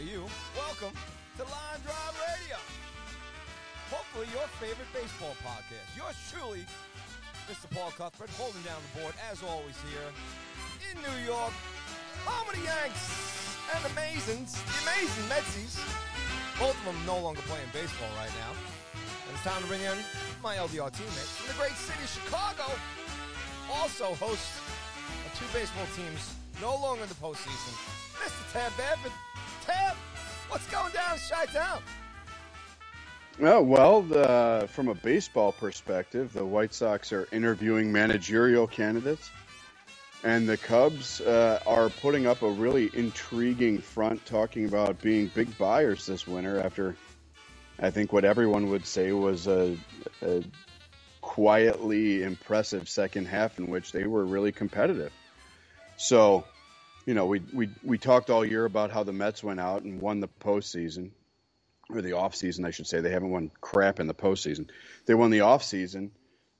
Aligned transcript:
You. 0.00 0.24
Welcome 0.56 0.96
to 1.36 1.44
Line 1.44 1.80
Drive 1.84 2.16
Radio. 2.24 2.56
Hopefully, 3.92 4.28
your 4.32 4.48
favorite 4.56 4.88
baseball 4.96 5.36
podcast. 5.44 5.84
Yours 5.92 6.16
truly, 6.32 6.64
Mr. 7.44 7.68
Paul 7.68 7.92
Cuthbert, 7.92 8.30
holding 8.40 8.62
down 8.62 8.80
the 8.80 9.00
board 9.00 9.12
as 9.30 9.42
always 9.42 9.76
here 9.92 10.08
in 10.88 10.96
New 11.04 11.18
York. 11.28 11.52
The 12.24 12.64
Yanks 12.64 13.56
and 13.74 13.84
the 13.84 13.92
the 13.92 14.78
amazing 14.88 15.26
Metsies. 15.28 15.76
Both 16.58 16.76
of 16.80 16.84
them 16.84 16.96
no 17.06 17.18
longer 17.20 17.40
playing 17.42 17.68
baseball 17.72 18.08
right 18.16 18.32
now. 18.40 18.52
And 18.96 19.32
it's 19.36 19.44
time 19.44 19.60
to 19.62 19.68
bring 19.68 19.82
in 19.82 19.98
my 20.42 20.56
LDR 20.56 20.90
teammates 20.92 21.36
from 21.36 21.48
the 21.52 21.58
great 21.60 21.76
city 21.76 22.00
of 22.02 22.10
Chicago. 22.10 22.66
Also 23.72 24.14
hosts 24.16 24.60
of 25.26 25.30
two 25.38 25.46
baseball 25.52 25.86
teams 25.94 26.34
no 26.60 26.74
longer 26.80 27.02
in 27.04 27.08
the 27.08 27.20
postseason. 27.20 28.09
Mr. 28.20 28.52
Tab. 28.52 28.72
Tab, 29.66 29.96
what's 30.48 30.66
going 30.70 30.92
down 30.92 31.14
in 31.14 31.20
Chi-Town? 31.28 31.82
Oh, 33.42 33.62
well, 33.62 34.02
the, 34.02 34.68
from 34.72 34.88
a 34.88 34.94
baseball 34.94 35.52
perspective, 35.52 36.32
the 36.32 36.44
White 36.44 36.74
Sox 36.74 37.12
are 37.12 37.26
interviewing 37.32 37.90
managerial 37.90 38.66
candidates, 38.66 39.30
and 40.22 40.46
the 40.46 40.58
Cubs 40.58 41.22
uh, 41.22 41.60
are 41.66 41.88
putting 41.88 42.26
up 42.26 42.42
a 42.42 42.50
really 42.50 42.90
intriguing 42.92 43.78
front 43.78 44.24
talking 44.26 44.66
about 44.66 45.00
being 45.00 45.28
big 45.28 45.56
buyers 45.56 46.04
this 46.04 46.26
winter 46.26 46.60
after 46.60 46.96
I 47.78 47.90
think 47.90 48.12
what 48.12 48.26
everyone 48.26 48.68
would 48.68 48.84
say 48.84 49.12
was 49.12 49.46
a, 49.46 49.74
a 50.20 50.44
quietly 51.22 52.22
impressive 52.22 52.90
second 52.90 53.26
half 53.26 53.58
in 53.58 53.68
which 53.68 53.92
they 53.92 54.04
were 54.04 54.24
really 54.24 54.52
competitive. 54.52 55.12
So, 55.96 56.44
you 57.06 57.14
know, 57.14 57.26
we, 57.26 57.40
we, 57.52 57.68
we 57.82 57.98
talked 57.98 58.30
all 58.30 58.44
year 58.44 58.64
about 58.64 58.90
how 58.90 59.02
the 59.02 59.12
Mets 59.12 59.42
went 59.42 59.60
out 59.60 59.82
and 59.82 60.00
won 60.00 60.20
the 60.20 60.28
postseason 60.28 61.10
or 61.88 62.02
the 62.02 62.12
off 62.12 62.34
season, 62.34 62.64
I 62.64 62.70
should 62.70 62.86
say. 62.86 63.00
They 63.00 63.10
haven't 63.10 63.30
won 63.30 63.50
crap 63.60 64.00
in 64.00 64.06
the 64.06 64.14
postseason. 64.14 64.68
They 65.06 65.14
won 65.14 65.30
the 65.30 65.40
off 65.40 65.62
season 65.62 66.12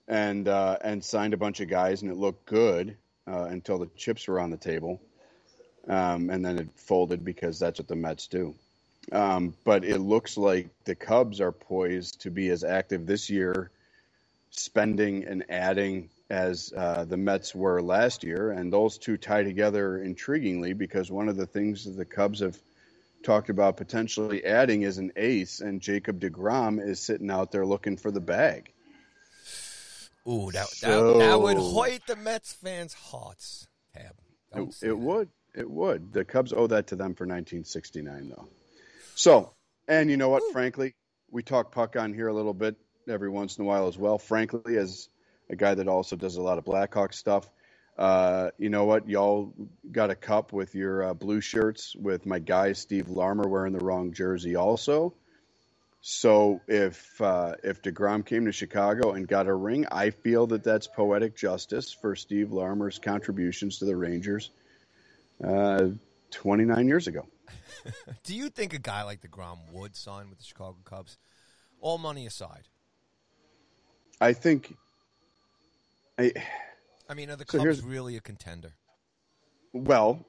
and 0.09 0.49
uh, 0.49 0.77
and 0.83 1.05
signed 1.05 1.35
a 1.35 1.39
bunch 1.39 1.61
of 1.61 1.69
guys, 1.69 2.03
and 2.03 2.11
it 2.11 2.17
looked 2.17 2.47
good 2.47 2.97
uh, 3.29 3.45
until 3.45 3.79
the 3.79 3.89
chips 3.97 4.27
were 4.27 4.41
on 4.41 4.51
the 4.51 4.57
table, 4.57 5.01
um, 5.89 6.31
and 6.31 6.45
then 6.45 6.59
it 6.59 6.69
folded 6.75 7.25
because 7.25 7.59
that's 7.59 7.79
what 7.79 7.89
the 7.89 7.97
Mets 7.97 8.27
do. 8.27 8.55
Um, 9.13 9.55
but 9.65 9.85
it 9.85 9.99
looks 9.99 10.37
like 10.37 10.69
the 10.85 10.95
Cubs 10.95 11.41
are 11.41 11.53
poised 11.53 12.23
to 12.23 12.31
be 12.31 12.49
as 12.51 12.65
active 12.65 13.07
this 13.07 13.31
year, 13.31 13.71
spending 14.51 15.25
and 15.25 15.45
adding 15.49 16.11
as 16.31 16.73
uh, 16.77 17.05
the 17.05 17.17
Mets 17.17 17.55
were 17.55 17.83
last 17.83 18.23
year, 18.23 18.53
and 18.53 18.73
those 18.73 18.97
two 18.97 19.17
tie 19.17 19.43
together 19.43 19.99
intriguingly 19.99 20.79
because 20.79 21.11
one 21.11 21.29
of 21.29 21.37
the 21.37 21.47
things 21.47 21.85
that 21.85 21.97
the 21.97 22.05
Cubs 22.05 22.41
have 22.41 22.57
talked 23.25 23.51
about 23.51 23.77
potentially 23.77 24.45
adding 24.45 24.83
is 24.83 24.99
an 24.99 25.13
ace, 25.17 25.61
and 25.61 25.81
Jacob 25.81 26.21
DeGrom 26.21 26.83
is 26.83 27.01
sitting 27.01 27.31
out 27.31 27.51
there 27.51 27.67
looking 27.67 27.97
for 27.97 28.11
the 28.11 28.21
bag. 28.21 28.73
Ooh, 30.29 30.51
that, 30.53 30.69
So- 30.69 31.19
that, 31.19 31.27
that 31.27 31.41
would 31.41 31.57
hoit 31.57 32.01
the 32.07 32.17
Mets 32.17 32.53
fans' 32.53 32.95
hearts. 32.95 33.67
Tab. 33.95 34.15
It, 34.55 34.89
it 34.89 34.99
would. 34.99 35.29
It 35.55 35.69
would. 35.69 36.13
The 36.13 36.25
Cubs 36.25 36.53
owe 36.53 36.69
that 36.69 36.89
to 36.89 36.97
them 36.97 37.15
for 37.15 37.25
1969, 37.25 38.29
though. 38.29 38.49
So, 39.17 39.53
and 39.89 40.09
you 40.09 40.17
know 40.17 40.29
what? 40.29 40.43
Frankly, 40.53 40.95
we 41.31 41.43
talk 41.43 41.73
puck 41.73 41.97
on 41.97 42.15
here 42.15 42.29
a 42.29 42.33
little 42.33 42.55
bit 42.55 42.77
every 43.09 43.29
once 43.29 43.59
in 43.59 43.65
a 43.65 43.67
while 43.67 43.89
as 43.89 43.99
well. 43.99 44.19
Frankly, 44.19 44.77
as 44.77 45.09
a 45.51 45.57
guy 45.57 45.75
that 45.75 45.89
also 45.89 46.17
does 46.17 46.37
a 46.37 46.43
lot 46.43 46.57
of 46.57 46.65
Blackhawk 46.65 47.13
stuff, 47.13 47.51
uh, 47.99 48.51
you 48.57 48.71
know 48.71 48.87
what? 48.87 49.09
Y'all 49.09 49.53
got 49.93 50.09
a 50.09 50.15
cup 50.15 50.55
with 50.55 50.75
your 50.75 51.11
uh, 51.11 51.15
blue 51.15 51.43
shirts 51.43 51.95
with 51.95 52.25
my 52.25 52.39
guy 52.39 52.73
Steve 52.73 53.11
Larmer 53.11 53.47
wearing 53.47 53.75
the 53.75 53.85
wrong 53.85 54.15
jersey, 54.15 54.57
also. 54.57 55.13
So 56.01 56.63
if 56.67 57.21
uh, 57.21 57.57
if 57.63 57.83
Degrom 57.83 58.25
came 58.25 58.47
to 58.47 58.53
Chicago 58.53 59.13
and 59.13 59.29
got 59.29 59.47
a 59.49 59.55
ring, 59.55 59.87
I 59.91 60.11
feel 60.11 60.47
that 60.47 60.65
that's 60.65 60.87
poetic 60.87 61.37
justice 61.37 61.93
for 61.93 62.17
Steve 62.17 62.53
Larmer's 62.53 62.99
contributions 62.99 63.81
to 63.81 63.85
the 63.85 63.97
Rangers 63.97 64.51
uh, 65.47 65.89
29 66.31 66.89
years 66.89 67.07
ago. 67.07 67.27
Do 68.25 68.35
you 68.35 68.49
think 68.49 68.73
a 68.73 68.79
guy 68.79 69.03
like 69.03 69.21
DeGrom 69.21 69.59
would 69.73 69.95
sign 69.95 70.31
with 70.31 70.39
the 70.39 70.45
Chicago 70.45 70.79
Cubs? 70.85 71.19
All 71.83 71.99
money 71.99 72.25
aside. 72.25 72.67
I 74.23 74.33
think. 74.33 74.75
I, 76.21 76.33
I 77.09 77.15
mean, 77.15 77.31
are 77.31 77.37
the 77.37 77.47
So 77.49 77.59
Cubs 77.59 77.83
really 77.83 78.17
a 78.17 78.21
contender? 78.21 78.75
well, 79.73 80.27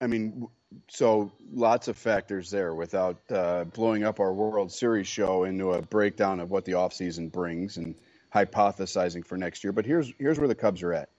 I 0.00 0.06
mean, 0.06 0.48
so 0.88 1.32
lots 1.52 1.88
of 1.88 1.96
factors 1.96 2.50
there 2.50 2.74
without 2.74 3.18
uh, 3.30 3.64
blowing 3.64 4.04
up 4.04 4.20
our 4.20 4.32
World 4.32 4.72
Series 4.72 5.06
show 5.06 5.44
into 5.44 5.72
a 5.72 5.82
breakdown 5.82 6.40
of 6.40 6.50
what 6.50 6.64
the 6.64 6.72
offseason 6.72 7.30
brings 7.30 7.76
and 7.76 7.94
hypothesizing 8.34 9.24
for 9.26 9.36
next 9.36 9.62
year. 9.64 9.72
But 9.72 9.86
here's 9.86 10.12
here's 10.18 10.38
where 10.38 10.48
the 10.48 10.54
Cubs 10.54 10.82
are 10.82 10.92
at. 10.92 11.10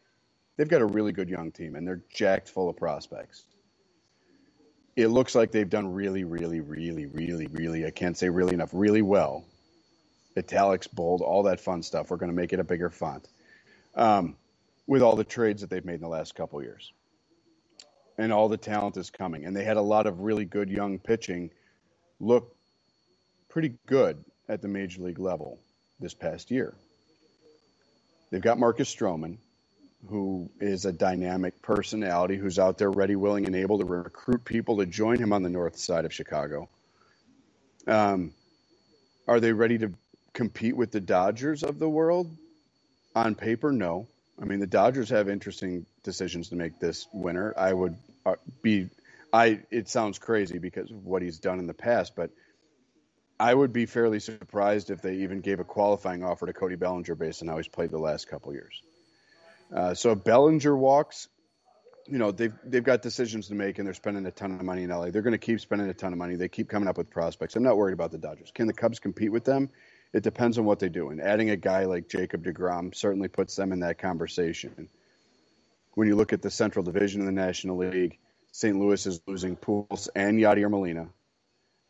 They've 0.58 0.68
got 0.68 0.81
a 0.81 0.85
really 0.85 1.12
good 1.12 1.30
young 1.30 1.52
team, 1.52 1.75
and 1.75 1.88
they're 1.88 2.02
jacked 2.14 2.50
full 2.50 2.69
of 2.69 2.78
prospects. 2.78 3.44
It 4.96 5.08
looks 5.08 5.35
like 5.35 5.52
they've 5.52 5.69
done 5.69 5.94
really, 5.94 6.24
really, 6.24 6.62
really, 6.62 7.06
really, 7.06 7.47
really, 7.47 7.85
I 7.85 7.91
can't 7.91 8.18
say 8.18 8.30
really 8.30 8.53
enough, 8.53 8.69
really 8.72 9.02
well. 9.02 9.46
Italics, 10.38 10.88
bold, 10.88 11.22
all 11.22 11.44
that 11.44 11.59
fun 11.59 11.84
stuff. 11.84 12.09
We're 12.09 12.18
going 12.18 12.31
to 12.31 12.35
make 12.35 12.53
it 12.53 12.59
a 12.59 12.64
bigger 12.64 12.90
font. 12.90 13.28
Um, 13.96 14.36
with 14.88 15.02
all 15.02 15.16
the 15.16 15.24
trades 15.24 15.62
that 15.62 15.70
they've 15.70 15.86
made 15.86 15.96
in 15.96 16.02
the 16.02 16.08
last 16.08 16.36
couple 16.36 16.62
years. 16.62 16.94
And 18.18 18.32
all 18.32 18.50
the 18.50 18.58
talent 18.58 18.98
is 18.98 19.10
coming. 19.10 19.46
And 19.46 19.56
they 19.56 19.64
had 19.64 19.78
a 19.78 19.82
lot 19.82 20.06
of 20.06 20.22
really 20.22 20.46
good 20.46 20.70
young 20.70 21.00
pitching 21.00 21.50
look 22.20 22.56
pretty 23.50 23.74
good 23.88 24.24
at 24.48 24.62
the 24.62 24.68
major 24.68 25.02
league 25.02 25.20
level 25.20 25.60
this 26.00 26.14
past 26.14 26.52
year. 26.52 26.74
They've 28.30 28.42
got 28.42 28.60
Marcus 28.60 28.94
Stroman, 28.94 29.38
who 30.10 30.50
is 30.60 30.86
a 30.86 30.92
dynamic 30.92 31.62
personality 31.62 32.38
who's 32.38 32.60
out 32.60 32.78
there 32.78 32.92
ready, 32.92 33.16
willing, 33.16 33.46
and 33.46 33.56
able 33.56 33.80
to 33.80 33.86
recruit 33.86 34.46
people 34.46 34.78
to 34.78 34.86
join 34.86 35.18
him 35.18 35.34
on 35.34 35.42
the 35.42 35.50
north 35.50 35.78
side 35.78 36.06
of 36.06 36.14
Chicago. 36.14 36.70
Um, 37.88 38.34
are 39.28 39.40
they 39.40 39.52
ready 39.52 39.78
to 39.80 39.94
compete 40.34 40.76
with 40.76 40.92
the 40.92 41.00
Dodgers 41.02 41.64
of 41.64 41.80
the 41.80 41.90
world? 41.90 42.30
On 43.16 43.34
paper, 43.34 43.72
no. 43.72 44.08
I 44.42 44.46
mean, 44.46 44.59
the 44.59 44.68
Dodgers 44.68 45.09
have 45.09 45.30
interesting 45.30 45.86
decisions 46.03 46.50
to 46.50 46.56
make 46.56 46.80
this 46.80 47.08
winter. 47.14 47.53
I 47.58 47.72
would 47.72 47.96
uh, 48.26 48.36
be, 48.62 48.90
I. 49.31 49.62
It 49.72 49.88
sounds 49.88 50.20
crazy 50.20 50.58
because 50.58 50.91
of 50.91 51.06
what 51.06 51.22
he's 51.22 51.40
done 51.40 51.59
in 51.59 51.67
the 51.67 51.73
past, 51.73 52.16
but 52.17 52.32
I 53.40 53.53
would 53.53 53.72
be 53.72 53.85
fairly 53.85 54.20
surprised 54.20 54.90
if 54.90 55.02
they 55.02 55.16
even 55.17 55.40
gave 55.40 55.62
a 55.62 55.64
qualifying 55.64 56.23
offer 56.23 56.46
to 56.46 56.53
Cody 56.53 56.76
Bellinger 56.76 57.16
based 57.16 57.41
on 57.41 57.47
how 57.47 57.56
he's 57.58 57.70
played 57.70 57.91
the 57.91 57.97
last 57.97 58.28
couple 58.28 58.53
years. 58.53 58.82
Uh, 59.73 59.94
so 59.94 60.12
if 60.12 60.23
Bellinger 60.23 60.76
walks, 60.76 61.29
you 62.08 62.17
know 62.17 62.32
they've 62.32 62.53
they've 62.66 62.84
got 62.84 63.02
decisions 63.02 63.47
to 63.47 63.56
make, 63.56 63.78
and 63.79 63.88
they're 63.88 63.94
spending 63.94 64.26
a 64.26 64.32
ton 64.32 64.52
of 64.52 64.64
money 64.64 64.84
in 64.84 64.90
LA. 64.90 65.09
They're 65.09 65.22
going 65.22 65.32
to 65.32 65.38
keep 65.38 65.62
spending 65.62 65.90
a 65.90 65.94
ton 65.94 66.12
of 66.12 66.20
money. 66.20 66.35
They 66.35 66.50
keep 66.50 66.67
coming 66.67 66.90
up 66.90 66.97
with 66.97 67.09
prospects. 67.09 67.56
I'm 67.56 67.64
not 67.64 67.78
worried 67.78 67.94
about 67.94 68.12
the 68.12 68.17
Dodgers. 68.17 68.52
Can 68.53 68.67
the 68.67 68.73
Cubs 68.73 69.00
compete 69.00 69.32
with 69.32 69.46
them? 69.46 69.70
It 70.16 70.23
depends 70.23 70.58
on 70.58 70.64
what 70.64 70.79
they 70.79 70.88
do. 70.88 71.09
And 71.09 71.22
adding 71.22 71.50
a 71.50 71.58
guy 71.58 71.84
like 71.84 72.08
Jacob 72.08 72.46
DeGrom 72.46 72.96
certainly 72.96 73.28
puts 73.28 73.58
them 73.58 73.73
in 73.73 73.82
that 73.82 73.97
conversation. 73.97 74.88
When 75.96 76.08
you 76.08 76.16
look 76.16 76.32
at 76.32 76.41
the 76.41 76.50
Central 76.50 76.85
Division 76.85 77.20
in 77.20 77.26
the 77.26 77.34
National 77.34 77.76
League, 77.76 78.17
St. 78.53 78.79
Louis 78.79 79.06
is 79.06 79.20
losing 79.28 79.58
Pujols 79.58 80.08
and 80.16 80.40
Yadier 80.40 80.70
Molina. 80.70 81.09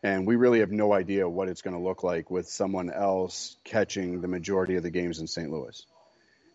And 0.01 0.25
we 0.25 0.38
really 0.38 0.62
have 0.62 0.72
no 0.72 0.92
idea 0.92 1.30
what 1.30 1.50
it's 1.50 1.62
going 1.62 1.75
to 1.75 1.83
look 1.83 2.01
like 2.01 2.31
with 2.31 2.50
someone 2.50 2.89
else 2.89 3.57
catching 3.63 4.22
the 4.22 4.27
majority 4.27 4.75
of 4.75 4.81
the 4.81 4.89
games 4.89 5.19
in 5.19 5.27
St. 5.27 5.51
Louis. 5.51 5.86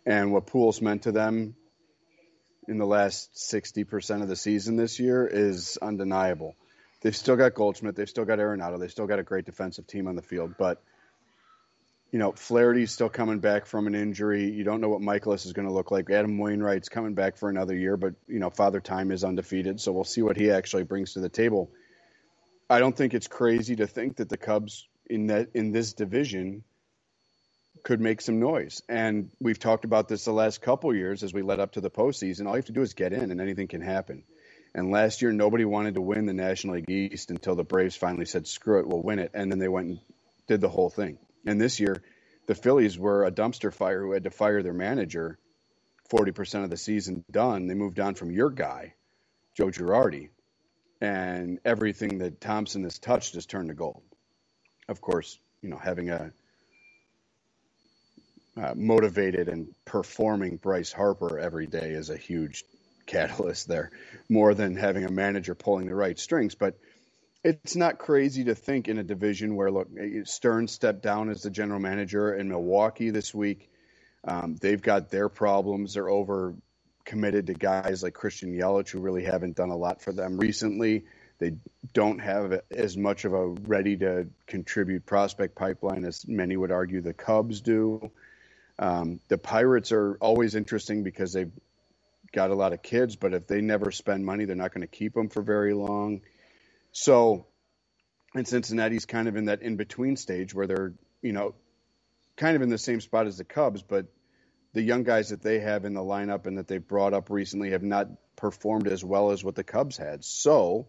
And 0.05 0.33
what 0.33 0.49
Pujols 0.49 0.83
meant 0.83 1.03
to 1.03 1.13
them 1.13 1.55
in 2.67 2.79
the 2.79 2.87
last 2.87 3.33
60% 3.37 4.23
of 4.23 4.29
the 4.29 4.35
season 4.35 4.75
this 4.75 4.99
year 4.99 5.25
is 5.25 5.79
undeniable. 5.81 6.57
They've 7.01 7.15
still 7.15 7.37
got 7.37 7.55
Goldschmidt, 7.55 7.95
they've 7.95 8.11
still 8.11 8.25
got 8.25 8.41
Arenado, 8.41 8.81
they've 8.81 8.91
still 8.91 9.07
got 9.07 9.21
a 9.21 9.23
great 9.23 9.45
defensive 9.45 9.87
team 9.87 10.09
on 10.09 10.17
the 10.17 10.23
field, 10.23 10.57
but 10.59 10.83
you 12.11 12.19
know, 12.19 12.33
Flaherty's 12.33 12.91
still 12.91 13.09
coming 13.09 13.39
back 13.39 13.67
from 13.67 13.87
an 13.87 13.95
injury. 13.95 14.51
You 14.51 14.65
don't 14.65 14.81
know 14.81 14.89
what 14.89 15.01
Mikolas 15.01 15.47
is 15.47 15.53
going 15.53 15.69
to 15.69 15.75
look 15.75 15.91
like. 15.91 16.11
Adam 16.11 16.39
Wainwright's 16.39 16.89
coming 16.89 17.15
back 17.15 17.37
for 17.37 17.49
another 17.49 17.77
year, 17.77 17.97
but 17.97 18.15
you 18.27 18.41
know, 18.41 18.51
Father 18.51 18.81
Time 18.81 19.13
is 19.13 19.23
undefeated, 19.23 19.81
so 19.81 19.93
we'll 19.93 20.05
see 20.05 20.23
what 20.23 20.37
he 20.37 20.51
actually 20.51 20.83
brings 20.83 21.13
to 21.15 21.21
the 21.21 21.29
table. 21.29 21.71
I 22.69 22.81
don't 22.81 22.97
think 22.97 23.15
it's 23.15 23.29
crazy 23.29 23.77
to 23.77 23.87
think 23.87 24.17
that 24.17 24.29
the 24.29 24.37
Cubs 24.37 24.89
in 25.09 25.29
that 25.29 25.51
in 25.55 25.73
this 25.73 25.93
division 25.93 26.65
could 27.83 28.01
make 28.01 28.21
some 28.21 28.41
noise. 28.41 28.83
And 28.89 29.31
we've 29.41 29.59
talked 29.59 29.85
about 29.85 30.09
this 30.09 30.25
the 30.25 30.33
last 30.33 30.61
couple 30.61 30.95
years 30.95 31.23
as 31.23 31.33
we 31.33 31.43
led 31.43 31.61
up 31.61 31.73
to 31.73 31.81
the 31.81 31.91
postseason. 31.91 32.47
All 32.47 32.53
you 32.53 32.57
have 32.57 32.67
to 32.67 32.73
do 32.73 32.83
is 32.83 32.95
get 32.95 33.13
in, 33.13 33.31
and 33.31 33.41
anything 33.41 33.69
can 33.69 33.81
happen. 33.81 34.25
And 34.75 34.91
last 34.91 35.23
year, 35.23 35.33
nobody 35.33 35.65
wanted 35.65 35.95
to 35.95 36.01
win 36.01 36.27
the 36.27 36.33
National 36.33 36.75
League 36.75 36.91
East 36.91 37.31
until 37.31 37.55
the 37.55 37.65
Braves 37.65 37.97
finally 37.97 38.27
said, 38.27 38.49
"Screw 38.49 38.81
it, 38.81 38.89
we'll 38.89 39.03
win 39.03 39.21
it," 39.21 39.31
and 39.35 39.51
then 39.51 39.61
they 39.61 39.69
went 39.69 39.89
and 39.89 40.01
did 40.49 40.61
the 40.61 40.69
whole 40.69 40.91
thing. 40.91 41.19
And 41.47 41.61
this 41.61 41.81
year, 41.81 42.03
the 42.47 42.55
Phillies 42.55 42.99
were 42.99 43.25
a 43.25 43.31
dumpster 43.31 43.73
fire 43.73 44.03
who 44.03 44.13
had 44.13 44.25
to 44.25 44.31
fire 44.31 44.63
their 44.63 44.73
manager. 44.73 45.39
Forty 46.09 46.33
percent 46.33 46.65
of 46.65 46.71
the 46.71 46.77
season 46.77 47.25
done. 47.31 47.69
They 47.69 47.75
moved 47.75 48.01
on 48.01 48.15
from 48.15 48.33
your 48.33 48.51
guy, 48.51 48.95
Joe 49.57 49.69
Girardi, 49.69 50.31
and 51.01 51.61
everything 51.65 52.19
that 52.19 52.41
Thomson 52.41 52.83
has 52.83 52.99
touched 52.99 53.35
has 53.35 53.47
turned 53.47 53.69
to 53.69 53.75
gold. 53.75 54.03
Of 54.89 55.01
course, 55.01 55.39
you 55.63 55.69
know 55.69 55.79
having 55.79 56.11
a 56.11 56.33
uh, 58.57 58.75
motivated 58.75 59.49
and 59.49 59.69
performing 59.85 60.57
Bryce 60.57 60.93
Harper 60.93 61.39
every 61.39 61.67
day 61.67 61.91
is 61.91 62.11
a 62.11 62.17
huge 62.17 62.65
catalyst 63.07 63.69
there, 63.69 63.91
more 64.29 64.55
than 64.55 64.77
having 64.77 65.05
a 65.05 65.11
manager 65.11 65.55
pulling 65.55 65.87
the 65.87 65.95
right 65.95 66.19
strings. 66.19 66.55
But 66.55 66.79
it's 67.43 67.77
not 67.77 67.99
crazy 67.99 68.45
to 68.45 68.55
think 68.55 68.89
in 68.89 68.99
a 68.99 69.03
division 69.03 69.57
where 69.57 69.71
look 69.71 69.89
Stearns 70.25 70.73
stepped 70.73 71.03
down 71.03 71.31
as 71.31 71.43
the 71.43 71.51
general 71.51 71.81
manager 71.81 72.35
in 72.35 72.49
Milwaukee 72.49 73.11
this 73.11 73.35
week. 73.35 73.71
Um, 74.25 74.57
they've 74.57 74.81
got 74.83 75.11
their 75.11 75.29
problems. 75.29 75.95
They're 75.95 76.11
over 76.11 76.55
committed 77.05 77.47
to 77.47 77.55
guys 77.55 78.03
like 78.03 78.15
Christian 78.15 78.53
Yelich 78.53 78.91
who 78.91 79.01
really 79.01 79.25
haven't 79.25 79.57
done 79.57 79.71
a 79.71 79.77
lot 79.77 80.03
for 80.03 80.13
them 80.13 80.37
recently. 80.37 81.05
They 81.39 81.55
don't 81.95 82.19
have 82.19 82.61
as 82.71 82.97
much 82.99 83.25
of 83.25 83.33
a 83.33 83.47
ready 83.47 83.97
to 83.99 84.29
contribute 84.47 85.07
prospect 85.07 85.55
pipeline 85.55 86.05
as 86.05 86.29
many 86.29 86.57
would 86.57 86.71
argue 86.71 87.01
the 87.01 87.15
Cubs 87.15 87.63
do. 87.63 88.11
Um, 88.79 89.21
the 89.29 89.39
Pirates 89.39 89.93
are 89.93 90.17
always 90.21 90.55
interesting 90.55 91.03
because 91.03 91.33
they've 91.33 91.53
got 92.33 92.51
a 92.51 92.55
lot 92.55 92.75
of 92.75 92.83
kids, 92.83 93.17
but 93.17 93.33
if 93.33 93.47
they 93.47 93.63
never 93.63 93.91
spend 93.91 94.25
money, 94.25 94.45
they're 94.45 94.55
not 94.55 94.75
going 94.75 94.83
to 94.83 94.87
keep 94.87 95.15
them 95.15 95.31
for 95.31 95.43
very 95.43 95.73
long. 95.73 96.21
So, 96.93 97.47
and 98.35 98.47
Cincinnati's 98.47 99.07
kind 99.07 99.29
of 99.29 99.37
in 99.37 99.47
that 99.47 99.63
in 99.63 99.77
between 99.77 100.17
stage 100.17 100.55
where 100.55 100.67
they're, 100.67 100.95
you 101.23 101.33
know, 101.33 101.55
kind 102.37 102.57
of 102.57 102.63
in 102.63 102.69
the 102.69 102.79
same 102.79 103.01
spot 103.01 103.27
as 103.27 103.39
the 103.39 103.45
Cubs, 103.45 103.83
but 103.83 104.07
the 104.73 104.83
young 104.83 105.03
guys 105.03 105.31
that 105.31 105.43
they 105.43 105.59
have 105.59 105.85
in 105.85 105.95
the 105.95 106.01
lineup 106.01 106.47
and 106.47 106.59
that 106.59 106.69
they've 106.69 106.87
brought 106.87 107.13
up 107.13 107.31
recently 107.31 107.71
have 107.71 107.83
not 107.83 108.09
performed 108.37 108.87
as 108.87 109.05
well 109.05 109.31
as 109.31 109.45
what 109.45 109.55
the 109.55 109.65
Cubs 109.65 109.97
had. 109.97 110.25
So, 110.25 110.89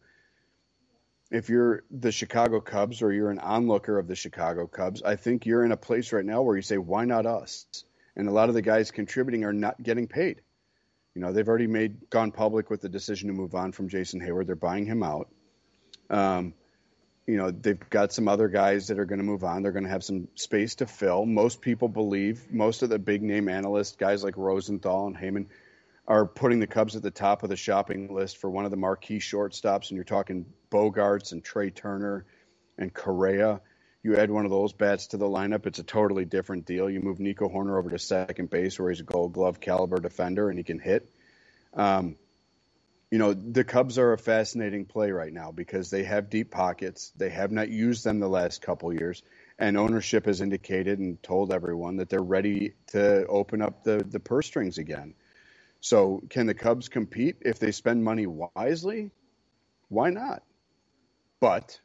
if 1.31 1.50
you're 1.50 1.83
the 1.89 2.12
Chicago 2.12 2.59
Cubs 2.59 3.01
or 3.01 3.12
you're 3.12 3.31
an 3.31 3.39
onlooker 3.39 3.97
of 3.97 4.07
the 4.07 4.15
Chicago 4.15 4.68
Cubs, 4.68 5.01
I 5.01 5.15
think 5.15 5.45
you're 5.45 5.63
in 5.63 5.71
a 5.71 5.77
place 5.77 6.12
right 6.12 6.25
now 6.25 6.42
where 6.42 6.56
you 6.56 6.62
say, 6.62 6.77
why 6.77 7.06
not 7.06 7.25
us? 7.25 7.65
And 8.15 8.27
a 8.27 8.31
lot 8.31 8.50
of 8.50 8.56
the 8.56 8.62
guys 8.62 8.92
contributing 8.92 9.45
are 9.45 9.54
not 9.54 9.81
getting 9.81 10.07
paid. 10.07 10.42
You 11.15 11.21
know, 11.21 11.31
they've 11.31 11.47
already 11.47 11.68
made 11.68 12.09
gone 12.09 12.31
public 12.31 12.69
with 12.69 12.81
the 12.81 12.89
decision 12.89 13.27
to 13.27 13.33
move 13.33 13.56
on 13.56 13.71
from 13.71 13.88
Jason 13.89 14.19
Heyward. 14.19 14.47
They're 14.47 14.56
buying 14.56 14.86
him 14.86 15.04
out. 15.04 15.30
Um, 16.12 16.54
you 17.25 17.38
know, 17.38 17.50
they've 17.50 17.80
got 17.90 18.12
some 18.12 18.28
other 18.28 18.50
guys 18.50 18.88
that 18.88 19.00
are 19.00 19.06
going 19.06 19.19
to 19.19 19.25
move 19.25 19.44
on. 19.44 19.63
They're 19.63 19.72
going 19.72 19.86
to 19.86 19.90
have 19.90 20.04
some 20.04 20.28
space 20.36 20.75
to 20.75 20.86
fill. 20.86 21.25
Most 21.25 21.62
people 21.62 21.88
believe, 21.88 22.52
most 22.52 22.84
of 22.84 22.90
the 22.90 23.00
big 23.00 23.24
name 23.24 23.48
analysts, 23.48 23.96
guys 23.96 24.24
like 24.24 24.36
Rosenthal 24.38 25.08
and 25.08 25.16
Heyman, 25.16 25.46
are 26.08 26.25
putting 26.25 26.60
the 26.60 26.68
Cubs 26.68 26.96
at 26.96 27.04
the 27.04 27.12
top 27.12 27.44
of 27.44 27.50
the 27.50 27.56
shopping 27.56 28.13
list 28.13 28.38
for 28.38 28.50
one 28.50 28.66
of 28.66 28.72
the 28.72 28.78
marquee 28.78 29.19
shortstops, 29.19 29.90
and 29.90 29.92
you're 29.92 30.04
talking 30.04 30.46
Bogaerts 30.69 31.31
and 31.31 31.44
Trea 31.44 31.72
Turner 31.72 32.25
and 32.78 32.94
Correa. 32.94 33.62
You 34.04 34.18
add 34.18 34.31
one 34.31 34.46
of 34.46 34.52
those 34.52 34.74
bats 34.74 35.07
to 35.07 35.18
the 35.18 35.28
lineup, 35.28 35.68
it's 35.68 35.80
a 35.80 35.84
totally 35.84 36.25
different 36.25 36.66
deal. 36.66 36.90
You 36.90 37.02
move 37.02 37.19
Nico 37.19 37.48
Hoerner 37.48 37.78
over 37.78 37.92
to 37.92 38.00
second 38.00 38.50
base, 38.50 38.80
where 38.80 38.90
he's 38.90 39.00
a 39.00 39.04
Gold 39.04 39.31
Glove 39.31 39.62
caliber 39.62 40.00
defender 40.00 40.50
and 40.50 40.57
he 40.57 40.64
can 40.64 40.80
hit. 40.80 41.07
Um, 41.74 42.18
you 43.12 43.19
know, 43.19 43.34
the 43.34 43.66
Cubs 43.66 43.98
are 43.98 44.13
a 44.13 44.18
fascinating 44.18 44.86
play 44.86 45.12
right 45.12 45.34
now 45.34 45.52
because 45.52 45.90
they 45.90 46.04
have 46.06 46.30
deep 46.30 46.50
pockets. 46.50 47.12
They 47.18 47.30
have 47.30 47.52
not 47.52 47.69
used 47.69 48.06
them 48.06 48.19
the 48.19 48.30
last 48.30 48.62
couple 48.62 48.94
years, 48.94 49.22
and 49.60 49.78
ownership 49.78 50.25
has 50.25 50.40
indicated 50.40 51.00
and 51.00 51.22
told 51.22 51.54
everyone 51.54 51.98
that 51.98 52.10
they're 52.10 52.22
ready 52.22 52.74
to 52.88 53.28
open 53.28 53.62
up 53.62 53.84
the 53.84 53.98
the 53.98 54.22
purse 54.22 54.48
strings 54.48 54.78
again. 54.78 55.13
So, 55.81 56.22
can 56.30 56.48
the 56.48 56.54
Cubs 56.54 56.88
compete 56.90 57.38
if 57.42 57.60
they 57.60 57.72
spend 57.72 58.04
money 58.04 58.28
wisely? 58.28 59.12
Why 59.90 60.10
not? 60.10 60.44
But 61.42 61.81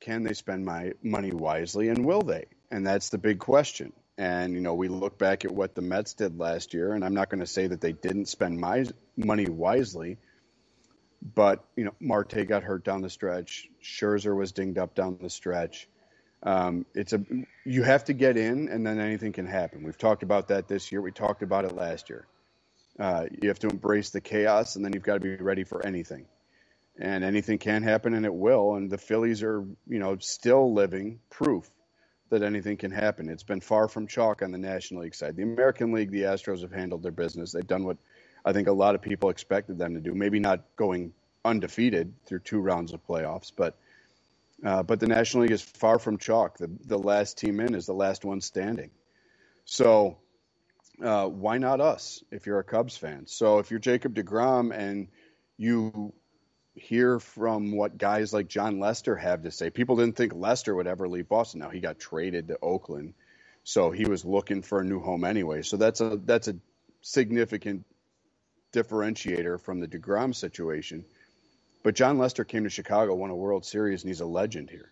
can 0.00 0.24
they 0.24 0.34
spend 0.34 0.64
my 0.64 0.92
money 1.02 1.32
wisely 1.32 1.88
and 1.88 2.04
will 2.04 2.22
they? 2.22 2.46
And 2.70 2.86
that's 2.86 3.08
the 3.08 3.18
big 3.18 3.38
question. 3.38 3.92
And 4.20 4.52
you 4.52 4.60
know, 4.60 4.74
we 4.74 4.88
look 4.88 5.16
back 5.16 5.46
at 5.46 5.50
what 5.50 5.74
the 5.74 5.80
Mets 5.80 6.12
did 6.12 6.38
last 6.38 6.74
year, 6.74 6.92
and 6.92 7.02
I'm 7.02 7.14
not 7.14 7.30
going 7.30 7.40
to 7.40 7.46
say 7.46 7.68
that 7.68 7.80
they 7.80 7.92
didn't 7.92 8.26
spend 8.26 8.60
my 8.60 8.84
money 9.16 9.46
wisely, 9.46 10.18
but 11.22 11.64
you 11.74 11.84
know, 11.86 11.94
Marte 12.00 12.46
got 12.46 12.62
hurt 12.62 12.84
down 12.84 13.00
the 13.00 13.08
stretch. 13.08 13.66
Scherzer 13.82 14.36
was 14.36 14.52
dinged 14.52 14.76
up 14.76 14.94
down 14.94 15.16
the 15.22 15.30
stretch. 15.30 15.88
Um, 16.42 16.84
it's 16.94 17.14
a 17.14 17.24
you 17.64 17.82
have 17.82 18.04
to 18.04 18.12
get 18.12 18.36
in, 18.36 18.68
and 18.68 18.86
then 18.86 19.00
anything 19.00 19.32
can 19.32 19.46
happen. 19.46 19.84
We've 19.84 19.96
talked 19.96 20.22
about 20.22 20.48
that 20.48 20.68
this 20.68 20.92
year. 20.92 21.00
We 21.00 21.12
talked 21.12 21.42
about 21.42 21.64
it 21.64 21.74
last 21.74 22.10
year. 22.10 22.26
Uh, 22.98 23.24
you 23.40 23.48
have 23.48 23.60
to 23.60 23.68
embrace 23.68 24.10
the 24.10 24.20
chaos, 24.20 24.76
and 24.76 24.84
then 24.84 24.92
you've 24.92 25.02
got 25.02 25.14
to 25.14 25.20
be 25.20 25.36
ready 25.36 25.64
for 25.64 25.86
anything. 25.86 26.26
And 26.98 27.24
anything 27.24 27.56
can 27.56 27.82
happen, 27.82 28.12
and 28.12 28.26
it 28.26 28.34
will. 28.34 28.74
And 28.74 28.90
the 28.90 28.98
Phillies 28.98 29.42
are, 29.42 29.64
you 29.88 29.98
know, 29.98 30.18
still 30.18 30.74
living 30.74 31.20
proof 31.30 31.70
that 32.30 32.42
anything 32.42 32.76
can 32.76 32.90
happen. 32.90 33.28
It's 33.28 33.42
been 33.42 33.60
far 33.60 33.88
from 33.88 34.06
chalk 34.06 34.42
on 34.42 34.52
the 34.52 34.58
National 34.58 35.02
League 35.02 35.14
side. 35.14 35.36
The 35.36 35.42
American 35.42 35.92
League, 35.92 36.10
the 36.10 36.22
Astros 36.22 36.62
have 36.62 36.72
handled 36.72 37.02
their 37.02 37.12
business. 37.12 37.52
They've 37.52 37.66
done 37.66 37.84
what 37.84 37.98
I 38.44 38.52
think 38.52 38.68
a 38.68 38.72
lot 38.72 38.94
of 38.94 39.02
people 39.02 39.28
expected 39.28 39.78
them 39.78 39.94
to 39.94 40.00
do. 40.00 40.14
Maybe 40.14 40.38
not 40.38 40.64
going 40.76 41.12
undefeated 41.44 42.12
through 42.26 42.40
two 42.40 42.60
rounds 42.60 42.92
of 42.92 43.06
playoffs, 43.06 43.52
but 43.54 43.76
uh, 44.64 44.82
but 44.82 45.00
the 45.00 45.06
National 45.06 45.42
League 45.42 45.52
is 45.52 45.62
far 45.62 45.98
from 45.98 46.18
chalk. 46.18 46.58
The 46.58 46.70
the 46.86 46.98
last 46.98 47.38
team 47.38 47.60
in 47.60 47.74
is 47.74 47.86
the 47.86 47.94
last 47.94 48.24
one 48.24 48.40
standing. 48.40 48.90
So 49.64 50.18
uh, 51.02 51.26
why 51.26 51.58
not 51.58 51.80
us 51.80 52.22
if 52.30 52.46
you're 52.46 52.58
a 52.58 52.64
Cubs 52.64 52.96
fan? 52.96 53.26
So 53.26 53.58
if 53.58 53.70
you're 53.70 53.80
Jacob 53.80 54.14
DeGrom 54.14 54.76
and 54.76 55.08
you 55.56 56.12
hear 56.80 57.20
from 57.20 57.72
what 57.72 57.98
guys 57.98 58.32
like 58.32 58.48
Jon 58.48 58.80
Lester 58.80 59.16
have 59.16 59.42
to 59.42 59.50
say, 59.50 59.70
people 59.70 59.96
didn't 59.96 60.16
think 60.16 60.34
Lester 60.34 60.74
would 60.74 60.86
ever 60.86 61.08
leave 61.08 61.28
Boston. 61.28 61.60
Now 61.60 61.70
he 61.70 61.80
got 61.80 61.98
traded 61.98 62.48
to 62.48 62.58
Oakland, 62.60 63.14
so 63.64 63.90
he 63.90 64.06
was 64.06 64.24
looking 64.24 64.62
for 64.62 64.80
a 64.80 64.84
new 64.84 65.00
home 65.00 65.24
anyway. 65.24 65.62
So 65.62 65.76
that's 65.76 66.00
a 66.00 66.16
that's 66.16 66.48
a 66.48 66.56
significant 67.02 67.84
differentiator 68.72 69.60
from 69.60 69.80
the 69.80 69.88
DeGrom 69.88 70.34
situation. 70.34 71.04
But 71.82 71.94
Jon 71.94 72.18
Lester 72.18 72.44
came 72.44 72.64
to 72.64 72.70
Chicago, 72.70 73.14
won 73.14 73.30
a 73.30 73.36
World 73.36 73.64
Series, 73.64 74.02
and 74.02 74.10
he's 74.10 74.20
a 74.20 74.26
legend 74.26 74.70
here. 74.70 74.90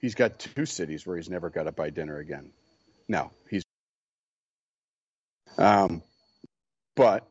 He's 0.00 0.14
got 0.14 0.38
two 0.38 0.64
cities 0.64 1.06
where 1.06 1.16
he's 1.16 1.28
never 1.28 1.50
got 1.50 1.64
to 1.64 1.72
buy 1.72 1.90
dinner 1.90 2.18
again. 2.18 2.50
Now 3.08 3.32
he's, 3.50 3.64
um, 5.56 6.02
but 6.94 7.26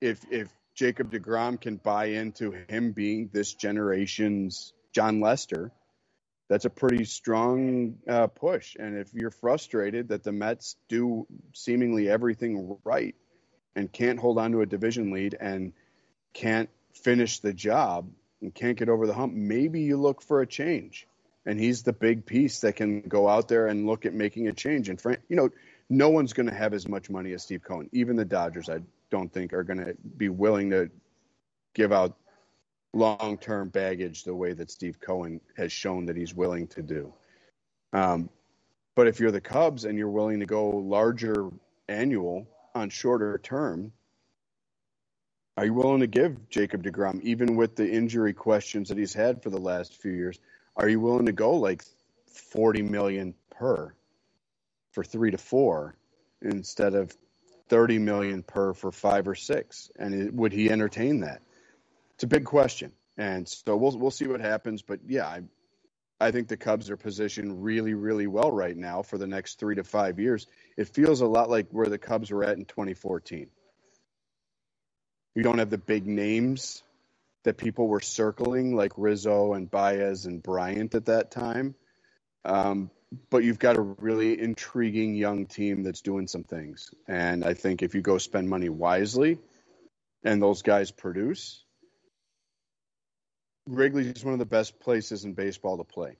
if 0.00 0.20
if 0.30 0.48
Jacob 0.78 1.10
Degrom 1.10 1.60
can 1.60 1.74
buy 1.74 2.04
into 2.04 2.52
him 2.68 2.92
being 2.92 3.30
this 3.32 3.52
generation's 3.52 4.72
Jon 4.92 5.20
Lester, 5.20 5.72
that's 6.48 6.66
a 6.66 6.70
pretty 6.70 7.04
strong 7.04 7.96
uh, 8.08 8.28
push. 8.28 8.76
And 8.78 8.96
if 8.96 9.12
you're 9.12 9.32
frustrated 9.32 10.10
that 10.10 10.22
the 10.22 10.30
Mets 10.30 10.76
do 10.88 11.26
seemingly 11.52 12.08
everything 12.08 12.76
right 12.84 13.16
and 13.74 13.92
can't 13.92 14.20
hold 14.20 14.38
on 14.38 14.52
to 14.52 14.60
a 14.60 14.66
division 14.66 15.10
lead 15.10 15.36
and 15.38 15.72
can't 16.32 16.70
finish 16.94 17.40
the 17.40 17.52
job 17.52 18.08
and 18.40 18.54
can't 18.54 18.78
get 18.78 18.88
over 18.88 19.08
the 19.08 19.14
hump, 19.14 19.34
maybe 19.34 19.80
you 19.80 19.96
look 19.96 20.22
for 20.22 20.42
a 20.42 20.46
change. 20.46 21.08
And 21.44 21.58
he's 21.58 21.82
the 21.82 21.92
big 21.92 22.24
piece 22.24 22.60
that 22.60 22.76
can 22.76 23.00
go 23.00 23.28
out 23.28 23.48
there 23.48 23.66
and 23.66 23.84
look 23.84 24.06
at 24.06 24.14
making 24.14 24.46
a 24.46 24.52
change. 24.52 24.88
And, 24.88 25.00
you 25.28 25.34
know, 25.34 25.50
no 25.90 26.10
one's 26.10 26.34
going 26.34 26.48
to 26.48 26.54
have 26.54 26.72
as 26.72 26.86
much 26.86 27.10
money 27.10 27.32
as 27.32 27.42
Steve 27.42 27.64
Cohen. 27.64 27.90
Even 27.92 28.14
the 28.14 28.24
Dodgers, 28.24 28.68
I 28.68 28.78
don't 29.10 29.32
think, 29.32 29.52
are 29.52 29.64
going 29.64 29.84
to 29.84 29.94
be 30.16 30.28
willing 30.28 30.70
to 30.70 30.90
give 31.74 31.92
out 31.92 32.16
long 32.94 33.38
term 33.38 33.68
baggage 33.68 34.24
the 34.24 34.34
way 34.34 34.52
that 34.54 34.70
Steve 34.70 35.00
Cohen 35.00 35.40
has 35.56 35.72
shown 35.72 36.06
that 36.06 36.16
he's 36.16 36.34
willing 36.34 36.66
to 36.68 36.82
do. 36.82 37.12
Um, 37.92 38.30
but 38.96 39.06
if 39.08 39.20
you're 39.20 39.30
the 39.30 39.40
Cubs 39.40 39.84
and 39.84 39.98
you're 39.98 40.10
willing 40.10 40.40
to 40.40 40.46
go 40.46 40.68
larger 40.70 41.50
annual 41.88 42.48
on 42.74 42.90
shorter 42.90 43.38
term, 43.38 43.92
Are 45.56 45.66
you 45.66 45.74
willing 45.74 46.00
to 46.00 46.06
give 46.06 46.48
Jacob 46.50 46.84
DeGrom, 46.84 47.20
even 47.22 47.56
with 47.56 47.76
the 47.76 47.88
injury 47.90 48.32
questions 48.32 48.88
that 48.88 48.98
he's 48.98 49.14
had 49.14 49.42
for 49.42 49.50
the 49.50 49.58
last 49.58 49.94
few 50.00 50.12
years, 50.12 50.40
are 50.76 50.88
you 50.88 51.00
willing 51.00 51.26
to 51.26 51.32
go 51.32 51.54
like 51.56 51.84
40 52.28 52.82
million 52.82 53.34
per 53.50 53.94
for 54.92 55.04
three 55.04 55.30
to 55.32 55.38
four 55.38 55.96
instead 56.42 56.94
of 56.94 57.16
30 57.68 57.98
million 57.98 58.42
per 58.42 58.74
for 58.74 58.92
five 58.92 59.28
or 59.28 59.34
six? 59.34 59.90
And 59.98 60.14
it, 60.14 60.34
would 60.34 60.52
he 60.52 60.70
entertain 60.70 61.20
that? 61.20 61.42
It's 62.14 62.24
a 62.24 62.28
big 62.28 62.44
question. 62.44 62.92
And 63.16 63.48
so 63.48 63.76
we'll, 63.76 63.96
we'll 63.98 64.10
see 64.10 64.26
what 64.26 64.40
happens. 64.40 64.82
But 64.82 65.00
yeah, 65.06 65.26
I, 65.26 65.42
I 66.20 66.30
think 66.30 66.48
the 66.48 66.56
Cubs 66.56 66.90
are 66.90 66.96
positioned 66.96 67.62
really, 67.62 67.94
really 67.94 68.26
well 68.26 68.50
right 68.50 68.76
now 68.76 69.02
for 69.02 69.18
the 69.18 69.26
next 69.26 69.58
three 69.58 69.76
to 69.76 69.84
five 69.84 70.18
years. 70.18 70.46
It 70.76 70.88
feels 70.88 71.20
a 71.20 71.26
lot 71.26 71.50
like 71.50 71.68
where 71.70 71.86
the 71.86 71.98
Cubs 71.98 72.30
were 72.30 72.44
at 72.44 72.56
in 72.56 72.64
2014 72.64 73.48
we 75.38 75.44
don't 75.44 75.58
have 75.58 75.70
the 75.70 75.78
big 75.78 76.04
names 76.04 76.82
that 77.44 77.56
people 77.56 77.86
were 77.86 78.00
circling, 78.00 78.74
like 78.74 78.90
Rizzo 78.96 79.52
and 79.52 79.70
Baez 79.70 80.26
and 80.26 80.42
Bryant 80.42 80.96
at 80.96 81.04
that 81.04 81.30
time. 81.30 81.76
Um, 82.44 82.90
but 83.30 83.44
you've 83.44 83.58
got 83.58 83.76
a 83.76 83.80
really 83.80 84.40
intriguing 84.40 85.14
young 85.14 85.46
team 85.46 85.82
that's 85.82 86.02
doing 86.02 86.26
some 86.26 86.44
things. 86.44 86.90
And 87.06 87.44
I 87.44 87.54
think 87.54 87.82
if 87.82 87.94
you 87.94 88.02
go 88.02 88.18
spend 88.18 88.48
money 88.48 88.68
wisely 88.68 89.38
and 90.24 90.42
those 90.42 90.62
guys 90.62 90.90
produce, 90.90 91.64
Wrigley 93.66 94.08
is 94.08 94.24
one 94.24 94.32
of 94.34 94.38
the 94.38 94.46
best 94.46 94.80
places 94.80 95.24
in 95.24 95.34
baseball 95.34 95.78
to 95.78 95.84
play. 95.84 96.16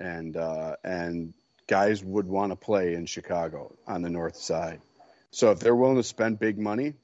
And 0.00 0.36
uh, 0.36 0.76
and 0.84 1.34
guys 1.68 2.02
would 2.04 2.26
want 2.26 2.52
to 2.52 2.56
play 2.56 2.94
in 2.94 3.06
Chicago 3.06 3.76
on 3.86 4.02
the 4.02 4.10
north 4.10 4.36
side. 4.36 4.80
So 5.30 5.50
if 5.50 5.60
they're 5.60 5.76
willing 5.76 5.96
to 5.96 6.02
spend 6.02 6.38
big 6.38 6.58
money, 6.58 6.94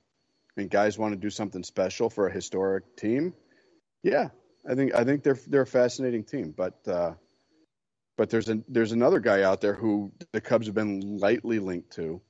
and 0.57 0.71
guys 0.71 0.99
want 0.99 1.13
to 1.13 1.21
do 1.21 1.31
something 1.31 1.63
special 1.63 2.11
for 2.11 2.29
a 2.29 2.33
historic 2.33 2.97
team, 2.97 3.35
yeah, 4.03 4.29
I 4.69 4.75
think 4.75 4.95
I 4.95 5.05
think 5.05 5.23
they're 5.23 5.39
they're 5.47 5.63
a 5.63 5.67
fascinating 5.67 6.25
team. 6.25 6.55
But 6.57 6.87
uh, 6.89 7.15
but 8.21 8.29
there's 8.29 8.51
a 8.51 8.61
there's 8.69 8.93
another 8.93 9.19
guy 9.19 9.45
out 9.45 9.63
there 9.63 9.73
who 9.73 10.13
the 10.33 10.43
Cubs 10.43 10.67
have 10.67 10.75
been 10.75 11.17
lightly 11.17 11.59
linked 11.59 11.93
to 11.93 12.21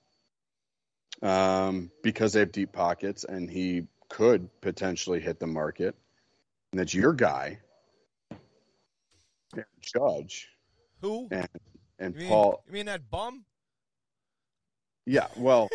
um, 1.20 1.90
because 2.04 2.32
they 2.32 2.38
have 2.38 2.52
deep 2.52 2.70
pockets, 2.70 3.25
and 3.25 3.50
he 3.50 3.88
could 4.09 4.49
potentially 4.61 5.18
hit 5.18 5.40
the 5.40 5.49
market. 5.49 5.97
And 6.70 6.78
that's 6.78 6.94
your 6.94 7.12
guy, 7.12 7.59
Judge. 9.80 10.47
Who? 11.00 11.26
And 11.32 11.49
and 11.99 12.14
you 12.14 12.20
mean, 12.20 12.28
Paul. 12.28 12.62
You 12.68 12.73
mean 12.73 12.87
that 12.87 13.11
bum? 13.11 13.44
Yeah, 15.06 15.26
well, 15.37 15.68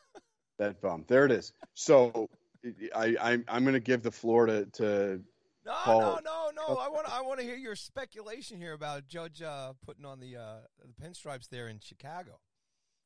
that 0.58 0.82
bum. 0.82 1.06
There 1.08 1.24
it 1.24 1.32
is. 1.32 1.54
So 1.72 2.28
I, 2.94 3.16
I 3.18 3.32
I'm 3.48 3.64
going 3.64 3.72
to 3.72 3.80
give 3.80 4.02
the 4.02 4.10
floor 4.10 4.44
to 4.44 4.66
to 4.74 5.22
No, 5.64 5.72
no, 5.86 6.20
no, 6.24 6.50
no. 6.54 6.76
I 6.76 6.88
want 6.88 7.10
I 7.10 7.22
want 7.22 7.40
to 7.40 7.46
hear 7.46 7.56
your 7.56 7.76
speculation 7.76 8.58
here 8.58 8.74
about 8.74 9.08
Judge 9.08 9.40
uh, 9.40 9.72
putting 9.84 10.04
on 10.04 10.20
the 10.20 10.36
uh, 10.36 10.56
the 10.78 11.02
pinstripes 11.02 11.48
there 11.48 11.68
in 11.68 11.78
Chicago. 11.80 12.38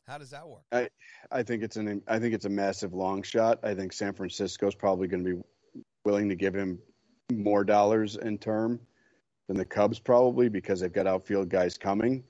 How 0.09 0.19
does 0.19 0.31
that 0.31 0.49
work? 0.49 0.65
I 1.31 1.43
think 1.43 1.63
it's 1.63 1.77
an 1.77 2.03
I 2.09 2.19
think 2.19 2.35
it's 2.35 2.47
a 2.47 2.51
massive 2.51 2.95
long 2.95 3.23
shot. 3.23 3.61
I 3.63 3.75
think 3.75 3.93
San 3.93 4.15
Francisco's 4.15 4.75
probably 4.75 5.07
going 5.07 5.25
to 5.25 5.37
be 5.37 5.43
willing 6.05 6.31
to 6.31 6.35
give 6.35 6.55
him 6.55 6.79
more 7.31 7.63
dollars 7.63 8.17
in 8.17 8.39
term 8.39 8.81
than 9.47 9.57
the 9.57 9.65
Cubs 9.65 9.99
probably 9.99 10.49
because 10.49 10.81
they've 10.81 10.93
got 10.93 11.07
outfield 11.07 11.51
guys 11.51 11.77
coming. 11.77 12.25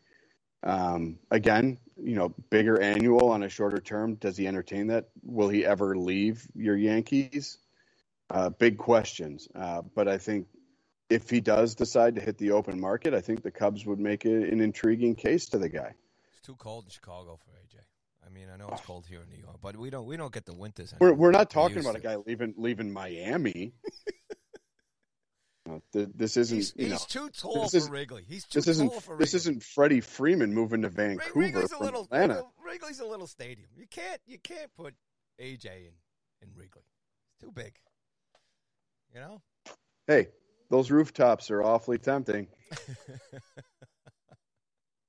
Um, 0.64 1.18
again, 1.30 1.78
you 1.96 2.16
know, 2.16 2.34
bigger 2.50 2.80
annual 2.80 3.30
on 3.30 3.44
a 3.44 3.48
shorter 3.48 3.78
term. 3.78 4.16
Does 4.16 4.36
he 4.36 4.48
entertain 4.48 4.88
that? 4.88 5.08
Will 5.22 5.48
he 5.48 5.64
ever 5.64 5.96
leave 5.96 6.46
your 6.54 6.76
Yankees? 6.76 7.58
Uh, 8.30 8.50
big 8.50 8.76
questions. 8.76 9.48
Uh, 9.54 9.82
but 9.94 10.06
I 10.08 10.18
think 10.18 10.46
if 11.08 11.30
he 11.30 11.40
does 11.40 11.74
decide 11.74 12.14
to 12.16 12.20
hit 12.20 12.38
the 12.38 12.50
open 12.50 12.78
market, 12.78 13.14
I 13.14 13.20
think 13.20 13.42
the 13.42 13.50
Cubs 13.50 13.86
would 13.86 13.98
make 13.98 14.24
it 14.26 14.52
an 14.52 14.60
intriguing 14.60 15.14
case 15.14 15.46
to 15.50 15.58
the 15.58 15.68
guy. 15.68 15.94
It's 16.32 16.46
too 16.46 16.56
cold 16.56 16.84
in 16.84 16.90
Chicago 16.90 17.38
for 17.42 17.50
AJ. 17.52 17.80
I 18.26 18.30
mean, 18.30 18.48
I 18.52 18.56
know 18.56 18.68
it's 18.70 18.82
cold 18.82 19.06
here 19.06 19.22
in 19.22 19.30
New 19.30 19.42
York, 19.42 19.56
but 19.62 19.76
we 19.76 19.88
don't 19.88 20.06
we 20.06 20.18
don't 20.18 20.32
get 20.32 20.44
the 20.44 20.52
winters. 20.52 20.92
We're 21.00 21.14
we're 21.14 21.30
not 21.30 21.48
talking 21.48 21.78
about 21.78 21.96
a 21.96 22.00
guy 22.00 22.16
leaving 22.16 22.54
leaving 22.58 22.92
Miami. 22.92 23.72
No, 25.64 25.80
th- 25.94 26.10
this 26.14 26.36
isn't 26.36 26.56
He's, 26.56 26.74
you 26.76 26.88
know 26.90 26.98
too 27.08 27.30
tall 27.30 27.68
this 27.68 27.86
for 27.86 27.92
Wrigley. 27.92 28.24
He's 28.28 28.44
too 28.44 28.58
this 28.58 28.68
isn't 28.68 28.90
tall 28.90 29.00
for 29.00 29.12
Wrigley. 29.12 29.24
this 29.24 29.34
isn't 29.34 29.62
Freddie 29.62 30.02
Freeman 30.02 30.52
moving 30.52 30.82
to 30.82 30.90
Vancouver 30.90 31.38
Wrigley's 31.38 31.72
a 31.72 31.76
from 31.76 31.86
little 31.86 32.04
Atlanta. 32.04 32.42
Wrigley's 32.62 33.00
a 33.00 33.06
little 33.06 33.26
stadium. 33.26 33.68
You 33.74 33.86
can't 33.90 34.20
you 34.26 34.38
can't 34.38 34.74
put 34.74 34.94
AJ 35.40 35.64
in 35.64 35.92
in 36.42 36.50
Wrigley. 36.54 36.82
It's 37.30 37.40
too 37.40 37.50
big. 37.50 37.78
You 39.14 39.20
know. 39.20 39.42
Hey, 40.06 40.28
those 40.70 40.90
rooftops 40.90 41.50
are 41.50 41.62
awfully 41.62 41.98
tempting. 41.98 42.48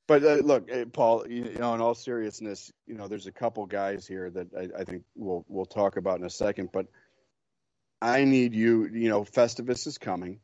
But 0.09 0.23
uh, 0.23 0.37
look, 0.37 0.67
eh, 0.71 0.85
Paul, 0.91 1.27
you, 1.29 1.43
you 1.43 1.59
know, 1.59 1.75
in 1.75 1.81
all 1.81 1.93
seriousness, 1.93 2.71
you 2.87 2.95
know, 2.95 3.07
there's 3.07 3.27
a 3.27 3.31
couple 3.31 3.67
guys 3.67 4.07
here 4.07 4.27
that 4.31 4.47
I, 4.57 4.81
I 4.81 4.83
think 4.83 5.03
we'll 5.15 5.45
we'll 5.47 5.67
talk 5.67 5.97
about 5.97 6.17
in 6.17 6.25
a 6.25 6.31
second. 6.31 6.69
But 6.73 6.87
I 8.01 8.23
need 8.23 8.55
you. 8.55 8.89
You 8.91 9.09
know, 9.09 9.23
Festivus 9.23 9.85
is 9.85 9.99
coming. 9.99 10.39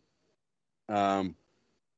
Um, 0.88 1.34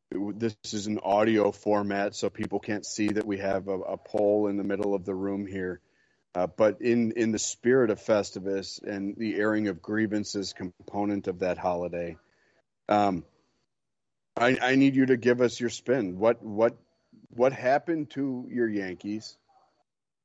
this 0.09 0.55
is 0.71 0.87
an 0.87 0.99
audio 1.03 1.51
format, 1.51 2.15
so 2.15 2.29
people 2.29 2.61
can't 2.61 2.85
see 2.85 3.09
that 3.09 3.27
we 3.27 3.39
have 3.39 3.67
a, 3.67 3.77
a 3.77 3.97
poll 3.97 4.47
in 4.47 4.55
the 4.55 4.63
middle 4.63 4.95
of 4.95 5.03
the 5.03 5.13
room 5.13 5.45
here. 5.45 5.81
Uh, 6.35 6.47
but 6.47 6.81
in 6.81 7.13
in 7.13 7.31
the 7.31 7.39
spirit 7.39 7.89
of 7.89 7.99
Festivus 7.99 8.81
and 8.83 9.15
the 9.17 9.35
airing 9.35 9.67
of 9.67 9.81
grievances 9.81 10.53
component 10.53 11.27
of 11.27 11.39
that 11.39 11.57
holiday, 11.57 12.15
um, 12.89 13.23
I, 14.35 14.57
I 14.61 14.75
need 14.75 14.95
you 14.95 15.07
to 15.07 15.17
give 15.17 15.41
us 15.41 15.59
your 15.59 15.69
spin. 15.69 16.19
What 16.19 16.43
what 16.43 16.77
what 17.29 17.53
happened 17.53 18.11
to 18.11 18.47
your 18.49 18.67
Yankees? 18.67 19.37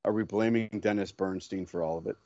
Are 0.05 0.13
we 0.13 0.25
blaming 0.25 0.69
Dennis 0.81 1.13
Bernstein 1.13 1.65
for 1.67 1.83
all 1.83 1.99
of 1.99 2.07
it? 2.07 2.17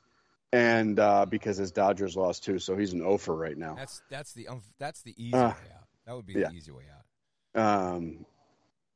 And 0.51 0.99
uh, 0.99 1.25
because 1.25 1.57
his 1.57 1.71
Dodgers 1.71 2.17
lost 2.17 2.43
too, 2.43 2.59
so 2.59 2.75
he's 2.75 2.93
an 2.93 3.01
offer 3.01 3.35
right 3.35 3.57
now. 3.57 3.75
That's 3.75 4.01
that's 4.09 4.33
the 4.33 4.47
um, 4.47 4.63
that's 4.79 5.01
the 5.01 5.13
easy 5.15 5.37
Uh, 5.37 5.49
way 5.49 5.71
out. 5.75 5.87
That 6.05 6.15
would 6.15 6.25
be 6.25 6.33
yeah. 6.33 6.49
the 6.49 6.55
easy 6.55 6.71
way 6.71 6.85
out. 6.89 7.93
Um, 7.93 8.25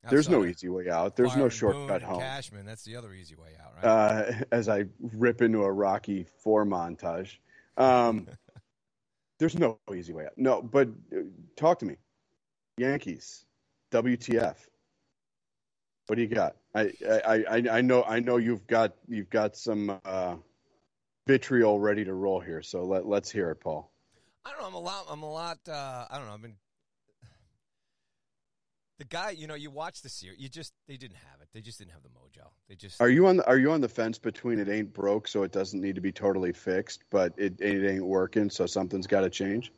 there's 0.09 0.29
no 0.29 0.45
easy 0.45 0.67
way 0.69 0.89
out. 0.89 1.15
There's 1.15 1.35
no 1.35 1.49
shortcut 1.49 2.01
home. 2.01 2.19
Cashman, 2.19 2.65
that's 2.65 2.83
the 2.83 2.95
other 2.95 3.13
easy 3.13 3.35
way 3.35 3.51
out, 3.63 3.73
right? 3.75 3.85
Uh, 3.85 4.31
as 4.51 4.67
I 4.67 4.85
rip 4.99 5.41
into 5.41 5.63
a 5.63 5.71
Rocky 5.71 6.25
Four 6.43 6.65
montage, 6.65 7.37
um, 7.77 8.27
there's 9.39 9.57
no 9.57 9.79
easy 9.95 10.13
way 10.13 10.25
out. 10.25 10.33
No, 10.37 10.61
but 10.61 10.89
uh, 11.15 11.21
talk 11.55 11.79
to 11.79 11.85
me, 11.85 11.97
Yankees, 12.77 13.45
WTF? 13.91 14.55
What 16.07 16.15
do 16.15 16.21
you 16.21 16.27
got? 16.27 16.55
I 16.73 16.91
I, 17.07 17.43
I, 17.49 17.63
I 17.71 17.81
know 17.81 18.03
I 18.03 18.19
know 18.19 18.37
you've 18.37 18.65
got 18.67 18.95
you've 19.07 19.29
got 19.29 19.55
some 19.55 19.99
uh, 20.03 20.35
vitriol 21.27 21.79
ready 21.79 22.03
to 22.05 22.13
roll 22.13 22.39
here. 22.39 22.61
So 22.61 22.83
let 22.85 23.05
let's 23.05 23.29
hear 23.29 23.51
it, 23.51 23.59
Paul. 23.61 23.91
I 24.43 24.51
don't 24.51 24.61
know. 24.61 24.67
I'm 24.67 24.73
a 24.73 24.79
lot. 24.79 25.05
I'm 25.09 25.23
a 25.23 25.31
lot. 25.31 25.59
Uh, 25.67 26.05
I 26.09 26.17
don't 26.17 26.27
know. 26.27 26.33
I've 26.33 26.41
been 26.41 26.55
the 29.01 29.05
guy. 29.05 29.31
You 29.31 29.47
know, 29.47 29.55
you 29.55 29.71
watch 29.71 30.01
the 30.03 30.09
series. 30.09 30.39
You 30.39 30.47
just 30.47 30.73
they 30.87 30.95
didn't 30.95 31.17
have 31.17 31.41
it. 31.41 31.49
They 31.53 31.61
just 31.61 31.79
didn't 31.79 31.91
have 31.91 32.03
the 32.03 32.09
mojo. 32.09 32.47
They 32.69 32.75
just 32.75 33.01
Are 33.01 33.09
you 33.09 33.25
on 33.25 33.37
the, 33.37 33.47
are 33.47 33.57
you 33.57 33.71
on 33.71 33.81
the 33.81 33.89
fence 33.89 34.19
between 34.19 34.59
it 34.59 34.69
ain't 34.69 34.93
broke, 34.93 35.27
so 35.27 35.41
it 35.41 35.51
doesn't 35.51 35.81
need 35.81 35.95
to 35.95 36.01
be 36.01 36.11
totally 36.11 36.53
fixed, 36.53 37.03
but 37.09 37.33
it 37.37 37.59
it 37.59 37.89
ain't 37.89 38.05
working, 38.05 38.49
so 38.49 38.67
something's 38.67 39.07
got 39.07 39.21
to 39.21 39.29
change? 39.29 39.71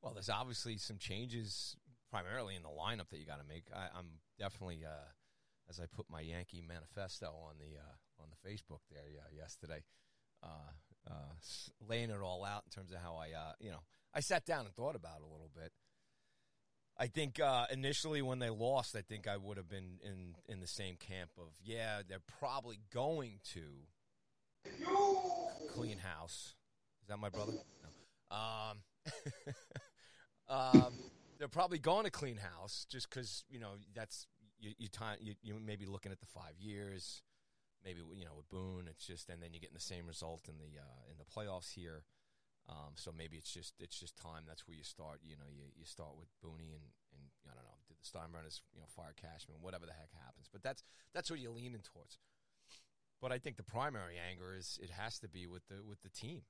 Well, 0.00 0.14
there's 0.14 0.30
obviously 0.30 0.76
some 0.76 0.98
changes, 0.98 1.76
primarily 2.10 2.54
in 2.54 2.62
the 2.62 2.68
lineup 2.68 3.08
that 3.10 3.18
you 3.18 3.26
got 3.26 3.40
to 3.40 3.48
make. 3.48 3.64
I, 3.74 3.88
I'm 3.98 4.06
definitely, 4.38 4.84
uh, 4.84 5.08
as 5.68 5.80
I 5.80 5.86
put 5.86 6.06
my 6.08 6.20
Yankee 6.20 6.62
manifesto 6.66 7.26
on 7.26 7.56
the 7.58 7.78
uh, 7.78 8.22
on 8.22 8.28
the 8.30 8.48
Facebook 8.48 8.80
there 8.92 9.02
uh, 9.18 9.34
yesterday, 9.36 9.82
uh, 10.44 11.10
uh, 11.10 11.34
laying 11.88 12.10
it 12.10 12.20
all 12.22 12.44
out 12.44 12.62
in 12.64 12.70
terms 12.70 12.92
of 12.92 12.98
how 12.98 13.16
I, 13.16 13.36
uh, 13.36 13.52
you 13.58 13.70
know, 13.70 13.82
I 14.14 14.20
sat 14.20 14.46
down 14.46 14.66
and 14.66 14.74
thought 14.74 14.94
about 14.94 15.16
it 15.18 15.22
a 15.22 15.32
little 15.32 15.50
bit. 15.52 15.72
I 16.96 17.08
think 17.08 17.40
uh, 17.40 17.66
initially 17.72 18.22
when 18.22 18.38
they 18.38 18.50
lost, 18.50 18.94
I 18.94 19.00
think 19.00 19.26
I 19.26 19.36
would 19.36 19.56
have 19.56 19.68
been 19.68 19.98
in 20.02 20.36
in 20.48 20.60
the 20.60 20.66
same 20.66 20.96
camp 20.96 21.30
of 21.38 21.48
yeah, 21.64 22.02
they're 22.08 22.18
probably 22.38 22.78
going 22.92 23.40
to 23.54 23.62
clean 25.68 25.98
house. 25.98 26.54
Is 27.02 27.08
that 27.08 27.18
my 27.18 27.30
brother? 27.30 27.52
No. 28.30 28.36
Um, 28.36 28.78
um, 30.48 30.94
they're 31.38 31.48
probably 31.48 31.78
going 31.78 32.04
to 32.04 32.10
clean 32.10 32.36
house 32.36 32.86
just 32.88 33.10
because 33.10 33.44
you 33.48 33.58
know 33.58 33.72
that's 33.94 34.26
you 34.60 34.72
you 34.78 34.88
time 34.88 35.18
you, 35.20 35.34
you 35.42 35.58
may 35.60 35.76
be 35.76 35.86
looking 35.86 36.12
at 36.12 36.20
the 36.20 36.26
five 36.26 36.54
years, 36.60 37.22
maybe 37.84 38.00
you 38.14 38.24
know 38.24 38.34
with 38.36 38.48
Boone. 38.48 38.86
It's 38.88 39.04
just 39.06 39.28
and 39.30 39.42
then 39.42 39.50
you're 39.52 39.60
getting 39.60 39.74
the 39.74 39.80
same 39.80 40.06
result 40.06 40.48
in 40.48 40.58
the 40.58 40.78
uh, 40.78 41.10
in 41.10 41.18
the 41.18 41.24
playoffs 41.24 41.74
here. 41.74 42.04
Um, 42.68 42.96
so 42.96 43.12
maybe 43.12 43.36
it's 43.36 43.52
just 43.52 43.74
it's 43.78 43.98
just 43.98 44.16
time. 44.16 44.44
That's 44.48 44.66
where 44.66 44.76
you 44.76 44.84
start. 44.84 45.20
You 45.22 45.36
know, 45.36 45.48
you, 45.52 45.68
you 45.76 45.84
start 45.84 46.16
with 46.16 46.28
Booney 46.40 46.72
and, 46.72 46.86
and 47.12 47.24
I 47.44 47.52
don't 47.54 47.64
know, 47.64 47.76
did 47.86 48.00
the 48.00 48.08
Steinbrenners 48.08 48.62
you 48.72 48.80
know 48.80 48.88
fire 48.88 49.12
Cashman, 49.14 49.58
whatever 49.60 49.84
the 49.84 49.92
heck 49.92 50.12
happens. 50.24 50.48
But 50.50 50.62
that's 50.62 50.82
that's 51.12 51.30
what 51.30 51.40
you're 51.40 51.52
leaning 51.52 51.82
towards. 51.84 52.18
But 53.20 53.32
I 53.32 53.38
think 53.38 53.56
the 53.56 53.62
primary 53.62 54.16
anger 54.16 54.54
is 54.56 54.78
it 54.82 54.90
has 54.90 55.18
to 55.20 55.28
be 55.28 55.46
with 55.46 55.68
the 55.68 55.84
with 55.86 56.00
the 56.02 56.08
team. 56.08 56.42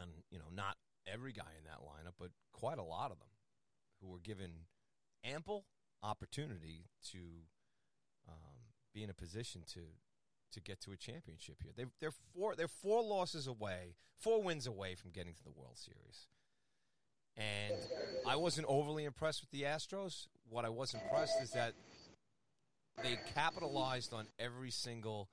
and 0.00 0.10
you 0.30 0.38
know, 0.38 0.50
not 0.52 0.76
every 1.06 1.32
guy 1.32 1.54
in 1.58 1.64
that 1.64 1.80
lineup, 1.80 2.14
but 2.18 2.30
quite 2.52 2.78
a 2.78 2.82
lot 2.82 3.10
of 3.10 3.18
them 3.18 3.30
who 4.00 4.08
were 4.08 4.20
given 4.20 4.66
ample 5.24 5.64
opportunity 6.02 6.86
to 7.12 7.18
um, 8.28 8.70
be 8.94 9.02
in 9.02 9.10
a 9.10 9.14
position 9.14 9.62
to 9.74 9.80
to 10.52 10.60
get 10.60 10.80
to 10.82 10.92
a 10.92 10.96
championship 10.96 11.56
here. 11.62 11.72
They, 11.76 11.84
they're 12.00 12.12
four 12.34 12.54
they're 12.54 12.68
four 12.68 13.02
losses 13.02 13.46
away, 13.46 13.94
four 14.18 14.42
wins 14.42 14.66
away 14.66 14.94
from 14.94 15.10
getting 15.10 15.34
to 15.34 15.44
the 15.44 15.50
World 15.50 15.76
Series. 15.76 16.26
And 17.36 17.76
I 18.26 18.36
wasn't 18.36 18.66
overly 18.68 19.04
impressed 19.04 19.40
with 19.40 19.50
the 19.50 19.62
Astros. 19.62 20.26
What 20.48 20.64
I 20.64 20.68
was 20.68 20.94
impressed 20.94 21.40
is 21.42 21.52
that 21.52 21.74
they 23.02 23.18
capitalized 23.34 24.12
on 24.12 24.26
every 24.38 24.70
single 24.70 25.28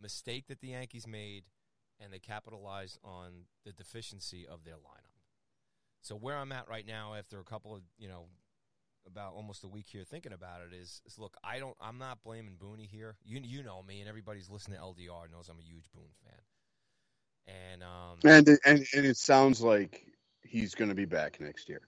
mistake 0.00 0.46
that 0.48 0.60
the 0.60 0.68
Yankees 0.68 1.06
made, 1.06 1.44
and 2.00 2.12
they 2.12 2.18
capitalized 2.18 2.98
on 3.04 3.46
the 3.64 3.72
deficiency 3.72 4.46
of 4.46 4.64
their 4.64 4.74
lineup. 4.74 5.14
So 6.00 6.14
where 6.14 6.36
I'm 6.36 6.52
at 6.52 6.68
right 6.68 6.86
now, 6.86 7.14
after 7.14 7.40
a 7.40 7.44
couple 7.44 7.74
of 7.74 7.82
you 7.98 8.08
know, 8.08 8.26
about 9.06 9.34
almost 9.34 9.64
a 9.64 9.68
week 9.68 9.86
here 9.88 10.04
thinking 10.04 10.32
about 10.32 10.60
it, 10.62 10.74
is, 10.74 11.00
is 11.06 11.18
look, 11.18 11.36
I 11.44 11.58
don't, 11.58 11.76
I'm 11.80 11.98
not 11.98 12.18
blaming 12.22 12.56
Booney 12.56 12.88
here. 12.88 13.16
You 13.24 13.40
you 13.42 13.62
know 13.62 13.82
me, 13.82 14.00
and 14.00 14.08
everybody's 14.08 14.50
listening 14.50 14.78
to 14.78 14.84
LDR 14.84 15.30
knows 15.30 15.48
I'm 15.48 15.58
a 15.58 15.62
huge 15.62 15.90
Boone 15.94 16.04
fan. 16.24 16.40
And 17.46 17.82
um, 17.82 18.18
and 18.24 18.48
and 18.64 18.86
and 18.94 19.06
it 19.06 19.16
sounds 19.16 19.60
like 19.60 20.06
he's 20.42 20.74
going 20.74 20.88
to 20.88 20.94
be 20.94 21.04
back 21.04 21.40
next 21.40 21.68
year. 21.68 21.82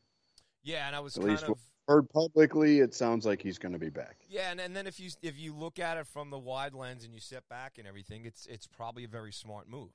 Yeah, 0.63 0.87
and 0.87 0.95
I 0.95 1.01
was 1.01 1.17
At 1.17 1.23
kind 1.23 1.31
least 1.31 1.45
of 1.45 1.59
heard 1.89 2.11
publicly. 2.11 2.81
It 2.81 2.95
sounds 2.95 3.25
like 3.25 3.41
he's 3.41 3.59
going 3.59 3.73
to 3.73 3.79
be 3.79 3.89
back. 3.89 4.17
Yeah, 4.29 4.51
and, 4.51 4.61
and 4.61 4.77
then 4.77 4.87
if 4.87 5.01
you 5.01 5.11
if 5.23 5.39
you 5.39 5.55
look 5.55 5.79
at 5.79 5.97
it 5.97 6.07
from 6.07 6.31
the 6.31 6.39
wide 6.39 6.75
lens 6.75 7.05
and 7.05 7.15
you 7.15 7.21
step 7.21 7.45
back 7.49 7.79
and 7.79 7.87
everything, 7.87 8.25
it's 8.27 8.47
it's 8.47 8.67
probably 8.67 9.05
a 9.05 9.09
very 9.09 9.33
smart 9.33 9.69
move. 9.69 9.93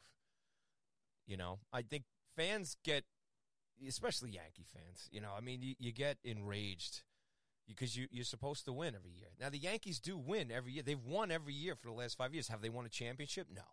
You 1.28 1.38
know, 1.38 1.60
I 1.72 1.84
think 1.84 2.04
fans 2.36 2.76
get, 2.84 3.04
especially 3.88 4.32
Yankee 4.32 4.66
fans. 4.74 5.08
You 5.12 5.22
know, 5.22 5.32
I 5.38 5.42
mean, 5.42 5.62
you, 5.62 5.76
you 5.80 5.92
get 5.92 6.18
enraged 6.24 7.04
because 7.68 7.96
you 7.96 8.08
you're 8.12 8.26
supposed 8.26 8.66
to 8.66 8.74
win 8.74 8.96
every 8.96 9.12
year. 9.12 9.30
Now 9.40 9.50
the 9.50 9.58
Yankees 9.58 10.00
do 10.00 10.18
win 10.18 10.52
every 10.52 10.72
year. 10.74 10.84
They've 10.84 11.04
won 11.04 11.32
every 11.32 11.54
year 11.54 11.76
for 11.76 11.88
the 11.88 11.94
last 11.94 12.18
five 12.18 12.34
years. 12.34 12.48
Have 12.48 12.62
they 12.62 12.70
won 12.70 12.86
a 12.86 12.90
championship? 12.90 13.48
No. 13.54 13.64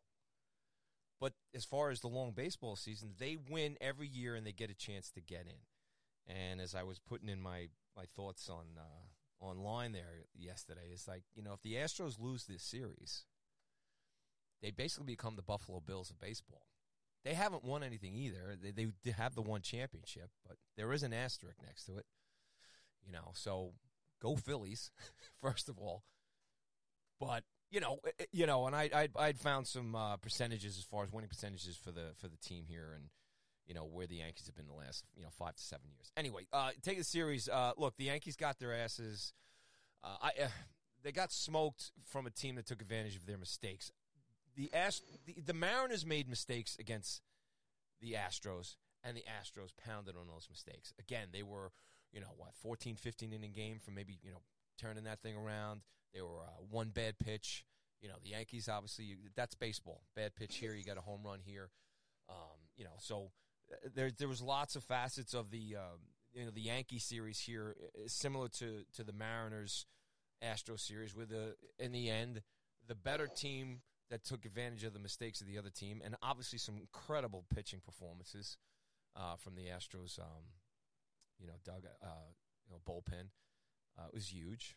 But 1.21 1.33
as 1.55 1.65
far 1.65 1.91
as 1.91 2.01
the 2.01 2.09
long 2.09 2.33
baseball 2.33 2.77
season, 2.77 3.15
they 3.19 3.37
win 3.51 3.77
every 3.81 4.07
year 4.07 4.37
and 4.37 4.47
they 4.47 4.53
get 4.53 4.71
a 4.71 4.75
chance 4.75 5.11
to 5.11 5.21
get 5.21 5.47
in. 5.47 6.33
And 6.33 6.61
as 6.61 6.75
I 6.75 6.85
was 6.85 6.99
putting 6.99 7.29
in 7.29 7.41
my 7.41 7.69
my 7.97 8.05
thoughts 8.15 8.49
on 8.49 8.67
uh, 8.79 9.45
online 9.45 9.93
there 9.93 10.27
yesterday, 10.35 10.91
it's 10.93 11.09
like 11.09 11.25
you 11.35 11.43
know 11.43 11.55
if 11.55 11.63
the 11.63 11.75
Astros 11.75 12.21
lose 12.21 12.45
this 12.45 12.63
series, 12.63 13.25
they 14.63 14.71
basically 14.71 15.07
become 15.07 15.37
the 15.37 15.43
Buffalo 15.43 15.81
Bills 15.81 16.11
of 16.11 16.21
baseball. 16.21 16.63
They 17.25 17.35
haven't 17.35 17.65
won 17.65 17.83
anything 17.83 18.15
either. 18.15 18.57
They, 18.61 18.71
they 19.03 19.11
have 19.11 19.35
the 19.35 19.43
one 19.43 19.61
championship, 19.61 20.31
but 20.47 20.57
there 20.77 20.93
is 20.93 21.03
an 21.03 21.13
asterisk 21.13 21.59
next 21.65 21.85
to 21.87 21.99
it. 21.99 22.07
You 23.09 23.15
know, 23.15 23.31
so 23.33 23.73
go 24.21 24.37
Phillies, 24.37 24.91
first 25.41 25.69
of 25.69 25.79
all. 25.79 26.05
But 27.19 27.43
you 27.71 27.81
know, 27.81 27.99
eh, 28.07 28.11
eh, 28.21 28.25
you 28.33 28.47
know, 28.47 28.67
and 28.67 28.77
I 28.77 28.91
I'd, 28.95 29.11
I'd 29.19 29.39
found 29.39 29.67
some 29.67 29.95
uh, 29.95 30.17
percentages 30.19 30.77
as 30.79 30.85
far 30.85 31.05
as 31.05 31.13
winning 31.13 31.29
percentages 31.29 31.77
for 31.77 31.91
the 31.91 32.13
for 32.17 32.29
the 32.29 32.37
team 32.37 32.65
here, 32.69 32.93
and 32.95 33.07
you 33.67 33.75
know 33.75 33.85
where 33.85 34.07
the 34.07 34.17
Yankees 34.17 34.47
have 34.47 34.55
been 34.55 34.67
the 34.67 34.75
last 34.75 35.05
you 35.17 35.23
know 35.23 35.31
five 35.39 35.57
to 35.57 35.63
seven 35.63 35.87
years. 35.91 36.13
Anyway, 36.17 36.47
uh, 36.53 36.71
take 36.83 36.99
the 36.99 37.05
series. 37.05 37.49
Uh, 37.49 37.73
look, 37.79 37.97
the 37.97 38.05
Yankees 38.05 38.37
got 38.37 38.59
their 38.59 38.75
asses. 38.75 39.33
Uh, 40.05 40.17
I 40.23 40.45
uh, 40.45 40.49
they 41.03 41.13
got 41.13 41.33
smoked 41.33 41.93
from 42.05 42.27
a 42.27 42.31
team 42.31 42.57
that 42.57 42.67
took 42.67 42.83
advantage 42.83 43.17
of 43.17 43.27
their 43.27 43.39
mistakes. 43.39 43.91
The 44.57 44.73
Ast- 44.75 45.05
the, 45.27 45.41
the 45.41 45.55
Mariners 45.55 46.05
made 46.05 46.29
mistakes 46.29 46.77
against 46.79 47.23
the 48.01 48.13
Astros, 48.13 48.77
and 49.03 49.17
the 49.17 49.23
Astros 49.23 49.71
pounded 49.77 50.17
on 50.17 50.27
those 50.27 50.49
mistakes. 50.51 50.93
Again, 50.99 51.29
they 51.33 51.43
were 51.43 51.71
you 52.13 52.21
know 52.21 52.33
what 52.37 52.55
14, 52.63 52.97
15 52.97 53.33
inning 53.33 53.53
game 53.53 53.79
from 53.79 53.95
maybe 53.95 54.19
you 54.23 54.31
know 54.31 54.43
turning 54.81 55.05
that 55.05 55.21
thing 55.21 55.37
around. 55.37 55.83
They 56.15 56.23
were 56.23 56.41
uh, 56.41 56.63
one 56.71 56.89
bad 56.89 57.19
pitch. 57.19 57.65
You 58.01 58.09
know, 58.09 58.15
the 58.23 58.31
Yankees 58.31 58.69
obviously 58.69 59.17
that's 59.35 59.55
baseball. 59.55 60.03
Bad 60.15 60.35
pitch 60.37 60.57
here, 60.57 60.75
you 60.75 60.85
got 60.85 60.99
a 60.99 61.03
home 61.03 61.23
run 61.25 61.41
here. 61.45 61.71
Um, 62.29 62.59
you 62.77 62.85
know, 62.85 62.97
so 62.99 63.31
uh, 63.73 63.89
there 63.95 64.11
there 64.11 64.29
was 64.29 64.41
lots 64.41 64.77
of 64.77 64.85
facets 64.85 65.35
of 65.35 65.51
the 65.51 65.77
um, 65.77 66.01
you 66.33 66.45
know 66.45 66.51
the 66.51 66.61
Yankee 66.61 66.99
series 66.99 67.41
here, 67.41 67.77
similar 68.07 68.49
to 68.49 68.85
to 68.95 69.05
the 69.05 69.13
Mariners 69.13 69.87
Astro 70.41 70.77
series, 70.77 71.15
with 71.15 71.31
the 71.31 71.57
in 71.79 71.93
the 71.93 72.09
end 72.09 72.43
the 72.87 72.95
better 72.95 73.27
team 73.27 73.83
that 74.11 74.25
took 74.25 74.47
advantage 74.47 74.85
of 74.85 74.95
the 74.95 74.99
mistakes 74.99 75.41
of 75.41 75.47
the 75.47 75.59
other 75.59 75.71
team, 75.71 76.01
and 76.05 76.17
obviously 76.23 76.59
some 76.59 76.79
incredible 76.79 77.45
pitching 77.55 77.81
performances 77.85 78.57
uh, 79.15 79.37
from 79.37 79.55
the 79.55 79.65
Astros. 79.67 80.19
Um, 80.19 80.45
you 81.39 81.47
know, 81.47 81.55
Doug, 81.65 81.85
uh, 82.03 82.07
you 82.67 82.75
know, 82.75 82.81
bullpen 82.87 83.29
uh, 83.99 84.09
was 84.13 84.33
huge. 84.33 84.77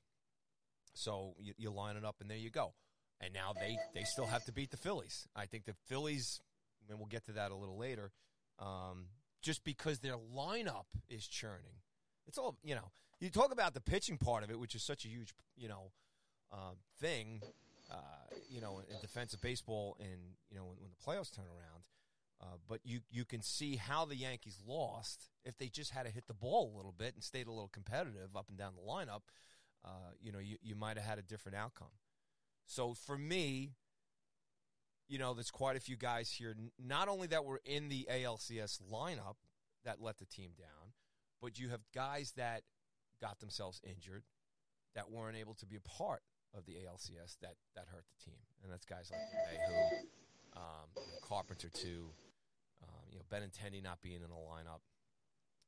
So 0.93 1.35
you, 1.39 1.53
you 1.57 1.71
line 1.71 1.95
it 1.95 2.05
up, 2.05 2.17
and 2.21 2.29
there 2.29 2.37
you 2.37 2.49
go. 2.49 2.73
And 3.19 3.33
now 3.33 3.53
they, 3.53 3.77
they 3.93 4.03
still 4.03 4.25
have 4.25 4.43
to 4.45 4.51
beat 4.51 4.71
the 4.71 4.77
Phillies. 4.77 5.27
I 5.35 5.45
think 5.45 5.65
the 5.65 5.75
Phillies, 5.87 6.41
and 6.89 6.97
we'll 6.97 7.07
get 7.07 7.25
to 7.25 7.33
that 7.33 7.51
a 7.51 7.55
little 7.55 7.77
later, 7.77 8.11
um, 8.59 9.05
just 9.41 9.63
because 9.63 9.99
their 9.99 10.17
lineup 10.17 10.85
is 11.07 11.27
churning. 11.27 11.81
It's 12.27 12.37
all, 12.37 12.57
you 12.63 12.75
know, 12.75 12.91
you 13.19 13.29
talk 13.29 13.51
about 13.51 13.73
the 13.73 13.81
pitching 13.81 14.17
part 14.17 14.43
of 14.43 14.49
it, 14.49 14.59
which 14.59 14.75
is 14.75 14.83
such 14.83 15.05
a 15.05 15.07
huge, 15.07 15.33
you 15.55 15.67
know, 15.67 15.91
uh, 16.51 16.73
thing, 16.99 17.41
uh, 17.91 17.95
you 18.49 18.59
know, 18.59 18.79
in 18.79 18.99
defensive 19.01 19.41
baseball 19.41 19.95
and, 19.99 20.19
you 20.49 20.57
know, 20.57 20.65
when, 20.65 20.77
when 20.79 20.89
the 20.89 20.97
playoffs 21.05 21.33
turn 21.33 21.45
around. 21.45 21.83
Uh, 22.41 22.57
but 22.67 22.79
you, 22.83 23.01
you 23.11 23.23
can 23.23 23.41
see 23.41 23.75
how 23.75 24.03
the 24.03 24.15
Yankees 24.15 24.59
lost 24.65 25.29
if 25.45 25.57
they 25.57 25.67
just 25.67 25.91
had 25.91 26.07
to 26.07 26.11
hit 26.11 26.25
the 26.27 26.33
ball 26.33 26.71
a 26.73 26.75
little 26.75 26.93
bit 26.97 27.13
and 27.13 27.23
stayed 27.23 27.45
a 27.45 27.51
little 27.51 27.69
competitive 27.71 28.35
up 28.35 28.49
and 28.49 28.57
down 28.57 28.73
the 28.75 28.81
lineup 28.81 29.21
uh, 29.83 30.11
you 30.21 30.31
know, 30.31 30.39
you, 30.39 30.57
you 30.61 30.75
might 30.75 30.97
have 30.97 31.05
had 31.05 31.19
a 31.19 31.23
different 31.23 31.57
outcome. 31.57 31.91
So 32.65 32.93
for 32.93 33.17
me, 33.17 33.71
you 35.07 35.17
know, 35.17 35.33
there's 35.33 35.51
quite 35.51 35.75
a 35.75 35.79
few 35.79 35.97
guys 35.97 36.31
here, 36.31 36.55
not 36.79 37.07
only 37.07 37.27
that 37.27 37.43
were 37.43 37.61
in 37.65 37.89
the 37.89 38.07
ALCS 38.09 38.79
lineup 38.91 39.35
that 39.83 39.97
let 39.99 40.19
the 40.19 40.25
team 40.25 40.51
down, 40.57 40.93
but 41.41 41.59
you 41.59 41.69
have 41.69 41.81
guys 41.93 42.33
that 42.37 42.61
got 43.19 43.39
themselves 43.39 43.81
injured 43.83 44.23
that 44.95 45.09
weren't 45.09 45.37
able 45.37 45.55
to 45.55 45.65
be 45.65 45.75
a 45.75 45.81
part 45.81 46.21
of 46.53 46.65
the 46.65 46.73
ALCS 46.73 47.37
that, 47.41 47.55
that 47.75 47.85
hurt 47.91 48.05
the 48.07 48.23
team. 48.23 48.39
And 48.63 48.71
that's 48.71 48.85
guys 48.85 49.11
like 49.11 49.21
LeMahieu, 49.21 50.57
um, 50.57 51.05
Carpenter, 51.27 51.69
too, 51.69 52.09
you 53.11 53.17
know, 53.17 53.25
Benintendi 53.29 53.83
not 53.83 54.01
being 54.01 54.21
in 54.23 54.29
the 54.29 54.35
lineup 54.35 54.81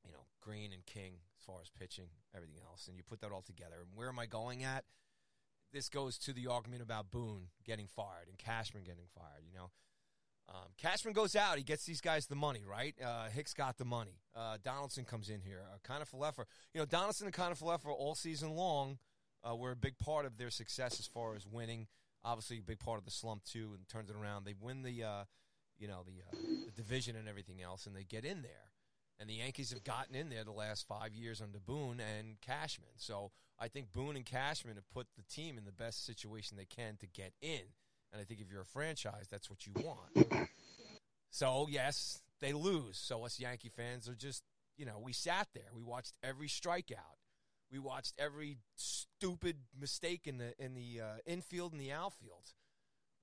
you 0.06 0.12
know, 0.12 0.26
Green 0.42 0.72
and 0.74 0.86
King 0.86 1.14
as 1.40 1.46
far 1.46 1.58
as 1.62 1.70
pitching, 1.70 2.08
everything 2.36 2.58
else, 2.66 2.88
and 2.88 2.98
you 2.98 3.04
put 3.04 3.22
that 3.22 3.32
all 3.32 3.42
together. 3.42 3.76
And 3.80 3.90
where 3.96 4.10
am 4.10 4.20
I 4.20 4.26
going 4.26 4.64
at? 4.64 4.84
This 5.72 5.90
goes 5.90 6.18
to 6.20 6.34
the 6.34 6.48
argument 6.48 6.84
about 6.84 7.10
Boone 7.10 7.48
getting 7.66 7.88
fired 7.88 8.28
and 8.30 8.38
Cashman 8.38 8.84
getting 8.84 9.06
fired. 9.16 9.44
You 9.48 9.58
know, 9.58 9.72
um, 10.50 10.70
Cashman 10.78 11.14
goes 11.14 11.36
out, 11.36 11.58
he 11.58 11.64
gets 11.64 11.86
these 11.86 12.02
guys 12.02 12.28
the 12.28 12.36
money, 12.36 12.64
right? 12.70 12.96
Uh, 13.04 13.30
Hicks 13.30 13.54
got 13.54 13.78
the 13.78 13.86
money. 13.86 14.20
Uh, 14.36 14.58
Donaldson 14.64 15.06
comes 15.06 15.30
in 15.30 15.42
here. 15.42 15.62
Uh, 15.64 15.78
Kiner-Falefa, 15.88 16.46
you 16.74 16.80
know, 16.80 16.86
Donaldson 16.86 17.28
and 17.28 17.36
Kiner-Falefa 17.36 17.88
all 17.88 18.14
season 18.14 18.52
long 18.52 19.00
uh, 19.50 19.56
were 19.56 19.72
a 19.72 19.76
big 19.76 19.98
part 19.98 20.26
of 20.26 20.38
their 20.38 20.52
success 20.52 21.00
as 21.00 21.08
far 21.08 21.36
as 21.36 21.48
winning. 21.48 21.88
Obviously, 22.24 22.60
a 22.60 22.62
big 22.62 22.80
part 22.80 23.00
of 23.00 23.06
the 23.06 23.12
slump 23.12 23.44
too, 23.44 23.72
and 23.76 23.88
turns 23.90 24.10
it 24.10 24.16
around. 24.16 24.46
They 24.46 24.54
win 24.60 24.84
the, 24.84 25.04
uh, 25.04 25.24
you 25.78 25.88
know, 25.88 26.04
the, 26.06 26.22
uh, 26.22 26.42
the 26.66 26.72
division 26.72 27.16
and 27.16 27.28
everything 27.28 27.62
else, 27.62 27.86
and 27.86 27.96
they 27.96 28.04
get 28.04 28.26
in 28.26 28.42
there. 28.42 28.70
And 29.20 29.30
the 29.30 29.36
Yankees 29.36 29.72
have 29.72 29.84
gotten 29.84 30.16
in 30.16 30.30
there 30.30 30.44
the 30.44 30.52
last 30.52 30.88
five 30.88 31.14
years 31.14 31.42
under 31.42 31.60
Boone 31.60 32.00
and 32.00 32.42
Cashman. 32.42 32.90
So 32.98 33.32
I 33.60 33.68
think 33.68 33.94
Boone 33.94 34.16
and 34.16 34.26
Cashman 34.26 34.76
have 34.76 34.90
put 34.92 35.08
the 35.16 35.24
team 35.24 35.58
in 35.58 35.66
the 35.66 35.72
best 35.72 36.06
situation 36.06 36.58
they 36.58 36.66
can 36.66 36.98
to 36.98 37.08
get 37.08 37.34
in. 37.42 37.62
And 38.12 38.22
I 38.22 38.26
think 38.26 38.42
if 38.42 38.52
you're 38.52 38.62
a 38.62 38.66
franchise, 38.66 39.28
that's 39.30 39.50
what 39.50 39.66
you 39.66 39.74
want. 39.76 40.50
So, 41.30 41.68
yes, 41.70 42.22
they 42.42 42.54
lose. 42.54 42.98
So 42.98 43.26
us 43.26 43.40
Yankee 43.40 43.70
fans 43.70 44.08
are 44.08 44.16
just, 44.16 44.44
you 44.78 44.86
know, 44.86 45.00
we 45.02 45.14
sat 45.14 45.48
there. 45.56 45.70
We 45.74 45.82
watched 45.82 46.14
every 46.24 46.48
strikeout. 46.48 47.18
We 47.72 47.80
watched 47.80 48.14
every 48.20 48.58
stupid 48.76 49.58
mistake 49.80 50.28
in 50.28 50.38
the 50.38 50.54
in 50.64 50.76
the 50.76 51.02
uh, 51.02 51.18
infield 51.26 51.72
and 51.72 51.82
the 51.82 51.92
outfield 51.92 52.52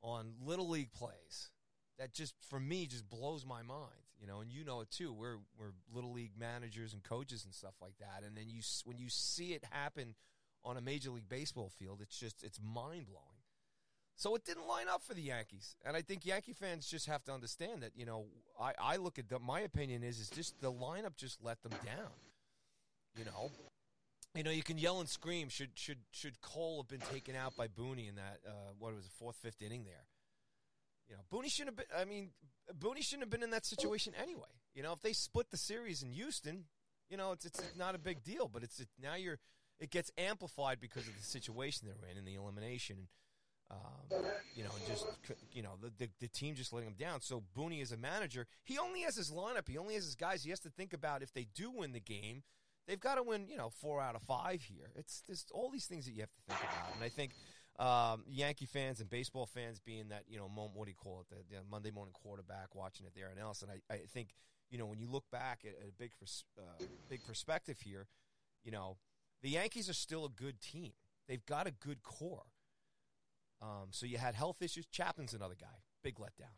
on 0.02 0.34
little 0.44 0.68
league 0.68 0.92
plays. 0.92 1.50
That 2.00 2.12
just 2.12 2.34
for 2.48 2.58
me 2.58 2.86
just 2.86 3.08
blows 3.08 3.46
my 3.46 3.62
mind 3.62 4.00
you 4.20 4.26
know, 4.26 4.40
and 4.40 4.52
you 4.52 4.64
know 4.64 4.82
it 4.82 4.90
too. 4.90 5.12
We're 5.12 5.38
we're 5.58 5.72
little 5.92 6.12
league 6.12 6.32
managers 6.38 6.92
and 6.92 7.02
coaches 7.02 7.44
and 7.44 7.54
stuff 7.54 7.74
like 7.80 7.96
that, 8.00 8.22
and 8.26 8.36
then 8.36 8.44
you 8.48 8.60
when 8.84 8.98
you 8.98 9.08
see 9.08 9.54
it 9.54 9.64
happen 9.70 10.14
on 10.62 10.76
a 10.76 10.80
major 10.80 11.10
league 11.10 11.28
baseball 11.28 11.70
field, 11.78 12.00
it's 12.02 12.18
just 12.18 12.44
it's 12.44 12.60
mind 12.62 13.06
blowing. 13.06 13.26
So 14.16 14.34
it 14.34 14.44
didn't 14.44 14.68
line 14.68 14.86
up 14.92 15.02
for 15.02 15.14
the 15.14 15.22
Yankees, 15.22 15.76
and 15.86 15.96
I 15.96 16.02
think 16.02 16.26
Yankee 16.26 16.52
fans 16.52 16.86
just 16.86 17.06
have 17.06 17.24
to 17.24 17.32
understand 17.32 17.82
that. 17.82 17.92
You 17.96 18.04
know, 18.04 18.26
I 18.60 18.74
I 18.78 18.96
look 18.96 19.18
at 19.18 19.30
the, 19.30 19.38
my 19.38 19.60
opinion 19.60 20.04
is 20.04 20.20
is 20.20 20.28
just 20.28 20.60
the 20.60 20.70
lineup 20.70 21.16
just 21.16 21.42
let 21.42 21.62
them 21.62 21.72
down. 21.84 22.12
You 23.16 23.24
know, 23.24 23.50
you 24.34 24.42
know, 24.42 24.50
you 24.50 24.62
can 24.62 24.76
yell 24.76 25.00
and 25.00 25.08
scream. 25.08 25.48
Should 25.48 25.70
should 25.76 25.98
should 26.10 26.42
Cole 26.42 26.82
have 26.82 26.88
been 26.88 27.08
taken 27.10 27.34
out 27.34 27.56
by 27.56 27.68
Booney 27.68 28.06
in 28.06 28.16
that 28.16 28.40
uh, 28.46 28.72
what 28.78 28.94
was 28.94 29.04
the 29.04 29.12
fourth, 29.18 29.36
fifth 29.36 29.62
inning 29.62 29.84
there? 29.84 30.04
You 31.10 31.16
know, 31.16 31.22
Booney 31.30 31.50
shouldn't 31.50 31.76
have 31.76 31.88
been. 31.88 32.00
I 32.00 32.04
mean, 32.04 32.30
Booney 32.78 33.02
shouldn't 33.02 33.22
have 33.22 33.30
been 33.30 33.42
in 33.42 33.50
that 33.50 33.66
situation 33.66 34.12
anyway. 34.20 34.48
You 34.74 34.82
know, 34.84 34.92
if 34.92 35.02
they 35.02 35.12
split 35.12 35.50
the 35.50 35.56
series 35.56 36.02
in 36.02 36.12
Houston, 36.12 36.64
you 37.08 37.16
know, 37.16 37.32
it's 37.32 37.44
it's 37.44 37.60
not 37.76 37.96
a 37.96 37.98
big 37.98 38.22
deal. 38.22 38.48
But 38.48 38.62
it's 38.62 38.78
it, 38.78 38.88
now 39.02 39.16
you're 39.16 39.38
it 39.80 39.90
gets 39.90 40.12
amplified 40.16 40.78
because 40.80 41.08
of 41.08 41.16
the 41.16 41.24
situation 41.24 41.88
they're 41.88 42.10
in 42.10 42.16
and 42.16 42.26
the 42.26 42.34
elimination. 42.34 43.08
Um, 43.72 44.22
you 44.56 44.64
know, 44.64 44.70
and 44.76 44.86
just 44.86 45.06
you 45.52 45.62
know 45.62 45.72
the, 45.80 45.92
the, 45.98 46.10
the 46.20 46.28
team 46.28 46.54
just 46.54 46.72
letting 46.72 46.88
him 46.88 46.96
down. 46.98 47.20
So 47.20 47.42
Booney 47.56 47.82
as 47.82 47.92
a 47.92 47.96
manager, 47.96 48.46
he 48.64 48.78
only 48.78 49.02
has 49.02 49.16
his 49.16 49.30
lineup. 49.30 49.68
He 49.68 49.78
only 49.78 49.94
has 49.94 50.04
his 50.04 50.14
guys. 50.14 50.44
He 50.44 50.50
has 50.50 50.60
to 50.60 50.70
think 50.70 50.92
about 50.92 51.22
if 51.22 51.32
they 51.32 51.46
do 51.54 51.70
win 51.70 51.92
the 51.92 52.00
game, 52.00 52.42
they've 52.86 53.00
got 53.00 53.16
to 53.16 53.22
win. 53.22 53.48
You 53.48 53.56
know, 53.56 53.70
four 53.70 54.00
out 54.00 54.14
of 54.14 54.22
five 54.22 54.62
here. 54.62 54.90
It's 54.94 55.22
just 55.26 55.50
all 55.52 55.70
these 55.70 55.86
things 55.86 56.04
that 56.06 56.12
you 56.12 56.20
have 56.20 56.32
to 56.32 56.42
think 56.48 56.60
about. 56.60 56.94
And 56.94 57.04
I 57.04 57.08
think 57.08 57.32
um, 57.80 58.24
Yankee 58.28 58.66
fans 58.66 59.00
and 59.00 59.08
baseball 59.08 59.46
fans 59.46 59.80
being 59.80 60.08
that 60.10 60.24
you 60.28 60.38
know 60.38 60.48
what 60.74 60.84
do 60.84 60.90
you 60.90 60.96
call 60.96 61.22
it 61.22 61.34
the, 61.34 61.56
the 61.56 61.62
Monday 61.70 61.90
morning 61.90 62.12
quarterback 62.12 62.74
watching 62.74 63.06
it 63.06 63.12
there 63.16 63.28
and 63.30 63.40
else. 63.40 63.62
And 63.62 63.70
I, 63.70 63.94
I 63.94 63.98
think 64.12 64.34
you 64.70 64.78
know 64.78 64.86
when 64.86 64.98
you 64.98 65.08
look 65.10 65.24
back 65.32 65.60
at, 65.64 65.70
at 65.82 65.88
a 65.88 65.92
big 65.98 66.12
uh, 66.58 66.84
big 67.08 67.24
perspective 67.26 67.80
here, 67.80 68.06
you 68.62 68.70
know 68.70 68.98
the 69.42 69.48
Yankees 69.48 69.88
are 69.88 69.94
still 69.94 70.26
a 70.26 70.28
good 70.28 70.60
team. 70.60 70.92
They've 71.26 71.44
got 71.46 71.66
a 71.66 71.70
good 71.70 72.02
core. 72.02 72.44
Um, 73.62 73.88
so 73.90 74.04
you 74.04 74.18
had 74.18 74.34
health 74.34 74.60
issues. 74.60 74.86
Chapman's 74.86 75.32
another 75.32 75.56
guy, 75.58 75.66
big 76.02 76.16
letdown. 76.16 76.52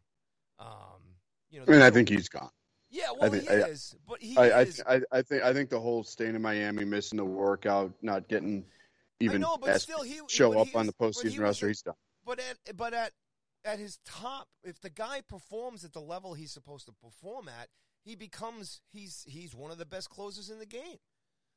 Um, 0.58 1.02
you 1.50 1.60
know, 1.60 1.66
I 1.68 1.70
mean, 1.70 1.82
I 1.82 1.90
think 1.90 2.08
he's 2.08 2.28
gone. 2.28 2.50
Yeah, 2.90 3.06
well, 3.18 3.30
think, 3.30 3.44
he 3.44 3.48
I, 3.48 3.68
is, 3.68 3.96
but 4.06 4.20
he 4.20 4.36
I, 4.36 4.62
is. 4.62 4.82
I, 4.86 5.00
I, 5.12 5.22
think 5.22 5.42
I 5.42 5.52
think 5.52 5.70
the 5.70 5.80
whole 5.80 6.04
staying 6.04 6.34
in 6.34 6.42
Miami, 6.42 6.84
missing 6.84 7.16
the 7.16 7.24
workout, 7.24 7.92
not 8.02 8.28
getting 8.28 8.64
even 9.24 9.40
know, 9.40 9.56
but 9.56 9.80
still, 9.80 10.02
he, 10.02 10.20
show 10.28 10.58
up 10.58 10.74
on 10.74 10.86
the 10.86 10.92
postseason 10.92 11.40
roster. 11.40 11.68
He's 11.68 11.82
done. 11.82 11.94
But 12.24 12.38
at 12.38 12.76
but 12.76 12.94
at 12.94 13.12
at 13.64 13.78
his 13.78 13.98
top, 14.04 14.48
if 14.64 14.80
the 14.80 14.90
guy 14.90 15.20
performs 15.26 15.84
at 15.84 15.92
the 15.92 16.00
level 16.00 16.34
he's 16.34 16.52
supposed 16.52 16.86
to 16.86 16.92
perform 16.92 17.48
at, 17.48 17.68
he 18.04 18.16
becomes 18.16 18.80
he's 18.92 19.24
he's 19.28 19.54
one 19.54 19.70
of 19.70 19.78
the 19.78 19.86
best 19.86 20.10
closers 20.10 20.50
in 20.50 20.58
the 20.58 20.66
game. 20.66 20.98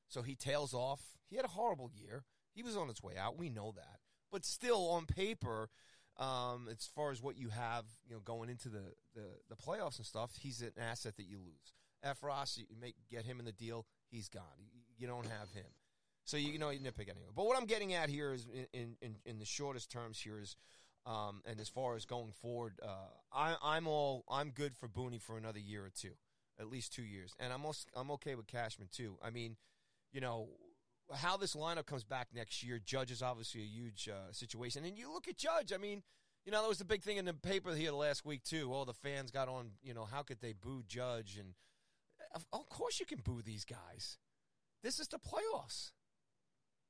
So 0.08 0.22
he 0.22 0.36
tails 0.36 0.74
off. 0.74 1.02
He 1.30 1.36
had 1.36 1.46
a 1.46 1.50
horrible 1.50 1.90
year. 1.94 2.24
He 2.54 2.64
was 2.64 2.78
on 2.78 2.90
its 2.90 3.04
way 3.04 3.18
out. 3.18 3.38
We 3.38 3.50
know 3.50 3.74
that 3.76 4.00
but 4.36 4.44
still 4.44 4.90
on 4.90 5.06
paper, 5.06 5.70
um, 6.18 6.68
as 6.70 6.90
far 6.94 7.12
as 7.12 7.22
what 7.22 7.38
you 7.38 7.48
have, 7.48 7.86
you 8.06 8.14
know, 8.14 8.20
going 8.20 8.50
into 8.50 8.68
the, 8.68 8.84
the, 9.14 9.24
the 9.48 9.56
playoffs 9.56 9.96
and 9.96 10.06
stuff, 10.06 10.32
he's 10.38 10.62
an 10.62 10.74
asset 10.78 11.16
that 11.16 11.24
you 11.24 11.38
lose. 11.38 11.72
Effross, 12.06 12.58
you 12.58 12.66
make 12.80 12.96
get 13.10 13.24
him 13.24 13.40
in 13.40 13.46
the 13.46 13.54
deal, 13.54 13.86
he's 14.12 14.28
gone. 14.28 14.44
You 14.98 15.08
don't 15.08 15.26
have 15.26 15.52
him. 15.52 15.66
So 16.26 16.38
you, 16.38 16.52
you 16.52 16.60
know 16.60 16.72
you 16.72 16.80
nitpick 16.80 17.08
anyway. 17.10 17.30
But 17.36 17.46
what 17.46 17.58
I'm 17.58 17.68
getting 17.68 17.94
at 17.94 18.10
here 18.10 18.34
is 18.34 18.48
in 18.74 18.98
in, 19.02 19.16
in 19.26 19.40
the 19.40 19.46
shortest 19.46 19.92
terms 19.92 20.20
here 20.20 20.40
is, 20.40 20.56
um, 21.06 21.42
and 21.46 21.60
as 21.62 21.70
far 21.70 21.96
as 21.96 22.06
going 22.06 22.32
forward, 22.32 22.74
uh, 22.84 23.10
I, 23.32 23.56
I'm 23.64 23.88
all 23.88 24.26
I'm 24.30 24.50
good 24.50 24.76
for 24.76 24.90
Booney 24.90 25.22
for 25.22 25.38
another 25.38 25.60
year 25.60 25.86
or 25.86 25.92
two, 25.92 26.14
at 26.60 26.68
least 26.68 26.94
two 26.94 27.04
years, 27.04 27.34
and 27.40 27.54
I'm 27.54 27.64
also, 27.64 27.88
I'm 27.96 28.12
okay 28.12 28.34
with 28.36 28.48
Cashman 28.48 28.90
too. 28.92 29.18
I 29.24 29.30
mean, 29.30 29.56
you 30.12 30.20
know, 30.20 30.50
how 31.14 31.38
this 31.38 31.56
lineup 31.56 31.86
comes 31.86 32.04
back 32.04 32.30
next 32.34 32.64
year. 32.64 32.80
Judge 32.84 33.12
is 33.12 33.22
obviously 33.22 33.62
a 33.62 33.66
huge 33.66 34.10
uh, 34.12 34.32
situation, 34.32 34.84
and 34.84 34.98
you 34.98 35.14
look 35.14 35.28
at 35.28 35.38
Judge. 35.38 35.72
I 35.72 35.78
mean, 35.78 36.02
you 36.44 36.52
know 36.52 36.64
that 36.64 36.68
was 36.70 36.80
the 36.80 36.86
big 36.86 37.04
thing 37.04 37.18
in 37.18 37.26
the 37.26 37.36
paper 37.36 37.76
here 37.76 37.92
last 37.92 38.26
week 38.26 38.44
too. 38.44 38.74
All 38.74 38.86
the 38.86 38.94
fans 38.94 39.30
got 39.30 39.48
on. 39.48 39.74
You 39.84 39.94
know, 39.94 40.06
how 40.06 40.24
could 40.24 40.42
they 40.42 40.54
boo 40.54 40.84
Judge? 40.88 41.38
And 41.38 41.54
of 42.52 42.68
course 42.70 43.00
you 43.00 43.06
can 43.06 43.20
boo 43.24 43.44
these 43.44 43.64
guys. 43.64 44.18
This 44.82 45.00
is 45.00 45.08
the 45.08 45.20
playoffs. 45.20 45.92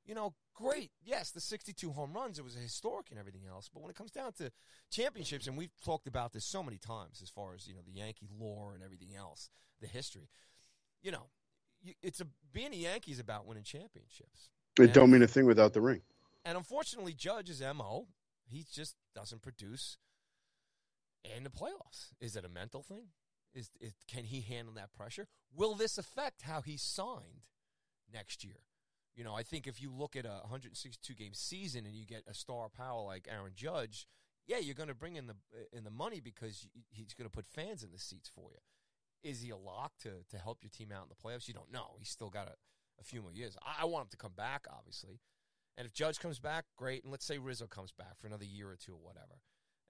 You 0.06 0.14
know, 0.14 0.34
great. 0.54 0.92
Yes, 1.04 1.30
the 1.32 1.40
62 1.40 1.90
home 1.90 2.12
runs, 2.12 2.38
it 2.38 2.44
was 2.44 2.56
a 2.56 2.60
historic 2.60 3.10
and 3.10 3.18
everything 3.18 3.42
else. 3.48 3.68
But 3.72 3.82
when 3.82 3.90
it 3.90 3.96
comes 3.96 4.12
down 4.12 4.32
to 4.34 4.52
championships, 4.90 5.46
and 5.46 5.56
we've 5.58 5.72
talked 5.84 6.06
about 6.06 6.32
this 6.32 6.44
so 6.44 6.62
many 6.62 6.78
times 6.78 7.20
as 7.22 7.28
far 7.28 7.54
as, 7.54 7.66
you 7.66 7.74
know, 7.74 7.80
the 7.84 7.92
Yankee 7.92 8.28
lore 8.38 8.74
and 8.74 8.84
everything 8.84 9.16
else, 9.16 9.50
the 9.80 9.88
history, 9.88 10.28
you 11.02 11.10
know, 11.10 11.26
it's 12.02 12.20
a 12.20 12.26
being 12.52 12.72
a 12.72 12.76
Yankee 12.76 13.12
is 13.12 13.18
about 13.18 13.46
winning 13.46 13.64
championships. 13.64 14.50
It 14.78 14.84
and, 14.84 14.92
don't 14.92 15.10
mean 15.10 15.22
a 15.22 15.26
thing 15.26 15.46
without 15.46 15.72
the 15.72 15.80
ring. 15.80 16.02
And 16.44 16.56
unfortunately, 16.56 17.12
Judge's 17.12 17.60
mo 17.60 18.06
he 18.48 18.64
just 18.72 18.94
doesn't 19.14 19.42
produce 19.42 19.98
in 21.24 21.44
the 21.44 21.50
playoffs. 21.50 22.12
Is 22.20 22.36
it 22.36 22.44
a 22.44 22.48
mental 22.48 22.82
thing? 22.82 23.08
Is, 23.54 23.70
is 23.80 23.92
can 24.06 24.24
he 24.24 24.42
handle 24.42 24.74
that 24.74 24.92
pressure? 24.92 25.26
Will 25.54 25.74
this 25.74 25.98
affect 25.98 26.42
how 26.42 26.60
he's 26.60 26.82
signed 26.82 27.46
next 28.12 28.44
year? 28.44 28.65
You 29.16 29.24
know, 29.24 29.34
I 29.34 29.42
think 29.42 29.66
if 29.66 29.80
you 29.80 29.90
look 29.90 30.14
at 30.14 30.26
a 30.26 30.40
162 30.42 31.14
game 31.14 31.32
season 31.32 31.86
and 31.86 31.94
you 31.94 32.04
get 32.04 32.24
a 32.28 32.34
star 32.34 32.68
power 32.68 33.02
like 33.02 33.26
Aaron 33.30 33.52
Judge, 33.54 34.06
yeah, 34.46 34.58
you're 34.58 34.74
going 34.74 34.88
to 34.88 34.94
bring 34.94 35.16
in 35.16 35.26
the 35.26 35.34
in 35.72 35.84
the 35.84 35.90
money 35.90 36.20
because 36.20 36.68
he's 36.90 37.14
going 37.14 37.28
to 37.28 37.34
put 37.34 37.46
fans 37.46 37.82
in 37.82 37.90
the 37.92 37.98
seats 37.98 38.30
for 38.32 38.50
you. 38.52 38.58
Is 39.28 39.40
he 39.40 39.50
a 39.50 39.56
lock 39.56 39.92
to, 40.02 40.24
to 40.30 40.38
help 40.38 40.58
your 40.62 40.70
team 40.70 40.92
out 40.92 41.04
in 41.04 41.08
the 41.08 41.14
playoffs? 41.14 41.48
You 41.48 41.54
don't 41.54 41.72
know. 41.72 41.96
He's 41.98 42.10
still 42.10 42.30
got 42.30 42.46
a, 42.46 42.52
a 43.00 43.04
few 43.04 43.22
more 43.22 43.32
years. 43.32 43.56
I, 43.64 43.82
I 43.82 43.84
want 43.86 44.04
him 44.04 44.10
to 44.10 44.16
come 44.16 44.34
back, 44.36 44.66
obviously. 44.70 45.20
And 45.76 45.86
if 45.86 45.92
Judge 45.92 46.18
comes 46.18 46.38
back, 46.38 46.64
great. 46.76 47.02
And 47.02 47.10
let's 47.10 47.24
say 47.24 47.38
Rizzo 47.38 47.66
comes 47.66 47.92
back 47.92 48.18
for 48.18 48.26
another 48.26 48.44
year 48.44 48.70
or 48.70 48.76
two 48.76 48.92
or 48.92 49.00
whatever. 49.02 49.40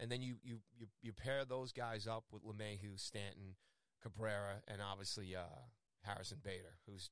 And 0.00 0.10
then 0.10 0.22
you, 0.22 0.36
you, 0.42 0.58
you, 0.76 0.86
you 1.02 1.12
pair 1.12 1.44
those 1.44 1.72
guys 1.72 2.06
up 2.06 2.24
with 2.30 2.44
LeMahieu, 2.44 2.98
Stanton, 2.98 3.56
Cabrera, 4.02 4.62
and 4.68 4.80
obviously 4.82 5.34
uh, 5.34 5.68
Harrison 6.02 6.38
Bader, 6.42 6.78
who's, 6.86 7.10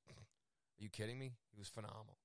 are 0.78 0.82
you 0.82 0.88
kidding 0.90 1.18
me? 1.18 1.32
He 1.52 1.58
was 1.58 1.68
phenomenal. 1.68 2.18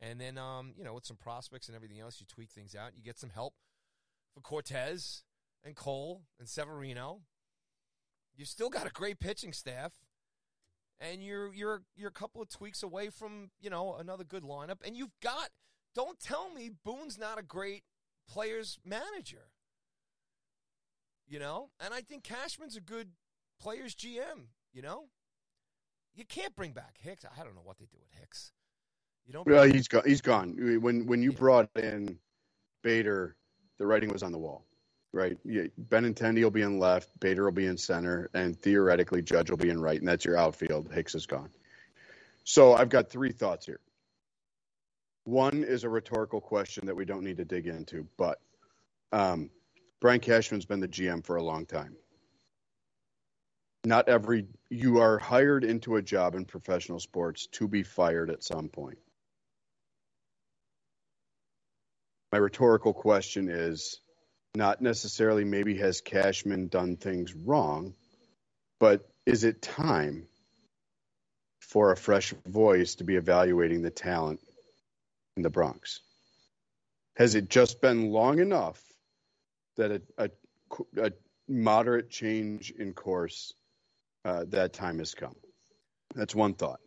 And 0.00 0.20
then, 0.20 0.36
um, 0.36 0.72
you 0.76 0.84
know, 0.84 0.94
with 0.94 1.06
some 1.06 1.16
prospects 1.16 1.68
and 1.68 1.76
everything 1.76 2.00
else, 2.00 2.20
you 2.20 2.26
tweak 2.26 2.50
things 2.50 2.74
out. 2.74 2.92
You 2.96 3.02
get 3.02 3.18
some 3.18 3.30
help 3.30 3.54
for 4.34 4.40
Cortes 4.40 5.22
and 5.64 5.76
Cole 5.76 6.22
and 6.40 6.48
Severino 6.48 7.20
You've 8.36 8.48
still 8.48 8.70
got 8.70 8.86
a 8.86 8.90
great 8.90 9.20
pitching 9.20 9.52
staff, 9.52 9.92
and 10.98 11.22
you're 11.22 11.52
you're 11.52 11.82
you're 11.96 12.08
a 12.08 12.12
couple 12.12 12.40
of 12.40 12.48
tweaks 12.48 12.82
away 12.82 13.10
from 13.10 13.50
you 13.60 13.70
know 13.70 13.96
another 13.96 14.24
good 14.24 14.42
lineup, 14.42 14.78
and 14.84 14.96
you've 14.96 15.18
got. 15.22 15.50
Don't 15.94 16.18
tell 16.18 16.48
me 16.48 16.70
Boone's 16.84 17.18
not 17.18 17.38
a 17.38 17.42
great 17.42 17.82
players 18.26 18.78
manager. 18.82 19.50
You 21.28 21.38
know, 21.38 21.68
and 21.78 21.92
I 21.92 22.00
think 22.00 22.24
Cashman's 22.24 22.76
a 22.76 22.80
good 22.80 23.10
players 23.60 23.94
GM. 23.94 24.48
You 24.72 24.80
know, 24.80 25.08
you 26.14 26.24
can't 26.24 26.54
bring 26.54 26.72
back 26.72 26.96
Hicks. 27.00 27.24
I 27.24 27.42
don't 27.42 27.54
know 27.54 27.62
what 27.64 27.78
they 27.78 27.86
do 27.86 27.98
with 28.00 28.20
Hicks. 28.20 28.52
You 29.26 29.32
don't. 29.32 29.46
Well, 29.46 29.64
he's 29.64 29.88
gone. 29.88 30.02
He's 30.04 30.20
gone. 30.20 30.80
When 30.80 31.06
when 31.06 31.22
you 31.22 31.32
brought 31.32 31.68
in 31.76 32.18
Bader, 32.82 33.36
the 33.78 33.86
writing 33.86 34.10
was 34.10 34.22
on 34.22 34.32
the 34.32 34.38
wall 34.38 34.64
right? 35.12 35.36
Yeah, 35.44 35.64
Benintendi 35.88 36.42
will 36.42 36.50
be 36.50 36.62
in 36.62 36.78
left, 36.78 37.08
Bader 37.20 37.44
will 37.44 37.52
be 37.52 37.66
in 37.66 37.76
center, 37.76 38.30
and 38.34 38.58
theoretically 38.58 39.22
Judge 39.22 39.50
will 39.50 39.58
be 39.58 39.68
in 39.68 39.80
right, 39.80 39.98
and 39.98 40.08
that's 40.08 40.24
your 40.24 40.36
outfield. 40.36 40.90
Hicks 40.92 41.14
is 41.14 41.26
gone. 41.26 41.50
So 42.44 42.74
I've 42.74 42.88
got 42.88 43.10
three 43.10 43.32
thoughts 43.32 43.66
here. 43.66 43.80
One 45.24 45.62
is 45.62 45.84
a 45.84 45.88
rhetorical 45.88 46.40
question 46.40 46.86
that 46.86 46.96
we 46.96 47.04
don't 47.04 47.22
need 47.22 47.36
to 47.36 47.44
dig 47.44 47.66
into, 47.66 48.06
but 48.16 48.40
um, 49.12 49.50
Brian 50.00 50.18
Cashman's 50.18 50.64
been 50.64 50.80
the 50.80 50.88
GM 50.88 51.24
for 51.24 51.36
a 51.36 51.42
long 51.42 51.66
time. 51.66 51.94
Not 53.84 54.08
every 54.08 54.46
you 54.70 54.98
are 54.98 55.18
hired 55.18 55.64
into 55.64 55.96
a 55.96 56.02
job 56.02 56.34
in 56.34 56.44
professional 56.44 57.00
sports 57.00 57.46
to 57.52 57.66
be 57.66 57.82
fired 57.82 58.30
at 58.30 58.44
some 58.44 58.68
point. 58.68 58.98
My 62.30 62.38
rhetorical 62.38 62.92
question 62.94 63.48
is 63.50 64.00
not 64.54 64.80
necessarily 64.80 65.44
maybe 65.44 65.76
has 65.78 66.00
Cashman 66.00 66.68
done 66.68 66.96
things 66.96 67.34
wrong, 67.34 67.94
but 68.78 69.08
is 69.26 69.44
it 69.44 69.62
time 69.62 70.28
for 71.60 71.90
a 71.90 71.96
fresh 71.96 72.34
voice 72.46 72.96
to 72.96 73.04
be 73.04 73.16
evaluating 73.16 73.82
the 73.82 73.90
talent 73.90 74.40
in 75.36 75.42
the 75.42 75.50
Bronx? 75.50 76.00
Has 77.16 77.34
it 77.34 77.50
just 77.50 77.80
been 77.80 78.10
long 78.10 78.38
enough 78.38 78.80
that 79.76 79.90
a, 79.90 80.02
a, 80.18 80.30
a 81.02 81.12
moderate 81.48 82.10
change 82.10 82.70
in 82.70 82.92
course 82.92 83.52
uh, 84.24 84.44
that 84.48 84.72
time 84.72 84.98
has 84.98 85.14
come? 85.14 85.36
That's 86.14 86.34
one 86.34 86.54
thought. 86.54 86.80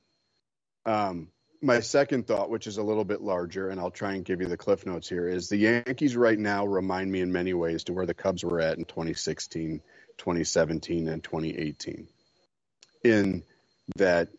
Um, 0.85 1.29
my 1.61 1.79
second 1.79 2.27
thought, 2.27 2.49
which 2.49 2.67
is 2.67 2.77
a 2.77 2.83
little 2.83 3.05
bit 3.05 3.21
larger, 3.21 3.69
and 3.69 3.79
I'll 3.79 3.91
try 3.91 4.13
and 4.13 4.23
give 4.23 4.41
you 4.41 4.47
the 4.47 4.57
cliff 4.57 4.85
notes 4.85 5.09
here, 5.09 5.27
is 5.27 5.49
the 5.49 5.57
Yankees 5.57 6.15
right 6.15 6.37
now 6.37 6.65
remind 6.65 7.11
me 7.11 7.21
in 7.21 7.31
many 7.31 7.53
ways 7.53 7.85
to 7.85 7.93
where 7.93 8.05
the 8.05 8.13
Cubs 8.13 8.43
were 8.43 8.59
at 8.59 8.77
in 8.77 8.85
2016, 8.85 9.81
2017, 10.17 11.07
and 11.07 11.23
2018. 11.23 12.07
In 13.03 13.43
that 13.95 14.29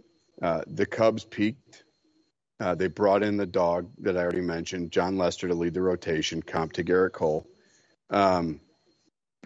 uh, 0.41 0.63
the 0.67 0.87
Cubs 0.87 1.25
peaked. 1.25 1.85
Uh, 2.59 2.75
they 2.75 2.89
brought 2.89 3.23
in 3.23 3.37
the 3.37 3.47
dog 3.47 3.91
that 3.99 4.17
I 4.17 4.21
already 4.21 4.41
mentioned, 4.41 4.91
Jon 4.91 5.19
Lester, 5.19 5.49
to 5.49 5.55
lead 5.55 5.75
the 5.75 5.83
rotation, 5.83 6.43
comp 6.43 6.73
to 6.75 6.85
Gerrit 6.85 7.13
Cole. 7.13 7.47
Um, 8.09 8.61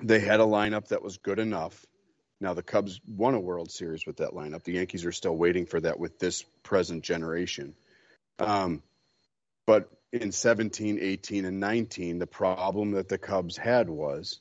they 0.03 0.21
had 0.21 0.41
a 0.41 0.45
lineup 0.45 0.89
that 0.89 1.03
was 1.03 1.17
good 1.19 1.39
enough 1.39 1.85
now, 2.41 2.55
the 2.55 2.63
Cubs 2.63 3.01
won 3.09 3.35
a 3.35 3.41
World 3.41 3.71
Series 3.71 4.07
with 4.07 4.19
that 4.19 4.33
lineup. 4.33 4.65
The 4.65 4.75
Yankees 4.75 5.05
are 5.07 5.13
still 5.13 5.37
waiting 5.37 5.67
for 5.67 5.81
that 5.81 5.99
with 6.01 6.19
this 6.19 6.45
present 6.63 7.05
generation. 7.05 7.75
Um, 8.39 8.83
but 9.67 9.91
in 10.13 10.33
17, 10.33 10.99
18, 11.01 11.45
and 11.47 11.61
19, 11.61 12.19
the 12.19 12.27
problem 12.27 12.93
that 12.93 13.09
the 13.09 13.19
Cubs 13.19 13.57
had 13.57 13.91
was 13.91 14.41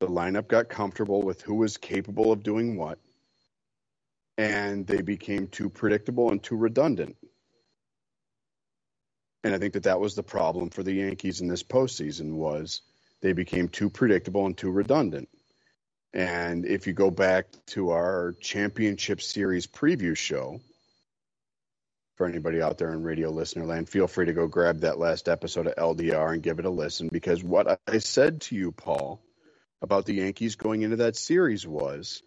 the 0.00 0.08
lineup 0.08 0.48
got 0.48 0.68
comfortable 0.68 1.22
with 1.22 1.42
who 1.42 1.56
was 1.56 1.76
capable 1.76 2.32
of 2.32 2.42
doing 2.42 2.76
what. 2.76 2.98
and 4.36 4.86
they 4.86 5.02
became 5.02 5.46
too 5.46 5.68
predictable 5.68 6.30
and 6.30 6.42
too 6.42 6.56
redundant. 6.56 7.16
And 9.44 9.54
I 9.54 9.58
think 9.58 9.74
that 9.74 9.84
that 9.84 10.00
was 10.00 10.14
the 10.14 10.22
problem 10.22 10.70
for 10.70 10.82
the 10.82 10.92
Yankees 10.92 11.40
in 11.40 11.48
this 11.48 11.62
postseason 11.62 12.34
was 12.34 12.82
they 13.22 13.32
became 13.32 13.68
too 13.68 13.90
predictable 13.90 14.46
and 14.46 14.56
too 14.56 14.70
redundant. 14.70 15.28
And 16.14 16.64
if 16.64 16.86
you 16.86 16.92
go 16.92 17.10
back 17.10 17.46
to 17.68 17.90
our 17.90 18.34
championship 18.40 19.20
series 19.20 19.66
preview 19.66 20.16
show, 20.16 20.60
for 22.16 22.26
anybody 22.26 22.60
out 22.60 22.78
there 22.78 22.92
in 22.92 23.04
radio 23.04 23.30
listener 23.30 23.64
land, 23.64 23.88
feel 23.88 24.08
free 24.08 24.26
to 24.26 24.32
go 24.32 24.48
grab 24.48 24.80
that 24.80 24.98
last 24.98 25.28
episode 25.28 25.68
of 25.68 25.76
LDR 25.76 26.32
and 26.32 26.42
give 26.42 26.58
it 26.58 26.64
a 26.64 26.70
listen 26.70 27.08
because 27.12 27.44
what 27.44 27.80
I 27.86 27.98
said 27.98 28.40
to 28.42 28.56
you, 28.56 28.72
Paul, 28.72 29.22
about 29.80 30.04
the 30.04 30.14
Yankees 30.14 30.56
going 30.56 30.82
into 30.82 30.96
that 30.96 31.14
series 31.14 31.64
was 31.64 32.22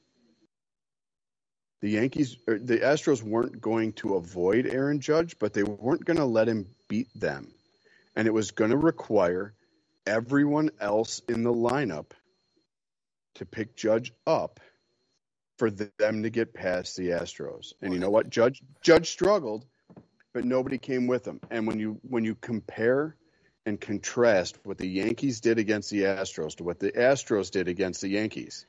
the 1.81 1.89
Yankees, 1.89 2.37
er, 2.47 2.57
the 2.57 2.79
Astros 2.79 3.21
weren't 3.21 3.59
going 3.59 3.91
to 3.93 4.15
avoid 4.15 4.65
Aaron 4.65 5.01
Judge, 5.01 5.37
but 5.39 5.53
they 5.53 5.63
weren't 5.63 6.05
going 6.05 6.17
to 6.17 6.25
let 6.25 6.47
him 6.47 6.67
beat 6.87 7.09
them. 7.13 7.51
And 8.15 8.27
it 8.27 8.33
was 8.33 8.51
going 8.51 8.71
to 8.71 8.77
require 8.77 9.53
everyone 10.05 10.69
else 10.79 11.21
in 11.27 11.43
the 11.43 11.53
lineup 11.53 12.11
to 13.35 13.45
pick 13.45 13.75
Judge 13.75 14.13
up 14.25 14.59
for 15.57 15.69
them 15.69 16.23
to 16.23 16.29
get 16.29 16.53
past 16.53 16.97
the 16.97 17.09
Astros. 17.09 17.73
And 17.81 17.93
you 17.93 17.99
know 17.99 18.09
what? 18.09 18.29
Judge 18.29 18.61
Judge 18.81 19.11
struggled, 19.11 19.65
but 20.33 20.45
nobody 20.45 20.77
came 20.77 21.07
with 21.07 21.27
him. 21.27 21.39
And 21.49 21.67
when 21.67 21.79
you 21.79 21.99
when 22.01 22.25
you 22.25 22.35
compare 22.35 23.15
and 23.65 23.79
contrast 23.79 24.57
what 24.63 24.77
the 24.77 24.87
Yankees 24.87 25.39
did 25.39 25.59
against 25.59 25.91
the 25.91 26.03
Astros 26.03 26.55
to 26.55 26.63
what 26.63 26.79
the 26.79 26.91
Astros 26.91 27.51
did 27.51 27.67
against 27.67 28.01
the 28.01 28.09
Yankees, 28.09 28.65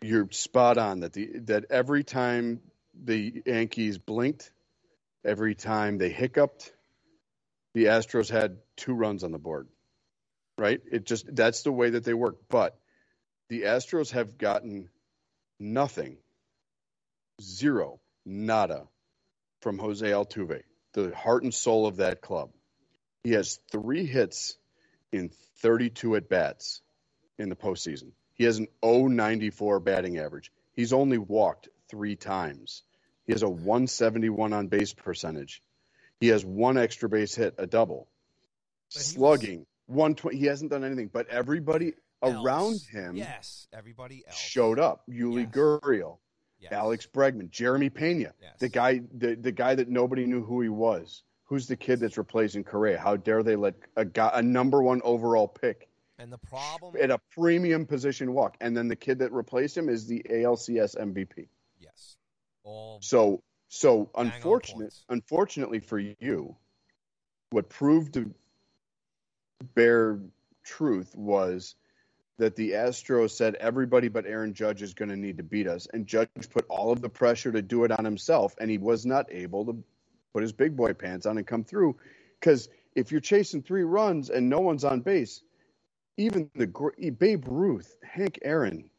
you're 0.00 0.30
spot 0.30 0.78
on 0.78 1.00
that 1.00 1.12
the 1.12 1.40
that 1.46 1.64
every 1.70 2.04
time 2.04 2.60
the 2.94 3.42
Yankees 3.44 3.98
blinked, 3.98 4.52
every 5.24 5.54
time 5.54 5.98
they 5.98 6.10
hiccuped, 6.10 6.72
the 7.74 7.86
Astros 7.86 8.30
had 8.30 8.58
two 8.76 8.94
runs 8.94 9.24
on 9.24 9.32
the 9.32 9.38
board. 9.38 9.68
Right? 10.58 10.80
It 10.90 11.04
just 11.04 11.34
that's 11.34 11.62
the 11.62 11.72
way 11.72 11.90
that 11.90 12.04
they 12.04 12.14
work. 12.14 12.36
But 12.48 12.78
the 13.48 13.62
Astros 13.62 14.12
have 14.12 14.38
gotten 14.38 14.88
nothing, 15.58 16.16
zero, 17.40 18.00
nada 18.24 18.88
from 19.60 19.78
Jose 19.78 20.06
Altuve, 20.06 20.62
the 20.92 21.14
heart 21.14 21.42
and 21.42 21.54
soul 21.54 21.86
of 21.86 21.96
that 21.96 22.20
club. 22.20 22.50
He 23.22 23.32
has 23.32 23.58
three 23.70 24.06
hits 24.06 24.56
in 25.12 25.30
32 25.62 26.16
at 26.16 26.28
bats 26.28 26.80
in 27.38 27.48
the 27.48 27.56
postseason. 27.56 28.12
He 28.34 28.44
has 28.44 28.58
an 28.58 28.68
094 28.82 29.80
batting 29.80 30.18
average. 30.18 30.52
He's 30.74 30.92
only 30.92 31.18
walked 31.18 31.68
three 31.88 32.16
times. 32.16 32.82
He 33.26 33.32
has 33.32 33.42
a 33.42 33.48
171 33.48 34.52
on 34.52 34.68
base 34.68 34.92
percentage. 34.92 35.62
He 36.20 36.28
has 36.28 36.44
one 36.44 36.76
extra 36.76 37.08
base 37.08 37.34
hit, 37.34 37.54
a 37.58 37.66
double. 37.66 38.08
Slugging. 38.88 39.66
120. 39.86 40.36
He 40.36 40.46
hasn't 40.46 40.70
done 40.70 40.84
anything, 40.84 41.10
but 41.12 41.28
everybody 41.28 41.94
else. 42.22 42.44
around 42.44 42.80
him 42.90 43.16
yes, 43.16 43.68
everybody 43.72 44.24
else. 44.26 44.38
showed 44.38 44.78
up. 44.78 45.02
Yuli 45.08 45.42
yes. 45.42 45.50
Gurriel, 45.52 46.18
yes. 46.58 46.72
Alex 46.72 47.06
Bregman, 47.06 47.50
Jeremy 47.50 47.90
Pena, 47.90 48.32
yes. 48.40 48.52
the 48.58 48.68
guy 48.68 49.00
the, 49.16 49.34
the 49.34 49.52
guy 49.52 49.74
that 49.74 49.88
nobody 49.88 50.26
knew 50.26 50.44
who 50.44 50.60
he 50.60 50.68
was. 50.68 51.22
Who's 51.44 51.68
the 51.68 51.76
kid 51.76 52.00
that's 52.00 52.18
replacing 52.18 52.64
Correa? 52.64 52.98
How 52.98 53.16
dare 53.16 53.44
they 53.44 53.54
let 53.54 53.74
a 53.96 54.04
guy, 54.04 54.32
a 54.34 54.42
number 54.42 54.82
one 54.82 55.00
overall 55.04 55.46
pick 55.46 55.88
and 56.18 56.32
the 56.32 56.38
problem 56.38 56.94
at 57.00 57.10
a 57.10 57.18
premium 57.34 57.86
position 57.86 58.32
walk, 58.32 58.56
and 58.60 58.76
then 58.76 58.88
the 58.88 58.96
kid 58.96 59.18
that 59.18 59.32
replaced 59.32 59.76
him 59.76 59.88
is 59.88 60.06
the 60.06 60.24
ALCS 60.30 60.96
MVP. 60.96 61.48
Yes. 61.78 62.16
All 62.64 62.98
so 63.02 63.42
so 63.68 64.10
unfortunate 64.16 64.94
unfortunately 65.08 65.80
for 65.80 65.98
you, 65.98 66.56
what 67.50 67.68
proved 67.68 68.14
to 68.14 68.32
bear 69.74 70.20
truth 70.64 71.14
was 71.16 71.74
that 72.38 72.56
the 72.56 72.72
Astros 72.72 73.30
said 73.30 73.54
everybody 73.56 74.08
but 74.08 74.26
Aaron 74.26 74.52
Judge 74.52 74.82
is 74.82 74.94
going 74.94 75.08
to 75.08 75.16
need 75.16 75.38
to 75.38 75.42
beat 75.42 75.66
us, 75.66 75.86
and 75.92 76.06
Judge 76.06 76.28
put 76.50 76.66
all 76.68 76.92
of 76.92 77.00
the 77.00 77.08
pressure 77.08 77.52
to 77.52 77.62
do 77.62 77.84
it 77.84 77.90
on 77.90 78.04
himself, 78.04 78.54
and 78.60 78.70
he 78.70 78.78
was 78.78 79.06
not 79.06 79.26
able 79.30 79.64
to 79.66 79.82
put 80.32 80.42
his 80.42 80.52
big 80.52 80.76
boy 80.76 80.92
pants 80.92 81.24
on 81.24 81.38
and 81.38 81.46
come 81.46 81.64
through. 81.64 81.96
Because 82.38 82.68
if 82.94 83.10
you're 83.10 83.20
chasing 83.20 83.62
three 83.62 83.84
runs 83.84 84.28
and 84.28 84.50
no 84.50 84.60
one's 84.60 84.84
on 84.84 85.00
base, 85.00 85.42
even 86.18 86.50
the 86.54 86.66
Babe 87.18 87.44
Ruth, 87.46 87.96
Hank 88.02 88.38
Aaron, 88.42 88.90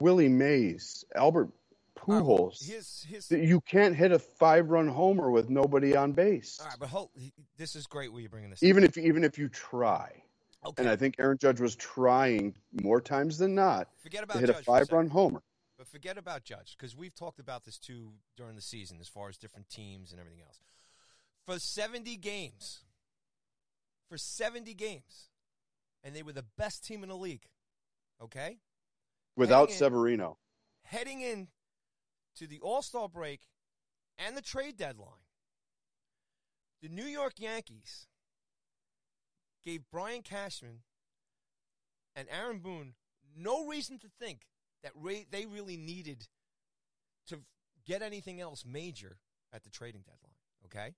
Willie 0.00 0.28
Mays, 0.28 1.04
Albert 1.14 1.50
Pujols. 1.98 2.62
Uh, 2.62 2.74
his, 2.74 3.06
his, 3.08 3.30
you 3.30 3.60
can't 3.60 3.94
hit 3.94 4.12
a 4.12 4.18
five-run 4.18 4.88
homer 4.88 5.30
with 5.30 5.48
nobody 5.50 5.96
on 5.96 6.12
base. 6.12 6.58
All 6.60 6.66
right, 6.66 6.76
but 6.78 6.88
hold, 6.88 7.10
this 7.56 7.76
is 7.76 7.86
great. 7.86 8.12
Where 8.12 8.20
you 8.20 8.28
bringing 8.28 8.50
this? 8.50 8.62
Even 8.62 8.84
up. 8.84 8.90
if 8.90 8.98
even 8.98 9.24
if 9.24 9.38
you 9.38 9.48
try, 9.48 10.22
okay. 10.64 10.82
and 10.82 10.88
I 10.88 10.96
think 10.96 11.16
Aaron 11.18 11.38
Judge 11.38 11.60
was 11.60 11.76
trying 11.76 12.54
more 12.82 13.00
times 13.00 13.38
than 13.38 13.54
not 13.54 13.88
forget 14.02 14.22
about 14.24 14.34
to 14.34 14.40
hit 14.40 14.46
Judge 14.48 14.60
a 14.60 14.62
five-run 14.62 15.08
homer. 15.08 15.42
But 15.78 15.88
forget 15.88 16.18
about 16.18 16.44
Judge 16.44 16.76
because 16.76 16.96
we've 16.96 17.14
talked 17.14 17.38
about 17.38 17.64
this 17.64 17.78
too 17.78 18.12
during 18.36 18.54
the 18.54 18.62
season, 18.62 18.98
as 19.00 19.08
far 19.08 19.28
as 19.28 19.36
different 19.36 19.68
teams 19.68 20.12
and 20.12 20.20
everything 20.20 20.42
else. 20.42 20.60
For 21.46 21.58
seventy 21.58 22.16
games, 22.16 22.80
for 24.08 24.18
seventy 24.18 24.74
games, 24.74 25.28
and 26.02 26.14
they 26.14 26.22
were 26.22 26.32
the 26.32 26.44
best 26.56 26.84
team 26.84 27.02
in 27.02 27.08
the 27.08 27.16
league. 27.16 27.46
Okay? 28.22 28.58
Without 29.36 29.68
heading 29.68 29.76
Severino. 29.76 30.38
Heading 30.84 31.20
in 31.20 31.48
to 32.36 32.46
the 32.46 32.60
All 32.60 32.82
Star 32.82 33.08
break 33.08 33.40
and 34.18 34.36
the 34.36 34.42
trade 34.42 34.76
deadline, 34.76 35.24
the 36.82 36.88
New 36.88 37.04
York 37.04 37.34
Yankees 37.38 38.06
gave 39.64 39.82
Brian 39.90 40.22
Cashman 40.22 40.80
and 42.14 42.28
Aaron 42.30 42.58
Boone 42.58 42.94
no 43.36 43.66
reason 43.66 43.98
to 43.98 44.08
think 44.20 44.42
that 44.82 44.92
they 45.30 45.46
really 45.46 45.76
needed 45.76 46.28
to 47.28 47.40
get 47.86 48.02
anything 48.02 48.40
else 48.40 48.64
major 48.66 49.16
at 49.52 49.64
the 49.64 49.70
trading 49.70 50.02
deadline. 50.02 50.34
Okay? 50.66 50.94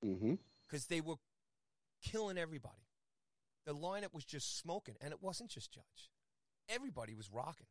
Because 0.00 0.84
mm-hmm. 0.84 0.94
they 0.94 1.00
were 1.00 1.16
killing 2.02 2.38
everybody. 2.38 2.74
The 3.66 3.74
lineup 3.74 4.12
was 4.12 4.24
just 4.24 4.58
smoking, 4.58 4.96
and 5.00 5.12
it 5.12 5.22
wasn't 5.22 5.50
just 5.50 5.72
Judge. 5.72 6.10
Everybody 6.68 7.14
was 7.14 7.30
rocking. 7.30 7.66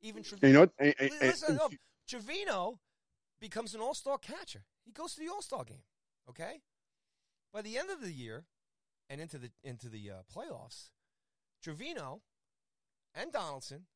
Even 0.00 0.22
Trevino. 0.22 0.48
You 0.48 0.54
know 0.54 0.60
what? 0.60 0.70
I, 0.80 0.94
I, 0.98 1.10
Listen, 1.20 1.58
I, 1.60 1.76
Trevino 2.10 2.80
becomes 3.40 3.74
an 3.74 3.80
all-star 3.80 4.18
catcher. 4.18 4.64
He 4.84 4.90
goes 4.90 5.14
to 5.14 5.20
the 5.20 5.28
all-star 5.28 5.64
game. 5.64 5.84
Okay. 6.28 6.62
By 7.52 7.62
the 7.62 7.78
end 7.78 7.90
of 7.90 8.00
the 8.00 8.12
year, 8.12 8.46
and 9.08 9.20
into 9.20 9.38
the 9.38 9.50
into 9.64 9.88
the 9.88 10.10
uh, 10.10 10.14
playoffs, 10.32 10.90
Trevino 11.62 12.22
and 13.14 13.32
Donaldson, 13.32 13.86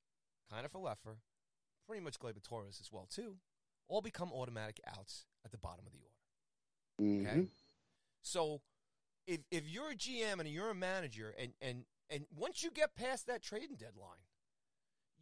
Kiner 0.52 0.70
Falefa, 0.70 1.16
pretty 1.86 2.02
much 2.02 2.18
Gleyber 2.18 2.42
Torres 2.42 2.78
as 2.80 2.90
well 2.90 3.06
too, 3.08 3.36
all 3.88 4.00
become 4.00 4.32
automatic 4.32 4.80
outs 4.86 5.26
at 5.44 5.52
the 5.52 5.58
bottom 5.58 5.84
of 5.86 5.92
the 5.92 6.00
order. 6.00 7.22
Okay. 7.22 7.38
Mm-hmm. 7.38 7.44
So 8.22 8.62
if 9.26 9.40
if 9.50 9.68
you're 9.68 9.90
a 9.90 9.96
GM 9.96 10.40
and 10.40 10.48
you're 10.48 10.70
a 10.70 10.74
manager, 10.74 11.34
and 11.38 11.52
and 11.60 11.84
and 12.10 12.26
once 12.36 12.62
you 12.62 12.70
get 12.70 12.96
past 12.96 13.26
that 13.28 13.42
trading 13.42 13.76
deadline, 13.76 14.24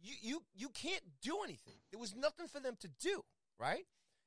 you 0.03 0.15
you 0.21 0.43
you 0.53 0.69
can't 0.69 1.03
do 1.21 1.39
anything. 1.43 1.75
There 1.91 1.99
was 1.99 2.15
nothing 2.15 2.47
for 2.47 2.59
them 2.59 2.75
to 2.81 2.87
do, 2.99 3.23
right? 3.59 3.85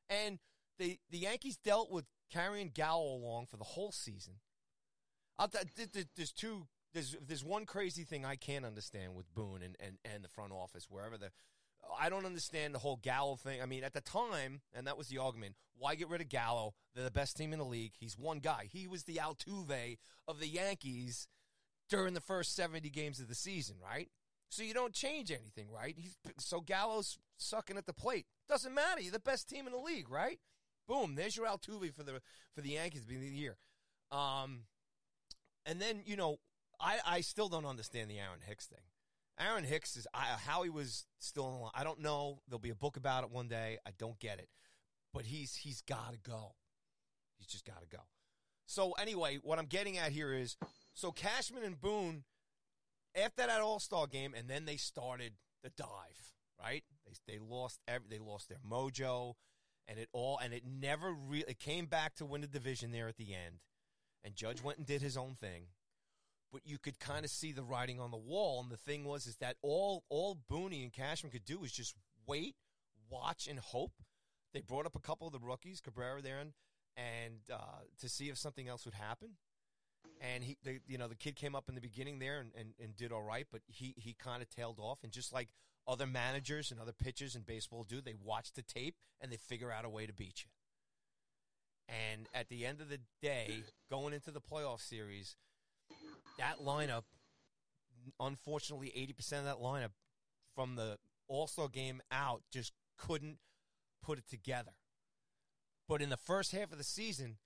And 0.08 0.38
the 0.78 0.98
the 1.10 1.18
Yankees 1.18 1.56
dealt 1.56 1.90
with 1.90 2.06
carrying 2.32 2.70
Gallo 2.70 3.14
along 3.14 3.46
for 3.46 3.56
the 3.56 3.64
whole 3.64 3.92
season. 3.92 4.34
I'll 5.38 5.48
t- 5.48 5.58
there's 6.16 6.32
two. 6.32 6.66
There's 6.94 7.14
there's 7.26 7.44
one 7.44 7.66
crazy 7.66 8.04
thing 8.04 8.24
I 8.24 8.36
can't 8.36 8.64
understand 8.64 9.14
with 9.14 9.32
Boone 9.34 9.62
and, 9.62 9.76
and, 9.78 9.98
and 10.04 10.24
the 10.24 10.28
front 10.28 10.52
office, 10.52 10.86
wherever 10.88 11.18
the 11.18 11.30
I 11.98 12.08
don't 12.08 12.26
understand 12.26 12.74
the 12.74 12.78
whole 12.78 12.96
Gallo 12.96 13.36
thing. 13.36 13.62
I 13.62 13.66
mean, 13.66 13.84
at 13.84 13.92
the 13.92 14.00
time, 14.00 14.60
and 14.74 14.86
that 14.86 14.98
was 14.98 15.08
the 15.08 15.18
argument, 15.18 15.56
why 15.78 15.94
get 15.94 16.08
rid 16.08 16.20
of 16.20 16.28
Gallo? 16.28 16.74
They're 16.94 17.04
the 17.04 17.10
best 17.10 17.36
team 17.36 17.52
in 17.52 17.58
the 17.58 17.64
league. 17.64 17.92
He's 17.98 18.18
one 18.18 18.38
guy. 18.38 18.68
He 18.70 18.86
was 18.86 19.04
the 19.04 19.20
Altuve 19.22 19.98
of 20.26 20.40
the 20.40 20.48
Yankees 20.48 21.28
during 21.88 22.14
the 22.14 22.20
first 22.20 22.56
70 22.56 22.88
games 22.90 23.20
of 23.20 23.28
the 23.28 23.34
season, 23.34 23.76
right? 23.82 24.08
So 24.48 24.62
you 24.62 24.74
don't 24.74 24.92
change 24.92 25.30
anything, 25.30 25.68
right? 25.74 25.94
He's, 25.96 26.16
so 26.38 26.60
Gallo's 26.60 27.18
sucking 27.36 27.76
at 27.76 27.86
the 27.86 27.92
plate. 27.92 28.26
Doesn't 28.48 28.74
matter. 28.74 29.00
You're 29.00 29.12
the 29.12 29.18
best 29.18 29.48
team 29.48 29.66
in 29.66 29.72
the 29.72 29.78
league, 29.78 30.08
right? 30.08 30.38
Boom. 30.88 31.14
There's 31.14 31.36
your 31.36 31.46
Altuve 31.46 31.92
for 31.94 32.02
the 32.02 32.20
for 32.54 32.60
the 32.60 32.70
Yankees 32.70 33.04
beginning 33.04 33.28
of 33.28 33.34
the 33.34 33.40
year. 33.40 33.56
Um, 34.12 34.60
and 35.64 35.80
then 35.80 36.02
you 36.04 36.16
know, 36.16 36.36
I 36.80 36.98
I 37.04 37.20
still 37.22 37.48
don't 37.48 37.66
understand 37.66 38.10
the 38.10 38.18
Aaron 38.18 38.40
Hicks 38.46 38.66
thing. 38.66 38.84
Aaron 39.38 39.64
Hicks 39.64 39.96
is 39.96 40.06
I, 40.14 40.36
how 40.46 40.62
he 40.62 40.70
was 40.70 41.06
still 41.18 41.48
in 41.48 41.54
the 41.54 41.60
line. 41.60 41.72
I 41.74 41.84
don't 41.84 42.00
know. 42.00 42.40
There'll 42.48 42.58
be 42.58 42.70
a 42.70 42.76
book 42.76 42.96
about 42.96 43.24
it 43.24 43.30
one 43.30 43.48
day. 43.48 43.78
I 43.86 43.90
don't 43.98 44.18
get 44.18 44.38
it, 44.38 44.48
but 45.12 45.26
he's 45.26 45.56
he's 45.56 45.82
got 45.82 46.12
to 46.12 46.18
go. 46.18 46.54
He's 47.36 47.48
just 47.48 47.66
got 47.66 47.80
to 47.82 47.88
go. 47.88 48.02
So 48.66 48.92
anyway, 48.92 49.38
what 49.42 49.58
I'm 49.58 49.66
getting 49.66 49.98
at 49.98 50.12
here 50.12 50.32
is 50.32 50.56
so 50.94 51.12
Cashman 51.12 51.64
and 51.64 51.80
Boone 51.80 52.24
after 53.16 53.46
that 53.46 53.60
All 53.60 53.80
Star 53.80 54.06
game, 54.06 54.34
and 54.36 54.48
then 54.48 54.64
they 54.64 54.76
started 54.76 55.32
the 55.62 55.70
dive. 55.70 56.34
right? 56.62 56.84
They 57.06 57.34
they 57.34 57.38
lost 57.38 57.80
every, 57.88 58.06
they 58.08 58.18
lost 58.18 58.48
their 58.48 58.58
mojo, 58.68 59.34
and 59.88 59.98
it 59.98 60.08
all 60.12 60.38
and 60.42 60.52
it 60.52 60.64
never 60.66 61.12
really 61.12 61.44
it 61.48 61.58
came 61.58 61.86
back 61.86 62.14
to 62.16 62.24
win 62.24 62.40
the 62.40 62.46
division 62.46 62.92
there 62.92 63.08
at 63.08 63.16
the 63.16 63.34
end, 63.34 63.60
and 64.24 64.34
Judge 64.34 64.62
went 64.62 64.78
and 64.78 64.86
did 64.86 65.02
his 65.02 65.16
own 65.16 65.34
thing, 65.34 65.66
but 66.52 66.62
you 66.64 66.78
could 66.78 66.98
kind 66.98 67.24
of 67.24 67.30
see 67.30 67.52
the 67.52 67.64
writing 67.64 68.00
on 68.00 68.10
the 68.10 68.16
wall. 68.16 68.60
And 68.60 68.70
the 68.70 68.76
thing 68.76 69.04
was 69.04 69.26
is 69.26 69.36
that 69.36 69.56
all 69.62 70.04
all 70.08 70.36
Booney 70.50 70.82
and 70.82 70.92
Cashman 70.92 71.32
could 71.32 71.44
do 71.44 71.58
was 71.58 71.72
just 71.72 71.94
wait, 72.26 72.56
watch, 73.10 73.46
and 73.48 73.58
hope. 73.58 73.92
They 74.52 74.60
brought 74.60 74.86
up 74.86 74.96
a 74.96 75.00
couple 75.00 75.26
of 75.26 75.32
the 75.32 75.38
rookies, 75.38 75.80
Cabrera 75.80 76.22
there, 76.22 76.38
and 76.38 76.52
and 76.96 77.40
uh, 77.52 77.82
to 78.00 78.08
see 78.08 78.28
if 78.30 78.38
something 78.38 78.68
else 78.68 78.84
would 78.84 78.94
happen 78.94 79.36
and 80.20 80.44
he, 80.44 80.56
the, 80.64 80.80
you 80.86 80.98
know, 80.98 81.08
the 81.08 81.14
kid 81.14 81.36
came 81.36 81.54
up 81.54 81.68
in 81.68 81.74
the 81.74 81.80
beginning 81.80 82.18
there 82.18 82.40
and, 82.40 82.50
and, 82.58 82.70
and 82.82 82.96
did 82.96 83.12
all 83.12 83.22
right, 83.22 83.46
but 83.50 83.60
he, 83.66 83.94
he 83.96 84.14
kind 84.14 84.42
of 84.42 84.48
tailed 84.48 84.78
off. 84.78 84.98
And 85.02 85.12
just 85.12 85.32
like 85.32 85.48
other 85.86 86.06
managers 86.06 86.70
and 86.70 86.80
other 86.80 86.92
pitchers 86.92 87.36
in 87.36 87.42
baseball 87.42 87.84
do, 87.84 88.00
they 88.00 88.14
watch 88.22 88.52
the 88.52 88.62
tape 88.62 88.96
and 89.20 89.30
they 89.30 89.36
figure 89.36 89.70
out 89.70 89.84
a 89.84 89.88
way 89.88 90.06
to 90.06 90.12
beat 90.12 90.44
you. 90.44 90.50
And 91.88 92.28
at 92.34 92.48
the 92.48 92.66
end 92.66 92.80
of 92.80 92.88
the 92.88 93.00
day, 93.22 93.62
going 93.90 94.12
into 94.12 94.30
the 94.30 94.40
playoff 94.40 94.80
series, 94.80 95.36
that 96.38 96.58
lineup, 96.64 97.04
unfortunately, 98.18 98.92
80% 98.96 99.38
of 99.38 99.44
that 99.44 99.60
lineup 99.60 99.92
from 100.54 100.74
the 100.74 100.98
All 101.28 101.46
Star 101.46 101.68
game 101.68 102.00
out 102.10 102.42
just 102.50 102.72
couldn't 102.96 103.38
put 104.02 104.18
it 104.18 104.28
together. 104.28 104.72
But 105.88 106.02
in 106.02 106.08
the 106.08 106.16
first 106.16 106.52
half 106.52 106.72
of 106.72 106.78
the 106.78 106.84
season, 106.84 107.36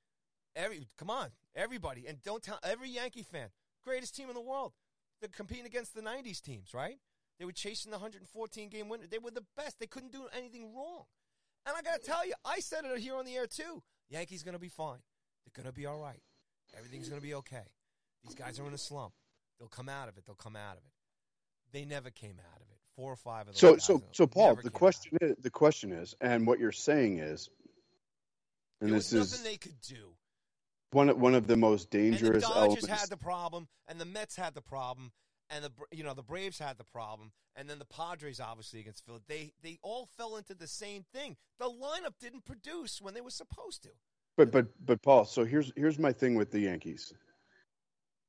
every 0.56 0.88
come 0.96 1.10
on, 1.10 1.28
Everybody. 1.54 2.06
And 2.06 2.22
don't 2.22 2.42
tell 2.42 2.58
every 2.62 2.90
Yankee 2.90 3.22
fan, 3.22 3.48
greatest 3.84 4.14
team 4.14 4.28
in 4.28 4.34
the 4.34 4.40
world. 4.40 4.72
They're 5.20 5.28
competing 5.28 5.66
against 5.66 5.94
the 5.94 6.00
90s 6.00 6.40
teams, 6.40 6.72
right? 6.72 6.98
They 7.38 7.44
were 7.44 7.52
chasing 7.52 7.90
the 7.90 7.98
114 7.98 8.68
game 8.68 8.88
winner. 8.88 9.04
They 9.10 9.18
were 9.18 9.30
the 9.30 9.44
best. 9.56 9.78
They 9.78 9.86
couldn't 9.86 10.12
do 10.12 10.26
anything 10.36 10.74
wrong. 10.74 11.04
And 11.66 11.76
I 11.76 11.82
got 11.82 12.00
to 12.00 12.06
tell 12.06 12.26
you, 12.26 12.34
I 12.44 12.60
said 12.60 12.84
it 12.84 12.98
here 12.98 13.16
on 13.16 13.24
the 13.24 13.36
air 13.36 13.46
too. 13.46 13.82
Yankees 14.08 14.42
going 14.42 14.54
to 14.54 14.60
be 14.60 14.68
fine. 14.68 14.98
They're 15.44 15.62
going 15.62 15.72
to 15.72 15.78
be 15.78 15.86
all 15.86 15.98
right. 15.98 16.20
Everything's 16.76 17.08
going 17.08 17.20
to 17.20 17.26
be 17.26 17.34
okay. 17.34 17.64
These 18.24 18.34
guys 18.34 18.60
are 18.60 18.66
in 18.66 18.74
a 18.74 18.78
slump. 18.78 19.12
They'll 19.58 19.68
come 19.68 19.88
out 19.88 20.08
of 20.08 20.16
it. 20.16 20.24
They'll 20.26 20.34
come 20.34 20.56
out 20.56 20.72
of 20.72 20.82
it. 20.84 20.92
They 21.72 21.84
never 21.84 22.10
came 22.10 22.38
out 22.38 22.56
of 22.56 22.66
it. 22.70 22.78
Four 22.96 23.12
or 23.12 23.16
five 23.16 23.42
of 23.42 23.46
them. 23.46 23.54
So, 23.54 23.76
so, 23.76 24.02
so, 24.12 24.26
Paul. 24.26 24.56
The 24.56 24.70
question 24.70 25.16
is, 25.20 25.36
the 25.40 25.50
question 25.50 25.92
is, 25.92 26.14
and 26.20 26.46
what 26.46 26.58
you're 26.58 26.72
saying 26.72 27.18
is, 27.18 27.48
and 28.80 28.90
there 28.90 28.98
this 28.98 29.12
was 29.12 29.32
nothing 29.32 29.46
is, 29.46 29.52
they 29.52 29.56
could 29.56 29.80
do 29.80 30.12
one 30.92 31.08
one 31.20 31.34
of 31.34 31.46
the 31.46 31.56
most 31.56 31.90
dangerous. 31.90 32.22
And 32.22 32.34
the 32.34 32.40
Dodgers 32.40 32.84
elements. 32.84 32.88
had 32.88 33.10
the 33.10 33.16
problem, 33.16 33.68
and 33.88 34.00
the 34.00 34.04
Mets 34.04 34.36
had 34.36 34.54
the 34.54 34.62
problem, 34.62 35.12
and 35.48 35.64
the 35.64 35.70
you 35.92 36.04
know 36.04 36.14
the 36.14 36.22
Braves 36.22 36.58
had 36.58 36.78
the 36.78 36.84
problem, 36.84 37.32
and 37.56 37.68
then 37.68 37.78
the 37.78 37.84
Padres 37.84 38.40
obviously 38.40 38.80
against 38.80 39.04
Philly. 39.04 39.20
They 39.28 39.52
they 39.62 39.78
all 39.82 40.08
fell 40.16 40.36
into 40.36 40.54
the 40.54 40.66
same 40.66 41.04
thing. 41.12 41.36
The 41.58 41.66
lineup 41.66 42.14
didn't 42.20 42.44
produce 42.44 43.00
when 43.00 43.14
they 43.14 43.20
were 43.20 43.30
supposed 43.30 43.82
to. 43.84 43.90
But 44.36 44.50
but 44.50 44.66
but 44.84 45.02
Paul, 45.02 45.24
so 45.24 45.44
here's 45.44 45.72
here's 45.76 45.98
my 45.98 46.12
thing 46.12 46.34
with 46.34 46.50
the 46.50 46.60
Yankees. 46.60 47.12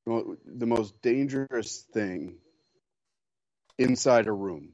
The 0.04 0.66
most 0.66 1.00
dangerous 1.00 1.84
thing 1.92 2.38
inside 3.78 4.26
a 4.26 4.32
room 4.32 4.72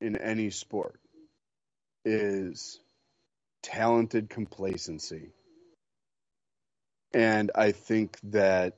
in 0.00 0.16
any 0.16 0.50
sport 0.50 1.00
is 2.04 2.78
talented 3.62 4.30
complacency 4.30 5.32
and 7.14 7.52
I 7.54 7.72
think 7.72 8.18
that 8.24 8.76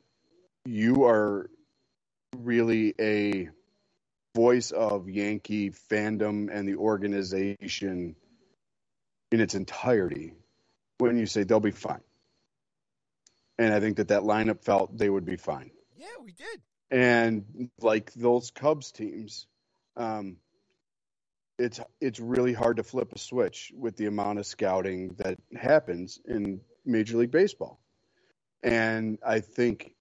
you 0.66 1.05
are 1.05 1.49
really 2.37 2.94
a 3.01 3.49
voice 4.35 4.70
of 4.70 5.09
Yankee 5.09 5.70
fandom 5.70 6.49
and 6.53 6.68
the 6.68 6.77
organization 6.77 8.14
in 9.33 9.40
its 9.40 9.55
entirety 9.55 10.35
when 10.99 11.16
you 11.16 11.25
say 11.25 11.44
they'll 11.44 11.61
be 11.61 11.70
fine. 11.70 12.03
And 13.59 13.72
I 13.72 13.81
think 13.81 13.96
that 13.96 14.09
that 14.09 14.22
lineup 14.22 14.62
felt 14.62 14.96
they 14.96 15.09
would 15.09 15.25
be 15.25 15.37
fine. 15.37 15.70
Yeah, 15.96 16.07
we 16.22 16.33
did. 16.33 16.61
And 16.90 17.70
like 17.81 18.12
those 18.12 18.51
Cubs 18.51 18.92
teams, 18.92 19.46
um, 19.96 20.37
it's 21.59 21.81
it's 22.03 22.20
really 22.20 22.53
hard 22.53 22.77
to 22.77 22.83
flip 22.83 23.12
a 23.14 23.18
switch 23.18 23.72
with 23.75 23.96
the 23.96 24.07
amount 24.07 24.38
of 24.38 24.46
scouting 24.46 25.14
that 25.18 25.38
happens 25.59 26.20
in 26.27 26.61
Major 26.85 27.16
League 27.16 27.31
Baseball. 27.31 27.81
And 28.62 29.19
I 29.27 29.40
think, 29.40 29.92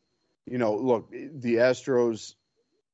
you 0.45 0.57
know, 0.57 0.75
look, 0.75 1.11
the 1.11 1.55
Astros 1.55 2.33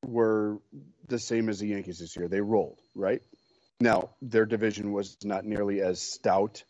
were 0.06 0.60
the 1.08 1.20
same 1.20 1.50
as 1.50 1.60
the 1.60 1.68
Yankees 1.68 2.00
this 2.00 2.16
year. 2.16 2.28
They 2.28 2.42
rolled, 2.42 2.80
right? 2.96 3.22
Now, 3.80 4.12
their 4.22 4.46
division 4.46 4.92
was 4.92 5.18
not 5.24 5.46
nearly 5.46 5.82
as 5.82 6.02
stout 6.02 6.64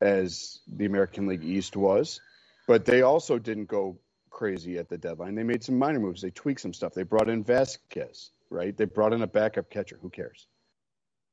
as 0.00 0.60
the 0.66 0.84
American 0.84 1.26
League 1.26 1.44
East 1.44 1.76
was, 1.76 2.20
but 2.66 2.84
they 2.84 3.02
also 3.02 3.38
didn't 3.38 3.66
go 3.66 3.98
crazy 4.30 4.78
at 4.78 4.88
the 4.88 4.98
deadline. 4.98 5.34
They 5.34 5.44
made 5.44 5.62
some 5.62 5.78
minor 5.78 6.00
moves. 6.00 6.20
They 6.20 6.30
tweaked 6.30 6.60
some 6.60 6.74
stuff. 6.74 6.92
They 6.92 7.04
brought 7.04 7.28
in 7.28 7.44
Vázquez, 7.44 8.30
right? 8.50 8.76
They 8.76 8.84
brought 8.84 9.12
in 9.12 9.22
a 9.22 9.26
backup 9.26 9.70
catcher. 9.70 9.98
Who 10.02 10.10
cares? 10.10 10.46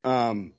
Um, 0.03 0.53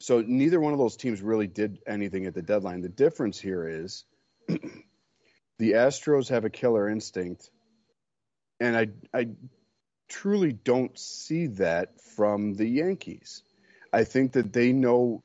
so 0.00 0.22
neither 0.26 0.60
one 0.60 0.72
of 0.72 0.78
those 0.78 0.96
teams 0.96 1.20
really 1.20 1.46
did 1.46 1.80
anything 1.86 2.26
at 2.26 2.34
the 2.34 2.42
deadline. 2.42 2.80
The 2.80 2.88
difference 2.88 3.38
here 3.38 3.68
is 3.68 4.04
the 5.58 5.72
Astros 5.72 6.28
have 6.28 6.44
a 6.44 6.50
killer 6.50 6.88
instinct, 6.88 7.50
and 8.60 8.76
I 8.76 8.88
I 9.12 9.28
truly 10.08 10.52
don't 10.52 10.98
see 10.98 11.46
that 11.46 12.00
from 12.00 12.54
the 12.54 12.66
Yankees. 12.66 13.42
I 13.92 14.04
think 14.04 14.32
that 14.32 14.52
they 14.52 14.72
know, 14.72 15.22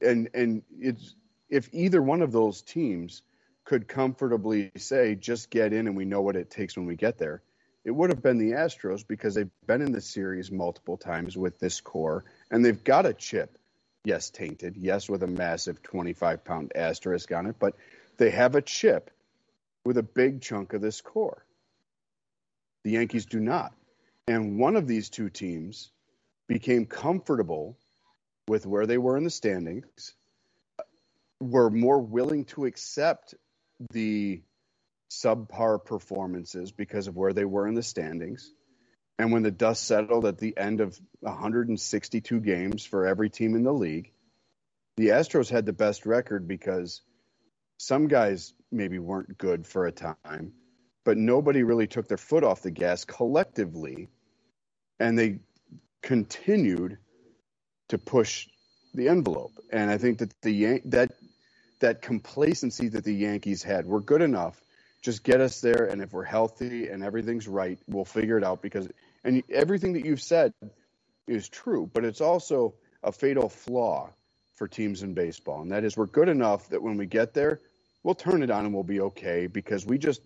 and 0.00 0.30
and 0.34 0.62
it's 0.78 1.14
if 1.48 1.68
either 1.72 2.02
one 2.02 2.22
of 2.22 2.32
those 2.32 2.62
teams 2.62 3.22
could 3.64 3.88
comfortably 3.88 4.70
say, 4.76 5.14
just 5.14 5.50
get 5.50 5.72
in 5.72 5.86
and 5.86 5.96
we 5.96 6.04
know 6.04 6.20
what 6.20 6.36
it 6.36 6.50
takes 6.50 6.76
when 6.76 6.86
we 6.86 6.96
get 6.96 7.18
there, 7.18 7.42
it 7.84 7.90
would 7.90 8.10
have 8.10 8.22
been 8.22 8.38
the 8.38 8.52
Astros 8.52 9.06
because 9.06 9.34
they've 9.34 9.50
been 9.66 9.82
in 9.82 9.92
the 9.92 10.00
series 10.00 10.50
multiple 10.50 10.96
times 10.96 11.36
with 11.36 11.58
this 11.60 11.80
core 11.80 12.24
and 12.50 12.64
they've 12.64 12.82
got 12.82 13.06
a 13.06 13.14
chip. 13.14 13.58
Yes, 14.04 14.30
tainted. 14.30 14.76
Yes, 14.76 15.08
with 15.08 15.22
a 15.22 15.26
massive 15.26 15.82
25 15.82 16.44
pound 16.44 16.72
asterisk 16.74 17.32
on 17.32 17.46
it, 17.46 17.56
but 17.58 17.74
they 18.18 18.30
have 18.30 18.54
a 18.54 18.62
chip 18.62 19.10
with 19.84 19.98
a 19.98 20.02
big 20.02 20.40
chunk 20.40 20.72
of 20.72 20.80
this 20.80 21.00
core. 21.00 21.44
The 22.84 22.92
Yankees 22.92 23.26
do 23.26 23.40
not. 23.40 23.74
And 24.26 24.58
one 24.58 24.76
of 24.76 24.86
these 24.86 25.10
two 25.10 25.28
teams 25.28 25.90
became 26.48 26.86
comfortable 26.86 27.76
with 28.48 28.66
where 28.66 28.86
they 28.86 28.98
were 28.98 29.16
in 29.16 29.24
the 29.24 29.30
standings, 29.30 30.14
were 31.40 31.70
more 31.70 32.00
willing 32.00 32.44
to 32.44 32.66
accept 32.66 33.34
the 33.92 34.42
subpar 35.10 35.82
performances 35.84 36.72
because 36.72 37.06
of 37.06 37.16
where 37.16 37.32
they 37.32 37.44
were 37.44 37.66
in 37.66 37.74
the 37.74 37.82
standings. 37.82 38.52
And 39.18 39.32
when 39.32 39.42
the 39.42 39.50
dust 39.50 39.84
settled 39.84 40.26
at 40.26 40.38
the 40.38 40.56
end 40.56 40.80
of 40.80 40.98
162 41.20 42.40
games 42.40 42.84
for 42.84 43.06
every 43.06 43.30
team 43.30 43.54
in 43.54 43.62
the 43.62 43.72
league, 43.72 44.10
the 44.96 45.08
Astros 45.08 45.48
had 45.48 45.66
the 45.66 45.72
best 45.72 46.06
record 46.06 46.48
because 46.48 47.00
some 47.84 48.08
guys 48.08 48.54
maybe 48.72 48.98
weren't 48.98 49.36
good 49.36 49.66
for 49.66 49.86
a 49.86 49.92
time, 49.92 50.52
but 51.04 51.18
nobody 51.18 51.62
really 51.62 51.86
took 51.86 52.08
their 52.08 52.16
foot 52.16 52.42
off 52.42 52.62
the 52.62 52.70
gas 52.70 53.04
collectively, 53.04 54.08
and 54.98 55.18
they 55.18 55.40
continued 56.02 56.96
to 57.88 57.98
push 57.98 58.48
the 58.94 59.08
envelope. 59.08 59.52
And 59.70 59.90
I 59.90 59.98
think 59.98 60.18
that 60.18 60.32
the 60.40 60.50
Yan- 60.50 60.82
that 60.86 61.10
that 61.80 62.00
complacency 62.00 62.88
that 62.88 63.04
the 63.04 63.12
Yankees 63.12 63.62
had, 63.62 63.84
we're 63.84 64.00
good 64.00 64.22
enough. 64.22 64.62
Just 65.02 65.22
get 65.22 65.42
us 65.42 65.60
there, 65.60 65.84
and 65.84 66.00
if 66.00 66.14
we're 66.14 66.24
healthy 66.24 66.88
and 66.88 67.02
everything's 67.02 67.46
right, 67.46 67.78
we'll 67.86 68.06
figure 68.06 68.38
it 68.38 68.44
out. 68.44 68.62
Because 68.62 68.88
and 69.24 69.42
everything 69.50 69.92
that 69.92 70.06
you've 70.06 70.22
said 70.22 70.54
is 71.26 71.50
true, 71.50 71.90
but 71.92 72.04
it's 72.04 72.22
also 72.22 72.74
a 73.02 73.12
fatal 73.12 73.50
flaw 73.50 74.10
for 74.54 74.66
teams 74.66 75.02
in 75.02 75.12
baseball, 75.12 75.60
and 75.60 75.70
that 75.70 75.84
is 75.84 75.98
we're 75.98 76.06
good 76.06 76.30
enough 76.30 76.70
that 76.70 76.82
when 76.82 76.96
we 76.96 77.04
get 77.04 77.34
there, 77.34 77.60
we'll 78.04 78.14
turn 78.14 78.44
it 78.44 78.50
on 78.50 78.66
and 78.66 78.72
we'll 78.72 78.84
be 78.84 79.00
okay 79.00 79.48
because 79.48 79.84
we 79.84 79.98
just 79.98 80.20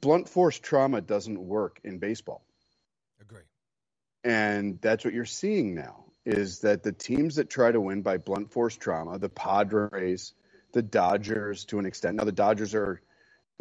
blunt 0.00 0.28
force 0.28 0.56
trauma 0.58 1.00
doesn't 1.00 1.40
work 1.40 1.80
in 1.82 1.98
baseball. 1.98 2.44
Agree. 3.20 3.42
And 4.22 4.80
that's 4.80 5.04
what 5.04 5.14
you're 5.14 5.24
seeing 5.24 5.74
now 5.74 6.04
is 6.24 6.60
that 6.60 6.82
the 6.82 6.92
teams 6.92 7.36
that 7.36 7.48
try 7.48 7.72
to 7.72 7.80
win 7.80 8.02
by 8.02 8.18
blunt 8.18 8.52
force 8.52 8.76
trauma, 8.76 9.18
the 9.18 9.30
Padres, 9.30 10.34
the 10.72 10.82
Dodgers 10.82 11.64
to 11.64 11.78
an 11.78 11.86
extent. 11.86 12.16
Now 12.16 12.24
the 12.24 12.32
Dodgers 12.32 12.74
are 12.74 13.00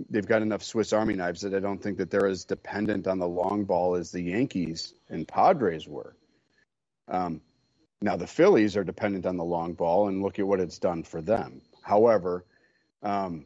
they've 0.09 0.27
got 0.27 0.41
enough 0.41 0.63
Swiss 0.63 0.93
Army 0.93 1.15
knives 1.15 1.41
that 1.41 1.53
I 1.53 1.59
don't 1.59 1.81
think 1.81 1.97
that 1.97 2.11
they're 2.11 2.27
as 2.27 2.45
dependent 2.45 3.07
on 3.07 3.19
the 3.19 3.27
long 3.27 3.65
ball 3.65 3.95
as 3.95 4.11
the 4.11 4.21
Yankees 4.21 4.93
and 5.09 5.27
Padres 5.27 5.87
were. 5.87 6.15
Um, 7.07 7.41
now 8.01 8.15
the 8.15 8.27
Phillies 8.27 8.77
are 8.77 8.83
dependent 8.83 9.25
on 9.25 9.37
the 9.37 9.43
long 9.43 9.73
ball, 9.73 10.07
and 10.07 10.21
look 10.21 10.39
at 10.39 10.47
what 10.47 10.59
it's 10.59 10.77
done 10.77 11.03
for 11.03 11.21
them. 11.21 11.61
However, 11.81 12.45
um, 13.03 13.45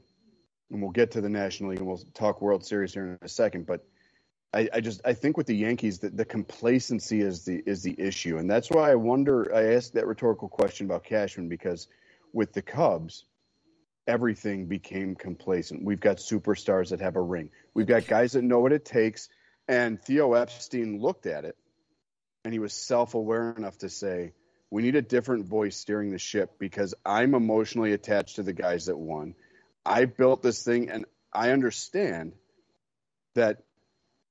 and 0.72 0.82
we'll 0.82 0.92
get 0.92 1.12
to 1.12 1.22
the 1.22 1.30
National 1.30 1.70
League 1.70 1.80
and 1.80 1.88
we'll 1.88 2.04
talk 2.14 2.42
World 2.42 2.66
Series 2.66 2.94
here 2.94 3.06
in 3.06 3.18
a 3.22 3.30
second. 3.30 3.66
But 3.66 3.86
I, 4.54 4.70
I 4.74 4.82
just 4.82 5.02
I 5.04 5.14
think 5.14 5.36
with 5.36 5.48
the 5.48 5.56
Yankees 5.56 6.00
that 6.00 6.16
the 6.16 6.26
complacency 6.26 7.22
is 7.22 7.44
the 7.44 7.62
is 7.66 7.82
the 7.82 7.96
issue, 7.98 8.38
and 8.38 8.50
that's 8.50 8.70
why 8.70 8.92
I 8.92 8.96
wonder. 8.96 9.54
I 9.54 9.74
asked 9.76 9.94
that 9.94 10.08
rhetorical 10.08 10.48
question 10.48 10.86
about 10.86 11.04
Cashman 11.04 11.50
because 11.50 11.88
with 12.34 12.54
the 12.54 12.62
Cubs, 12.62 13.26
everything 14.08 14.68
became 14.68 15.16
complacent. 15.16 15.84
We've 15.84 16.00
got 16.00 16.18
superstars 16.18 16.90
that 16.90 17.00
have 17.00 17.16
a 17.16 17.22
ring. 17.22 17.50
We've 17.74 17.88
got 17.88 18.06
guys 18.08 18.34
that 18.34 18.44
know 18.44 18.60
what 18.60 18.74
it 18.74 18.86
takes. 18.86 19.30
And 19.68 20.02
Theo 20.02 20.34
Epstein 20.34 21.00
looked 21.00 21.26
at 21.26 21.46
it, 21.46 21.56
and 22.44 22.54
he 22.54 22.60
was 22.60 22.74
self 22.74 23.16
aware 23.16 23.52
enough 23.52 23.78
to 23.80 23.90
say, 23.90 24.34
"We 24.70 24.84
need 24.84 24.96
a 24.96 25.02
different 25.02 25.46
voice 25.46 25.78
steering 25.78 26.12
the 26.12 26.20
ship 26.20 26.60
because 26.60 26.94
I'm 27.06 27.34
emotionally 27.34 27.94
attached 27.94 28.36
to 28.36 28.44
the 28.44 28.54
guys 28.54 28.86
that 28.86 28.98
won. 28.98 29.36
I 29.86 30.06
built 30.06 30.42
this 30.42 30.64
thing, 30.64 30.90
and 30.90 31.06
I 31.32 31.52
understand 31.52 32.34
that." 33.36 33.64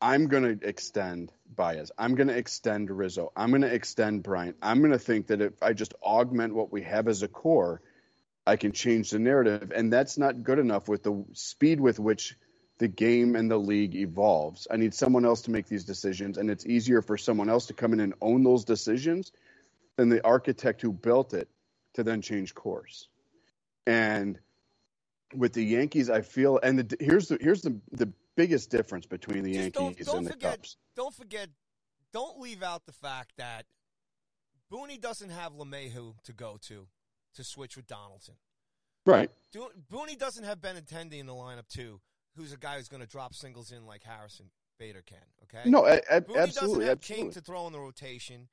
I'm 0.05 0.27
going 0.27 0.59
to 0.59 0.69
extend 0.69 1.31
Baez. 1.47 1.93
I'm 1.97 2.17
going 2.17 2.27
to 2.27 2.37
extend 2.37 2.91
Rizzo. 2.91 3.31
I'm 3.37 3.51
going 3.51 3.63
to 3.63 3.73
extend 3.73 4.25
Bryant. 4.25 4.57
I'm 4.61 4.81
going 4.81 4.91
to 4.91 4.99
think 4.99 5.29
that 5.29 5.41
if 5.41 5.63
I 5.63 5.75
just 5.75 5.95
augment 6.03 6.57
what 6.57 6.73
we 6.73 6.83
have 6.83 7.07
as 7.07 7.23
a 7.23 7.29
core, 7.29 7.81
I 8.45 8.57
can 8.57 8.73
change 8.73 9.11
the 9.11 9.21
narrative. 9.21 9.71
And 9.73 9.93
that's 9.93 10.19
not 10.19 10.43
good 10.43 10.59
enough 10.59 10.89
with 10.89 11.05
the 11.05 11.25
speed 11.35 11.79
with 11.79 12.01
which 12.01 12.37
the 12.79 12.89
game 12.89 13.37
and 13.37 13.49
the 13.49 13.57
league 13.57 13.95
evolves. 13.95 14.67
I 14.69 14.77
need 14.77 14.93
someone 14.93 15.25
else 15.25 15.43
to 15.43 15.53
make 15.53 15.69
these 15.69 15.85
decisions. 15.85 16.37
And 16.37 16.51
it's 16.51 16.67
easier 16.67 17.01
for 17.01 17.17
someone 17.17 17.49
else 17.49 17.67
to 17.67 17.73
come 17.73 17.93
in 17.93 18.01
and 18.01 18.15
own 18.21 18.43
those 18.43 18.65
decisions 18.65 19.31
than 19.95 20.09
the 20.09 20.25
architect 20.25 20.83
who 20.83 20.93
built 20.93 21.33
it 21.33 21.49
to 21.95 22.03
then 22.03 22.23
change 22.23 22.57
course. 22.57 23.07
And 23.87 24.41
with 25.35 25.53
the 25.53 25.65
Yankees, 25.65 26.11
I 26.11 26.21
feel, 26.21 26.59
and 26.63 26.79
the, 26.79 26.97
here's 27.01 27.29
the 27.29 27.39
here's 27.41 27.63
the 27.63 27.79
the 27.93 28.13
biggest 28.37 28.71
difference 28.71 29.07
between 29.07 29.43
the 29.43 29.53
Just 29.53 29.77
Yankees 29.79 30.07
don't, 30.07 30.07
don't 30.07 30.17
and 30.19 30.27
the 30.27 30.31
forget, 30.33 30.57
Cubs. 30.59 30.77
Don't 30.97 31.15
forget, 31.15 31.49
don't 32.13 32.41
leave 32.41 32.63
out 32.63 32.87
the 32.87 32.93
fact 32.93 33.33
that 33.39 33.67
Booney 34.73 35.01
doesn't 35.01 35.31
have 35.31 35.53
LeMahieu 35.53 36.15
to 36.25 36.33
go 36.33 36.59
to 36.69 36.87
to 37.35 37.45
switch 37.45 37.77
with 37.77 37.87
Donaldson. 37.87 38.35
Right. 39.05 39.31
Do, 39.53 39.69
Booney 39.91 40.19
doesn't 40.19 40.45
have 40.45 40.61
Benintendi 40.61 41.19
in 41.19 41.27
the 41.27 41.33
lineup 41.33 41.69
too, 41.69 42.01
who's 42.37 42.53
a 42.53 42.57
guy 42.57 42.77
who's 42.77 42.89
going 42.89 43.03
to 43.03 43.09
drop 43.09 43.35
singles 43.35 43.73
in 43.73 43.87
like 43.87 44.03
Harrison 44.05 44.47
Bader 44.79 45.03
can. 45.05 45.19
Okay. 45.45 45.69
No, 45.69 45.87
a, 45.87 46.01
a, 46.11 46.21
Booney 46.21 46.37
absolutely, 46.37 46.45
doesn't 46.45 46.81
have 46.83 46.91
absolutely. 46.91 47.23
King 47.25 47.31
to 47.33 47.41
throw 47.41 47.67
in 47.67 47.73
the 47.73 47.81
rotation. 47.81 48.49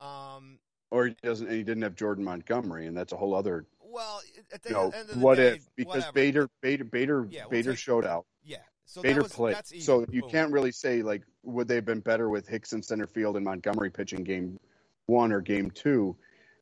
Um, 0.00 0.58
or 0.90 1.06
he 1.06 1.16
doesn't. 1.22 1.46
And 1.46 1.56
he 1.56 1.62
didn't 1.62 1.82
have 1.82 1.94
Jordan 1.94 2.24
Montgomery, 2.24 2.86
and 2.86 2.96
that's 2.96 3.12
a 3.12 3.16
whole 3.16 3.34
other. 3.34 3.66
Well, 3.90 4.20
at 4.52 4.62
the 4.62 4.68
You 4.70 4.74
know, 4.74 4.84
end 4.90 5.08
of 5.10 5.14
the 5.14 5.18
what 5.18 5.36
day, 5.36 5.48
if 5.56 5.66
because 5.76 5.96
whatever. 5.96 6.12
Bader, 6.12 6.50
Bader, 6.60 6.84
Bader, 6.84 7.26
Yeah, 7.30 7.42
we'll 7.42 7.50
Bader 7.50 7.70
take- 7.72 7.78
showed 7.78 8.06
out. 8.06 8.26
Yeah. 8.44 8.58
So 8.86 9.02
Bader 9.02 9.22
was, 9.22 9.32
played. 9.32 9.56
So 9.80 10.04
you 10.10 10.22
Boom. 10.22 10.30
can't 10.30 10.52
really 10.52 10.72
say 10.72 11.02
like 11.02 11.22
would 11.42 11.68
they 11.68 11.76
have 11.76 11.84
been 11.84 12.00
better 12.00 12.28
with 12.28 12.48
Hicks 12.48 12.72
in 12.72 12.82
center 12.82 13.06
field 13.06 13.36
and 13.36 13.44
Montgomery 13.44 13.90
pitching 13.90 14.24
game 14.24 14.58
one 15.06 15.32
or 15.32 15.40
game 15.40 15.70
two. 15.70 16.16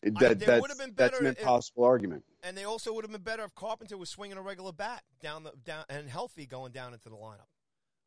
I- 0.05 0.11
That 0.11 0.39
they 0.39 0.47
that's, 0.47 0.69
that's 0.69 0.81
an 0.81 0.91
better 0.93 1.25
if- 1.27 1.39
impossible 1.39 1.85
argument. 1.85 2.25
And 2.43 2.57
they 2.57 2.65
also 2.65 2.93
would 2.93 3.05
have 3.05 3.11
been 3.11 3.23
better 3.23 3.43
if 3.45 3.55
Carpenter 3.55 3.97
was 3.97 4.11
swinging 4.11 4.37
a 4.37 4.43
regular 4.43 4.73
bat 4.73 5.03
down 5.21 5.43
the 5.43 5.53
down 5.65 5.85
and 5.89 6.09
healthy 6.09 6.47
going 6.47 6.73
down 6.73 6.93
into 6.93 7.09
the 7.09 7.17
lineup. 7.17 7.49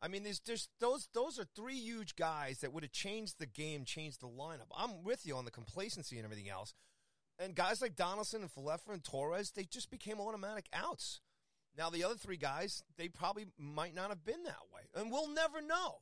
I 0.04 0.08
mean, 0.08 0.24
there's 0.24 0.40
just 0.40 0.70
those 0.80 1.10
those 1.14 1.38
are 1.38 1.46
three 1.56 1.76
huge 1.76 2.16
guys 2.16 2.60
that 2.60 2.72
would 2.74 2.84
have 2.84 2.92
changed 2.94 3.36
the 3.40 3.46
game, 3.46 3.84
changed 3.86 4.22
the 4.22 4.28
lineup. 4.30 4.68
I'm 4.76 5.04
with 5.04 5.26
you 5.28 5.36
on 5.36 5.46
the 5.46 5.52
complacency 5.52 6.16
and 6.18 6.26
everything 6.26 6.50
else. 6.50 6.74
And 7.42 7.56
guys 7.56 7.82
like 7.82 7.96
Donaldson 7.96 8.42
and 8.42 8.54
Falefa 8.54 8.90
and 8.94 9.04
Torres, 9.04 9.52
they 9.52 9.64
just 9.64 9.90
became 9.90 10.20
automatic 10.20 10.68
outs. 10.74 11.22
Now 11.78 11.90
the 11.90 12.04
other 12.04 12.16
three 12.16 12.38
guys, 12.38 12.84
they 12.98 13.08
probably 13.08 13.46
might 13.58 13.96
not 13.96 14.10
have 14.10 14.24
been 14.24 14.44
that 14.44 14.60
way, 14.74 14.82
and 14.96 15.12
we'll 15.12 15.30
never 15.30 15.62
know. 15.62 16.02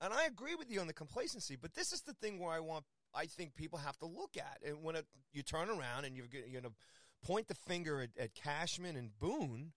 And 0.00 0.12
I 0.12 0.26
agree 0.26 0.54
with 0.54 0.70
you 0.70 0.80
on 0.80 0.86
the 0.86 0.92
complacency, 0.92 1.56
but 1.56 1.74
this 1.74 1.92
is 1.92 2.02
the 2.02 2.12
thing 2.12 2.38
where 2.38 2.50
I 2.52 2.60
want, 2.60 2.84
I 3.14 3.26
think 3.26 3.54
people 3.54 3.78
have 3.78 3.96
to 3.98 4.06
look 4.06 4.36
at, 4.36 4.58
and 4.66 4.82
when 4.82 4.96
it, 4.96 5.06
you 5.32 5.42
turn 5.42 5.70
around 5.70 6.04
and 6.04 6.16
you're, 6.16 6.26
you're 6.30 6.60
going 6.60 6.64
to 6.64 7.26
point 7.26 7.48
the 7.48 7.54
finger 7.54 8.02
at, 8.02 8.10
at 8.22 8.34
Cashman 8.34 8.96
and 8.96 9.10
Boone, 9.18 9.72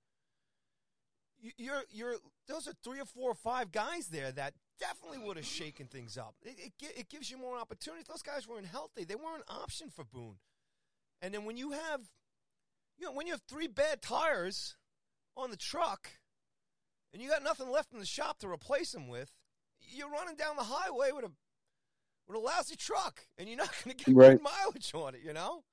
you- 1.39 1.53
you're 1.57 1.83
you're 1.89 2.15
those 2.47 2.67
are 2.67 2.73
three 2.83 2.99
or 2.99 3.05
four 3.05 3.31
or 3.31 3.35
five 3.35 3.71
guys 3.71 4.07
there 4.07 4.31
that 4.33 4.55
definitely 4.77 5.19
would 5.19 5.37
have 5.37 5.45
shaken 5.45 5.87
things 5.87 6.17
up. 6.17 6.35
It, 6.41 6.59
it, 6.59 6.73
it 6.97 7.09
gives 7.09 7.31
you 7.31 7.37
more 7.37 7.57
opportunities. 7.57 8.07
Those 8.07 8.21
guys 8.23 8.45
weren't 8.45 8.65
healthy; 8.65 9.05
they 9.05 9.15
weren't 9.15 9.43
an 9.47 9.55
option 9.55 9.89
for 9.89 10.03
Boone. 10.03 10.35
And 11.21 11.33
then 11.33 11.45
when 11.45 11.57
you 11.57 11.71
have, 11.71 12.01
you 12.97 13.05
know, 13.05 13.11
when 13.11 13.27
you 13.27 13.33
have 13.33 13.41
three 13.47 13.67
bad 13.67 14.01
tires 14.01 14.75
on 15.35 15.51
the 15.51 15.57
truck, 15.57 16.09
and 17.13 17.21
you 17.21 17.29
got 17.29 17.43
nothing 17.43 17.69
left 17.69 17.91
in 17.93 17.99
the 17.99 18.05
shop 18.05 18.39
to 18.39 18.47
replace 18.47 18.91
them 18.91 19.07
with, 19.07 19.31
you're 19.79 20.09
running 20.09 20.35
down 20.35 20.55
the 20.55 20.63
highway 20.63 21.11
with 21.11 21.25
a 21.25 21.31
with 22.27 22.37
a 22.37 22.39
lousy 22.39 22.75
truck, 22.75 23.21
and 23.37 23.47
you're 23.49 23.57
not 23.57 23.73
going 23.83 23.95
to 23.97 24.05
get 24.05 24.15
Right. 24.15 24.37
good 24.37 24.43
mileage 24.43 24.91
on 24.93 25.15
it. 25.15 25.21
You 25.25 25.33
know. 25.33 25.63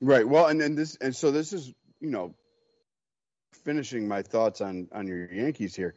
Right. 0.00 0.28
Well, 0.28 0.46
and 0.48 0.60
then 0.60 0.74
this, 0.74 0.96
and 1.00 1.14
so 1.16 1.30
this 1.30 1.52
is, 1.52 1.72
you 2.00 2.10
know, 2.10 2.34
finishing 3.64 4.06
my 4.06 4.22
thoughts 4.22 4.60
on 4.60 4.88
on 4.92 5.06
your 5.06 5.32
Yankees 5.32 5.74
here. 5.74 5.94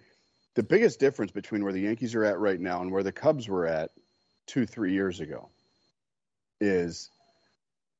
The 0.55 0.63
biggest 0.63 0.99
difference 0.99 1.31
between 1.31 1.63
where 1.63 1.73
the 1.73 1.81
Yankees 1.81 2.15
are 2.15 2.23
at 2.23 2.39
right 2.39 2.59
now 2.59 2.81
and 2.81 2.91
where 2.91 3.03
the 3.03 3.11
Cubs 3.11 3.47
were 3.47 3.67
at 3.67 3.91
two, 4.47 4.65
three 4.65 4.91
years 4.93 5.19
ago 5.19 5.49
is 6.59 7.11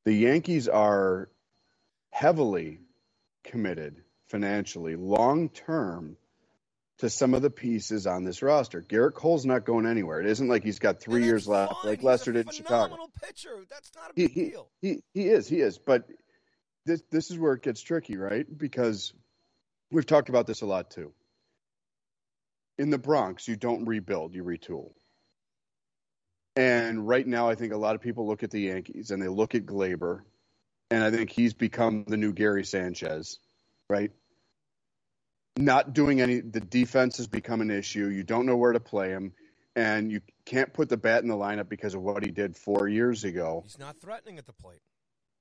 the 0.08 0.14
Yankees 0.14 0.70
are 0.70 1.28
heavily 2.12 2.80
committed 3.44 4.04
financially, 4.30 4.96
long 4.96 5.50
term, 5.50 6.16
to 7.00 7.10
some 7.10 7.34
of 7.34 7.42
the 7.42 7.50
pieces 7.50 8.08
on 8.08 8.24
this 8.24 8.42
roster. 8.42 8.82
Gerrit 8.82 9.16
Cole's 9.16 9.46
not 9.46 9.66
going 9.66 9.86
anywhere. 9.86 10.22
It 10.22 10.28
isn't 10.28 10.48
like 10.48 10.64
he's 10.64 10.80
got 10.80 11.02
three 11.02 11.26
years 11.26 11.46
that's 11.46 11.72
left, 11.74 11.84
like 11.84 12.00
He's 12.00 12.06
Lester 12.06 12.32
did 12.32 12.46
in 12.46 12.54
Chicago 12.54 13.10
pitcher. 13.22 13.66
That's 13.70 13.92
not 13.98 14.12
a 14.12 14.14
he, 14.16 14.28
big 14.28 14.32
he, 14.32 14.50
deal. 14.52 14.70
he 14.80 15.04
he 15.14 15.28
is 15.28 15.46
he 15.46 15.60
is 15.60 15.78
but 15.78 16.08
this 16.86 17.04
this 17.12 17.30
is 17.30 17.38
where 17.38 17.52
it 17.52 17.62
gets 17.62 17.82
tricky 17.82 18.16
right 18.16 18.46
because 18.58 19.12
we've 19.92 20.06
talked 20.06 20.30
about 20.30 20.48
this 20.48 20.62
a 20.62 20.66
lot 20.66 20.90
too 20.90 21.12
in 22.78 22.92
the 22.92 22.98
bronx 22.98 23.46
you 23.46 23.58
don't 23.58 23.84
rebuild 23.84 24.34
you 24.34 24.46
retool 24.46 24.92
and 26.58 27.08
right 27.08 27.26
now 27.26 27.50
i 27.50 27.56
think 27.56 27.72
a 27.72 27.78
lot 27.78 27.96
of 27.96 28.02
people 28.02 28.28
look 28.28 28.44
at 28.44 28.52
the 28.52 28.62
yankees 28.62 29.12
and 29.12 29.22
they 29.22 29.28
look 29.28 29.56
at 29.56 29.66
Gleyber 29.66 30.22
and 30.92 31.04
i 31.04 31.12
think 31.12 31.30
he's 31.30 31.54
become 31.54 32.04
the 32.08 32.18
new 32.18 32.34
gary 32.34 32.66
sanchez 32.66 33.40
right? 33.90 34.12
Not 35.58 35.94
doing 35.94 36.22
any 36.22 36.40
the 36.40 36.60
defense 36.60 37.18
has 37.18 37.28
become 37.28 37.62
an 37.62 37.72
issue. 37.72 38.08
You 38.08 38.24
don't 38.24 38.46
know 38.46 38.58
where 38.58 38.74
to 38.74 38.80
play 38.80 39.10
him 39.10 39.34
and 39.76 40.12
you 40.12 40.22
can't 40.46 40.74
put 40.74 40.90
the 40.90 40.98
bat 40.98 41.24
in 41.24 41.30
the 41.30 41.36
lineup 41.36 41.70
because 41.70 41.94
of 41.94 42.02
what 42.02 42.24
he 42.24 42.32
did 42.32 42.56
four 42.56 42.88
years 42.88 43.24
ago. 43.24 43.62
He's 43.64 43.80
not 43.80 44.00
threatening 44.00 44.38
at 44.38 44.46
the 44.46 44.54
plate. 44.54 44.82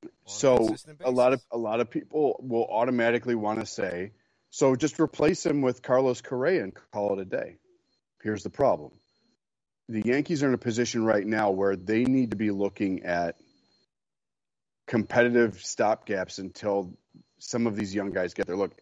a 0.05 0.09
so 0.27 0.75
a 1.05 1.11
lot 1.11 1.33
of 1.33 1.43
a 1.51 1.59
lot 1.59 1.81
of 1.81 1.91
people 1.91 2.37
will 2.41 2.67
automatically 2.67 3.35
want 3.35 3.61
to 3.61 3.67
say, 3.67 4.12
so 4.51 4.75
just 4.75 5.01
replace 5.01 5.45
him 5.45 5.61
with 5.61 5.83
Carlos 5.83 6.23
Correa 6.23 6.62
and 6.62 6.73
call 6.93 7.19
it 7.19 7.21
a 7.21 7.25
day. 7.25 7.57
Here's 8.23 8.43
the 8.43 8.51
problem: 8.51 8.93
the 9.89 10.03
Yankees 10.03 10.43
are 10.43 10.49
in 10.49 10.55
a 10.55 10.59
position 10.59 11.05
right 11.05 11.26
now 11.26 11.51
where 11.51 11.76
they 11.76 12.05
need 12.05 12.30
to 12.30 12.37
be 12.37 12.51
looking 12.51 13.05
at 13.05 13.37
competitive 14.87 15.55
stopgaps 15.57 16.39
until 16.39 16.97
some 17.39 17.66
of 17.66 17.76
these 17.76 17.95
young 17.95 18.11
guys 18.11 18.34
get 18.34 18.47
there. 18.47 18.57
Look, 18.57 18.76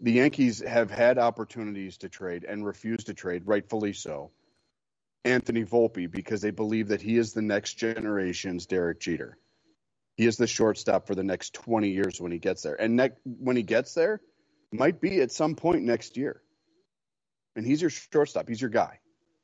the 0.00 0.12
Yankees 0.12 0.60
have 0.60 0.90
had 0.90 1.18
opportunities 1.18 1.98
to 1.98 2.08
trade 2.08 2.44
and 2.44 2.64
refused 2.64 3.06
to 3.06 3.14
trade, 3.14 3.42
rightfully 3.46 3.92
so. 3.92 4.30
Anthony 5.24 5.64
Volpe 5.64 6.10
because 6.10 6.42
they 6.42 6.50
believe 6.50 6.88
that 6.88 7.00
he 7.00 7.16
is 7.16 7.32
the 7.32 7.42
next 7.42 7.74
generation's 7.74 8.66
Derek 8.66 9.00
Jeter. 9.00 9.38
He 10.16 10.26
is 10.26 10.36
the 10.36 10.46
shortstop 10.46 11.06
for 11.06 11.14
the 11.14 11.24
next 11.24 11.54
20 11.54 11.88
years 11.88 12.20
when 12.20 12.30
he 12.30 12.38
gets 12.38 12.62
there. 12.62 12.74
And 12.80 12.96
ne- 12.96 13.10
when 13.24 13.56
he 13.56 13.62
gets 13.62 13.94
there, 13.94 14.20
might 14.70 15.00
be 15.00 15.20
at 15.20 15.32
some 15.32 15.54
point 15.54 15.82
next 15.82 16.16
year. 16.16 16.42
And 17.56 17.66
he's 17.66 17.80
your 17.80 17.90
shortstop. 17.90 18.48
He's 18.48 18.60
your 18.60 18.70
guy. 18.70 18.98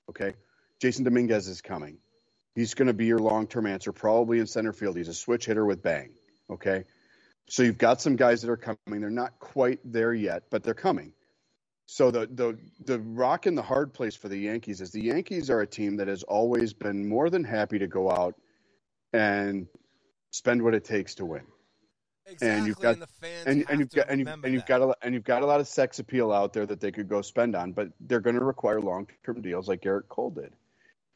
Okay. 0.09 0.35
Jasson 0.81 1.05
Dominguez 1.05 1.47
is 1.49 1.61
coming. 1.61 1.99
He's 2.55 2.75
going 2.75 2.89
to 2.89 2.95
be 2.95 3.07
your 3.07 3.19
long 3.19 3.47
term 3.47 3.67
answer, 3.67 3.93
probably 3.93 4.39
in 4.39 4.47
center 4.47 4.73
field. 4.73 4.97
He's 4.97 5.09
a 5.09 5.15
switch 5.15 5.47
hitter 5.47 5.65
with 5.65 5.83
bang. 5.83 6.11
Okay. 6.51 6.85
So 7.49 7.63
you've 7.63 7.79
got 7.79 8.01
some 8.01 8.17
guys 8.17 8.43
that 8.43 8.51
are 8.51 8.57
coming. 8.57 9.01
They're 9.01 9.11
not 9.11 9.39
quite 9.39 9.81
there 9.85 10.13
yet, 10.15 10.45
but 10.51 10.63
they're 10.63 10.75
coming. 10.75 11.13
So 11.87 12.11
the 12.11 12.27
the 12.33 12.59
the 12.85 13.01
rock 13.01 13.47
and 13.47 13.59
the 13.59 13.63
hard 13.63 13.93
place 13.93 14.15
for 14.15 14.29
the 14.29 14.39
Yankees 14.39 14.81
is 14.81 14.91
the 14.93 15.03
Yankees 15.03 15.51
are 15.51 15.61
a 15.61 15.67
team 15.67 15.97
that 15.97 16.07
has 16.09 16.23
always 16.23 16.73
been 16.73 17.09
more 17.09 17.29
than 17.31 17.43
happy 17.45 17.81
to 17.81 17.89
go 17.89 18.11
out 18.11 18.35
and 19.13 19.67
spend 20.31 20.63
what 20.63 20.75
it 20.75 20.85
takes 20.85 21.17
to 21.17 21.25
win. 21.25 21.43
exactly, 22.27 22.49
and 22.49 22.67
you've 22.69 22.79
got- 22.79 22.97
And 23.47 23.65
and 23.69 23.81
you've 23.81 23.91
got 23.91 24.09
and 24.09 24.21
you've, 24.21 24.27
and 24.45 24.55
you've 24.55 24.67
got 24.67 24.83
a 24.83 24.95
and 25.03 25.15
you've 25.15 25.25
got 25.25 25.43
a 25.43 25.47
lot 25.47 25.59
of 25.59 25.67
sex 25.67 25.99
appeal 25.99 26.31
out 26.33 26.53
there 26.53 26.67
that 26.67 26.79
they 26.81 26.93
could 26.93 27.09
go 27.09 27.23
spend 27.23 27.57
on, 27.57 27.73
but 27.73 27.89
they're 28.01 28.21
going 28.21 28.39
to 28.39 28.45
require 28.45 28.81
long 28.81 29.09
term 29.25 29.43
deals 29.43 29.67
like 29.67 29.83
Gerrit 29.83 30.07
Cole 30.09 30.31
did. 30.31 30.53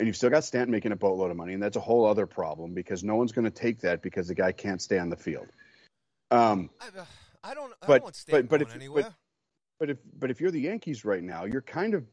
And 0.01 0.09
you've 0.09 0.17
still 0.17 0.31
got 0.31 0.43
Stanton 0.45 0.73
making 0.73 0.91
a 0.93 0.97
boatload 0.97 1.31
of 1.31 1.37
money, 1.37 1.55
and 1.55 1.63
that's 1.63 1.77
a 1.77 1.81
whole 1.81 2.05
other 2.05 2.27
problem 2.27 2.75
because 2.75 3.05
no 3.05 3.15
one's 3.15 3.31
going 3.33 3.45
to 3.45 3.51
take 3.51 3.81
that 3.83 4.03
because 4.03 4.27
the 4.27 4.35
guy 4.35 4.51
can't 4.51 4.83
stay 4.83 4.99
on 4.99 5.09
the 5.09 5.17
field. 5.17 5.47
Um, 6.33 6.71
I, 6.81 6.99
uh, 7.01 7.05
I 7.45 7.55
don't. 7.55 7.73
I 7.83 7.87
But- 7.87 8.03
don't 8.03 8.25
but- 8.29 8.49
but 8.49 8.63
if- 8.63 8.75
anywhere. 8.75 9.15
but 9.79 9.91
if 9.91 9.99
but 10.19 10.31
if 10.31 10.41
you're 10.41 10.51
the 10.51 10.61
Yankees 10.61 11.05
right 11.05 11.23
now, 11.23 11.45
you're 11.45 11.63
kind 11.63 11.95
of 11.95 12.05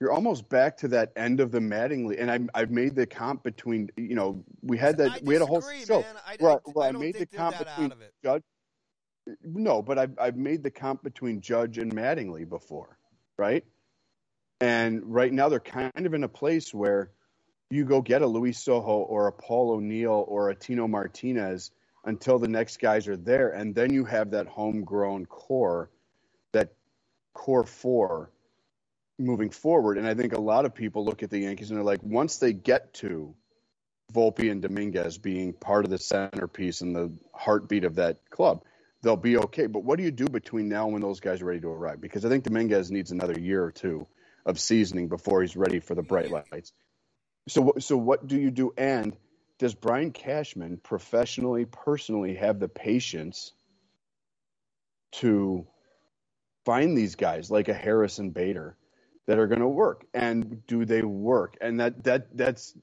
you're 0.00 0.12
almost 0.12 0.48
back 0.48 0.76
to 0.78 0.88
that 0.88 1.12
end 1.16 1.40
of 1.40 1.50
the 1.50 1.58
Mattingly, 1.58 2.18
and 2.18 2.30
I, 2.30 2.38
I've 2.54 2.70
made 2.70 2.94
the 2.94 3.04
comp 3.06 3.42
between 3.42 3.90
you 3.96 4.14
know 4.14 4.42
we 4.62 4.78
had 4.78 4.96
that 4.98 5.10
I 5.10 5.20
we 5.22 5.34
had 5.34 5.42
a 5.42 5.46
whole 5.46 5.60
disagree, 5.60 5.84
show. 5.84 6.00
man. 6.00 6.16
I, 6.26 6.36
well, 6.40 6.62
I, 6.66 6.70
well, 6.74 6.88
I 6.88 6.92
made 6.92 7.16
the 7.16 7.26
comp 7.26 7.58
between 7.58 7.86
out 7.86 7.92
of 7.92 8.00
it. 8.00 8.14
Judge. 8.24 8.42
No, 9.42 9.82
but 9.82 9.98
I've 9.98 10.18
I've 10.18 10.36
made 10.36 10.62
the 10.62 10.70
comp 10.70 11.02
between 11.02 11.42
Judge 11.42 11.76
and 11.76 11.94
Mattingly 11.94 12.48
before, 12.48 12.96
right? 13.36 13.64
And 14.60 15.02
right 15.04 15.32
now 15.32 15.50
they're 15.50 15.60
kind 15.60 16.06
of 16.06 16.14
in 16.14 16.24
a 16.24 16.28
place 16.28 16.72
where 16.72 17.10
you 17.70 17.84
go 17.84 18.00
get 18.00 18.22
a 18.22 18.26
Luis 18.26 18.62
Sojo 18.62 19.04
or 19.08 19.26
a 19.26 19.32
Paul 19.32 19.72
O'Neill 19.72 20.24
or 20.26 20.50
a 20.50 20.54
Tino 20.54 20.88
Martinez 20.88 21.70
until 22.04 22.38
the 22.38 22.48
next 22.48 22.80
guys 22.80 23.08
are 23.08 23.16
there, 23.16 23.50
and 23.50 23.74
then 23.74 23.92
you 23.92 24.04
have 24.04 24.30
that 24.30 24.46
homegrown 24.46 25.26
core, 25.26 25.90
that 26.52 26.72
core 27.34 27.64
four 27.64 28.30
moving 29.18 29.50
forward. 29.50 29.98
And 29.98 30.06
I 30.06 30.14
think 30.14 30.32
a 30.32 30.40
lot 30.40 30.64
of 30.64 30.74
people 30.74 31.04
look 31.04 31.22
at 31.22 31.30
the 31.30 31.40
Yankees 31.40 31.70
and 31.70 31.76
they're 31.76 31.84
like, 31.84 32.02
once 32.02 32.38
they 32.38 32.52
get 32.52 32.94
to 32.94 33.34
Volpe 34.14 34.50
and 34.50 34.62
Dominguez 34.62 35.18
being 35.18 35.52
part 35.52 35.84
of 35.84 35.90
the 35.90 35.98
centerpiece 35.98 36.80
and 36.80 36.96
the 36.96 37.12
heartbeat 37.34 37.84
of 37.84 37.96
that 37.96 38.30
club, 38.30 38.62
they'll 39.02 39.16
be 39.16 39.36
okay. 39.36 39.66
But 39.66 39.84
what 39.84 39.98
do 39.98 40.04
you 40.04 40.10
do 40.10 40.26
between 40.26 40.68
now 40.68 40.84
and 40.84 40.94
when 40.94 41.02
those 41.02 41.20
guys 41.20 41.42
are 41.42 41.46
ready 41.46 41.60
to 41.60 41.68
arrive? 41.68 42.00
Because 42.00 42.24
I 42.24 42.28
think 42.28 42.44
Dominguez 42.44 42.90
needs 42.90 43.10
another 43.10 43.38
year 43.38 43.62
or 43.62 43.72
two 43.72 44.06
of 44.46 44.58
seasoning 44.58 45.08
before 45.08 45.42
he's 45.42 45.56
ready 45.56 45.80
for 45.80 45.94
the 45.94 46.02
bright 46.02 46.30
lights. 46.30 46.72
So, 47.48 47.74
so 47.78 47.96
what 47.96 48.26
do 48.26 48.36
you 48.36 48.50
do? 48.50 48.72
And 48.76 49.16
does 49.58 49.74
Brian 49.74 50.12
Cashman 50.12 50.78
professionally, 50.78 51.64
personally 51.64 52.34
have 52.34 52.60
the 52.60 52.68
patience 52.68 53.52
to 55.12 55.66
find 56.64 56.96
these 56.96 57.16
guys 57.16 57.50
like 57.50 57.68
a 57.68 57.74
Harrison 57.74 58.30
Bader 58.30 58.76
that 59.26 59.38
are 59.38 59.46
going 59.46 59.60
to 59.60 59.68
work? 59.68 60.04
And 60.14 60.66
do 60.66 60.84
they 60.84 61.02
work? 61.02 61.56
And 61.60 61.80
that 61.80 62.04
that 62.04 62.36
that's 62.36 62.74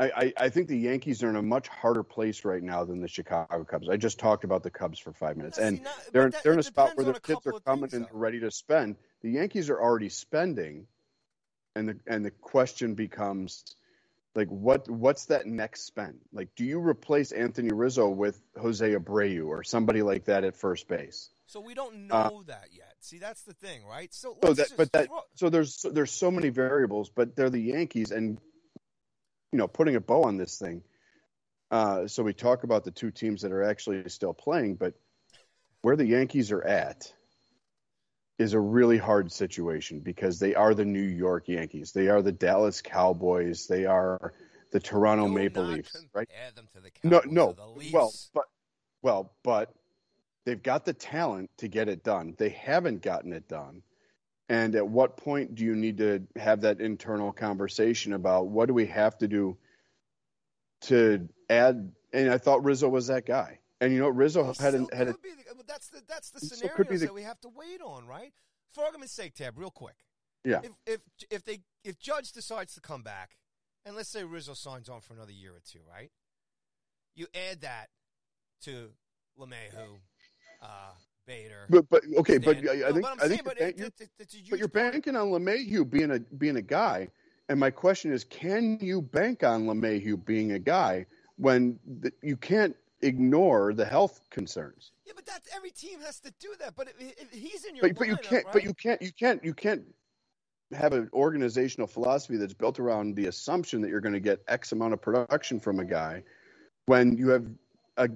I, 0.00 0.32
I, 0.36 0.48
think 0.48 0.68
the 0.68 0.78
Yankees 0.78 1.24
are 1.24 1.28
in 1.28 1.34
a 1.34 1.42
much 1.42 1.66
harder 1.66 2.04
place 2.04 2.44
right 2.44 2.62
now 2.62 2.84
than 2.84 3.00
the 3.00 3.08
Chicago 3.08 3.64
Cubs. 3.64 3.88
I 3.88 3.96
just 3.96 4.20
talked 4.20 4.44
about 4.44 4.62
the 4.62 4.70
Cubs 4.70 5.00
for 5.00 5.12
five 5.12 5.36
minutes, 5.36 5.58
and 5.58 5.82
not- 5.82 5.92
they're 6.12 6.30
that- 6.30 6.42
they're 6.44 6.52
in 6.52 6.60
a 6.60 6.62
spot 6.62 6.96
where 6.96 7.04
their 7.04 7.14
kids 7.14 7.44
are 7.46 7.58
coming 7.58 7.90
and 7.92 8.06
ready 8.12 8.38
to 8.40 8.50
spend. 8.52 8.94
The 9.22 9.30
Yankees 9.30 9.70
are 9.70 9.80
already 9.80 10.08
spending, 10.08 10.86
and 11.74 11.88
the 11.88 12.00
and 12.06 12.24
the 12.24 12.30
question 12.30 12.94
becomes 12.94 13.64
like 14.38 14.48
what 14.48 14.88
what's 14.88 15.26
that 15.26 15.46
next 15.46 15.82
spend? 15.82 16.20
Like, 16.32 16.48
do 16.54 16.64
you 16.64 16.78
replace 16.78 17.32
Anthony 17.32 17.70
Rizzo 17.72 18.08
with 18.08 18.40
Jose 18.56 18.88
Abreu 18.88 19.48
or 19.48 19.64
somebody 19.64 20.00
like 20.00 20.26
that 20.26 20.44
at 20.44 20.54
first 20.54 20.86
base? 20.86 21.30
So 21.46 21.58
we 21.60 21.74
don't 21.74 22.06
know 22.06 22.14
Uh, 22.14 22.42
that 22.46 22.68
yet. 22.70 22.94
See, 23.00 23.18
that's 23.18 23.42
the 23.42 23.54
thing, 23.54 23.84
right? 23.84 24.14
So 24.14 24.36
So 24.44 24.54
that, 24.54 24.72
but 24.76 24.92
that, 24.92 25.06
throw- 25.08 25.24
so 25.34 25.50
there's 25.50 25.74
so 25.74 25.90
there's 25.90 26.12
so 26.12 26.30
many 26.30 26.50
variables, 26.50 27.10
but 27.10 27.34
they're 27.34 27.50
the 27.50 27.60
Yankees, 27.60 28.12
and 28.12 28.38
you 29.50 29.58
know, 29.58 29.66
putting 29.66 29.96
a 29.96 30.00
bow 30.00 30.22
on 30.22 30.36
this 30.36 30.56
thing. 30.56 30.82
Uh, 31.72 32.06
so 32.06 32.22
we 32.22 32.32
talk 32.32 32.62
about 32.62 32.84
the 32.84 32.92
two 32.92 33.10
teams 33.10 33.42
that 33.42 33.50
are 33.50 33.64
actually 33.64 34.08
still 34.08 34.32
playing, 34.32 34.76
but 34.76 34.94
where 35.82 35.96
the 35.96 36.06
Yankees 36.06 36.52
are 36.52 36.62
at 36.62 37.12
is 38.38 38.52
a 38.52 38.60
really 38.60 38.98
hard 38.98 39.32
situation 39.32 40.00
because 40.00 40.38
they 40.38 40.54
are 40.54 40.74
the 40.74 40.84
New 40.84 41.00
York 41.00 41.48
Yankees, 41.48 41.92
they 41.92 42.08
are 42.08 42.22
the 42.22 42.32
Dallas 42.32 42.80
Cowboys, 42.82 43.66
they 43.66 43.84
are 43.84 44.32
the 44.70 44.80
Toronto 44.80 45.26
do 45.26 45.34
Maple 45.34 45.64
Leafs, 45.64 45.96
right? 46.12 46.28
compare 46.28 46.50
them 46.54 46.68
to 46.74 46.80
the 46.80 46.90
No, 47.02 47.20
Cowboys 47.20 47.32
no. 47.32 47.72
Leafs. 47.74 47.92
Well, 47.92 48.12
but 48.34 48.44
well, 49.02 49.32
but 49.42 49.74
they've 50.44 50.62
got 50.62 50.84
the 50.84 50.92
talent 50.92 51.50
to 51.58 51.68
get 51.68 51.88
it 51.88 52.04
done. 52.04 52.34
They 52.38 52.50
haven't 52.50 53.02
gotten 53.02 53.32
it 53.32 53.48
done. 53.48 53.82
And 54.48 54.74
at 54.76 54.88
what 54.88 55.16
point 55.16 55.54
do 55.54 55.64
you 55.64 55.74
need 55.74 55.98
to 55.98 56.26
have 56.36 56.62
that 56.62 56.80
internal 56.80 57.32
conversation 57.32 58.12
about 58.14 58.46
what 58.46 58.66
do 58.66 58.74
we 58.74 58.86
have 58.86 59.18
to 59.18 59.28
do 59.28 59.58
to 60.82 61.28
add? 61.50 61.92
And 62.12 62.30
I 62.30 62.38
thought 62.38 62.64
Rizzo 62.64 62.88
was 62.88 63.08
that 63.08 63.26
guy. 63.26 63.58
And 63.80 63.92
you 63.92 64.00
know, 64.00 64.08
Rizzo 64.08 64.44
had 64.44 64.54
still 64.54 64.88
a, 64.90 64.96
had 64.96 65.08
a, 65.08 65.14
the- 66.00 66.04
that's 66.08 66.30
the 66.30 66.40
that's 66.40 66.60
the 66.60 66.96
that 67.06 67.14
we 67.14 67.22
have 67.22 67.40
to 67.40 67.48
wait 67.48 67.80
on, 67.80 68.06
right? 68.06 68.32
For 68.72 68.84
argument's 68.84 69.12
sake, 69.14 69.34
Tab, 69.34 69.58
real 69.58 69.70
quick. 69.70 69.96
yeah. 70.44 70.60
If 70.62 70.72
if 70.86 71.00
if 71.30 71.44
they 71.44 71.60
if 71.84 71.98
Judge 71.98 72.32
decides 72.32 72.74
to 72.74 72.80
come 72.80 73.02
back, 73.02 73.36
and 73.84 73.96
let's 73.96 74.08
say 74.08 74.24
Rizzo 74.24 74.54
signs 74.54 74.88
on 74.88 75.00
for 75.00 75.14
another 75.14 75.32
year 75.32 75.52
or 75.52 75.60
two, 75.64 75.80
right? 75.88 76.10
You 77.14 77.26
add 77.34 77.62
that 77.62 77.88
to 78.62 78.90
LeMahieu, 79.38 79.98
uh, 80.62 80.66
Bader. 81.26 81.66
But 81.68 81.88
but 81.88 82.02
okay, 82.18 82.38
but 82.38 82.58
Stan- 82.58 82.68
I, 82.68 82.88
I 82.88 82.90
No, 82.90 82.92
think 82.92 83.02
but 83.02 83.20
saying, 83.20 83.28
think 83.30 83.44
but 83.44 83.58
you're 83.58 83.68
it, 83.68 83.80
it, 83.80 83.92
it, 84.00 84.10
it's 84.18 84.34
a 84.34 84.36
huge 84.36 84.50
but 84.50 84.58
you're 84.58 84.68
banking 84.68 85.16
on 85.16 85.28
LeMahieu 85.28 85.88
being 85.88 86.10
a 86.12 86.18
being 86.20 86.56
a 86.56 86.62
guy. 86.62 87.08
And 87.50 87.58
my 87.58 87.70
question 87.70 88.12
is, 88.12 88.24
can 88.24 88.78
you 88.80 89.00
bank 89.00 89.42
on 89.42 89.64
LeMahieu 89.64 90.22
being 90.26 90.52
a 90.52 90.58
guy 90.58 91.06
when 91.36 91.78
the, 92.00 92.12
you 92.22 92.36
can't 92.36 92.76
ignore 93.02 93.72
the 93.72 93.84
health 93.84 94.20
concerns? 94.30 94.92
Yeah, 95.06 95.12
but 95.16 95.26
that's 95.26 95.48
every 95.54 95.70
team 95.70 96.00
has 96.00 96.20
to 96.20 96.32
do 96.40 96.48
that. 96.60 96.74
But 96.76 96.88
if, 96.88 96.94
if 97.20 97.30
he's 97.32 97.64
in 97.64 97.76
your 97.76 97.88
But, 97.88 97.98
but 97.98 98.08
you 98.08 98.16
can't. 98.16 98.44
right? 98.44 98.52
But 98.52 98.64
you 98.64 98.74
can't. 98.74 99.00
You 99.02 99.12
can't. 99.12 99.44
You 99.44 99.54
can't 99.54 99.82
have 100.72 100.92
an 100.92 101.08
organizational 101.14 101.86
philosophy 101.86 102.36
that's 102.36 102.52
built 102.52 102.78
around 102.78 103.14
the 103.16 103.26
assumption 103.26 103.80
that 103.80 103.88
you're 103.88 104.02
going 104.02 104.12
to 104.12 104.20
get 104.20 104.42
X 104.48 104.72
amount 104.72 104.92
of 104.92 105.00
production 105.00 105.58
from 105.58 105.80
a 105.80 105.84
guy 105.84 106.22
when 106.86 107.16
you 107.16 107.28
have 107.28 107.46
a, 107.96 108.08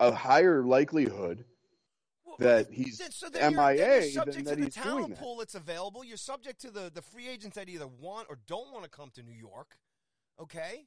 a 0.00 0.12
higher 0.12 0.64
likelihood 0.64 1.44
Well, 2.24 2.36
that 2.40 2.66
he's 2.72 2.98
then- 2.98 3.12
so 3.12 3.28
then 3.28 3.52
you're, 3.52 3.60
MIA 3.62 4.00
you're 4.00 4.10
subject 4.10 4.44
that 4.46 4.56
to 4.56 4.64
the 4.64 4.70
talent 4.70 5.10
that. 5.10 5.18
pool 5.20 5.36
that's 5.36 5.54
available. 5.54 6.04
You're 6.04 6.16
subject 6.16 6.60
to 6.62 6.70
the, 6.72 6.90
the 6.92 7.00
free 7.02 7.28
agents 7.28 7.54
that 7.56 7.68
either 7.68 7.86
want 7.86 8.26
or 8.28 8.38
don't 8.48 8.72
want 8.72 8.82
to 8.84 8.90
come 8.90 9.10
to 9.14 9.22
New 9.22 9.32
York. 9.34 9.76
Okay. 10.40 10.86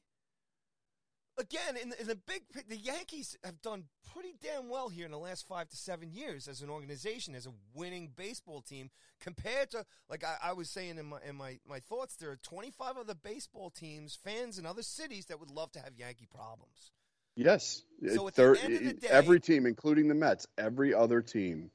Again, 1.36 1.76
in 1.80 1.88
the, 1.88 2.00
in 2.00 2.06
the 2.06 2.14
big, 2.14 2.42
the 2.68 2.76
Yankees 2.76 3.36
have 3.42 3.60
done 3.60 3.84
pretty 4.12 4.34
damn 4.40 4.68
well 4.68 4.88
here 4.88 5.04
in 5.04 5.10
the 5.10 5.18
last 5.18 5.46
five 5.46 5.68
to 5.68 5.76
seven 5.76 6.12
years 6.12 6.46
as 6.46 6.60
an 6.60 6.70
organization, 6.70 7.34
as 7.34 7.46
a 7.46 7.52
winning 7.74 8.12
baseball 8.14 8.60
team, 8.60 8.90
compared 9.20 9.70
to 9.72 9.84
like 10.08 10.22
I, 10.22 10.36
I 10.50 10.52
was 10.52 10.70
saying 10.70 10.98
in 10.98 11.06
my 11.06 11.18
in 11.28 11.34
my, 11.36 11.58
my 11.68 11.80
thoughts. 11.80 12.14
There 12.14 12.30
are 12.30 12.36
25 12.36 12.96
other 12.98 13.14
baseball 13.14 13.70
teams, 13.70 14.14
fans 14.14 14.58
in 14.58 14.66
other 14.66 14.82
cities 14.82 15.26
that 15.26 15.40
would 15.40 15.50
love 15.50 15.72
to 15.72 15.80
have 15.80 15.96
Yankee 15.96 16.28
problems. 16.32 16.92
Yes. 17.36 17.82
So 18.14 18.28
at 18.28 18.34
the 18.34 18.58
end 18.62 18.74
of 18.74 18.84
the 18.84 18.92
day- 18.92 19.08
every 19.08 19.40
team, 19.40 19.66
including 19.66 20.08
the 20.08 20.14
Mets, 20.14 20.46
every 20.56 20.94
other 20.94 21.20
team 21.20 21.70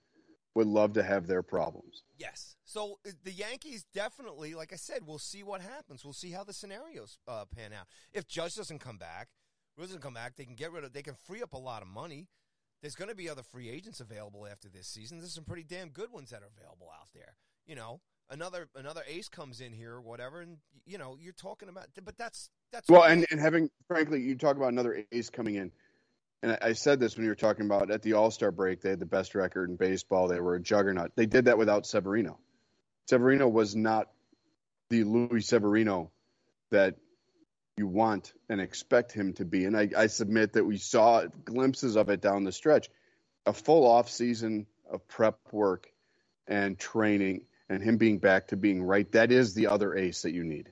would 0.56 0.68
love 0.68 0.94
to 0.94 1.04
have 1.04 1.28
their 1.28 1.44
problems. 1.44 2.04
Yes. 2.18 2.56
So 2.66 3.00
uh, 3.06 3.12
the 3.24 3.32
Yankees 3.32 3.86
definitely, 3.94 4.56
like 4.56 4.74
I 4.74 4.78
said, 4.78 5.02
we'll 5.06 5.20
see 5.20 5.44
what 5.44 5.62
happens. 5.62 6.04
We'll 6.04 6.14
see 6.14 6.32
how 6.32 6.44
the 6.44 6.54
scenarios 6.54 7.18
uh, 7.28 7.46
pan 7.46 7.74
out. 7.74 7.88
If 8.14 8.28
Judge 8.28 8.56
doesn't 8.56 8.80
come 8.80 8.98
back, 8.98 9.30
Doesn't 9.80 10.02
come 10.02 10.14
back, 10.14 10.36
they 10.36 10.46
can 10.46 10.56
get 10.56 10.72
rid 10.72 10.84
of. 10.84 10.94
They 10.94 11.02
can 11.02 11.16
free 11.26 11.42
up 11.42 11.54
a 11.54 11.58
lot 11.58 11.82
of 11.82 11.88
money. 11.88 12.28
There's 12.82 12.96
going 12.96 13.10
to 13.10 13.16
be 13.16 13.30
other 13.30 13.44
free 13.44 13.70
agents 13.70 14.00
available 14.00 14.48
after 14.48 14.70
this 14.70 14.88
season. 14.88 15.20
There's 15.20 15.34
some 15.34 15.44
pretty 15.44 15.64
damn 15.64 15.90
good 15.90 16.12
ones 16.12 16.30
that 16.30 16.42
are 16.42 16.50
available 16.58 16.90
out 16.94 17.10
there. 17.14 17.36
You 17.66 17.76
know, 17.76 18.00
another 18.30 18.68
another 18.76 19.02
ace 19.08 19.30
comes 19.30 19.62
in 19.62 19.74
here 19.74 19.94
or 19.94 20.02
whatever, 20.02 20.42
and 20.42 20.58
you 20.86 20.98
know 20.98 21.18
you're 21.20 21.34
talking 21.34 21.70
about. 21.70 21.88
But 22.04 22.18
that's 22.18 22.50
that's 22.72 22.88
Well, 22.90 23.04
and, 23.04 23.26
and 23.32 23.40
having, 23.40 23.70
frankly, 23.88 24.22
you 24.22 24.36
talk 24.36 24.56
about 24.56 24.70
another 24.70 25.04
ace 25.12 25.30
coming 25.30 25.56
in. 25.56 25.72
And 26.42 26.54
I, 26.54 26.70
I 26.70 26.74
said 26.74 27.00
this 27.00 27.16
when 27.16 27.26
you 27.26 27.32
were 27.32 27.36
talking 27.36 27.66
about 27.66 27.92
at 27.92 28.02
the 28.02 28.14
All 28.14 28.32
Star 28.32 28.52
break, 28.52 28.82
they 28.82 28.92
had 28.92 29.00
the 29.00 29.06
best 29.06 29.36
record 29.36 29.70
in 29.70 29.76
baseball. 29.76 30.28
They 30.28 30.40
were 30.40 30.56
a 30.56 30.62
juggernaut. 30.62 31.12
They 31.16 31.26
did 31.26 31.46
that 31.46 31.58
without 31.58 31.86
Severino. 31.86 32.40
Severino 33.10 33.48
was 33.48 33.76
not 33.76 34.08
the 34.90 35.04
Luis 35.04 35.48
Severino 35.48 36.12
that 36.72 36.96
you 37.80 37.88
want 37.88 38.34
and 38.50 38.60
expect 38.60 39.14
him 39.14 39.34
to 39.34 39.46
be. 39.46 39.64
And 39.64 39.76
I, 39.76 39.90
I 39.98 40.08
submit 40.08 40.54
that 40.54 40.66
we 40.66 40.78
saw 40.78 41.26
glimpses 41.46 41.96
of 41.96 42.10
it 42.10 42.22
down 42.22 42.44
the 42.44 42.52
stretch. 42.52 42.90
A 43.46 43.54
full 43.54 43.88
off 43.88 44.12
season 44.12 44.68
of 44.92 45.08
prep 45.08 45.40
work 45.52 45.88
and 46.46 46.78
training 46.78 47.46
and 47.70 47.82
him 47.82 47.98
being 47.98 48.20
back 48.20 48.50
to 48.50 48.58
being 48.58 48.84
right. 48.84 49.10
That 49.14 49.32
is 49.32 49.54
the 49.54 49.68
other 49.68 49.96
ace 49.96 50.24
that 50.24 50.34
you 50.34 50.44
need. 50.44 50.72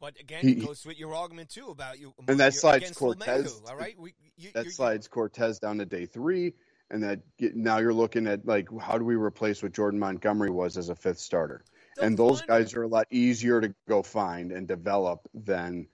But 0.00 0.18
again, 0.20 0.44
he- 0.44 0.52
it 0.52 0.66
goes 0.66 0.86
with 0.86 0.98
your 0.98 1.14
argument 1.14 1.50
too 1.50 1.68
about 1.70 1.98
you. 1.98 2.14
And 2.28 2.38
that 2.38 2.54
slides 2.54 2.92
Cortes 2.92 3.60
all 3.68 3.76
right, 3.76 3.98
we, 3.98 4.14
you, 4.36 4.50
that 4.54 4.70
slides 4.70 5.08
Cortes 5.08 5.58
down 5.58 5.78
to 5.78 5.84
day 5.84 6.06
three, 6.06 6.54
and 6.90 7.02
that 7.02 7.20
now 7.40 7.78
you're 7.78 7.92
looking 7.92 8.28
at 8.28 8.46
like 8.46 8.68
how 8.80 8.98
do 8.98 9.04
we 9.04 9.16
replace 9.16 9.62
what 9.62 9.72
Jordan 9.72 9.98
Montgomery 9.98 10.50
was 10.50 10.76
as 10.76 10.88
a 10.90 10.94
fifth 10.94 11.18
starter? 11.18 11.64
They'll 11.96 12.06
and 12.06 12.18
those 12.18 12.38
find 12.38 12.48
guys 12.48 12.74
are 12.74 12.82
a 12.82 12.88
lot 12.88 13.06
easier 13.10 13.60
to 13.60 13.74
go 13.88 14.02
find 14.02 14.52
and 14.52 14.66
develop 14.66 15.28
than 15.34 15.86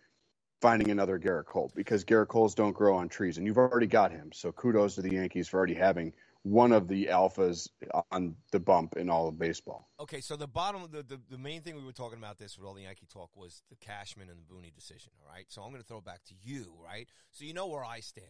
finding 0.61 0.91
another 0.91 1.19
Gerrit 1.19 1.47
Cole 1.47 1.71
because 1.75 2.05
Gerrit 2.05 2.29
Coles 2.29 2.55
don't 2.55 2.73
grow 2.73 2.97
on 2.97 3.09
trees, 3.09 3.39
and 3.39 3.47
you've 3.47 3.59
already 3.59 3.87
got 3.87 4.11
him. 4.11 4.31
So 4.33 4.53
kudos 4.53 4.97
to 4.97 5.03
the 5.03 5.15
Yankees 5.15 5.49
for 5.49 5.59
already 5.59 5.75
having 5.75 6.13
one 6.43 6.73
of 6.73 6.89
the 6.89 7.07
alphas 7.07 7.69
on 8.11 8.35
the 8.53 8.61
bump 8.61 8.97
in 8.97 9.11
all 9.11 9.29
of 9.29 9.39
baseball. 9.39 9.89
Okay, 10.01 10.21
so 10.21 10.37
the 10.37 10.47
bottom, 10.47 10.83
the, 10.91 11.03
the 11.03 11.21
the 11.31 11.39
main 11.39 11.63
thing 11.63 11.77
we 11.77 11.85
were 11.85 11.93
talking 11.93 12.19
about 12.19 12.39
this 12.39 12.57
with 12.57 12.67
all 12.67 12.75
the 12.75 12.83
Yankee 12.83 13.07
talk 13.13 13.31
was 13.35 13.63
the 13.71 13.77
Cashman 13.77 14.29
and 14.31 14.39
the 14.39 14.55
Booney 14.55 14.75
decision. 14.75 15.13
All 15.21 15.33
right, 15.33 15.47
so 15.49 15.63
I'm 15.63 15.71
going 15.71 15.83
to 15.83 15.87
throw 15.87 15.99
it 15.99 16.05
back 16.05 16.23
to 16.29 16.35
you, 16.43 16.75
right? 16.83 17.09
So 17.33 17.45
you 17.45 17.55
know 17.55 17.67
where 17.67 17.85
I 17.85 18.01
stand. 18.01 18.27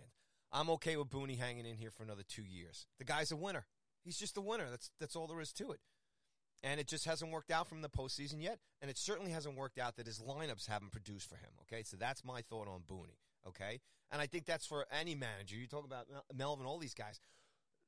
I'm 0.51 0.71
okay 0.71 0.97
with 0.97 1.11
Booney 1.11 1.39
hanging 1.39 1.67
in 1.67 1.77
here 1.77 1.91
for 1.91 2.03
another 2.03 2.23
two 2.27 2.45
years. 2.45 2.87
The 2.99 3.05
guy's 3.05 3.31
a 3.31 3.37
winner. 3.37 3.67
He's 4.03 4.17
just 4.17 4.39
a 4.39 4.41
winner. 4.41 4.71
That's 4.71 4.91
that's 4.99 5.15
all 5.17 5.27
there 5.27 5.41
is 5.41 5.53
to 5.55 5.73
it. 5.73 5.81
And 6.63 6.81
it 6.81 6.89
just 6.89 7.05
hasn't 7.05 7.31
worked 7.31 7.51
out 7.51 7.69
from 7.69 7.83
the 7.83 7.89
postseason 7.89 8.43
yet. 8.43 8.59
And 8.83 8.91
it 8.91 8.99
certainly 8.99 9.31
hasn't 9.31 9.57
worked 9.57 9.79
out 9.79 9.97
that 9.97 10.07
his 10.07 10.19
lineups 10.19 10.69
haven't 10.69 10.91
produced 10.93 11.29
for 11.29 11.37
him. 11.37 11.51
Okay. 11.63 11.83
So 11.85 11.97
that's 11.97 12.25
my 12.25 12.43
thought 12.43 12.69
on 12.69 12.81
Booney. 12.81 13.19
Okay. 13.47 13.81
And 14.11 14.21
I 14.21 14.27
think 14.27 14.47
that's 14.47 14.67
for 14.67 14.87
any 14.91 15.15
manager. 15.15 15.57
You 15.57 15.67
talk 15.67 15.85
about 15.85 16.07
Melvin, 16.35 16.67
all 16.67 16.79
these 16.79 16.95
guys. 16.95 17.21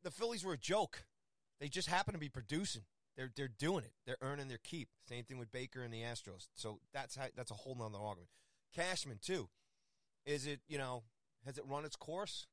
The 0.03 0.11
Phillies 0.11 0.45
were 0.45 0.53
a 0.53 0.59
joke. 0.59 1.05
They 1.61 1.69
just 1.69 1.89
happen 1.89 2.15
to 2.15 2.21
be 2.21 2.29
producing. 2.29 2.83
They're 3.17 3.31
they're 3.37 3.49
doing 3.49 3.85
it. 3.85 3.93
They're 4.07 4.17
earning 4.23 4.49
their 4.49 4.61
keep. 4.63 4.89
Same 5.09 5.25
thing 5.25 5.39
with 5.39 5.53
Baker 5.53 5.83
and 5.83 5.93
the 5.93 6.03
Astros. 6.03 6.49
So 6.55 6.81
that's 6.93 7.17
how, 7.17 7.27
that's 7.37 7.51
a 7.51 7.55
whole 7.55 7.75
nother 7.75 7.99
argument. 7.99 8.31
Cashman 8.75 9.19
too. 9.21 9.49
Is 10.25 10.47
it 10.47 10.61
you 10.69 10.79
know 10.79 11.03
has 11.45 11.59
it 11.59 11.65
run 11.67 11.85
its 11.85 11.97
course? 11.97 12.47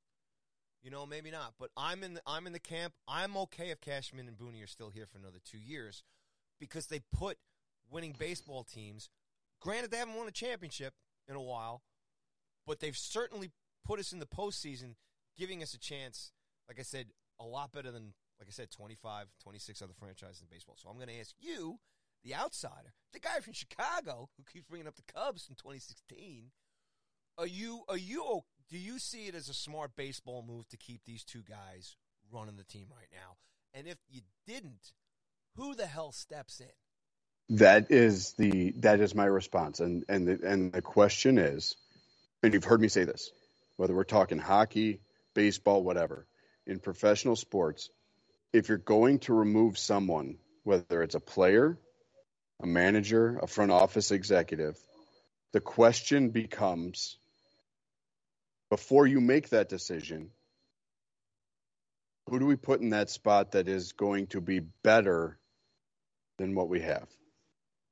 You 0.87 0.91
know 0.91 1.05
maybe 1.05 1.31
not. 1.31 1.55
But 1.59 1.69
I'm 1.75 2.01
in 2.01 2.13
the, 2.13 2.21
I'm 2.25 2.47
in 2.47 2.53
the 2.53 2.59
camp. 2.59 2.93
I'm 3.09 3.35
okay 3.35 3.71
if 3.71 3.81
Cashman 3.81 4.29
and 4.29 4.37
Booney 4.37 4.63
are 4.63 4.67
still 4.67 4.89
here 4.89 5.05
for 5.05 5.17
another 5.17 5.39
two 5.43 5.57
years 5.57 6.01
because 6.61 6.87
they 6.87 7.01
put 7.13 7.37
winning 7.91 8.15
baseball 8.17 8.63
teams. 8.63 9.09
Granted, 9.59 9.91
they 9.91 9.97
haven't 9.97 10.15
won 10.15 10.29
a 10.29 10.31
championship 10.31 10.93
in 11.27 11.35
a 11.35 11.41
while, 11.41 11.81
but 12.65 12.79
they've 12.79 12.95
certainly 12.95 13.51
put 13.85 13.99
us 13.99 14.13
in 14.13 14.19
the 14.19 14.25
postseason, 14.25 14.95
giving 15.37 15.61
us 15.61 15.73
a 15.73 15.77
chance. 15.77 16.31
Like 16.69 16.79
I 16.79 16.83
said, 16.83 17.07
a 17.37 17.43
lot 17.43 17.73
better 17.73 17.91
than 17.91 18.13
like 18.39 18.47
I 18.47 18.51
said, 18.51 18.71
25, 18.71 19.27
26 19.43 19.81
other 19.81 19.93
franchises 19.99 20.39
in 20.39 20.47
baseball. 20.49 20.77
So 20.77 20.87
I'm 20.87 20.95
going 20.95 21.09
to 21.09 21.19
ask 21.19 21.35
you, 21.37 21.79
the 22.23 22.33
outsider, 22.33 22.93
the 23.11 23.19
guy 23.19 23.41
from 23.41 23.51
Chicago 23.51 24.29
who 24.37 24.43
keeps 24.49 24.67
bringing 24.67 24.87
up 24.87 24.95
the 24.95 25.13
Cubs 25.13 25.47
in 25.49 25.55
2016. 25.55 26.51
Are 27.37 27.45
you 27.45 27.81
are 27.89 27.97
you 27.97 28.23
do 28.69 28.77
you 28.77 28.99
see 28.99 29.27
it 29.27 29.35
as 29.35 29.49
a 29.49 29.53
smart 29.53 29.91
baseball 29.95 30.43
move 30.47 30.67
to 30.69 30.77
keep 30.77 31.01
these 31.05 31.23
two 31.23 31.43
guys 31.47 31.95
running 32.31 32.57
the 32.57 32.63
team 32.63 32.87
right 32.89 33.07
now? 33.11 33.37
And 33.73 33.87
if 33.87 33.97
you 34.09 34.21
didn't, 34.45 34.93
who 35.55 35.75
the 35.75 35.85
hell 35.85 36.11
steps 36.11 36.59
in? 36.59 37.57
That 37.57 37.91
is 37.91 38.33
the 38.33 38.73
that 38.77 38.99
is 38.99 39.15
my 39.15 39.25
response, 39.25 39.79
and 39.79 40.03
and 40.09 40.27
the, 40.27 40.39
and 40.43 40.73
the 40.73 40.81
question 40.81 41.37
is, 41.37 41.77
and 42.43 42.53
you've 42.53 42.65
heard 42.65 42.81
me 42.81 42.89
say 42.89 43.05
this, 43.05 43.31
whether 43.77 43.95
we're 43.95 44.03
talking 44.03 44.37
hockey, 44.37 44.99
baseball, 45.33 45.81
whatever, 45.81 46.27
in 46.65 46.79
professional 46.79 47.37
sports, 47.37 47.89
if 48.51 48.67
you're 48.67 48.77
going 48.77 49.19
to 49.19 49.33
remove 49.33 49.77
someone, 49.77 50.37
whether 50.63 51.01
it's 51.01 51.15
a 51.15 51.21
player, 51.21 51.77
a 52.61 52.67
manager, 52.67 53.39
a 53.41 53.47
front 53.47 53.71
office 53.71 54.11
executive, 54.11 54.77
the 55.53 55.61
question 55.61 56.31
becomes 56.31 57.17
before 58.69 59.07
you 59.07 59.21
make 59.21 59.49
that 59.49 59.69
decision, 59.69 60.31
who 62.29 62.39
do 62.39 62.45
we 62.45 62.55
put 62.55 62.81
in 62.81 62.89
that 62.89 63.09
spot 63.09 63.51
that 63.51 63.67
is 63.67 63.93
going 63.93 64.27
to 64.27 64.41
be 64.41 64.59
better 64.59 65.39
than 66.37 66.55
what 66.55 66.69
we 66.69 66.81
have? 66.81 67.07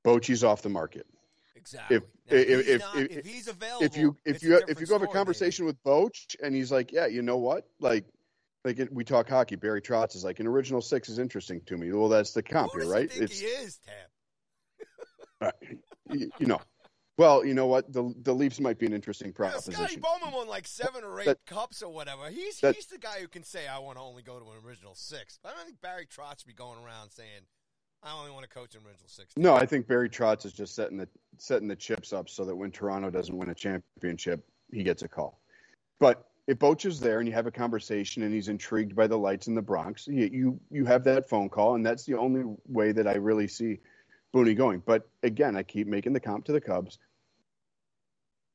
Bochy's 0.03 0.43
off 0.43 0.61
the 0.61 0.69
market. 0.69 1.07
Exactly. 1.55 1.97
If 1.97 2.03
now, 2.03 2.38
if, 2.38 2.47
if, 2.47 2.67
if, 2.67 2.82
not, 2.82 2.97
if, 2.97 3.11
if, 3.11 3.26
he's 3.26 3.47
available, 3.47 3.86
if 3.86 3.97
you 3.97 4.17
if 4.26 4.43
you 4.43 4.61
if 4.67 4.80
you 4.80 4.86
go 4.86 4.95
have 4.95 5.01
a 5.01 5.07
conversation 5.07 5.65
with 5.65 5.82
Boch 5.84 6.36
and 6.43 6.53
he's 6.53 6.71
like, 6.71 6.91
yeah, 6.91 7.07
you 7.07 7.21
know 7.21 7.38
what, 7.38 7.67
like 7.80 8.05
like 8.65 8.89
we 8.91 9.03
talk 9.03 9.30
hockey. 9.30 9.55
Barry 9.55 9.82
Trotz 9.82 10.15
is 10.15 10.23
like 10.23 10.39
an 10.39 10.47
original 10.47 10.82
six 10.82 11.07
is 11.07 11.19
interesting 11.19 11.61
to 11.67 11.78
me. 11.78 11.91
Well, 11.91 12.09
that's 12.09 12.34
the 12.34 12.43
comp 12.43 12.73
here, 12.73 12.88
right? 12.88 13.11
He 13.11 13.23
is 13.23 13.80
Tab. 15.39 15.53
you, 16.11 16.32
you, 16.39 16.47
know, 16.47 16.59
well, 17.18 17.45
you 17.45 17.53
know 17.53 17.68
what? 17.68 17.91
The 17.91 18.13
the 18.24 18.34
Leafs 18.34 18.59
might 18.59 18.78
be 18.78 18.86
an 18.86 18.93
interesting 18.93 19.32
proposition. 19.32 19.72
Yeah, 19.72 19.88
Scotty 19.88 20.01
Bowman 20.01 20.34
won 20.34 20.47
like 20.47 20.68
seven 20.68 21.03
or 21.03 21.20
eight 21.22 21.26
that, 21.26 21.45
cups 21.45 21.82
or 21.82 21.91
whatever. 21.91 22.30
He's 22.30 22.59
that, 22.59 22.76
he's 22.76 22.88
the 22.88 22.97
guy 22.97 23.20
who 23.22 23.28
can 23.28 23.43
say 23.43 23.68
I 23.68 23.80
want 23.80 23.97
to 23.97 24.03
only 24.03 24.24
go 24.24 24.39
to 24.39 24.45
an 24.45 24.57
original 24.66 24.95
six. 24.95 25.39
But 25.41 25.53
I 25.53 25.55
don't 25.55 25.66
think 25.66 25.82
Barry 25.82 26.05
Trotz 26.05 26.45
be 26.45 26.53
going 26.53 26.78
around 26.84 27.11
saying 27.11 27.41
I 28.03 28.18
only 28.18 28.32
want 28.32 28.43
to 28.43 28.49
coach 28.49 28.76
an 28.76 28.82
original 28.86 29.07
six. 29.07 29.34
No, 29.38 29.55
I 29.55 29.66
think 29.66 29.88
Barry 29.88 30.09
Trotz 30.09 30.45
is 30.45 30.53
just 30.53 30.76
setting 30.76 30.97
the 30.97 31.07
setting 31.38 31.68
the 31.68 31.76
chips 31.76 32.13
up 32.13 32.30
so 32.30 32.45
that 32.45 32.55
when 32.55 32.72
Toronto 32.72 33.09
doesn't 33.09 33.36
win 33.36 33.49
a 33.49 33.55
championship, 33.55 34.45
he 34.72 34.84
gets 34.84 35.03
a 35.03 35.07
call. 35.07 35.39
But 35.99 36.26
if 36.47 36.59
Boch 36.59 36.86
is 36.86 36.99
there 36.99 37.20
and 37.20 37.28
you 37.28 37.34
have 37.34 37.47
a 37.47 37.51
conversation 37.51 38.24
and 38.24 38.34
he's 38.34 38.49
intrigued 38.49 38.95
by 38.95 39.07
the 39.07 39.18
lights 39.18 39.47
in 39.47 39.55
the 39.55 39.61
Bronx, 39.61 40.07
you, 40.07 40.30
you, 40.32 40.59
you 40.70 40.86
have 40.86 41.03
that 41.05 41.28
phone 41.28 41.49
call, 41.49 41.76
and 41.76 41.86
that's 41.86 42.05
the 42.05 42.18
only 42.18 42.43
way 42.68 42.91
that 42.91 43.07
I 43.07 43.16
really 43.16 43.47
see 43.47 43.80
Booney 44.36 44.58
going. 44.58 44.84
But 44.86 45.10
again, 45.24 45.58
I 45.58 45.64
keep 45.64 45.88
making 45.88 46.14
the 46.14 46.20
comp 46.20 46.46
to 46.46 46.54
the 46.54 46.62
Cubs. 46.62 47.00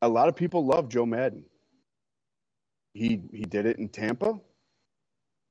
A 0.03 0.09
lot 0.09 0.29
of 0.29 0.37
people 0.37 0.67
love 0.67 0.89
Joe 0.89 1.07
Maddon. 1.07 1.45
He 2.95 3.23
he 3.33 3.45
did 3.45 3.67
it 3.67 3.79
in 3.79 3.89
Tampa. 3.89 4.41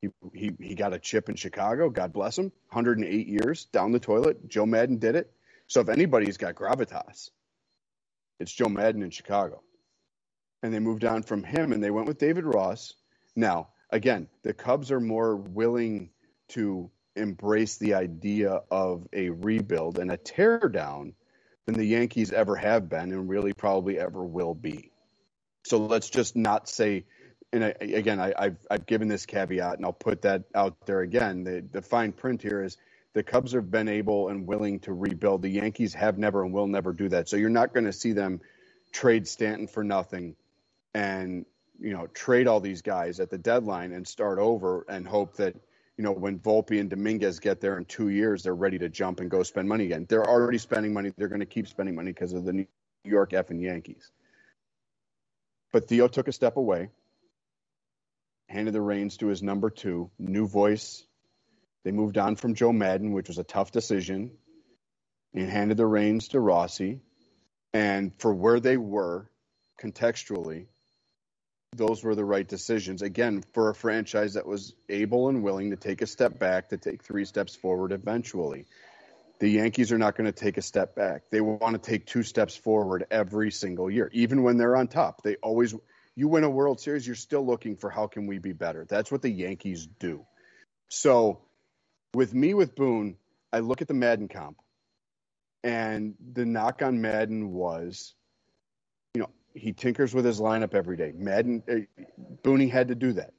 He, 0.01 0.09
he 0.33 0.51
he 0.59 0.75
got 0.75 0.93
a 0.93 0.99
chip 0.99 1.29
in 1.29 1.35
Chicago. 1.35 1.89
God 1.89 2.13
bless 2.13 2.37
him. 2.37 2.51
108 2.69 3.27
years 3.27 3.65
down 3.65 3.91
the 3.91 3.99
toilet. 3.99 4.47
Joe 4.49 4.65
Maddon 4.65 4.99
did 4.99 5.15
it. 5.15 5.31
So 5.67 5.81
if 5.81 5.89
anybody's 5.89 6.37
got 6.37 6.55
gravitas, 6.55 7.29
it's 8.39 8.53
Joe 8.53 8.69
Maddon 8.69 9.03
in 9.03 9.11
Chicago 9.11 9.61
and 10.61 10.73
they 10.73 10.79
moved 10.79 11.05
on 11.05 11.23
from 11.23 11.43
him 11.43 11.71
and 11.71 11.83
they 11.83 11.91
went 11.91 12.07
with 12.07 12.17
David 12.17 12.45
Ross. 12.45 12.93
Now, 13.35 13.69
again, 13.91 14.27
the 14.43 14.53
Cubs 14.53 14.91
are 14.91 14.99
more 14.99 15.35
willing 15.35 16.09
to 16.49 16.91
embrace 17.19 17.77
the 17.77 17.93
idea 17.95 18.61
of 18.71 19.07
a 19.13 19.29
rebuild 19.29 19.99
and 19.99 20.11
a 20.11 20.17
teardown 20.17 21.13
than 21.65 21.75
the 21.75 21.85
Yankees 21.85 22.31
ever 22.31 22.55
have 22.55 22.89
been 22.89 23.11
and 23.11 23.29
really 23.29 23.53
probably 23.53 23.99
ever 23.99 24.23
will 24.23 24.55
be. 24.55 24.91
So 25.65 25.77
let's 25.77 26.09
just 26.09 26.35
not 26.35 26.67
say, 26.67 27.05
and 27.53 27.63
I, 27.63 27.75
again, 27.79 28.19
I, 28.19 28.33
have 28.39 28.57
I've 28.71 28.85
given 28.85 29.07
this 29.07 29.25
caveat 29.25 29.77
and 29.77 29.85
I'll 29.85 29.93
put 29.93 30.23
that 30.23 30.45
out 30.55 30.85
there 30.85 31.01
again. 31.01 31.43
The, 31.43 31.61
the 31.61 31.81
fine 31.81 32.11
print 32.11 32.41
here 32.41 32.63
is 32.63 32.77
the 33.13 33.23
Cubs 33.23 33.53
have 33.53 33.69
been 33.69 33.87
able 33.87 34.29
and 34.29 34.47
willing 34.47 34.79
to 34.81 34.93
rebuild. 34.93 35.41
The 35.41 35.49
Yankees 35.49 35.93
have 35.93 36.17
never 36.17 36.43
and 36.43 36.53
will 36.53 36.67
never 36.67 36.93
do 36.93 37.09
that. 37.09 37.29
So 37.29 37.37
you're 37.37 37.49
not 37.49 37.73
going 37.73 37.85
to 37.85 37.93
see 37.93 38.13
them 38.13 38.41
trade 38.91 39.27
Stanton 39.27 39.67
for 39.67 39.83
nothing 39.83 40.35
and 40.93 41.45
you 41.79 41.93
know 41.93 42.07
trade 42.07 42.47
all 42.47 42.59
these 42.59 42.81
guys 42.81 43.19
at 43.19 43.29
the 43.29 43.37
deadline 43.37 43.91
and 43.91 44.07
start 44.07 44.39
over 44.39 44.85
and 44.89 45.07
hope 45.07 45.35
that 45.37 45.55
you 45.99 46.05
know 46.05 46.13
when 46.13 46.39
Volpe 46.39 46.79
and 46.79 46.89
Dominguez 46.89 47.41
get 47.41 47.59
there 47.59 47.77
in 47.77 47.83
two 47.83 48.07
years, 48.07 48.43
they're 48.43 48.55
ready 48.55 48.79
to 48.79 48.87
jump 48.87 49.19
and 49.19 49.29
go 49.29 49.43
spend 49.43 49.67
money 49.67 49.83
again. 49.83 50.05
They're 50.07 50.25
already 50.25 50.57
spending 50.57 50.93
money. 50.93 51.11
They're 51.17 51.27
going 51.27 51.41
to 51.41 51.45
keep 51.45 51.67
spending 51.67 51.93
money 51.93 52.13
because 52.13 52.31
of 52.31 52.45
the 52.45 52.53
New 52.53 52.67
York 53.03 53.31
effing 53.31 53.61
Yankees. 53.61 54.09
But 55.73 55.89
Theo 55.89 56.07
took 56.07 56.29
a 56.29 56.31
step 56.31 56.55
away, 56.55 56.87
handed 58.47 58.73
the 58.73 58.79
reins 58.79 59.17
to 59.17 59.27
his 59.27 59.43
number 59.43 59.69
two, 59.69 60.09
new 60.17 60.47
voice. 60.47 61.05
They 61.83 61.91
moved 61.91 62.17
on 62.17 62.37
from 62.37 62.55
Joe 62.55 62.71
Maddon, 62.71 63.11
which 63.11 63.27
was 63.27 63.37
a 63.37 63.43
tough 63.43 63.73
decision, 63.73 64.31
and 65.33 65.49
handed 65.49 65.75
the 65.75 65.85
reins 65.85 66.29
to 66.29 66.39
Rossi. 66.39 67.01
And 67.73 68.13
for 68.19 68.33
where 68.33 68.61
they 68.61 68.77
were 68.77 69.29
contextually, 69.83 70.67
those 71.73 72.03
were 72.03 72.15
the 72.15 72.25
right 72.25 72.47
decisions. 72.47 73.01
Again, 73.01 73.43
for 73.53 73.69
a 73.69 73.75
franchise 73.75 74.33
that 74.33 74.45
was 74.45 74.73
able 74.89 75.29
and 75.29 75.43
willing 75.43 75.71
to 75.71 75.75
take 75.75 76.01
a 76.01 76.07
step 76.07 76.39
back, 76.39 76.69
to 76.69 76.77
take 76.77 77.03
three 77.03 77.25
steps 77.25 77.55
forward 77.55 77.91
eventually. 77.91 78.65
The 79.39 79.49
Yankees 79.49 79.91
are 79.91 79.97
not 79.97 80.17
going 80.17 80.31
to 80.31 80.37
take 80.37 80.57
a 80.57 80.61
step 80.61 80.95
back. 80.95 81.29
They 81.31 81.39
want 81.39 81.81
to 81.81 81.89
take 81.89 82.05
two 82.05 82.23
steps 82.23 82.55
forward 82.57 83.05
every 83.09 83.51
single 83.51 83.89
year, 83.89 84.09
even 84.11 84.43
when 84.43 84.57
they're 84.57 84.75
on 84.75 84.87
top. 84.87 85.23
They 85.23 85.35
always, 85.37 85.73
you 86.15 86.27
win 86.27 86.43
a 86.43 86.49
World 86.49 86.81
Series, 86.81 87.07
you're 87.07 87.15
still 87.15 87.45
looking 87.45 87.77
for 87.77 87.89
how 87.89 88.07
can 88.07 88.27
we 88.27 88.39
be 88.39 88.51
better. 88.51 88.85
That's 88.89 89.09
what 89.09 89.21
the 89.21 89.29
Yankees 89.29 89.87
do. 89.99 90.25
So, 90.89 91.39
with 92.13 92.33
me 92.33 92.53
with 92.53 92.75
Boone, 92.75 93.15
I 93.53 93.59
look 93.59 93.81
at 93.81 93.87
the 93.87 93.93
Maddon 93.93 94.27
comp, 94.27 94.57
and 95.63 96.15
the 96.33 96.45
knock 96.45 96.81
on 96.81 96.99
Maddon 96.99 97.51
was 97.51 98.13
he 99.59 99.73
tinkers 99.73 100.13
with 100.13 100.25
his 100.25 100.39
lineup 100.39 100.73
every 100.73 100.97
day. 100.97 101.11
Maddon, 101.15 101.63
uh, 101.69 102.03
Booney 102.43 102.69
had 102.69 102.87
to 102.87 102.95
do 102.95 103.13
that. 103.13 103.33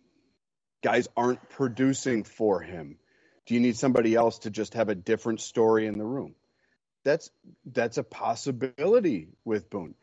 Guys 0.83 1.09
aren't 1.17 1.49
producing 1.51 2.25
for 2.25 2.61
him. 2.61 2.99
Do 3.47 3.55
you 3.55 3.61
need 3.61 3.77
somebody 3.77 4.15
else 4.15 4.41
to 4.41 4.51
just 4.51 4.75
have 4.75 4.89
a 4.89 4.95
different 4.95 5.41
story 5.41 5.87
in 5.87 5.99
the 5.99 6.05
room? 6.05 6.35
That's 7.05 7.31
that's 7.65 7.99
a 7.99 8.05
possibility 8.05 9.29
with 9.45 9.71
Boone. 9.71 9.95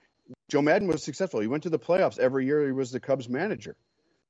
Joe 0.50 0.62
Maddon 0.62 0.88
was 0.88 1.04
successful. 1.04 1.40
He 1.40 1.48
went 1.48 1.64
to 1.64 1.70
the 1.70 1.80
playoffs 1.80 2.20
every 2.20 2.46
year. 2.46 2.66
He 2.66 2.72
was 2.72 2.92
the 2.92 3.00
Cubs 3.00 3.30
manager. 3.30 3.76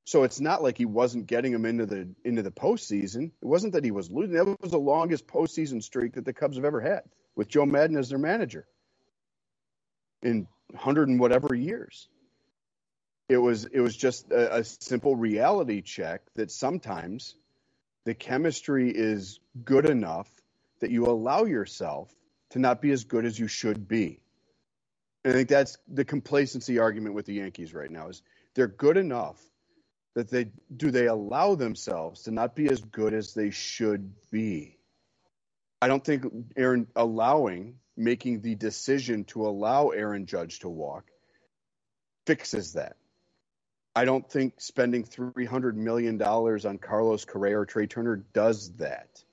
So 0.06 0.24
it's 0.24 0.40
not 0.40 0.64
like 0.64 0.78
he 0.78 0.86
wasn't 0.86 1.28
getting 1.28 1.52
them 1.52 1.66
into 1.66 1.86
the 1.86 2.10
into 2.24 2.42
the 2.42 2.52
postseason. 2.52 3.32
It 3.42 3.46
wasn't 3.46 3.74
that 3.74 3.84
he 3.84 3.92
was 3.92 4.10
losing. 4.10 4.36
That 4.36 4.62
was 4.62 4.72
the 4.72 4.78
longest 4.78 5.28
postseason 5.28 5.84
streak 5.84 6.14
that 6.14 6.26
the 6.26 6.34
Cubs 6.34 6.56
have 6.56 6.66
ever 6.66 6.80
had 6.80 7.02
with 7.36 7.50
Joe 7.50 7.66
Maddon 7.66 7.98
as 7.98 8.10
their 8.10 8.20
manager. 8.20 8.66
In 10.22 10.48
hundred 10.76 11.10
and 11.10 11.20
whatever 11.20 11.54
years. 11.56 12.08
It 13.30 13.38
was 13.38 13.66
it 13.66 13.80
was 13.80 13.96
just 13.96 14.32
a, 14.32 14.58
a 14.58 14.64
simple 14.64 15.16
reality 15.16 15.82
check 15.82 16.22
that 16.36 16.52
sometimes 16.52 17.36
the 18.06 18.14
chemistry 18.14 18.90
is 18.90 19.40
good 19.66 19.86
enough 19.86 20.30
that 20.80 20.92
you 20.92 21.08
allow 21.08 21.44
yourself 21.44 22.10
to 22.52 22.60
not 22.60 22.82
be 22.82 22.92
as 22.92 23.04
good 23.04 23.26
as 23.26 23.38
you 23.38 23.48
should 23.48 23.88
be. 23.88 24.22
And 25.24 25.34
I 25.34 25.38
think 25.38 25.50
that's 25.50 25.78
the 25.90 26.06
complacency 26.06 26.80
argument 26.80 27.16
with 27.16 27.26
the 27.26 27.34
Yankees 27.34 27.74
right 27.74 27.92
now 27.92 28.08
is 28.08 28.22
they're 28.56 28.68
good 28.68 28.96
enough 28.96 29.42
that 30.16 30.30
they 30.30 30.52
do 30.76 30.90
they 30.90 31.08
allow 31.08 31.56
themselves 31.56 32.24
to 32.24 32.32
not 32.32 32.56
be 32.56 32.70
as 32.70 32.82
good 32.82 33.14
as 33.14 33.34
they 33.34 33.50
should 33.50 34.14
be. 34.32 34.78
I 35.82 35.88
don't 35.88 36.04
think 36.04 36.26
Aaron 36.56 36.88
allowing 36.96 37.76
making 37.98 38.42
the 38.42 38.56
decision 38.56 39.24
to 39.26 39.48
allow 39.48 39.90
Aaron 39.90 40.26
Judge 40.26 40.60
to 40.60 40.70
walk 40.70 41.06
fixes 42.26 42.74
that. 42.74 42.96
I 43.96 44.06
don't 44.06 44.30
think 44.30 44.62
spending 44.62 45.04
$300 45.04 45.74
million 45.74 46.22
on 46.22 46.78
Carlos 46.78 47.26
Correa 47.26 47.58
or 47.58 47.66
Trea 47.66 47.88
Turner 47.88 48.18
does 48.34 48.72
that. 48.74 49.24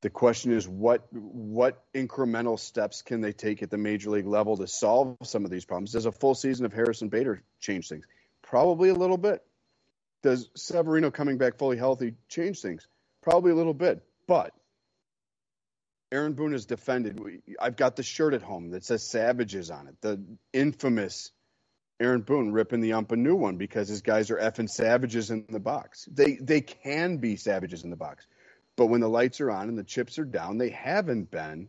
The 0.00 0.10
question 0.10 0.50
is 0.50 0.66
what 0.66 1.06
what 1.12 1.84
incremental 1.94 2.58
steps 2.58 3.02
can 3.02 3.20
they 3.20 3.32
take 3.32 3.62
at 3.62 3.70
the 3.70 3.78
major 3.78 4.10
league 4.10 4.26
level 4.26 4.56
to 4.56 4.66
solve 4.66 5.16
some 5.22 5.44
of 5.44 5.52
these 5.52 5.64
problems? 5.64 5.92
Does 5.92 6.06
a 6.06 6.12
full 6.12 6.34
season 6.34 6.66
of 6.66 6.72
Harrison 6.72 7.08
Bader 7.08 7.40
change 7.60 7.88
things? 7.88 8.04
Probably 8.42 8.88
a 8.88 8.94
little 8.94 9.16
bit. 9.16 9.44
Does 10.24 10.50
Severino 10.56 11.12
coming 11.12 11.38
back 11.38 11.56
fully 11.56 11.76
healthy 11.76 12.14
change 12.28 12.60
things? 12.60 12.88
Probably 13.22 13.52
a 13.52 13.54
little 13.54 13.74
bit. 13.74 14.02
But 14.26 14.52
Aaron 16.12 16.34
Boone 16.34 16.54
is 16.54 16.66
defended. 16.66 17.18
I've 17.58 17.76
got 17.76 17.96
the 17.96 18.02
shirt 18.02 18.34
at 18.34 18.42
home 18.42 18.70
that 18.70 18.84
says 18.84 19.02
Savages 19.02 19.70
on 19.70 19.88
it. 19.88 19.96
The 20.02 20.22
infamous 20.52 21.32
Aaron 21.98 22.20
Boone 22.20 22.52
ripping 22.52 22.80
the 22.80 22.92
ump 22.92 23.12
a 23.12 23.16
new 23.16 23.34
one 23.34 23.56
because 23.56 23.88
his 23.88 24.02
guys 24.02 24.30
are 24.30 24.36
effing 24.36 24.68
savages 24.68 25.30
in 25.30 25.46
the 25.48 25.58
box. 25.58 26.06
They 26.12 26.36
they 26.36 26.60
can 26.60 27.16
be 27.16 27.36
savages 27.36 27.82
in 27.82 27.90
the 27.90 27.96
box. 27.96 28.26
But 28.76 28.86
when 28.86 29.00
the 29.00 29.08
lights 29.08 29.40
are 29.40 29.50
on 29.50 29.68
and 29.68 29.78
the 29.78 29.84
chips 29.84 30.18
are 30.18 30.24
down, 30.24 30.58
they 30.58 30.70
haven't 30.70 31.30
been. 31.30 31.68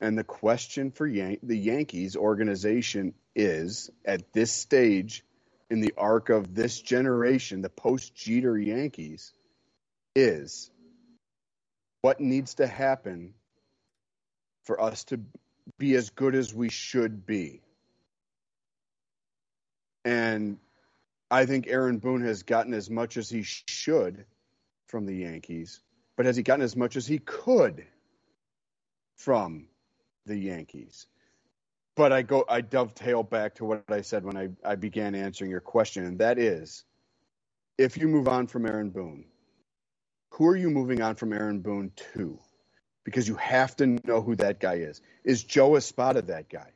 And 0.00 0.16
the 0.16 0.24
question 0.24 0.90
for 0.90 1.06
Yan- 1.06 1.38
the 1.42 1.58
Yankees 1.58 2.16
organization 2.16 3.14
is 3.34 3.90
at 4.04 4.32
this 4.32 4.52
stage 4.52 5.24
in 5.70 5.80
the 5.80 5.94
arc 5.96 6.30
of 6.30 6.54
this 6.54 6.80
generation, 6.80 7.62
the 7.62 7.68
post 7.68 8.14
Jeter 8.14 8.58
Yankees, 8.58 9.32
is 10.14 10.70
what 12.02 12.20
needs 12.20 12.54
to 12.54 12.66
happen 12.66 13.34
for 14.62 14.80
us 14.80 15.04
to 15.04 15.20
be 15.78 15.94
as 15.94 16.10
good 16.10 16.34
as 16.34 16.54
we 16.54 16.68
should 16.68 17.26
be. 17.26 17.62
And 20.04 20.58
I 21.30 21.46
think 21.46 21.66
Aaron 21.68 21.98
Boone 21.98 22.22
has 22.22 22.42
gotten 22.42 22.74
as 22.74 22.90
much 22.90 23.16
as 23.16 23.28
he 23.28 23.42
should 23.42 24.24
from 24.86 25.06
the 25.06 25.14
Yankees 25.14 25.80
but 26.20 26.26
has 26.26 26.36
he 26.36 26.42
gotten 26.42 26.62
as 26.62 26.76
much 26.76 26.96
as 26.96 27.06
he 27.06 27.18
could 27.18 27.86
from 29.16 29.68
the 30.26 30.36
Yankees? 30.36 31.06
But 31.96 32.12
I 32.12 32.20
go, 32.20 32.44
I 32.46 32.60
dovetail 32.60 33.22
back 33.22 33.54
to 33.54 33.64
what 33.64 33.84
I 33.88 34.02
said 34.02 34.26
when 34.26 34.36
I, 34.36 34.50
I 34.62 34.74
began 34.74 35.14
answering 35.14 35.50
your 35.50 35.62
question, 35.62 36.04
and 36.04 36.18
that 36.18 36.38
is 36.38 36.84
if 37.78 37.96
you 37.96 38.06
move 38.06 38.28
on 38.28 38.48
from 38.48 38.66
Aaron 38.66 38.90
Boone, 38.90 39.24
who 40.32 40.46
are 40.46 40.56
you 40.56 40.68
moving 40.68 41.00
on 41.00 41.14
from 41.14 41.32
Aaron 41.32 41.60
Boone 41.60 41.90
to? 42.12 42.38
Because 43.04 43.26
you 43.26 43.34
have 43.36 43.76
to 43.76 43.86
know 44.04 44.20
who 44.20 44.36
that 44.36 44.60
guy 44.60 44.74
is. 44.74 45.00
Is 45.24 45.42
Joe 45.42 45.76
Espada 45.76 46.22
that 46.22 46.48
guy? 46.48 46.70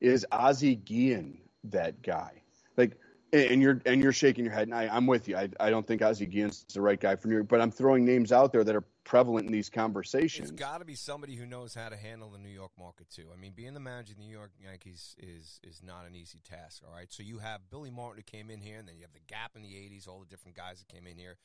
Is 0.00 0.26
Ozzie 0.32 0.76
Guillen 0.76 1.38
that 1.64 2.02
guy? 2.02 2.42
Like, 2.76 2.98
and 3.32 3.60
you're 3.60 3.80
and 3.84 4.02
you're 4.02 4.12
shaking 4.12 4.44
your 4.44 4.54
head, 4.54 4.68
and 4.68 4.74
I, 4.74 4.96
am 4.96 5.06
with 5.06 5.28
you. 5.28 5.36
I, 5.36 5.48
I 5.58 5.70
don't 5.70 5.86
think 5.86 6.02
Ozzie 6.02 6.26
Guillen's 6.26 6.64
the 6.72 6.80
right 6.80 7.00
guy 7.00 7.16
for 7.16 7.28
New 7.28 7.34
York, 7.34 7.48
but 7.48 7.60
I'm 7.60 7.70
throwing 7.70 8.04
names 8.04 8.32
out 8.32 8.52
there 8.52 8.62
that 8.64 8.76
are 8.76 8.84
prevalent 9.02 9.46
in 9.46 9.52
these 9.52 9.68
conversations. 9.68 10.50
It's 10.50 10.58
got 10.58 10.78
to 10.78 10.84
be 10.84 10.94
somebody 10.94 11.34
who 11.34 11.44
knows 11.46 11.74
how 11.74 11.88
to 11.88 11.96
handle 11.96 12.30
the 12.30 12.38
New 12.38 12.48
York 12.48 12.70
market 12.78 13.10
too. 13.10 13.26
I 13.32 13.36
mean, 13.36 13.52
being 13.54 13.74
the 13.74 13.80
manager 13.80 14.12
of 14.12 14.18
the 14.18 14.24
New 14.24 14.32
York 14.32 14.52
Yankees 14.62 15.16
is 15.18 15.60
is 15.62 15.82
not 15.82 16.06
an 16.06 16.14
easy 16.14 16.40
task. 16.48 16.82
All 16.86 16.94
right, 16.94 17.12
so 17.12 17.22
you 17.22 17.38
have 17.38 17.60
Billy 17.70 17.90
Martin 17.90 18.22
who 18.26 18.38
came 18.38 18.50
in 18.50 18.60
here, 18.60 18.78
and 18.78 18.88
then 18.88 18.96
you 18.96 19.02
have 19.02 19.12
the 19.12 19.20
Gap 19.26 19.52
in 19.56 19.62
the 19.62 19.74
'80s, 19.74 20.06
all 20.06 20.20
the 20.20 20.26
different 20.26 20.56
guys 20.56 20.78
that 20.78 20.88
came 20.88 21.06
in 21.06 21.18
here. 21.18 21.36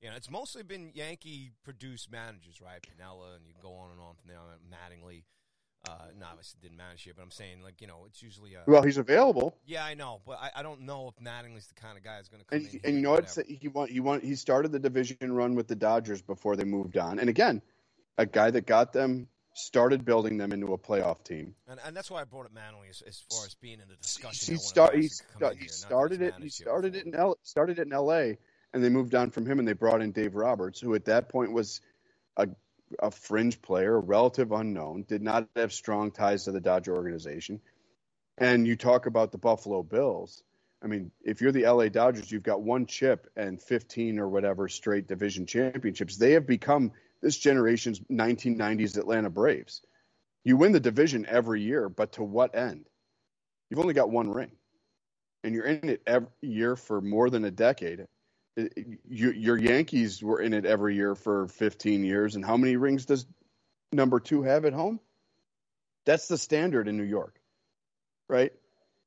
You 0.00 0.08
know, 0.08 0.16
it's 0.16 0.30
mostly 0.30 0.62
been 0.62 0.92
Yankee 0.94 1.52
produced 1.62 2.10
managers, 2.10 2.60
right? 2.60 2.80
Piniella, 2.80 3.36
and 3.36 3.46
you 3.46 3.54
go 3.60 3.74
on 3.74 3.90
and 3.90 4.00
on 4.00 4.14
from 4.14 4.28
there. 4.28 4.38
Mattingly. 4.70 5.24
Uh, 5.88 5.92
no, 6.18 6.26
obviously 6.30 6.58
didn't 6.60 6.76
manage 6.76 7.02
here, 7.02 7.14
but 7.16 7.22
I'm 7.22 7.30
saying 7.30 7.62
like 7.62 7.80
you 7.80 7.86
know 7.86 8.04
it's 8.06 8.22
usually 8.22 8.54
uh, 8.54 8.60
well 8.66 8.82
he's 8.82 8.98
available. 8.98 9.56
Yeah, 9.64 9.82
I 9.82 9.94
know, 9.94 10.20
but 10.26 10.38
I, 10.38 10.50
I 10.56 10.62
don't 10.62 10.82
know 10.82 11.08
if 11.08 11.24
Mattingly's 11.24 11.68
the 11.68 11.74
kind 11.74 11.96
of 11.96 12.04
guy 12.04 12.16
that's 12.16 12.28
going 12.28 12.42
to 12.42 12.46
come 12.46 12.58
and, 12.58 12.74
in. 12.74 12.80
And 12.84 12.94
you 12.96 13.00
know 13.00 13.12
what? 13.12 13.38
He 13.46 13.68
won. 13.68 13.88
He 13.88 14.00
won. 14.00 14.20
He 14.20 14.34
started 14.34 14.72
the 14.72 14.78
division 14.78 15.32
run 15.32 15.54
with 15.54 15.68
the 15.68 15.74
Dodgers 15.74 16.20
before 16.20 16.54
they 16.54 16.64
moved 16.64 16.98
on. 16.98 17.18
And 17.18 17.30
again, 17.30 17.62
a 18.18 18.26
guy 18.26 18.50
that 18.50 18.66
got 18.66 18.92
them 18.92 19.26
started 19.54 20.04
building 20.04 20.36
them 20.36 20.52
into 20.52 20.72
a 20.74 20.78
playoff 20.78 21.24
team. 21.24 21.54
And, 21.66 21.80
and 21.84 21.96
that's 21.96 22.10
why 22.10 22.20
I 22.20 22.24
brought 22.24 22.46
up 22.46 22.52
Mattingly 22.52 22.90
as, 22.90 23.02
as 23.06 23.24
far 23.30 23.46
as 23.46 23.54
being 23.54 23.80
in 23.80 23.88
the 23.88 23.96
discussion. 23.96 24.54
He, 24.54 24.58
start, 24.58 24.94
he, 24.94 25.02
he 25.02 25.68
started 25.68 26.20
it. 26.20 26.34
He 26.40 26.50
started 26.50 26.94
it 26.94 27.06
in 27.06 27.14
L, 27.14 27.38
started 27.42 27.78
it 27.78 27.86
in 27.86 27.92
L.A. 27.92 28.38
and 28.72 28.82
they 28.84 28.88
moved 28.88 29.14
on 29.14 29.30
from 29.30 29.46
him 29.46 29.58
and 29.58 29.66
they 29.66 29.72
brought 29.72 30.02
in 30.02 30.12
Dave 30.12 30.34
Roberts, 30.34 30.80
who 30.80 30.94
at 30.94 31.06
that 31.06 31.28
point 31.28 31.52
was 31.52 31.80
a 32.36 32.48
a 32.98 33.10
fringe 33.10 33.62
player, 33.62 33.96
a 33.96 34.00
relative 34.00 34.52
unknown, 34.52 35.04
did 35.06 35.22
not 35.22 35.48
have 35.56 35.72
strong 35.72 36.10
ties 36.10 36.44
to 36.44 36.52
the 36.52 36.60
Dodger 36.60 36.94
organization. 36.94 37.60
And 38.38 38.66
you 38.66 38.76
talk 38.76 39.06
about 39.06 39.32
the 39.32 39.38
Buffalo 39.38 39.82
Bills. 39.82 40.42
I 40.82 40.86
mean, 40.86 41.10
if 41.22 41.40
you're 41.40 41.52
the 41.52 41.66
LA 41.66 41.88
Dodgers, 41.88 42.30
you've 42.30 42.42
got 42.42 42.62
one 42.62 42.86
chip 42.86 43.30
and 43.36 43.60
15 43.60 44.18
or 44.18 44.28
whatever 44.28 44.68
straight 44.68 45.06
division 45.06 45.46
championships. 45.46 46.16
They 46.16 46.32
have 46.32 46.46
become 46.46 46.92
this 47.20 47.36
generation's 47.36 48.00
1990s 48.00 48.96
Atlanta 48.96 49.28
Braves. 49.28 49.82
You 50.42 50.56
win 50.56 50.72
the 50.72 50.80
division 50.80 51.26
every 51.28 51.60
year, 51.62 51.90
but 51.90 52.12
to 52.12 52.22
what 52.22 52.54
end? 52.54 52.86
You've 53.68 53.80
only 53.80 53.94
got 53.94 54.10
one 54.10 54.30
ring. 54.30 54.52
And 55.44 55.54
you're 55.54 55.66
in 55.66 55.88
it 55.90 56.02
every 56.06 56.28
year 56.40 56.76
for 56.76 57.00
more 57.00 57.28
than 57.28 57.44
a 57.44 57.50
decade 57.50 58.06
you, 59.08 59.30
your 59.30 59.58
Yankees 59.58 60.22
were 60.22 60.40
in 60.40 60.52
it 60.52 60.66
every 60.66 60.96
year 60.96 61.14
for 61.14 61.48
15 61.48 62.04
years, 62.04 62.34
and 62.34 62.44
how 62.44 62.56
many 62.56 62.76
rings 62.76 63.06
does 63.06 63.26
number 63.92 64.20
two 64.20 64.42
have 64.42 64.64
at 64.64 64.72
home? 64.72 65.00
That's 66.06 66.28
the 66.28 66.38
standard 66.38 66.88
in 66.88 66.96
New 66.96 67.04
York, 67.04 67.38
right? 68.28 68.52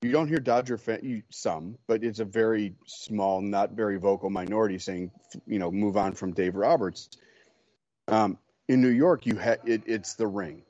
You 0.02 0.12
don't 0.12 0.28
hear 0.28 0.40
Dodger 0.40 0.78
fan, 0.78 1.00
you, 1.04 1.24
some, 1.30 1.78
but 1.88 2.04
it's 2.04 2.20
a 2.20 2.26
very 2.26 2.76
small, 2.86 3.42
not 3.42 3.72
very 3.72 3.98
vocal 3.98 4.30
minority 4.30 4.80
saying, 4.80 5.12
you 5.48 5.60
know, 5.60 5.72
move 5.72 5.98
on 5.98 6.14
from 6.14 6.34
Dave 6.34 6.56
Roberts. 6.56 7.10
Um, 8.08 8.38
in 8.68 8.82
New 8.82 8.90
York, 8.90 9.26
you 9.26 9.40
ha- 9.40 9.64
it, 9.66 9.84
it's 9.86 10.16
the 10.16 10.28
ring, 10.28 10.64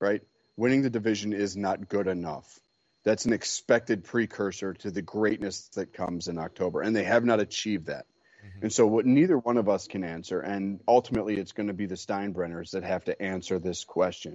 right? 0.00 0.22
Winning 0.56 0.82
the 0.82 0.90
division 0.90 1.32
is 1.32 1.56
not 1.56 1.88
good 1.88 2.06
enough 2.06 2.60
that's 3.06 3.24
an 3.24 3.32
expected 3.32 4.02
precursor 4.02 4.74
to 4.74 4.90
the 4.90 5.00
greatness 5.00 5.68
that 5.76 5.92
comes 5.92 6.26
in 6.26 6.38
October, 6.38 6.82
and 6.82 6.94
they 6.94 7.04
have 7.04 7.24
not 7.24 7.38
achieved 7.38 7.86
that. 7.86 8.04
Mm-hmm. 8.44 8.64
And 8.64 8.72
so, 8.72 8.84
what 8.84 9.06
neither 9.06 9.38
one 9.38 9.58
of 9.58 9.68
us 9.68 9.86
can 9.86 10.02
answer, 10.02 10.40
and 10.40 10.80
ultimately, 10.88 11.36
it's 11.36 11.52
going 11.52 11.68
to 11.68 11.72
be 11.72 11.86
the 11.86 11.94
Steinbrenners 11.94 12.72
that 12.72 12.82
have 12.82 13.04
to 13.04 13.22
answer 13.22 13.60
this 13.60 13.84
question. 13.84 14.34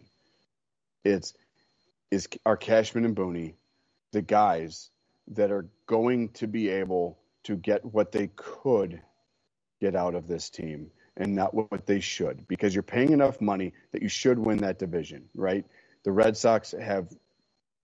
It's 1.03 1.33
is 2.11 2.29
are 2.45 2.55
Cashman 2.55 3.03
and 3.03 3.15
Booney 3.15 3.55
the 4.13 4.21
guys 4.21 4.89
that 5.33 5.51
are 5.51 5.67
going 5.85 6.29
to 6.29 6.47
be 6.47 6.69
able 6.69 7.19
to 7.43 7.57
get 7.57 7.83
what 7.83 8.13
they 8.13 8.27
could 8.35 9.01
get 9.81 9.95
out 9.95 10.15
of 10.15 10.27
this 10.27 10.49
team 10.49 10.91
and 11.17 11.35
not 11.35 11.53
what 11.53 11.85
they 11.85 11.99
should 11.99 12.47
because 12.47 12.73
you're 12.73 12.83
paying 12.83 13.11
enough 13.11 13.41
money 13.41 13.73
that 13.91 14.01
you 14.01 14.09
should 14.09 14.39
win 14.39 14.59
that 14.59 14.79
division, 14.79 15.25
right? 15.35 15.65
The 16.03 16.11
Red 16.11 16.37
Sox 16.37 16.73
have 16.79 17.07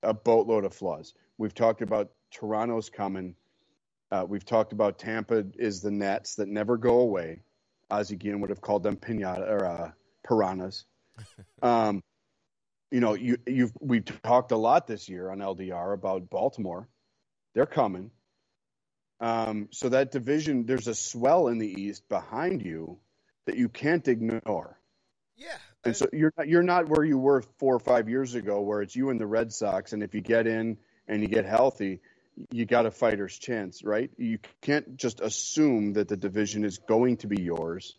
a 0.07 0.13
boatload 0.13 0.63
of 0.63 0.73
flaws. 0.73 1.13
We've 1.37 1.53
talked 1.53 1.81
about 1.81 2.11
Toronto's 2.31 2.89
coming. 2.89 3.35
Uh, 4.09 4.25
we've 4.27 4.45
talked 4.45 4.71
about 4.71 4.97
Tampa 4.97 5.45
is 5.59 5.81
the 5.81 5.91
Nets 5.91 6.35
that 6.35 6.47
never 6.47 6.77
go 6.77 7.01
away. 7.01 7.41
Ozzie 7.91 8.15
Guillen 8.15 8.39
would 8.39 8.49
have 8.49 8.61
called 8.61 8.83
them 8.83 8.95
pinata 8.95 9.49
or 9.49 9.65
uh, 9.65 9.91
piranhas. 10.23 10.85
um, 11.61 12.01
you 12.89 13.01
know, 13.01 13.15
you 13.15 13.37
you've 13.45 13.73
we've 13.81 14.05
talked 14.23 14.53
a 14.53 14.57
lot 14.57 14.87
this 14.87 15.09
year 15.09 15.29
on 15.29 15.39
LDR 15.39 15.93
about 15.93 16.29
Baltimore. 16.29 16.87
They're 17.53 17.65
coming. 17.65 18.11
Um, 19.19 19.67
so 19.71 19.89
that 19.89 20.11
division, 20.11 20.65
there's 20.65 20.87
a 20.87 20.95
swell 20.95 21.49
in 21.49 21.57
the 21.57 21.81
East 21.81 22.07
behind 22.07 22.61
you 22.61 22.99
that 23.45 23.57
you 23.57 23.67
can't 23.67 24.07
ignore. 24.07 24.79
Yeah, 25.37 25.57
and 25.83 25.95
so 25.95 26.07
you're 26.11 26.33
not, 26.37 26.47
you're 26.47 26.63
not 26.63 26.89
where 26.89 27.03
you 27.03 27.17
were 27.17 27.43
four 27.59 27.75
or 27.75 27.79
five 27.79 28.09
years 28.09 28.35
ago, 28.35 28.61
where 28.61 28.81
it's 28.81 28.95
you 28.95 29.09
and 29.09 29.19
the 29.19 29.27
Red 29.27 29.53
Sox, 29.53 29.93
and 29.93 30.03
if 30.03 30.15
you 30.15 30.21
get 30.21 30.47
in 30.47 30.77
and 31.07 31.21
you 31.21 31.27
get 31.27 31.45
healthy, 31.45 32.01
you 32.51 32.65
got 32.65 32.85
a 32.85 32.91
fighter's 32.91 33.37
chance, 33.37 33.83
right? 33.83 34.11
You 34.17 34.39
can't 34.61 34.97
just 34.97 35.21
assume 35.21 35.93
that 35.93 36.07
the 36.07 36.17
division 36.17 36.63
is 36.65 36.79
going 36.79 37.17
to 37.17 37.27
be 37.27 37.41
yours 37.41 37.95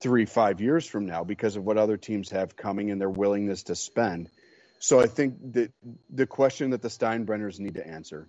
three, 0.00 0.24
five 0.24 0.60
years 0.60 0.86
from 0.86 1.06
now 1.06 1.24
because 1.24 1.56
of 1.56 1.64
what 1.64 1.76
other 1.76 1.96
teams 1.96 2.30
have 2.30 2.56
coming 2.56 2.90
and 2.90 3.00
their 3.00 3.10
willingness 3.10 3.64
to 3.64 3.74
spend. 3.74 4.30
So 4.78 4.98
I 4.98 5.06
think 5.06 5.52
that 5.52 5.72
the 6.08 6.26
question 6.26 6.70
that 6.70 6.80
the 6.80 6.88
Steinbrenners 6.88 7.60
need 7.60 7.74
to 7.74 7.86
answer 7.86 8.28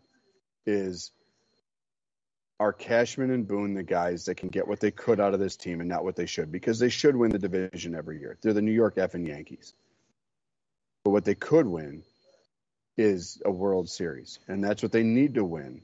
is 0.65 1.11
are 2.61 2.71
Cashman 2.71 3.31
and 3.31 3.47
Boone 3.47 3.73
the 3.73 3.81
guys 3.81 4.25
that 4.25 4.35
can 4.35 4.49
get 4.49 4.67
what 4.67 4.79
they 4.79 4.91
could 4.91 5.19
out 5.19 5.33
of 5.33 5.39
this 5.39 5.57
team 5.57 5.79
and 5.79 5.89
not 5.89 6.03
what 6.03 6.15
they 6.15 6.27
should? 6.27 6.51
Because 6.51 6.77
they 6.77 6.89
should 6.89 7.15
win 7.15 7.31
the 7.31 7.39
division 7.39 7.95
every 7.95 8.19
year. 8.19 8.37
They're 8.41 8.53
the 8.53 8.61
New 8.61 8.71
York 8.71 8.97
effing 8.97 9.27
Yankees. 9.27 9.73
But 11.03 11.09
what 11.09 11.25
they 11.25 11.33
could 11.33 11.65
win 11.65 12.03
is 12.97 13.41
a 13.43 13.49
World 13.49 13.89
Series, 13.89 14.37
and 14.47 14.63
that's 14.63 14.83
what 14.83 14.91
they 14.91 15.01
need 15.01 15.33
to 15.35 15.43
win. 15.43 15.81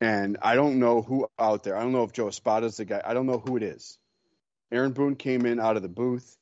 And 0.00 0.38
I 0.40 0.54
don't 0.54 0.78
know 0.78 1.02
who 1.02 1.28
out 1.38 1.62
there. 1.62 1.76
I 1.76 1.82
don't 1.82 1.92
know 1.92 2.04
if 2.04 2.12
Joe 2.12 2.28
Espada 2.28 2.64
is 2.66 2.78
the 2.78 2.86
guy. 2.86 3.02
I 3.04 3.12
don't 3.12 3.26
know 3.26 3.42
who 3.44 3.58
it 3.58 3.62
is. 3.62 3.98
Aaron 4.72 4.92
Boone 4.92 5.16
came 5.16 5.44
in 5.44 5.60
out 5.60 5.76
of 5.76 5.82
the 5.82 5.88
booth. 5.88 6.38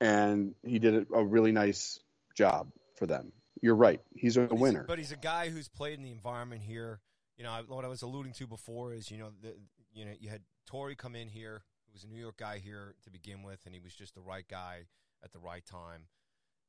and 0.00 0.54
he 0.62 0.78
did 0.78 1.06
a 1.14 1.24
really 1.24 1.52
nice 1.52 2.00
job 2.34 2.68
for 2.96 3.06
them. 3.06 3.32
You're 3.60 3.76
right. 3.76 4.00
He's 4.14 4.36
a 4.36 4.42
but 4.42 4.58
winner. 4.58 4.80
He's, 4.80 4.86
but 4.86 4.98
he's 4.98 5.12
a 5.12 5.16
guy 5.16 5.48
who's 5.48 5.68
played 5.68 5.98
in 5.98 6.04
the 6.04 6.10
environment 6.10 6.62
here. 6.62 7.00
You 7.36 7.44
know, 7.44 7.62
what 7.68 7.84
I 7.84 7.88
was 7.88 8.02
alluding 8.02 8.32
to 8.34 8.46
before 8.46 8.92
is, 8.92 9.10
you 9.10 9.18
know, 9.18 9.30
the, 9.42 9.54
you 9.92 10.04
know, 10.04 10.12
you 10.18 10.28
had 10.28 10.42
Torre 10.66 10.94
come 10.94 11.16
in 11.16 11.28
here, 11.28 11.62
who 11.86 11.92
was 11.92 12.04
a 12.04 12.08
New 12.08 12.20
York 12.20 12.36
guy 12.36 12.58
here 12.58 12.94
to 13.04 13.10
begin 13.10 13.42
with, 13.42 13.60
and 13.66 13.74
he 13.74 13.80
was 13.80 13.94
just 13.94 14.14
the 14.14 14.20
right 14.20 14.46
guy 14.48 14.86
at 15.22 15.32
the 15.32 15.38
right 15.38 15.64
time. 15.64 16.06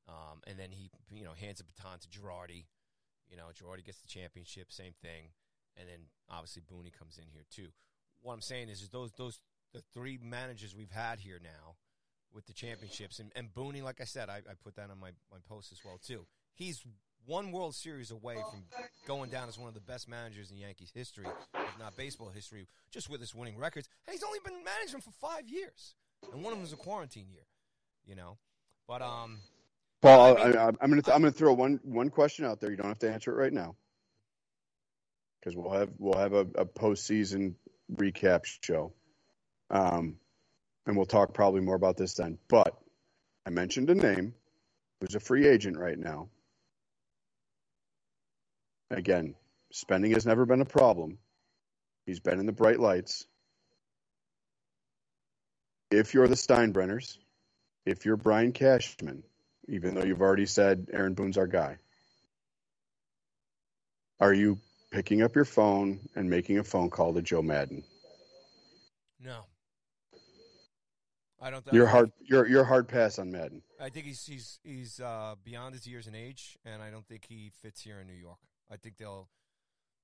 Um, 0.08 0.42
and 0.48 0.58
then 0.58 0.72
he, 0.72 0.90
you 1.12 1.24
know, 1.24 1.34
hands 1.34 1.60
the 1.60 1.64
baton 1.64 2.00
to 2.00 2.08
Girardi. 2.08 2.66
You 3.30 3.38
know, 3.38 3.46
Girardi 3.54 3.86
gets 3.86 4.00
the 4.00 4.08
championship, 4.08 4.72
same 4.72 4.94
thing. 5.02 5.30
And 5.78 5.90
then 5.90 6.08
obviously 6.30 6.62
Booney 6.62 6.94
comes 6.94 7.18
in 7.18 7.26
here 7.28 7.44
too. 7.52 7.70
What 8.22 8.34
I'm 8.34 8.42
saying 8.42 8.70
is, 8.70 8.82
is 8.82 8.90
those 8.90 9.12
those 9.18 9.40
the 9.74 9.82
three 9.94 10.18
managers 10.22 10.76
we've 10.76 10.92
had 10.92 11.20
here 11.20 11.40
now 11.44 11.76
with 12.34 12.46
the 12.48 12.54
championships, 12.54 13.20
and, 13.20 13.32
and 13.36 13.54
Booney, 13.54 13.82
like 13.84 14.02
I 14.02 14.04
said, 14.04 14.30
I, 14.30 14.38
I 14.38 14.54
put 14.62 14.76
that 14.76 14.90
on 14.90 15.00
my, 15.00 15.12
my 15.32 15.38
post 15.48 15.72
as 15.72 15.80
well 15.84 15.98
too. 15.98 16.26
He's 16.54 16.84
one 17.26 17.52
World 17.52 17.76
Series 17.76 18.12
away 18.12 18.36
from 18.36 18.64
going 19.08 19.30
down 19.30 19.48
as 19.48 19.58
one 19.58 19.68
of 19.68 19.74
the 19.74 19.82
best 19.82 20.08
managers 20.08 20.52
in 20.52 20.58
Yankees 20.58 20.92
history, 20.94 21.26
if 21.26 21.80
not 21.80 21.96
baseball 21.98 22.30
history, 22.30 22.68
just 22.92 23.10
with 23.10 23.20
his 23.20 23.34
winning 23.34 23.58
records. 23.58 23.88
And 24.08 24.14
he's 24.14 24.24
only 24.24 24.40
been 24.44 24.64
managing 24.64 25.02
for 25.02 25.12
five 25.22 25.48
years, 25.48 25.96
and 26.32 26.44
one 26.44 26.54
of 26.54 26.58
them 26.58 26.62
was 26.62 26.74
a 26.74 26.78
quarantine 26.78 27.28
year. 27.32 27.44
You 28.08 28.16
know, 28.16 28.38
but 28.88 29.02
um, 29.02 29.40
Paul, 30.02 30.38
I 30.38 30.44
am 30.50 30.76
going 30.90 31.02
to 31.02 31.14
I'm 31.14 31.22
going 31.22 31.34
to 31.34 31.38
throw 31.38 31.54
one 31.54 31.80
one 31.84 32.10
question 32.10 32.46
out 32.46 32.60
there. 32.60 32.70
You 32.70 32.78
don't 32.78 32.88
have 32.88 33.00
to 33.00 33.12
answer 33.12 33.32
it 33.32 33.42
right 33.42 33.54
now, 33.54 33.76
because 35.40 35.56
we'll 35.56 35.72
have 35.72 35.90
we'll 35.98 36.20
have 36.20 36.34
a, 36.34 36.42
a 36.56 36.66
postseason 36.66 37.56
recap 37.92 38.42
show, 38.46 38.94
um, 39.72 40.18
and 40.86 40.96
we'll 40.96 41.08
talk 41.08 41.34
probably 41.34 41.62
more 41.62 41.76
about 41.76 41.98
this 41.98 42.14
then. 42.14 42.38
But 42.48 42.78
I 43.46 43.50
mentioned 43.50 43.90
a 43.90 43.96
name 43.96 44.36
who's 45.02 45.16
a 45.16 45.20
free 45.20 45.48
agent 45.48 45.78
right 45.78 45.98
now. 45.98 46.30
Again, 48.92 49.36
spending 49.72 50.12
has 50.12 50.26
never 50.26 50.46
been 50.46 50.62
a 50.62 50.66
problem. 50.66 51.18
He's 52.06 52.20
been 52.20 52.40
in 52.40 52.46
the 52.46 52.52
bright 52.52 52.80
lights. 52.80 53.26
If 55.92 56.14
you're 56.14 56.28
the 56.28 56.36
Steinbrenners, 56.36 57.18
if 57.86 58.06
you're 58.06 58.18
Brian 58.18 58.52
Cashman, 58.52 59.24
even 59.68 59.96
though 59.96 60.04
you've 60.04 60.22
already 60.22 60.46
said 60.46 60.90
Aaron 60.94 61.14
Boone's 61.14 61.38
our 61.38 61.48
guy, 61.48 61.78
are 64.20 64.34
you 64.34 64.60
picking 64.92 65.22
up 65.22 65.36
your 65.36 65.46
phone 65.46 66.00
and 66.16 66.30
making 66.30 66.60
a 66.60 66.64
phone 66.64 66.90
call 66.90 67.14
to 67.14 67.22
Joe 67.22 67.42
Maddon? 67.42 67.84
No. 69.20 69.42
I 71.42 71.50
don't. 71.50 71.66
You're 71.72 71.86
hard. 71.88 72.12
You're 72.24 72.48
you're 72.48 72.64
hard 72.64 72.88
pass 72.88 73.20
on 73.20 73.32
Maddon. 73.32 73.62
I 73.80 73.90
think 73.90 74.06
he's 74.06 74.26
he's 74.26 74.60
he's 74.64 75.00
uh, 75.00 75.36
beyond 75.44 75.76
his 75.76 75.86
years 75.86 76.08
and 76.08 76.16
age, 76.16 76.58
and 76.66 76.82
I 76.82 76.90
don't 76.90 77.06
think 77.06 77.26
he 77.28 77.52
fits 77.62 77.82
here 77.82 78.00
in 78.00 78.08
New 78.08 78.14
York. 78.14 78.40
I 78.72 78.78
think 78.78 78.98
they'll. 78.98 79.30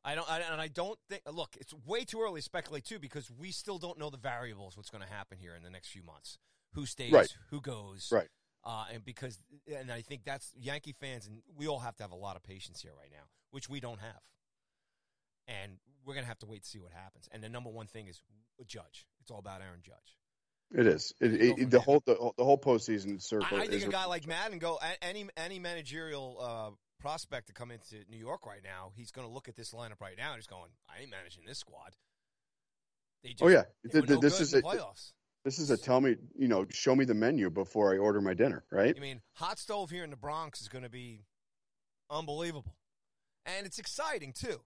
I 0.04 0.16
don't, 0.16 0.30
I, 0.30 0.40
and 0.40 0.60
I 0.60 0.68
don't 0.68 0.98
think. 1.10 1.22
Look, 1.32 1.56
it's 1.60 1.74
way 1.86 2.06
too 2.06 2.22
early 2.22 2.40
to 2.40 2.44
speculate 2.44 2.86
too 2.86 3.00
because 3.00 3.30
we 3.30 3.52
still 3.52 3.78
don't 3.78 4.00
know 4.00 4.10
the 4.10 4.18
variables. 4.18 4.76
What's 4.76 4.90
going 4.90 5.04
to 5.04 5.10
happen 5.10 5.38
here 5.38 5.56
in 5.56 5.64
the 5.64 5.70
next 5.70 5.90
few 5.90 6.04
months? 6.04 6.40
Who 6.74 6.86
stays? 6.86 7.12
Right. 7.12 7.30
Who 7.50 7.62
goes? 7.62 8.10
Right. 8.12 8.28
Uh, 8.64 8.86
and 8.94 9.04
because, 9.04 9.40
and 9.68 9.92
I 9.92 10.02
think 10.02 10.24
that's 10.24 10.54
Yankee 10.60 10.94
fans, 11.00 11.28
and 11.28 11.42
we 11.58 11.68
all 11.68 11.80
have 11.80 11.96
to 11.98 12.04
have 12.04 12.12
a 12.12 12.16
lot 12.16 12.36
of 12.36 12.44
patience 12.44 12.82
here 12.82 12.92
right 12.98 13.10
now, 13.12 13.24
which 13.50 13.70
we 13.70 13.80
don't 13.80 14.00
have. 14.00 14.22
And 15.48 15.74
we're 16.06 16.14
going 16.14 16.24
to 16.24 16.30
have 16.30 16.40
to 16.40 16.46
wait 16.46 16.64
to 16.64 16.70
see 16.70 16.80
what 16.80 16.92
happens. 16.92 17.28
And 17.32 17.44
the 17.44 17.50
number 17.50 17.70
one 17.70 17.88
thing 17.88 18.08
is 18.08 18.22
Judge. 18.68 19.06
It's 19.22 19.32
all 19.32 19.40
about 19.40 19.62
Aaron 19.62 19.82
Judge. 19.84 20.18
It 20.74 20.88
is. 20.88 21.14
It, 21.20 21.60
it, 21.60 21.70
the 21.70 21.80
whole 21.80 22.02
the, 22.06 22.16
the, 22.38 22.46
whole 22.46 22.58
postseason 22.58 23.22
circle. 23.22 23.58
I, 23.58 23.64
I 23.64 23.68
think 23.68 23.84
a 23.84 23.90
guy 23.90 24.06
like 24.06 24.26
Maddon 24.26 24.58
go 24.58 24.80
any 25.02 25.28
any 25.36 25.60
managerial 25.60 26.38
uh, 26.40 26.70
prospect 27.02 27.48
to 27.48 27.54
come 27.54 27.72
into 27.72 27.96
New 28.10 28.18
York 28.18 28.46
right 28.46 28.62
now, 28.64 28.92
he's 28.96 29.12
going 29.12 29.28
to 29.28 29.34
look 29.34 29.48
at 29.48 29.56
this 29.56 29.72
lineup 29.72 30.00
right 30.00 30.16
now 30.18 30.32
and 30.32 30.38
he's 30.38 30.48
going, 30.48 30.72
"I 30.90 31.02
ain't 31.02 31.12
managing 31.12 31.44
this 31.46 31.60
squad." 31.60 31.96
Just, 33.24 33.42
oh 33.42 33.48
yeah, 33.48 33.64
the, 33.84 34.02
the, 34.02 34.16
no 34.16 34.20
this 34.20 34.40
is 34.40 34.54
a 34.54 34.62
playoffs. 34.62 35.12
This 35.44 35.60
is 35.60 35.72
a 35.72 35.78
tell 35.78 36.02
me, 36.02 36.16
you 36.38 36.48
know, 36.48 36.66
show 36.70 36.96
me 36.96 37.06
the 37.06 37.14
menu 37.14 37.50
before 37.50 37.94
I 37.94 37.98
order 37.98 38.22
my 38.22 38.34
dinner, 38.34 38.64
right? 38.72 38.94
I 38.96 39.00
mean, 39.00 39.22
hot 39.34 39.60
stove 39.60 39.90
here 39.90 40.04
in 40.04 40.12
the 40.12 40.16
Bronx 40.16 40.62
is 40.62 40.70
going 40.70 40.84
to 40.84 40.90
be 40.90 41.26
unbelievable, 42.10 42.76
and 43.46 43.66
it's 43.66 43.80
exciting 43.80 44.34
too. 44.34 44.62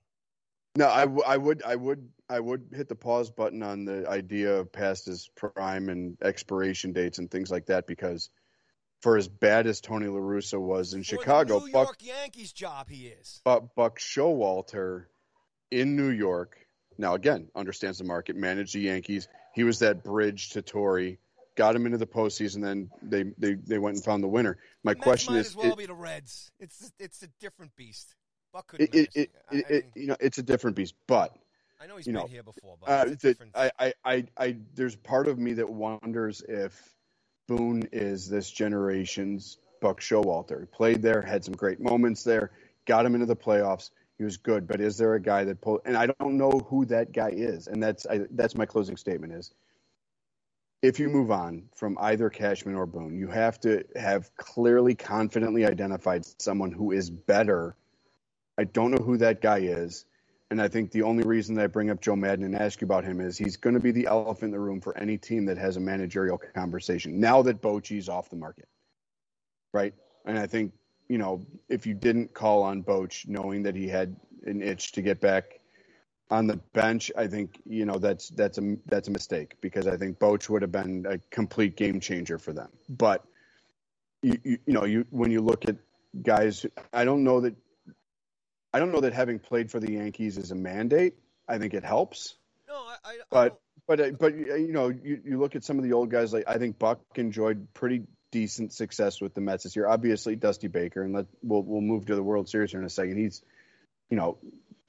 No, 0.77 0.89
I, 0.89 1.01
w- 1.01 1.23
I 1.25 1.37
would, 1.37 1.63
I 1.63 1.75
would, 1.75 2.09
I 2.29 2.39
would 2.39 2.67
hit 2.73 2.89
the 2.89 2.95
pause 2.95 3.31
button 3.31 3.63
on 3.63 3.85
the 3.85 4.09
idea 4.09 4.57
of 4.57 4.71
past 4.73 5.05
his 5.05 5.29
prime 5.35 5.87
and 5.87 6.17
expiration 6.21 6.91
dates 6.91 7.17
and 7.17 7.31
things 7.31 7.49
like 7.49 7.67
that 7.67 7.87
because, 7.87 8.29
for 9.05 9.17
as 9.17 9.27
bad 9.27 9.67
as 9.67 9.81
Tony 9.81 10.07
La 10.07 10.19
Russa 10.19 10.59
was 10.59 10.95
in 10.95 11.03
for 11.03 11.17
Chicago, 11.17 11.59
New 11.59 11.71
Buck, 11.71 12.01
New 12.01 12.07
York 12.07 12.21
Yankees 12.23 12.51
job 12.51 12.89
he 12.89 13.05
is. 13.05 13.39
But 13.45 13.75
Buck 13.75 13.99
Showalter 13.99 15.05
in 15.69 15.95
New 15.95 16.09
York 16.09 16.57
now 16.97 17.13
again 17.13 17.49
understands 17.55 17.99
the 17.99 18.03
market, 18.03 18.35
managed 18.35 18.73
the 18.73 18.79
Yankees. 18.79 19.27
He 19.53 19.63
was 19.63 19.77
that 19.79 20.03
bridge 20.03 20.49
to 20.53 20.63
Torre, 20.63 21.17
got 21.55 21.75
him 21.75 21.85
into 21.85 21.99
the 21.99 22.07
postseason. 22.07 22.63
Then 22.63 22.89
they 23.03 23.25
they, 23.37 23.53
they 23.53 23.77
went 23.77 23.97
and 23.97 24.03
found 24.03 24.23
the 24.23 24.27
winner. 24.27 24.57
My 24.83 24.95
the 24.95 25.01
question 25.01 25.35
might 25.35 25.41
is, 25.41 25.47
as 25.49 25.55
well 25.55 25.73
it, 25.73 25.77
be 25.77 25.85
the 25.85 25.93
Reds. 25.93 26.51
It's 26.59 26.91
it's 26.97 27.21
a 27.21 27.27
different 27.39 27.75
beast. 27.75 28.15
Buck 28.51 28.65
couldn't. 28.65 28.95
it, 28.95 29.09
it, 29.13 29.31
I, 29.51 29.55
it, 29.55 29.65
I, 29.69 29.71
mean, 29.71 29.83
you 29.93 30.07
know, 30.07 30.17
it's 30.19 30.39
a 30.39 30.43
different 30.43 30.77
beast, 30.77 30.95
but 31.05 31.37
I 31.79 31.85
know 31.85 31.97
he's 31.97 32.07
you 32.07 32.13
been 32.13 32.21
know, 32.23 32.27
here 32.27 32.41
before, 32.41 32.77
but 32.81 32.89
uh, 32.89 33.05
the. 33.05 33.37
I, 33.53 33.71
I, 33.77 33.93
I, 34.03 34.25
I, 34.35 34.57
there's 34.73 34.95
part 34.95 35.27
of 35.27 35.37
me 35.37 35.53
that 35.53 35.69
wonders 35.69 36.41
if 36.47 36.94
Boone 37.47 37.87
is 37.91 38.27
this 38.27 38.49
generation's 38.49 39.57
Buck 39.81 40.01
Showalter. 40.01 40.61
He 40.61 40.65
played 40.65 41.01
there, 41.01 41.21
had 41.21 41.45
some 41.45 41.53
great 41.53 41.79
moments 41.79 42.23
there, 42.23 42.51
got 42.85 43.05
him 43.05 43.13
into 43.13 43.27
the 43.27 43.35
playoffs. 43.35 43.91
He 44.17 44.23
was 44.23 44.37
good, 44.37 44.67
but 44.67 44.79
is 44.79 44.97
there 44.97 45.13
a 45.13 45.19
guy 45.19 45.43
that 45.43 45.61
pulled? 45.61 45.81
And 45.85 45.97
I 45.97 46.07
don't 46.07 46.37
know 46.37 46.51
who 46.69 46.85
that 46.85 47.11
guy 47.11 47.29
is, 47.29 47.67
and 47.67 47.83
that's 47.83 48.05
I, 48.05 48.21
that's 48.31 48.55
my 48.55 48.65
closing 48.65 48.97
statement 48.97 49.33
is. 49.33 49.51
If 50.81 50.99
you 50.99 51.09
move 51.09 51.31
on 51.31 51.63
from 51.75 51.97
either 51.99 52.29
Cashman 52.29 52.75
or 52.75 52.85
Boone, 52.85 53.17
you 53.17 53.27
have 53.27 53.59
to 53.61 53.83
have 53.95 54.33
clearly, 54.37 54.95
confidently 54.95 55.65
identified 55.65 56.25
someone 56.39 56.71
who 56.71 56.91
is 56.91 57.09
better. 57.09 57.75
I 58.57 58.63
don't 58.65 58.91
know 58.91 59.03
who 59.03 59.17
that 59.17 59.41
guy 59.41 59.59
is. 59.59 60.05
And 60.51 60.61
I 60.61 60.67
think 60.67 60.91
the 60.91 61.01
only 61.01 61.23
reason 61.23 61.55
that 61.55 61.63
I 61.63 61.67
bring 61.67 61.89
up 61.89 62.01
Joe 62.01 62.15
Maddon 62.15 62.45
and 62.45 62.55
ask 62.55 62.79
you 62.79 62.85
about 62.85 63.03
him 63.03 63.19
is 63.19 63.37
he's 63.37 63.57
going 63.57 63.73
to 63.73 63.79
be 63.79 63.91
the 63.91 64.05
elephant 64.05 64.43
in 64.43 64.51
the 64.51 64.59
room 64.59 64.79
for 64.79 64.95
any 64.97 65.17
team 65.17 65.45
that 65.45 65.57
has 65.57 65.75
a 65.75 65.79
managerial 65.79 66.37
conversation 66.37 67.19
now 67.19 67.41
that 67.41 67.61
Bochy's 67.61 68.09
off 68.09 68.29
the 68.29 68.35
market. 68.35 68.67
Right? 69.73 69.93
And 70.25 70.37
I 70.37 70.47
think, 70.47 70.73
you 71.09 71.17
know, 71.17 71.45
if 71.67 71.85
you 71.87 71.93
didn't 71.93 72.33
call 72.33 72.63
on 72.63 72.83
Boch 72.83 73.27
knowing 73.27 73.63
that 73.63 73.75
he 73.75 73.87
had 73.87 74.15
an 74.45 74.61
itch 74.61 74.93
to 74.93 75.01
get 75.01 75.19
back 75.19 75.59
on 76.29 76.47
the 76.47 76.57
bench, 76.73 77.11
I 77.17 77.27
think, 77.27 77.61
you 77.65 77.85
know, 77.85 77.97
that's 77.97 78.29
that's 78.29 78.57
a 78.57 78.77
that's 78.85 79.07
a 79.07 79.11
mistake 79.11 79.55
because 79.61 79.87
I 79.87 79.97
think 79.97 80.19
Boch 80.19 80.47
would 80.49 80.61
have 80.61 80.71
been 80.71 81.05
a 81.07 81.17
complete 81.31 81.75
game 81.75 81.99
changer 81.99 82.37
for 82.37 82.53
them. 82.53 82.69
But 82.87 83.23
you, 84.21 84.39
you, 84.43 84.57
you 84.65 84.73
know, 84.73 84.85
you 84.85 85.05
when 85.09 85.31
you 85.31 85.41
look 85.41 85.67
at 85.67 85.75
guys, 86.23 86.65
I 86.93 87.05
don't 87.05 87.23
know 87.23 87.41
that 87.41 87.55
I 88.75 88.79
don't 88.79 88.91
know 88.91 88.99
that 88.99 89.13
having 89.13 89.39
played 89.39 89.71
for 89.71 89.79
the 89.79 89.93
Yankees 89.93 90.37
is 90.37 90.51
a 90.51 90.55
mandate. 90.55 91.13
I 91.47 91.59
think 91.59 91.73
it 91.73 91.85
helps. 91.85 92.35
no, 92.67 92.75
I, 92.75 92.97
I, 93.05 93.11
I 93.11 93.17
But 93.31 93.61
but 93.87 94.01
uh, 94.01 94.11
but 94.19 94.35
you 94.35 94.73
know, 94.73 94.89
you, 94.89 95.21
you 95.23 95.39
look 95.39 95.55
at 95.55 95.63
some 95.63 95.77
of 95.77 95.85
the 95.85 95.93
old 95.93 96.11
guys. 96.11 96.33
Like 96.33 96.43
I 96.45 96.57
think 96.57 96.77
Buck 96.77 96.99
enjoyed 97.15 97.73
pretty 97.73 98.03
decent 98.31 98.73
success 98.73 99.21
with 99.21 99.33
the 99.33 99.39
Mets 99.39 99.63
this 99.63 99.77
year. 99.77 99.87
Obviously, 99.87 100.35
Dusty 100.35 100.67
Baker, 100.67 101.03
and 101.03 101.13
let 101.13 101.25
we'll 101.41 101.63
we'll 101.63 101.79
move 101.79 102.07
to 102.07 102.15
the 102.15 102.23
World 102.23 102.49
Series 102.49 102.71
here 102.71 102.81
in 102.81 102.85
a 102.85 102.89
second. 102.89 103.15
He's 103.15 103.41
you 104.09 104.17
know 104.17 104.39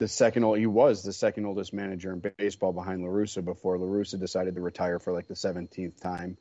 the 0.01 0.09
second 0.09 0.43
old. 0.43 0.59
He 0.59 0.67
was 0.67 1.05
the 1.05 1.13
second 1.13 1.47
oldest 1.47 1.73
manager 1.73 2.13
in 2.13 2.21
baseball 2.39 2.73
behind 2.73 3.03
La 3.03 3.09
Russa 3.09 3.45
before 3.45 3.79
La 3.79 3.87
Russa 3.87 4.19
decided 4.19 4.57
to 4.57 4.61
retire 4.63 4.99
for 4.99 5.13
like 5.13 5.29
the 5.29 5.37
seventeenth 5.37 6.01
time. 6.01 6.39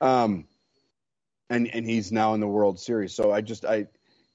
Um, 0.00 0.46
and 1.50 1.68
and 1.74 1.84
he's 1.84 2.10
now 2.10 2.32
in 2.32 2.40
the 2.40 2.48
World 2.48 2.80
Series. 2.80 3.14
So 3.14 3.30
I 3.30 3.42
just 3.42 3.66
I, 3.66 3.88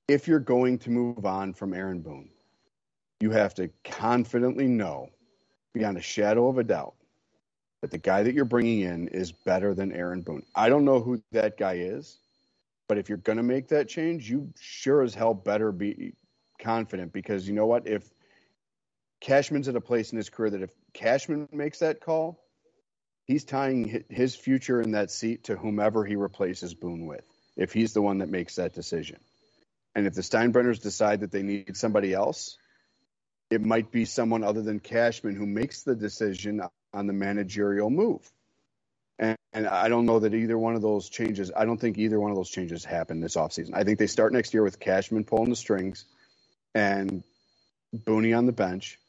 if 0.07 0.27
you're 0.27 0.39
going 0.39 0.77
to 0.79 0.91
move 0.91 1.25
on 1.25 1.55
from 1.55 1.73
Aaron 1.73 2.01
Boone, 2.01 2.29
you 3.19 3.31
have 3.31 3.53
to 3.55 3.69
confidently 3.83 4.67
know, 4.67 5.09
beyond 5.73 5.97
a 5.97 6.01
shadow 6.01 6.47
of 6.47 6.57
a 6.57 6.63
doubt, 6.63 6.95
that 7.81 7.91
the 7.91 7.97
guy 7.97 8.23
that 8.23 8.33
you're 8.33 8.45
bringing 8.45 8.81
in 8.81 9.07
is 9.09 9.31
better 9.31 9.73
than 9.73 9.91
Aaron 9.91 10.21
Boone. 10.21 10.43
I 10.55 10.69
don't 10.69 10.85
know 10.85 10.99
who 11.01 11.21
that 11.31 11.57
guy 11.57 11.75
is, 11.75 12.17
but 12.87 12.97
if 12.97 13.09
you're 13.09 13.17
going 13.17 13.37
to 13.37 13.43
make 13.43 13.69
that 13.69 13.87
change, 13.87 14.29
you 14.29 14.51
sure 14.59 15.01
as 15.01 15.13
hell 15.13 15.33
better 15.33 15.71
be 15.71 16.13
confident 16.59 17.13
because 17.13 17.47
you 17.47 17.53
know 17.53 17.65
what? 17.65 17.87
If 17.87 18.03
Cashman's 19.21 19.67
at 19.67 19.75
a 19.75 19.81
place 19.81 20.11
in 20.11 20.17
his 20.17 20.29
career 20.29 20.51
that 20.51 20.61
if 20.61 20.71
Cashman 20.93 21.49
makes 21.51 21.79
that 21.79 22.01
call, 22.01 22.43
he's 23.25 23.43
tying 23.43 24.03
his 24.09 24.35
future 24.35 24.81
in 24.81 24.91
that 24.91 25.11
seat 25.11 25.45
to 25.45 25.55
whomever 25.55 26.05
he 26.05 26.15
replaces 26.15 26.73
Boone 26.73 27.05
with, 27.05 27.25
if 27.55 27.73
he's 27.73 27.93
the 27.93 28.01
one 28.01 28.19
that 28.19 28.29
makes 28.29 28.55
that 28.55 28.73
decision. 28.73 29.19
And 29.95 30.05
if 30.05 30.13
the 30.13 30.21
Steinbrenners 30.21 30.81
decide 30.81 31.21
that 31.21 31.31
they 31.31 31.41
need 31.41 31.77
somebody 31.77 32.13
else, 32.13 32.57
it 33.49 33.61
might 33.61 33.91
be 33.91 34.05
someone 34.05 34.43
other 34.43 34.61
than 34.61 34.79
Cashman 34.79 35.35
who 35.35 35.45
makes 35.45 35.83
the 35.83 35.95
decision 35.95 36.61
on 36.93 37.07
the 37.07 37.13
managerial 37.13 37.89
move. 37.89 38.29
And, 39.19 39.37
and 39.53 39.67
I 39.67 39.87
don't 39.87 40.05
know 40.05 40.19
that 40.19 40.33
either 40.33 40.57
one 40.57 40.75
of 40.75 40.81
those 40.81 41.09
changes, 41.09 41.51
I 41.55 41.65
don't 41.65 41.79
think 41.79 41.97
either 41.97 42.19
one 42.19 42.31
of 42.31 42.37
those 42.37 42.49
changes 42.49 42.83
happen 42.83 43.21
this 43.21 43.35
offseason. 43.35 43.71
I 43.73 43.83
think 43.83 43.99
they 43.99 44.07
start 44.07 44.33
next 44.33 44.53
year 44.53 44.63
with 44.63 44.79
Cashman 44.79 45.23
pulling 45.23 45.49
the 45.49 45.55
strings 45.55 46.05
and 46.73 47.23
Booney 47.95 48.37
on 48.37 48.45
the 48.45 48.51
bench. 48.51 48.99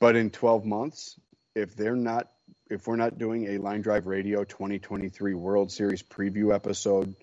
But 0.00 0.16
in 0.16 0.30
12 0.30 0.64
months, 0.64 1.18
if 1.54 1.76
they're 1.76 1.96
not, 1.96 2.28
if 2.70 2.86
we're 2.86 2.96
not 2.96 3.18
doing 3.18 3.48
a 3.48 3.58
Line 3.58 3.82
Drive 3.82 4.06
Radio 4.06 4.44
2023 4.44 5.34
World 5.34 5.70
Series 5.70 6.02
preview 6.02 6.54
episode 6.54 7.14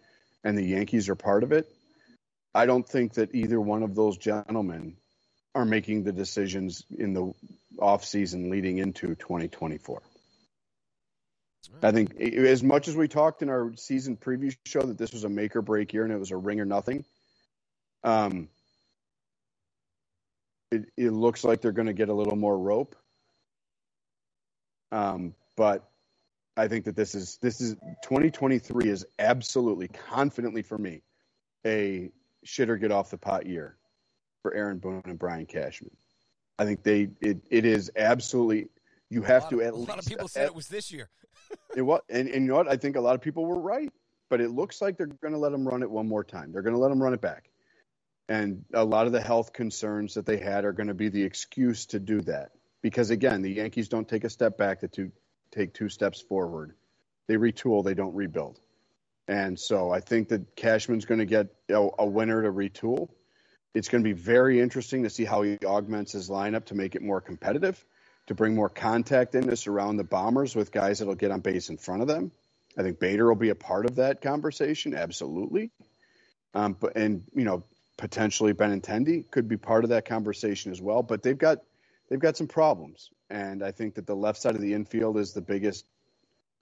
and 0.44 0.58
the 0.58 0.64
Yankees 0.64 1.10
are 1.10 1.16
part 1.16 1.44
of 1.44 1.52
it, 1.52 1.68
I 2.54 2.66
don't 2.66 2.88
think 2.88 3.14
that 3.14 3.34
either 3.34 3.60
one 3.60 3.84
of 3.84 3.96
those 3.96 4.18
gentlemen 4.18 4.98
are 5.56 5.66
making 5.66 6.04
the 6.04 6.12
decisions 6.12 6.84
in 6.98 7.14
the 7.14 7.34
off 7.80 8.06
season 8.06 8.50
leading 8.50 8.78
into 8.78 9.16
2024. 9.16 10.02
I 11.84 11.92
think 11.92 12.20
as 12.20 12.64
much 12.64 12.88
as 12.88 12.96
we 12.96 13.08
talked 13.08 13.42
in 13.42 13.50
our 13.50 13.74
season 13.76 14.18
preview 14.18 14.56
show 14.66 14.82
that 14.82 14.98
this 14.98 15.14
was 15.14 15.24
a 15.24 15.30
make 15.30 15.56
or 15.56 15.62
break 15.62 15.94
year 15.94 16.04
and 16.04 16.12
it 16.12 16.18
was 16.18 16.32
a 16.32 16.38
ring 16.38 16.60
or 16.60 16.66
nothing, 16.66 17.06
um, 18.04 18.50
it, 20.72 20.86
it 20.98 21.12
looks 21.12 21.44
like 21.44 21.62
they're 21.62 21.72
going 21.72 21.88
to 21.88 21.94
get 21.94 22.10
a 22.10 22.14
little 22.14 22.36
more 22.36 22.58
rope. 22.58 22.96
Um, 24.92 25.36
but 25.56 25.90
I 26.58 26.68
think 26.68 26.86
that 26.86 26.96
this 26.96 27.16
is 27.16 27.38
this 27.42 27.62
is 27.62 27.76
2023 28.04 28.90
is 28.90 29.06
absolutely 29.18 29.88
confidently 29.88 30.62
for 30.62 30.78
me 30.78 31.02
a 31.66 32.10
shit 32.44 32.70
or 32.70 32.78
get 32.78 32.92
off 32.92 33.12
the 33.12 33.18
pot 33.18 33.46
year 33.46 33.76
for 34.42 34.54
Aaron 34.54 34.80
Boone 34.80 35.04
and 35.06 35.20
Brian 35.20 35.46
Cashman. 35.46 35.92
I 36.58 36.66
think 36.66 36.84
they 36.84 37.10
it, 37.22 37.40
it 37.50 37.66
is 37.66 37.92
absolutely 37.96 38.68
you 39.10 39.22
have 39.24 39.50
to 39.50 39.62
of, 39.62 39.68
at 39.68 39.74
a 39.74 39.76
least. 39.76 39.88
A 39.88 39.92
lot 39.92 40.00
of 40.00 40.06
people 40.06 40.28
said 40.28 40.46
it 40.46 40.56
was 40.56 40.68
this 40.68 40.92
year. 40.92 41.10
it 41.76 41.82
was, 41.82 42.02
and, 42.10 42.28
and 42.28 42.44
you 42.44 42.50
know 42.50 42.56
what? 42.56 42.68
I 42.68 42.78
think 42.78 42.96
a 42.96 43.02
lot 43.02 43.16
of 43.16 43.22
people 43.22 43.46
were 43.46 43.60
right, 43.60 43.92
but 44.30 44.42
it 44.42 44.52
looks 44.52 44.82
like 44.82 44.98
they're 44.98 45.08
going 45.08 45.34
to 45.34 45.40
let 45.40 45.54
him 45.54 45.68
run 45.68 45.84
it 45.84 45.90
one 45.90 46.08
more 46.08 46.24
time. 46.24 46.52
They're 46.52 46.62
going 46.62 46.76
to 46.76 46.80
let 46.80 46.92
him 46.92 47.02
run 47.02 47.14
it 47.14 47.22
back, 47.22 47.50
and 48.28 48.66
a 48.74 48.84
lot 48.84 49.08
of 49.08 49.14
the 49.14 49.22
health 49.22 49.54
concerns 49.54 50.16
that 50.16 50.26
they 50.26 50.38
had 50.38 50.66
are 50.66 50.74
going 50.74 50.88
to 50.88 50.94
be 50.94 51.10
the 51.10 51.24
excuse 51.24 51.88
to 51.88 52.00
do 52.00 52.22
that. 52.22 52.52
Because 52.82 53.10
again, 53.10 53.42
the 53.42 53.52
Yankees 53.52 53.90
don't 53.90 54.08
take 54.08 54.24
a 54.24 54.30
step 54.30 54.58
back 54.58 54.82
to 54.82 54.88
two, 54.88 55.12
take 55.52 55.74
two 55.74 55.90
steps 55.90 56.22
forward. 56.22 56.76
They 57.28 57.36
retool, 57.36 57.84
they 57.84 57.94
don't 57.94 58.16
rebuild. 58.16 58.60
And 59.28 59.60
so 59.60 59.92
I 59.92 60.00
think 60.00 60.30
that 60.30 60.56
Cashman's 60.56 61.06
going 61.06 61.20
to 61.20 61.26
get 61.26 61.48
a, 61.70 61.88
a 62.00 62.06
winner 62.06 62.42
to 62.42 62.52
retool. 62.52 63.10
It's 63.74 63.88
going 63.88 64.04
to 64.04 64.08
be 64.08 64.20
very 64.20 64.60
interesting 64.60 65.04
to 65.04 65.10
see 65.10 65.26
how 65.26 65.44
he 65.44 65.58
augments 65.66 66.12
his 66.12 66.30
lineup 66.30 66.66
to 66.66 66.76
make 66.76 66.96
it 66.96 67.02
more 67.02 67.22
competitive 67.22 67.84
to 68.30 68.36
bring 68.36 68.54
more 68.54 68.70
contact 68.70 69.34
in 69.34 69.48
to 69.48 69.56
surround 69.56 69.98
the 69.98 70.04
bombers 70.04 70.56
with 70.56 70.72
guys 70.72 71.00
that'll 71.00 71.16
get 71.16 71.32
on 71.32 71.40
base 71.40 71.70
in 71.70 71.78
front 71.78 72.04
of 72.04 72.08
them. 72.08 72.32
I 72.78 72.84
think 72.84 73.00
Bader 73.00 73.28
will 73.28 73.36
be 73.36 73.50
a 73.50 73.56
part 73.56 73.88
of 73.88 73.96
that 73.96 74.22
conversation, 74.22 74.94
absolutely. 74.94 75.72
Um, 76.54 76.78
but 76.80 76.96
and 76.96 77.24
you 77.34 77.44
know 77.44 77.64
potentially 77.98 78.54
Benintendi 78.54 79.30
could 79.32 79.48
be 79.48 79.58
part 79.58 79.84
of 79.84 79.90
that 79.90 80.06
conversation 80.06 80.72
as 80.72 80.80
well. 80.80 81.02
But 81.02 81.24
they've 81.24 81.38
got 81.38 81.64
they've 82.08 82.20
got 82.20 82.38
some 82.38 82.48
problems, 82.48 83.10
and 83.32 83.64
I 83.64 83.72
think 83.72 83.96
that 83.96 84.06
the 84.06 84.16
left 84.16 84.40
side 84.40 84.54
of 84.54 84.62
the 84.62 84.76
infield 84.76 85.18
is 85.18 85.34
the 85.34 85.42
biggest 85.42 85.86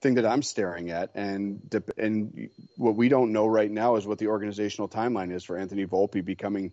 thing 0.00 0.14
that 0.14 0.24
I'm 0.24 0.42
staring 0.42 0.90
at. 0.90 1.10
And 1.14 1.60
and 1.98 2.48
what 2.78 2.96
we 2.96 3.10
don't 3.10 3.32
know 3.32 3.46
right 3.46 3.70
now 3.70 3.96
is 3.96 4.06
what 4.06 4.18
the 4.18 4.28
organizational 4.28 4.88
timeline 4.88 5.32
is 5.32 5.44
for 5.44 5.58
Anthony 5.58 5.84
Volpe 5.84 6.24
becoming 6.24 6.72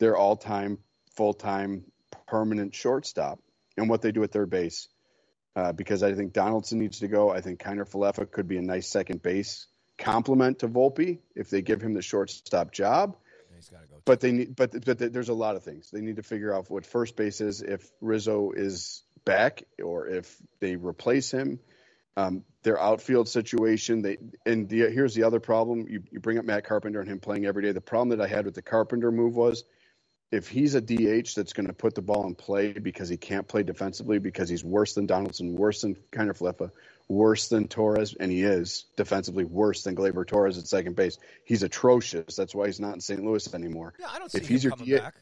their 0.00 0.16
all-time, 0.16 0.78
full-time, 1.14 1.84
permanent 2.26 2.74
shortstop 2.74 3.38
and 3.76 3.88
what 3.88 4.02
they 4.02 4.10
do 4.10 4.24
at 4.24 4.32
third 4.32 4.50
base. 4.50 4.88
Uh, 5.54 5.72
because 5.72 6.02
I 6.02 6.14
think 6.14 6.32
Donaldson 6.32 6.78
needs 6.78 7.00
to 7.00 7.08
go. 7.08 7.30
I 7.30 7.40
think 7.40 7.60
Kiner 7.60 7.88
Falefa 7.88 8.30
could 8.30 8.48
be 8.48 8.56
a 8.56 8.62
nice 8.62 8.88
second 8.88 9.22
base 9.22 9.66
complement 10.00 10.60
to 10.60 10.68
Volpe 10.68 11.18
if 11.36 11.50
they 11.50 11.62
give 11.62 11.80
him 11.80 11.94
the 11.94 12.02
shortstop 12.02 12.72
job. 12.72 13.16
Go 13.70 13.76
but 14.06 14.20
they 14.20 14.32
need, 14.32 14.56
but 14.56 14.84
but 14.86 14.98
there's 15.12 15.28
a 15.28 15.34
lot 15.34 15.54
of 15.54 15.62
things 15.62 15.90
they 15.90 16.00
need 16.00 16.16
to 16.16 16.22
figure 16.22 16.54
out 16.54 16.70
what 16.70 16.86
first 16.86 17.14
base 17.14 17.42
is 17.42 17.60
if 17.60 17.86
Rizzo 18.00 18.52
is 18.52 19.02
back 19.26 19.64
or 19.82 20.06
if 20.08 20.34
they 20.60 20.76
replace 20.76 21.30
him. 21.30 21.60
Um, 22.16 22.44
their 22.62 22.80
outfield 22.80 23.28
situation, 23.28 24.02
they 24.02 24.16
and 24.46 24.68
the, 24.68 24.90
here's 24.90 25.14
the 25.14 25.24
other 25.24 25.40
problem. 25.40 25.86
You, 25.88 26.02
you 26.10 26.20
bring 26.20 26.38
up 26.38 26.44
Matt 26.44 26.64
Carpenter 26.64 27.00
and 27.00 27.08
him 27.08 27.20
playing 27.20 27.44
every 27.44 27.62
day. 27.62 27.72
The 27.72 27.80
problem 27.80 28.16
that 28.16 28.20
I 28.20 28.28
had 28.28 28.46
with 28.46 28.54
the 28.54 28.62
Carpenter 28.62 29.12
move 29.12 29.36
was 29.36 29.64
if 30.32 30.48
he's 30.48 30.74
a 30.74 30.80
DH 30.80 31.34
that's 31.34 31.52
going 31.52 31.66
to 31.66 31.72
put 31.72 31.94
the 31.94 32.02
ball 32.02 32.26
in 32.26 32.34
play 32.34 32.72
because 32.72 33.08
he 33.08 33.16
can't 33.16 33.48
play 33.48 33.62
defensively 33.62 34.18
because 34.18 34.48
he's 34.48 34.64
worse 34.64 34.94
than 34.94 35.06
Donaldson, 35.06 35.56
worse 35.56 35.82
than 35.82 35.96
Kiner 36.12 36.36
Falefa, 36.36 36.70
worse 37.08 37.48
than 37.48 37.66
Torres, 37.66 38.14
and 38.18 38.30
he 38.30 38.44
is 38.44 38.84
defensively 38.96 39.44
worse 39.44 39.82
than 39.82 39.96
Gleyber 39.96 40.26
Torres 40.26 40.56
at 40.56 40.66
second 40.68 40.94
base. 40.94 41.18
He's 41.44 41.62
atrocious. 41.64 42.36
That's 42.36 42.54
why 42.54 42.66
he's 42.66 42.78
not 42.78 42.94
in 42.94 43.00
St. 43.00 43.24
Louis 43.24 43.52
anymore. 43.54 43.94
Yeah, 43.98 44.06
I 44.10 44.18
don't 44.18 44.30
see 44.30 44.38
if 44.38 44.48
he's 44.48 44.64
him 44.64 44.70
your 44.70 44.76
coming 44.76 44.94
DH, 44.94 45.02
back. 45.02 45.14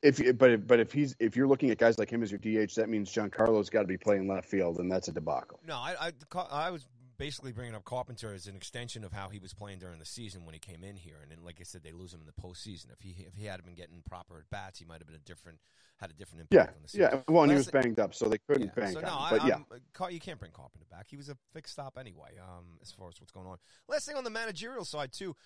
If 0.00 0.38
but 0.38 0.66
but 0.66 0.80
if 0.80 0.92
he's 0.92 1.16
if 1.18 1.36
you're 1.36 1.48
looking 1.48 1.70
at 1.70 1.78
guys 1.78 1.98
like 1.98 2.08
him 2.08 2.22
as 2.22 2.30
your 2.30 2.38
DH, 2.38 2.76
that 2.76 2.88
means 2.88 3.12
Giancarlo's 3.12 3.68
got 3.68 3.80
to 3.80 3.88
be 3.88 3.98
playing 3.98 4.28
left 4.28 4.48
field, 4.48 4.78
and 4.78 4.90
that's 4.90 5.08
a 5.08 5.12
debacle. 5.12 5.58
No, 5.66 5.74
I, 5.74 6.12
I, 6.32 6.38
I 6.50 6.70
was 6.70 6.86
basically 7.22 7.52
bringing 7.52 7.76
up 7.76 7.84
Carpenter 7.84 8.34
as 8.34 8.48
an 8.48 8.56
extension 8.56 9.04
of 9.04 9.12
how 9.12 9.28
he 9.28 9.38
was 9.38 9.54
playing 9.54 9.78
during 9.78 10.00
the 10.00 10.04
season 10.04 10.44
when 10.44 10.54
he 10.54 10.58
came 10.58 10.82
in 10.82 10.96
here, 10.96 11.18
and 11.22 11.30
then, 11.30 11.38
like 11.44 11.58
I 11.60 11.62
said, 11.62 11.84
they 11.84 11.92
lose 11.92 12.12
him 12.12 12.18
in 12.20 12.26
the 12.26 12.32
postseason. 12.32 12.86
If 12.92 13.00
he 13.00 13.10
if 13.24 13.34
he 13.34 13.44
had 13.44 13.64
been 13.64 13.74
getting 13.76 14.02
proper 14.04 14.38
at 14.38 14.50
bats, 14.50 14.80
he 14.80 14.84
might 14.84 14.98
have 14.98 15.06
been 15.06 15.14
a 15.14 15.20
different 15.20 15.58
had 15.98 16.10
a 16.10 16.14
different 16.14 16.40
impact 16.40 16.54
Yeah, 16.70 16.74
on 16.74 16.82
the 16.82 16.88
season. 16.88 17.08
yeah. 17.12 17.20
Well, 17.32 17.44
and 17.44 17.52
he 17.52 17.56
was 17.58 17.70
banged 17.70 18.00
up, 18.00 18.12
so 18.12 18.28
they 18.28 18.38
couldn't 18.38 18.66
Yeah. 18.66 18.74
bank 18.74 18.94
so 18.94 19.00
no, 19.00 19.06
him. 19.06 19.14
I, 19.16 19.30
But 19.30 19.46
yeah, 19.46 19.54
I'm- 19.54 19.66
Car- 19.92 20.10
you 20.10 20.18
can't 20.18 20.40
bring 20.40 20.50
Carpenter 20.50 20.86
back. 20.90 21.06
He 21.08 21.16
was 21.16 21.28
a 21.28 21.36
fixed 21.52 21.74
stop 21.74 21.96
anyway. 21.96 22.36
Um, 22.42 22.78
as 22.82 22.90
far 22.90 23.08
as 23.08 23.20
what's 23.20 23.30
going 23.30 23.46
on. 23.46 23.58
Last 23.86 24.06
thing 24.06 24.16
on 24.16 24.24
the 24.24 24.30
managerial 24.30 24.84
side 24.84 25.12
too, 25.12 25.36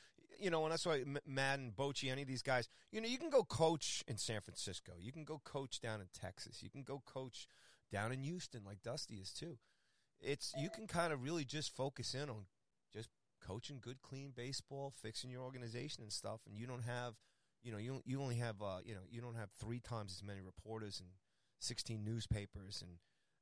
you 0.40 0.48
know, 0.48 0.62
and 0.64 0.72
that's 0.72 0.86
why 0.86 1.04
Maddon, 1.26 1.72
Bochy, 1.76 2.10
any 2.10 2.22
of 2.22 2.28
these 2.28 2.40
guys, 2.42 2.70
you 2.90 3.02
know, 3.02 3.06
you 3.08 3.18
can 3.18 3.28
go 3.28 3.44
coach 3.44 4.02
in 4.08 4.16
San 4.16 4.40
Francisco. 4.40 4.92
You 4.98 5.12
can 5.12 5.24
go 5.24 5.42
coach 5.44 5.78
down 5.80 6.00
in 6.00 6.06
Texas. 6.18 6.62
You 6.62 6.70
can 6.70 6.84
go 6.84 7.02
coach 7.04 7.48
down 7.92 8.12
in 8.12 8.22
Houston, 8.22 8.64
like 8.64 8.82
Dusty 8.82 9.16
is 9.16 9.30
too. 9.34 9.58
It's 10.20 10.52
you 10.56 10.70
can 10.70 10.86
kind 10.86 11.12
of 11.12 11.22
really 11.22 11.44
just 11.44 11.74
focus 11.76 12.14
in 12.14 12.28
on 12.30 12.46
just 12.92 13.08
coaching 13.46 13.78
good, 13.80 14.02
clean 14.02 14.32
baseball, 14.34 14.92
fixing 15.02 15.30
your 15.30 15.42
organization 15.42 16.02
and 16.02 16.12
stuff, 16.12 16.40
and 16.46 16.56
you 16.56 16.66
don't 16.66 16.84
have, 16.84 17.14
you 17.62 17.72
know, 17.72 17.78
you 17.78 18.02
you 18.04 18.20
only 18.20 18.36
have, 18.36 18.62
uh, 18.62 18.78
you 18.84 18.94
know, 18.94 19.02
you 19.10 19.20
don't 19.20 19.36
have 19.36 19.50
three 19.50 19.80
times 19.80 20.12
as 20.12 20.26
many 20.26 20.40
reporters 20.40 21.00
and 21.00 21.10
sixteen 21.60 22.04
newspapers 22.04 22.82
and 22.82 22.98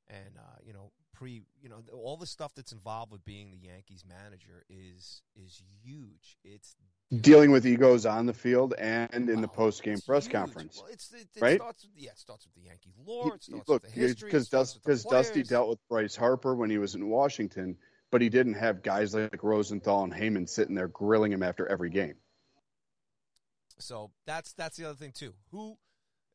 and 0.07 0.37
uh, 0.37 0.57
you 0.63 0.73
know 0.73 0.91
pre 1.13 1.41
you 1.61 1.69
know 1.69 1.83
all 1.93 2.17
the 2.17 2.27
stuff 2.27 2.53
that's 2.55 2.71
involved 2.71 3.11
with 3.11 3.25
being 3.25 3.51
the 3.51 3.57
Yankees 3.57 4.03
manager 4.07 4.63
is 4.69 5.21
is 5.35 5.61
huge. 5.83 6.37
It's 6.43 6.75
dealing 7.21 7.51
with 7.51 7.65
egos 7.65 8.05
on 8.05 8.25
the 8.25 8.33
field 8.33 8.73
and 8.77 9.11
in 9.13 9.25
the 9.25 9.33
oh, 9.33 9.39
wow, 9.41 9.45
post 9.47 9.83
game 9.83 9.99
press 10.05 10.25
huge. 10.25 10.33
conference. 10.33 10.79
Well, 10.81 10.91
it's 10.91 11.11
it, 11.13 11.27
it 11.35 11.41
right? 11.41 11.57
starts 11.57 11.83
with 11.83 11.93
yeah, 11.95 12.11
it 12.11 12.19
starts 12.19 12.45
with 12.45 12.55
the 12.55 12.61
Yankee 12.67 12.93
lore. 13.05 13.35
It 13.35 13.43
He- 13.45 13.51
starts 13.51 13.69
look, 13.69 13.83
with 13.83 13.93
the 13.93 13.99
history. 13.99 14.27
because 14.27 14.43
it 14.43 14.47
starts 14.47 14.79
with 14.83 15.03
the 15.03 15.09
Dusty 15.09 15.43
dealt 15.43 15.69
with 15.69 15.79
Bryce 15.89 16.15
Harper 16.15 16.55
when 16.55 16.69
he 16.69 16.77
was 16.77 16.95
in 16.95 17.07
Washington, 17.09 17.77
but 18.11 18.21
he 18.21 18.29
didn't 18.29 18.55
have 18.55 18.81
guys 18.81 19.13
like 19.13 19.43
Rosenthal 19.43 20.03
and 20.03 20.13
Heyman 20.13 20.49
sitting 20.49 20.75
there 20.75 20.87
grilling 20.87 21.31
him 21.31 21.43
after 21.43 21.67
every 21.67 21.89
game. 21.89 22.15
So 23.77 24.11
that's 24.25 24.53
that's 24.53 24.77
the 24.77 24.85
other 24.85 24.95
thing 24.95 25.11
too. 25.11 25.33
Who 25.51 25.77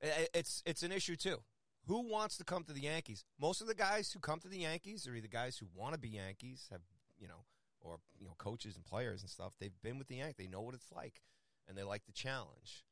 it's 0.01 0.62
it's 0.66 0.83
an 0.83 0.93
issue 0.93 1.16
too. 1.16 1.39
Who 1.87 2.09
wants 2.09 2.37
to 2.37 2.45
come 2.45 2.62
to 2.64 2.73
the 2.73 2.83
Yankees? 2.83 3.25
Most 3.41 3.61
of 3.61 3.66
the 3.66 3.75
guys 3.75 4.12
who 4.12 4.21
come 4.21 4.39
to 4.41 4.49
the 4.49 4.59
Yankees 4.59 5.09
are 5.09 5.14
either 5.14 5.29
guys 5.29 5.57
who 5.57 5.66
want 5.75 5.95
to 5.95 5.99
be 5.99 6.11
Yankees, 6.11 6.68
have 6.71 6.83
you 7.18 7.27
know, 7.27 7.45
or 7.83 7.99
you 8.18 8.26
know, 8.26 8.35
coaches 8.39 8.76
and 8.76 8.85
players 8.85 9.22
and 9.22 9.31
stuff. 9.31 9.53
They've 9.59 9.72
been 9.83 9.99
with 9.99 10.09
the 10.09 10.16
Yankees. 10.16 10.37
They 10.39 10.47
know 10.47 10.61
what 10.61 10.74
it's 10.74 10.91
like, 10.95 11.20
and 11.68 11.76
they 11.76 11.83
like 11.83 12.05
the 12.07 12.12
challenge. 12.12 12.85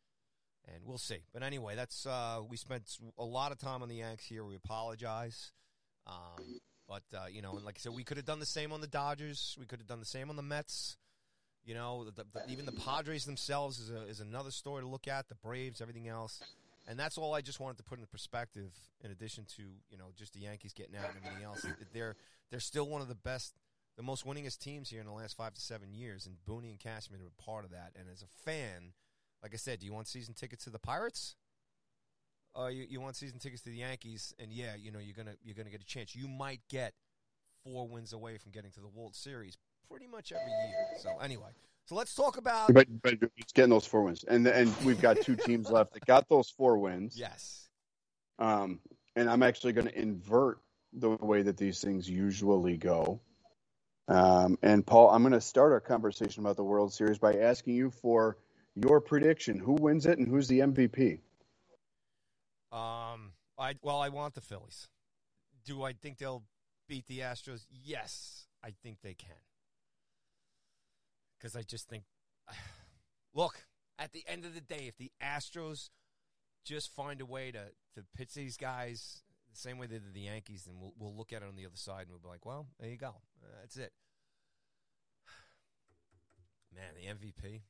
And 0.67 0.85
we'll 0.85 0.99
see. 0.99 1.21
But 1.33 1.43
anyway, 1.43 1.77
that's 1.77 2.05
uh, 2.07 2.41
we 2.49 2.57
spent 2.57 2.99
a 3.19 3.25
lot 3.25 3.53
of 3.53 3.59
time 3.59 3.83
on 3.83 3.89
the 3.89 3.97
Yanks 3.97 4.25
here. 4.25 4.45
We 4.45 4.55
apologize. 4.55 5.53
Um, 6.07 6.61
but 6.89 7.03
uh, 7.15 7.27
you 7.31 7.43
know, 7.43 7.57
and 7.57 7.65
like 7.65 7.77
I 7.79 7.81
said, 7.81 7.95
we 7.95 8.05
could 8.05 8.17
have 8.17 8.27
done 8.27 8.41
the 8.41 8.47
same 8.47 8.73
on 8.73 8.81
the 8.81 8.87
Dodgers. 8.87 9.57
We 9.59 9.67
could 9.67 9.81
have 9.81 9.87
done 9.87 10.01
the 10.01 10.07
same 10.07 10.31
on 10.31 10.37
the 10.37 10.43
Mets. 10.43 10.97
You 11.65 11.75
know, 11.75 12.05
the, 12.05 12.13
the, 12.13 12.51
even 12.51 12.65
the 12.65 12.73
Padres 12.73 13.27
themselves 13.27 13.79
is, 13.79 13.91
a, 13.91 14.03
is 14.07 14.21
another 14.21 14.51
story 14.51 14.83
to 14.83 14.89
look 14.89 15.07
at. 15.07 15.29
The 15.29 15.35
Braves, 15.35 15.83
everything 15.83 16.09
else, 16.09 16.41
and 16.89 16.99
that's 16.99 17.19
all 17.19 17.35
I 17.35 17.43
just 17.43 17.61
wanted 17.61 17.77
to 17.77 17.83
put 17.83 17.99
into 17.99 18.09
perspective. 18.09 18.73
In 19.05 19.11
addition 19.11 19.45
to 19.57 19.63
you 19.91 19.99
know 19.99 20.07
just 20.17 20.33
the 20.33 20.41
Yankees 20.41 20.73
getting 20.73 20.97
out 20.97 21.05
and 21.11 21.17
everything 21.23 21.45
else, 21.45 21.67
they're 21.93 22.17
they're 22.51 22.61
still 22.61 22.89
one 22.89 23.03
of 23.03 23.09
the 23.09 23.15
best, 23.15 23.53
the 23.99 24.03
most 24.05 24.25
winningest 24.25 24.61
teams 24.61 24.89
here 24.89 25.01
in 25.01 25.07
the 25.07 25.13
last 25.13 25.37
five 25.37 25.53
to 25.55 25.61
seven 25.61 25.93
years, 25.93 26.25
and 26.25 26.37
Booney 26.49 26.71
and 26.71 26.79
Cashman 26.79 27.21
are 27.21 27.45
part 27.45 27.65
of 27.65 27.73
that. 27.73 27.91
And 27.99 28.09
as 28.11 28.23
a 28.23 28.29
fan, 28.49 28.93
like 29.43 29.53
I 29.53 29.57
said, 29.57 29.81
do 29.81 29.87
you 29.87 29.93
want 29.93 30.07
season 30.07 30.35
tickets 30.35 30.65
to 30.65 30.71
the 30.71 30.79
Pirates? 30.79 31.35
Uh, 32.57 32.69
you, 32.69 32.87
you 32.89 33.01
want 33.01 33.17
season 33.17 33.41
tickets 33.41 33.61
to 33.63 33.71
the 33.71 33.77
Yankees, 33.77 34.33
and 34.39 34.53
yeah, 34.53 34.75
you 34.79 34.93
know 34.93 35.01
you're 35.01 35.17
gonna 35.17 35.35
you're 35.45 35.55
gonna 35.55 35.69
get 35.71 35.83
a 35.83 35.85
chance. 35.85 36.15
You 36.15 36.29
might 36.29 36.61
get 36.71 36.95
four 37.65 37.89
wins 37.89 38.13
away 38.13 38.39
from 38.39 38.53
getting 38.53 38.71
to 38.71 38.81
the 38.81 38.89
World 38.89 39.15
Series 39.17 39.59
pretty 39.91 40.07
much 40.07 40.33
every 40.33 40.51
year. 40.51 40.87
So 40.99 41.11
anyway, 41.21 41.51
so 41.87 41.97
let's 41.97 42.15
talk 42.15 42.37
about 42.37 42.73
But 42.73 42.87
but 43.03 43.15
it's 43.37 43.53
getting 43.53 43.71
those 43.71 43.87
four 43.87 44.03
wins, 44.03 44.25
and 44.25 44.47
and 44.47 44.73
we've 44.85 45.01
got 45.01 45.21
two 45.21 45.35
teams 45.35 45.71
left 45.73 45.93
that 45.95 46.07
got 46.07 46.29
those 46.29 46.51
four 46.51 46.79
wins. 46.79 47.17
yes, 47.19 47.69
Um, 48.39 48.79
and 49.17 49.29
I'm 49.29 49.43
actually 49.43 49.73
going 49.73 49.89
to 49.89 49.99
invert 49.99 50.61
the 50.93 51.11
way 51.11 51.43
that 51.43 51.57
these 51.57 51.81
things 51.81 52.09
usually 52.09 52.77
go. 52.77 53.21
Um, 54.09 54.59
and 54.63 54.87
Paul, 54.87 55.11
I'm 55.11 55.23
going 55.23 55.33
to 55.33 55.41
start 55.41 55.73
our 55.73 55.81
conversation 55.81 56.43
about 56.43 56.57
the 56.57 56.65
World 56.65 56.93
Series 56.93 57.19
by 57.19 57.35
asking 57.35 57.75
you 57.75 57.91
for 57.91 58.39
your 58.75 59.01
prediction. 59.01 59.59
Who 59.59 59.75
wins 59.75 60.07
it 60.07 60.19
and 60.19 60.27
who's 60.27 60.49
the 60.49 60.61
MVP? 60.61 61.21
Um, 62.73 63.33
I 63.59 63.75
well, 63.83 64.01
I 64.01 64.09
want 64.09 64.35
the 64.35 64.41
Phillies. 64.41 64.89
Do 65.67 65.83
I 65.83 65.93
think 65.93 66.19
they'll 66.19 66.45
beat 66.89 67.07
the 67.07 67.21
Astros? 67.21 67.67
Yes, 67.71 68.47
I 68.65 68.73
think 68.83 68.99
they 69.03 69.15
can. 69.15 69.37
Because 71.39 71.55
I 71.55 71.63
just 71.63 71.89
think, 71.89 72.05
look, 73.35 73.67
at 73.99 74.13
the 74.13 74.25
end 74.27 74.47
of 74.47 74.55
the 74.55 74.61
day, 74.61 74.87
if 74.87 74.97
the 74.97 75.13
Astros 75.23 75.91
just 76.65 76.95
find 76.95 77.21
a 77.21 77.27
way 77.27 77.51
to 77.51 77.67
to 77.95 78.05
pitch 78.17 78.33
these 78.35 78.57
guys 78.57 79.23
same 79.59 79.79
way 79.79 79.87
they 79.87 79.99
did 79.99 80.15
the 80.15 80.21
Yankees, 80.21 80.65
then 80.65 80.77
we'll 80.81 80.95
we'll 80.99 81.15
look 81.15 81.33
at 81.33 81.43
it 81.43 81.49
on 81.49 81.57
the 81.57 81.67
other 81.67 81.77
side 81.77 82.03
and 82.03 82.11
we'll 82.11 82.21
be 82.21 82.29
like, 82.29 82.47
well, 82.47 82.67
there 82.79 82.89
you 82.91 82.97
go, 82.97 83.15
uh, 83.43 83.57
that's 83.61 83.77
it. 83.77 83.93
Man, 86.75 86.95
the 86.95 87.07
MVP. 87.09 87.63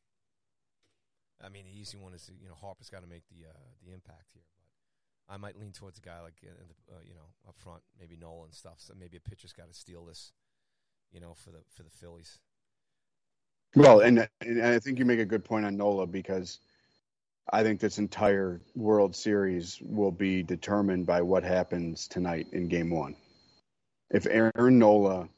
I 1.44 1.48
mean, 1.48 1.64
the 1.64 1.80
easy 1.80 1.96
one 1.96 2.14
is 2.14 2.30
you 2.40 2.48
know 2.48 2.54
Harper's 2.54 2.90
got 2.90 3.02
to 3.02 3.08
make 3.08 3.22
the 3.28 3.48
uh, 3.48 3.66
the 3.84 3.92
impact 3.92 4.32
here, 4.34 4.42
but 4.56 5.32
I 5.32 5.36
might 5.36 5.58
lean 5.58 5.72
towards 5.72 5.98
a 5.98 6.02
guy 6.02 6.20
like 6.20 6.34
uh, 6.44 6.50
the, 6.56 6.94
uh, 6.94 7.00
you 7.04 7.14
know 7.14 7.30
up 7.48 7.56
front, 7.56 7.82
maybe 7.98 8.16
Nolan 8.16 8.46
and 8.46 8.54
stuff. 8.54 8.76
So 8.78 8.94
maybe 8.98 9.16
a 9.16 9.20
pitcher's 9.20 9.52
got 9.52 9.68
to 9.68 9.74
steal 9.74 10.04
this, 10.04 10.32
you 11.12 11.20
know, 11.20 11.34
for 11.34 11.50
the 11.50 11.60
for 11.74 11.82
the 11.82 11.90
Phillies. 11.90 12.38
Well, 13.76 14.00
and, 14.00 14.26
and 14.40 14.62
I 14.62 14.78
think 14.78 14.98
you 14.98 15.04
make 15.04 15.20
a 15.20 15.26
good 15.26 15.44
point 15.44 15.66
on 15.66 15.76
Nola 15.76 16.06
because 16.06 16.60
I 17.50 17.62
think 17.62 17.80
this 17.80 17.98
entire 17.98 18.60
World 18.74 19.16
Series 19.16 19.78
will 19.80 20.10
be 20.10 20.42
determined 20.42 21.06
by 21.06 21.22
what 21.22 21.44
happens 21.44 22.06
tonight 22.06 22.48
in 22.52 22.68
Game 22.68 22.90
One. 22.90 23.16
If 24.10 24.26
Aaron 24.26 24.78
Nola 24.78 25.28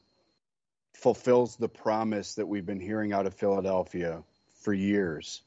fulfills 0.93 1.55
the 1.55 1.69
promise 1.69 2.35
that 2.35 2.47
we've 2.47 2.65
been 2.65 2.81
hearing 2.81 3.13
out 3.13 3.27
of 3.27 3.33
Philadelphia 3.33 4.23
for 4.61 4.73
years 4.73 5.41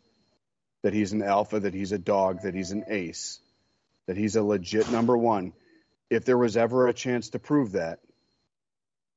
that 0.82 0.94
he's 0.94 1.12
an 1.12 1.22
alpha, 1.22 1.60
that 1.60 1.74
he's 1.74 1.92
a 1.92 1.98
dog, 1.98 2.42
that 2.42 2.54
he's 2.54 2.70
an 2.70 2.84
ace, 2.88 3.40
that 4.06 4.16
he's 4.16 4.36
a 4.36 4.42
legit 4.42 4.90
number 4.90 5.16
one. 5.16 5.52
If 6.10 6.24
there 6.24 6.38
was 6.38 6.56
ever 6.56 6.88
a 6.88 6.92
chance 6.92 7.30
to 7.30 7.38
prove 7.38 7.72
that, 7.72 8.00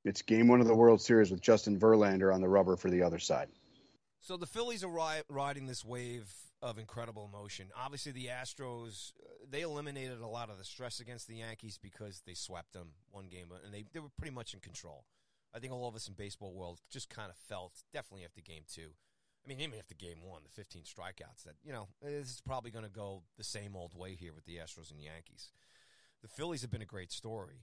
it's 0.05 0.21
game 0.21 0.47
one 0.47 0.61
of 0.61 0.67
the 0.67 0.75
World 0.75 1.01
Series 1.01 1.31
with 1.31 1.41
Justin 1.41 1.79
Verlander 1.79 2.33
on 2.33 2.39
the 2.39 2.47
rubber 2.47 2.77
for 2.77 2.89
the 2.89 3.03
other 3.03 3.19
side. 3.19 3.49
So 4.21 4.37
the 4.37 4.45
Phillies 4.45 4.83
are 4.83 4.89
ri- 4.89 5.23
riding 5.29 5.67
this 5.67 5.83
wave 5.83 6.29
of 6.61 6.77
incredible 6.77 7.29
emotion. 7.31 7.67
Obviously, 7.75 8.11
the 8.11 8.27
Astros 8.27 9.11
uh, 9.21 9.45
they 9.49 9.61
eliminated 9.61 10.19
a 10.19 10.27
lot 10.27 10.49
of 10.49 10.57
the 10.57 10.63
stress 10.63 10.99
against 10.99 11.27
the 11.27 11.35
Yankees 11.35 11.77
because 11.81 12.21
they 12.25 12.33
swept 12.33 12.73
them 12.73 12.89
one 13.11 13.27
game, 13.27 13.47
and 13.63 13.73
they, 13.73 13.85
they 13.93 13.99
were 13.99 14.09
pretty 14.17 14.33
much 14.33 14.53
in 14.53 14.59
control. 14.59 15.05
I 15.53 15.59
think 15.59 15.73
all 15.73 15.87
of 15.87 15.95
us 15.95 16.07
in 16.07 16.13
baseball 16.13 16.53
world 16.53 16.81
just 16.89 17.09
kind 17.09 17.29
of 17.29 17.37
felt 17.37 17.83
definitely 17.93 18.25
after 18.25 18.41
game 18.41 18.63
two 18.67 18.91
I 19.47 19.49
mean, 19.49 19.61
even 19.61 19.79
after 19.79 19.95
game 19.95 20.17
one, 20.23 20.41
the 20.43 20.49
15 20.49 20.83
strikeouts, 20.83 21.43
that, 21.45 21.55
you 21.63 21.71
know, 21.71 21.87
this 22.01 22.27
is 22.27 22.41
probably 22.45 22.69
going 22.69 22.83
to 22.83 22.91
go 22.91 23.23
the 23.37 23.45
same 23.45 23.77
old 23.77 23.95
way 23.95 24.13
here 24.13 24.33
with 24.33 24.43
the 24.43 24.57
Astros 24.57 24.91
and 24.91 25.01
Yankees. 25.01 25.51
The 26.21 26.27
Phillies 26.27 26.63
have 26.63 26.71
been 26.71 26.81
a 26.81 26.85
great 26.85 27.13
story. 27.13 27.61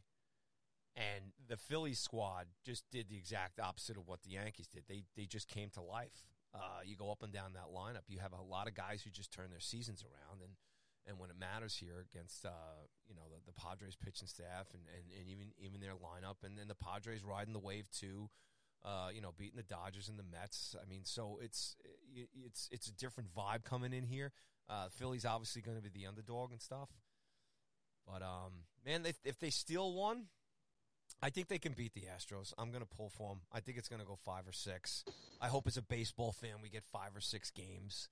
And 0.97 1.33
the 1.47 1.59
Phillies 1.59 1.99
squad 1.99 2.47
just 2.65 2.85
did 2.91 3.11
the 3.11 3.19
exact 3.19 3.61
opposite 3.61 3.99
of 3.99 4.09
what 4.09 4.23
the 4.23 4.31
Yankees 4.31 4.67
did. 4.67 4.85
They, 4.89 5.03
they 5.15 5.27
just 5.27 5.47
came 5.47 5.69
to 5.71 5.83
life. 5.83 6.25
Uh, 6.55 6.81
you 6.85 6.97
go 6.97 7.11
up 7.11 7.23
and 7.23 7.33
down 7.33 7.55
that 7.55 7.75
lineup. 7.75 8.07
You 8.09 8.21
have 8.21 8.33
a 8.33 8.41
lot 8.41 8.69
of 8.69 8.75
guys 8.75 9.03
who 9.03 9.11
just 9.11 9.33
turn 9.33 9.51
their 9.51 9.61
seasons 9.61 10.05
around. 10.05 10.41
And, 10.41 10.53
and 11.07 11.19
when 11.19 11.31
it 11.31 11.37
matters 11.39 11.77
here 11.77 12.07
against, 12.11 12.47
uh, 12.47 12.87
you 13.09 13.15
know, 13.15 13.27
the, 13.29 13.41
the 13.45 13.53
Padres 13.53 13.97
pitching 13.97 14.29
staff 14.29 14.73
and, 14.73 14.83
and, 14.95 15.19
and 15.19 15.29
even, 15.29 15.49
even 15.59 15.81
their 15.81 15.99
lineup, 15.99 16.45
and 16.45 16.57
then 16.57 16.69
the 16.69 16.77
Padres 16.77 17.25
riding 17.25 17.53
the 17.53 17.59
wave 17.59 17.91
too 17.91 18.31
uh, 18.85 19.09
you 19.13 19.21
know, 19.21 19.33
beating 19.37 19.57
the 19.57 19.63
Dodgers 19.63 20.09
and 20.09 20.19
the 20.19 20.25
Mets. 20.25 20.77
I 20.81 20.89
mean, 20.89 21.01
so 21.05 21.39
it's 21.43 21.77
it's 22.45 22.69
it's 22.71 22.89
a 22.89 22.93
different 22.93 23.35
vibe 23.35 23.65
coming 23.65 23.93
in 23.93 24.05
here. 24.05 24.33
Uh, 24.69 24.89
Philly's 24.91 25.25
obviously 25.25 25.63
going 25.63 25.77
to 25.77 25.83
be 25.83 25.91
the 25.91 26.07
underdog 26.07 26.53
and 26.53 26.61
stuff, 26.61 26.89
but 28.07 28.23
um, 28.23 28.53
man, 28.85 29.05
if, 29.07 29.17
if 29.25 29.39
they 29.39 29.51
steal 29.51 29.93
one, 29.95 30.25
I 31.25 31.31
think 31.31 31.49
they 31.49 31.59
can 31.59 31.73
beat 31.73 31.95
the 31.95 32.03
Astros. 32.03 32.53
I'm 32.59 32.69
going 32.69 32.83
to 32.83 32.97
pull 32.97 33.09
for 33.09 33.31
them. 33.31 33.41
I 33.51 33.61
think 33.61 33.79
it's 33.79 33.89
going 33.89 34.01
to 34.01 34.07
go 34.07 34.15
five 34.15 34.47
or 34.47 34.53
six. 34.53 35.05
I 35.41 35.49
hope 35.49 35.67
as 35.67 35.79
a 35.79 35.83
baseball 35.83 36.33
fan 36.33 36.57
we 36.63 36.69
get 36.69 36.85
five 36.85 37.17
or 37.17 37.21
six 37.23 37.51
games. 37.51 38.11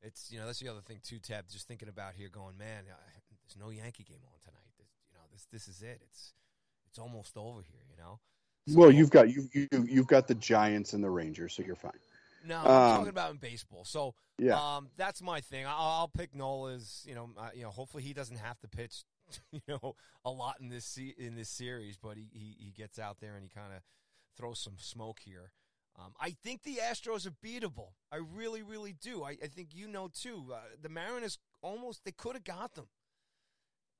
It's 0.00 0.30
you 0.30 0.38
know 0.38 0.46
that's 0.46 0.60
the 0.60 0.68
other 0.68 0.80
thing 0.80 1.00
too, 1.02 1.18
Tab. 1.18 1.46
Just 1.50 1.66
thinking 1.66 1.88
about 1.88 2.12
here, 2.14 2.28
going, 2.28 2.56
man, 2.56 2.84
there's 2.86 3.56
no 3.58 3.70
Yankee 3.70 4.04
game 4.04 4.20
on 4.26 4.38
tonight. 4.44 4.70
This, 4.78 4.86
you 5.10 5.14
know, 5.14 5.24
this 5.32 5.48
this 5.50 5.66
is 5.66 5.82
it. 5.82 6.00
It's 6.04 6.34
it's 6.88 7.00
almost 7.00 7.36
over 7.36 7.62
here. 7.62 7.82
You 7.90 7.96
know. 8.00 8.20
So, 8.68 8.78
well, 8.78 8.92
you've 8.92 9.10
got 9.10 9.28
you 9.28 9.48
you 9.52 9.66
you've 9.72 10.06
got 10.06 10.28
the 10.28 10.36
Giants 10.36 10.92
and 10.92 11.02
the 11.02 11.10
Rangers, 11.10 11.52
so 11.52 11.64
you're 11.64 11.74
fine. 11.74 11.98
No, 12.46 12.58
I'm 12.58 12.66
um, 12.66 12.96
talking 12.98 13.08
about 13.08 13.32
in 13.32 13.38
baseball. 13.38 13.84
So 13.84 14.14
yeah, 14.38 14.54
um, 14.54 14.88
that's 14.96 15.20
my 15.20 15.40
thing. 15.40 15.66
I'll, 15.66 15.74
I'll 15.76 16.08
pick 16.16 16.32
Nola's. 16.32 17.04
You 17.08 17.16
know, 17.16 17.30
uh, 17.36 17.48
you 17.54 17.62
know. 17.62 17.70
Hopefully, 17.70 18.04
he 18.04 18.12
doesn't 18.12 18.36
have 18.36 18.60
to 18.60 18.68
pitch. 18.68 19.02
You 19.52 19.60
know, 19.68 19.96
a 20.24 20.30
lot 20.30 20.56
in 20.60 20.68
this 20.68 20.98
in 21.18 21.34
this 21.34 21.48
series, 21.48 21.96
but 21.96 22.16
he, 22.16 22.28
he, 22.32 22.56
he 22.58 22.70
gets 22.70 22.98
out 22.98 23.20
there 23.20 23.34
and 23.34 23.42
he 23.42 23.48
kind 23.48 23.72
of 23.74 23.82
throws 24.36 24.60
some 24.60 24.74
smoke 24.78 25.20
here. 25.24 25.52
Um, 25.98 26.12
I 26.20 26.36
think 26.44 26.62
the 26.62 26.76
Astros 26.76 27.26
are 27.26 27.34
beatable. 27.44 27.92
I 28.12 28.16
really, 28.16 28.62
really 28.62 28.92
do. 28.92 29.24
I, 29.24 29.30
I 29.42 29.46
think 29.46 29.70
you 29.72 29.88
know 29.88 30.08
too. 30.08 30.52
Uh, 30.52 30.58
the 30.80 30.90
Mariners 30.90 31.38
almost 31.62 32.04
they 32.04 32.12
could 32.12 32.34
have 32.34 32.44
got 32.44 32.74
them. 32.74 32.86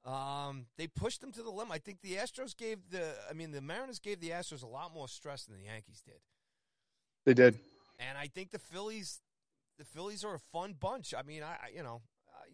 Um, 0.05 0.66
they 0.77 0.87
pushed 0.87 1.20
them 1.20 1.33
to 1.33 1.43
the 1.43 1.51
limit. 1.51 1.72
I 1.72 1.79
think 1.79 2.01
the 2.01 2.14
Astros 2.14 2.57
gave 2.57 2.79
the, 2.91 3.14
I 3.29 3.33
mean, 3.33 3.51
the 3.51 3.61
Mariners 3.61 3.99
gave 3.99 4.20
the 4.20 4.31
Astros 4.31 4.62
a 4.62 4.66
lot 4.66 4.95
more 4.95 5.09
stress 5.09 5.45
than 5.45 5.57
the 5.57 5.64
Yankees 5.64 6.01
did. 6.05 6.20
They 7.24 7.35
did. 7.35 7.59
And 7.99 8.16
I 8.16 8.29
think 8.29 8.53
the 8.53 8.61
Phillies, 8.61 9.20
the 9.79 9.85
Phillies 9.85 10.22
are 10.22 10.35
a 10.35 10.39
fun 10.39 10.77
bunch. 10.79 11.12
I 11.12 11.22
mean, 11.22 11.43
I, 11.43 11.57
you 11.74 11.83
know, 11.83 12.03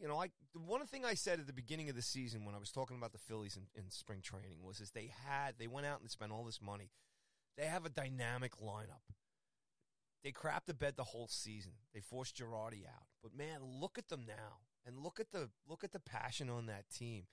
you 0.03 0.09
know, 0.09 0.17
like 0.17 0.33
one 0.53 0.85
thing 0.85 1.05
I 1.05 1.15
said 1.15 1.39
at 1.39 1.47
the 1.47 1.53
beginning 1.53 1.89
of 1.89 1.95
the 1.95 2.03
season 2.03 2.45
when 2.45 2.57
I 2.57 2.59
was 2.59 2.73
talking 2.73 2.97
about 2.97 3.13
the 3.13 3.19
Phillies 3.19 3.57
in, 3.57 3.81
in 3.81 3.89
spring 3.89 4.19
training 4.21 4.59
was 4.61 4.81
is 4.81 4.91
they 4.91 5.13
had, 5.25 5.55
they 5.59 5.69
went 5.69 5.87
out 5.87 6.01
and 6.01 6.11
spent 6.11 6.33
all 6.33 6.45
this 6.45 6.61
money. 6.61 6.91
They 7.57 7.67
have 7.67 7.87
a 7.87 7.89
dynamic 7.89 8.57
lineup. 8.57 9.15
They 10.25 10.33
crapped 10.33 10.67
the 10.67 10.75
bed 10.75 10.95
the 10.97 11.05
whole 11.05 11.29
season. 11.29 11.75
They 11.95 12.01
forced 12.01 12.37
Girardi 12.37 12.85
out. 12.85 13.07
But 13.23 13.37
man, 13.37 13.61
look 13.63 13.97
at 13.97 14.09
them 14.09 14.25
now. 14.27 14.59
And 14.85 14.99
look 14.99 15.21
at 15.21 15.31
the 15.31 15.51
look 15.69 15.85
at 15.85 15.93
the 15.93 16.01
passion 16.01 16.51
on 16.51 16.67
that 16.67 16.91
team 16.91 17.27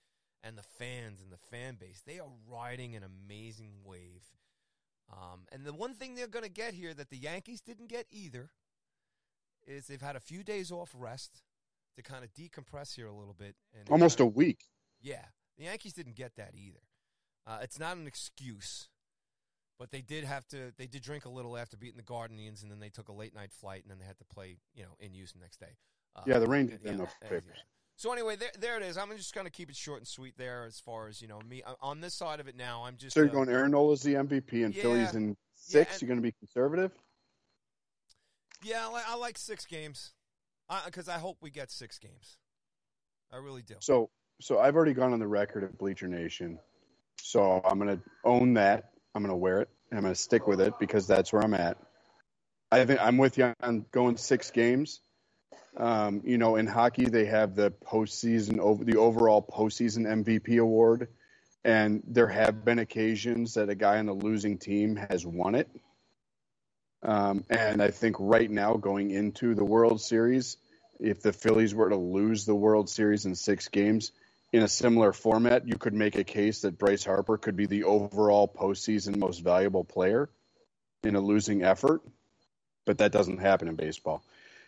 and 0.43 0.55
the 0.55 0.63
fans 0.63 1.22
and 1.24 1.32
the 1.32 1.38
fan 1.38 1.76
base. 1.80 2.03
They 2.05 2.20
are 2.20 2.30
riding 2.47 2.95
an 2.95 3.03
amazing 3.03 3.72
wave. 3.84 4.26
Um, 5.11 5.47
and 5.51 5.65
the 5.65 5.74
one 5.74 5.95
thing 5.95 6.13
they're 6.13 6.28
going 6.28 6.45
to 6.45 6.51
get 6.51 6.76
here 6.76 6.93
that 6.93 7.09
the 7.09 7.17
Yankees 7.17 7.62
didn't 7.62 7.87
get 7.87 8.05
either 8.12 8.51
is 9.66 9.87
they've 9.87 10.00
had 10.00 10.16
a 10.16 10.20
few 10.20 10.43
days 10.43 10.71
off 10.71 10.91
rest 10.96 11.41
to 11.95 12.03
kind 12.03 12.24
of 12.24 12.33
decompress 12.33 12.95
here 12.95 13.07
a 13.07 13.13
little 13.13 13.33
bit. 13.33 13.55
And 13.78 13.89
Almost 13.89 14.20
a 14.20 14.25
week. 14.25 14.66
Yeah, 15.01 15.25
the 15.57 15.66
Yankees 15.66 15.93
didn't 15.93 16.16
get 16.16 16.36
that 16.37 16.53
either. 16.55 16.79
Uh, 17.47 17.59
it's 17.61 17.79
not 17.79 17.97
an 17.97 18.05
excuse, 18.05 18.89
but 19.78 19.91
they 19.91 20.01
did 20.01 20.24
have 20.24 20.47
to. 20.49 20.74
They 20.78 20.87
did 20.87 21.01
drink 21.01 21.25
a 21.25 21.29
little 21.29 21.57
after 21.57 21.78
beating 21.78 21.97
the 21.97 22.03
Guardians, 22.03 22.61
and 22.61 22.71
then 22.71 22.79
they 22.79 22.89
took 22.89 23.07
a 23.07 23.13
late 23.13 23.33
night 23.33 23.51
flight, 23.51 23.83
and 23.83 23.91
then 23.91 23.99
they 23.99 24.05
had 24.05 24.20
to 24.20 24.25
play, 24.25 24.57
you 24.74 24.83
know, 24.83 24.95
in 24.99 25.13
use 25.13 25.32
the 25.32 25.39
next 25.39 25.59
day. 25.59 25.78
Uh, 26.16 26.21
yeah, 26.25 26.39
the 26.39 26.47
rain 26.47 26.67
did 26.67 26.82
yeah, 26.83 26.91
enough 26.91 27.16
papers. 27.21 27.57
So 27.95 28.13
anyway, 28.13 28.37
there, 28.37 28.51
there 28.57 28.78
it 28.78 28.83
is. 28.83 28.97
I'm 28.97 29.09
just 29.17 29.36
going 29.36 29.45
to 29.45 29.51
keep 29.51 29.70
it 29.70 29.75
short 29.75 29.99
and 29.99 30.07
sweet 30.07 30.37
there. 30.37 30.63
As 30.66 30.79
far 30.79 31.09
as 31.09 31.21
you 31.21 31.28
know, 31.28 31.39
me 31.41 31.63
on 31.82 31.99
this 31.99 32.13
side 32.13 32.39
of 32.39 32.47
it 32.47 32.55
now, 32.55 32.83
I'm 32.86 32.95
just. 32.95 33.13
So 33.13 33.21
you're 33.21 33.29
uh, 33.29 33.33
going 33.33 33.49
Aaron 33.49 33.71
Nola's 33.71 34.01
the 34.01 34.13
MVP 34.13 34.63
and 34.63 34.74
yeah, 34.74 34.82
Phillies 34.82 35.16
in 35.16 35.36
six. 35.53 35.93
Yeah, 35.93 35.97
you're 36.01 36.07
going 36.07 36.20
to 36.20 36.24
be 36.24 36.32
conservative. 36.32 36.91
Yeah, 38.63 38.87
I 38.87 38.91
like, 38.91 39.03
I 39.07 39.16
like 39.16 39.37
six 39.37 39.66
games, 39.66 40.13
because 40.86 41.09
I, 41.09 41.16
I 41.16 41.20
hope 41.20 41.37
we 41.41 41.50
get 41.50 41.71
six 41.71 42.00
games. 42.00 42.37
I 43.32 43.37
really 43.37 43.62
do. 43.62 43.75
So, 43.79 44.09
so 44.41 44.59
I've 44.59 44.75
already 44.75 44.93
gone 44.93 45.13
on 45.13 45.20
the 45.20 45.28
record 45.28 45.63
at 45.63 45.78
Bleacher 45.78 46.08
Nation, 46.08 46.59
so 47.21 47.62
I'm 47.63 47.79
going 47.79 47.97
to 47.97 48.04
own 48.24 48.55
that. 48.55 48.91
I'm 49.13 49.21
going 49.21 49.32
to 49.32 49.37
wear 49.37 49.62
it. 49.62 49.70
I'm 49.91 50.01
going 50.01 50.13
to 50.13 50.20
stick 50.20 50.47
with 50.47 50.62
it 50.62 50.74
because 50.79 51.08
that's 51.08 51.33
where 51.33 51.43
I'm 51.43 51.54
at. 51.54 51.78
I 52.71 52.86
think 52.86 53.00
I'm 53.01 53.17
with 53.17 53.37
you 53.37 53.54
on 53.62 53.86
going 53.91 54.17
six 54.17 54.51
games. 54.51 55.01
Um, 55.78 56.21
you 56.24 56.37
know, 56.37 56.55
in 56.55 56.67
hockey, 56.67 57.05
they 57.05 57.25
have 57.25 57.55
the 57.55 57.71
postseason 57.71 58.59
over 58.59 58.83
the 58.83 58.97
overall 58.97 59.41
postseason 59.41 60.05
MVP 60.05 60.59
award, 60.59 61.08
and 61.63 62.04
there 62.08 62.28
have 62.28 62.63
been 62.66 62.79
occasions 62.79 63.55
that 63.55 63.70
a 63.70 63.75
guy 63.75 63.97
on 64.00 64.05
the 64.05 64.13
losing 64.13 64.58
team 64.58 64.96
has 64.96 65.25
won 65.25 65.55
it. 65.55 65.70
Um, 67.01 67.46
and 67.50 67.82
I 67.82 67.92
think 67.92 68.17
right 68.20 68.50
now, 68.50 68.76
going 68.76 69.12
into 69.12 69.55
the 69.55 69.63
World 69.63 70.01
Series, 70.01 70.58
if 71.00 71.21
the 71.21 71.32
Phillies 71.32 71.74
were 71.74 71.89
to 71.89 71.96
lose 71.96 72.46
the 72.46 72.55
World 72.55 72.89
Series 72.89 73.26
in 73.26 73.36
six 73.36 73.70
games 73.70 74.12
in 74.51 74.63
a 74.63 74.67
similar 74.67 75.13
format, 75.13 75.67
you 75.67 75.78
could 75.78 75.93
make 75.93 76.17
a 76.17 76.24
case 76.24 76.62
that 76.62 76.78
Bryce 76.78 77.05
Harper 77.05 77.38
could 77.38 77.55
be 77.55 77.67
the 77.67 77.86
overall 77.86 78.47
postseason 78.47 79.16
most 79.16 79.39
valuable 79.39 79.86
player 79.86 80.30
in 81.04 81.16
a 81.16 81.21
losing 81.21 81.63
effort. 81.63 82.01
But 82.86 82.97
that 82.97 83.12
doesn't 83.12 83.38
happen 83.38 83.67
in 83.67 83.76
baseball. 83.76 84.24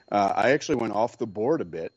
Uh, 0.10 0.32
I 0.36 0.52
actually 0.52 0.76
went 0.76 0.94
off 0.94 1.18
the 1.18 1.26
board 1.26 1.62
a 1.62 1.66
bit, 1.66 1.94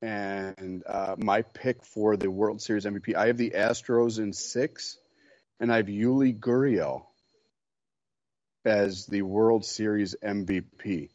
and 0.00 0.82
uh, 0.86 1.16
my 1.18 1.42
pick 1.42 1.84
for 1.84 2.16
the 2.16 2.30
World 2.30 2.62
Series 2.62 2.84
MVP, 2.84 3.14
I 3.14 3.26
have 3.26 3.36
the 3.36 3.50
Astros 3.50 4.18
in 4.18 4.32
six, 4.32 4.96
and 5.58 5.72
I 5.72 5.76
have 5.78 5.86
Yuli 5.86 6.38
Gurriel 6.38 7.04
as 8.68 9.06
the 9.06 9.22
World 9.22 9.64
Series 9.64 10.14
MVP. 10.22 11.08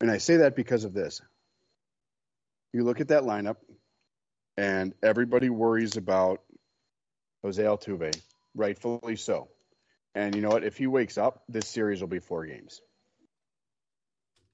And 0.00 0.10
I 0.10 0.18
say 0.18 0.38
that 0.38 0.56
because 0.56 0.84
of 0.84 0.94
this. 0.94 1.20
You 2.72 2.84
look 2.84 3.00
at 3.00 3.08
that 3.08 3.24
lineup, 3.24 3.56
and 4.56 4.94
everybody 5.02 5.50
worries 5.50 5.96
about 5.96 6.40
Jose 7.42 7.62
Altuve, 7.62 8.16
rightfully 8.54 9.16
so. 9.16 9.48
And 10.14 10.34
you 10.34 10.40
know 10.40 10.50
what? 10.50 10.64
If 10.64 10.76
he 10.76 10.86
wakes 10.86 11.18
up, 11.18 11.42
this 11.48 11.68
series 11.68 12.00
will 12.00 12.08
be 12.08 12.20
four 12.20 12.46
games 12.46 12.80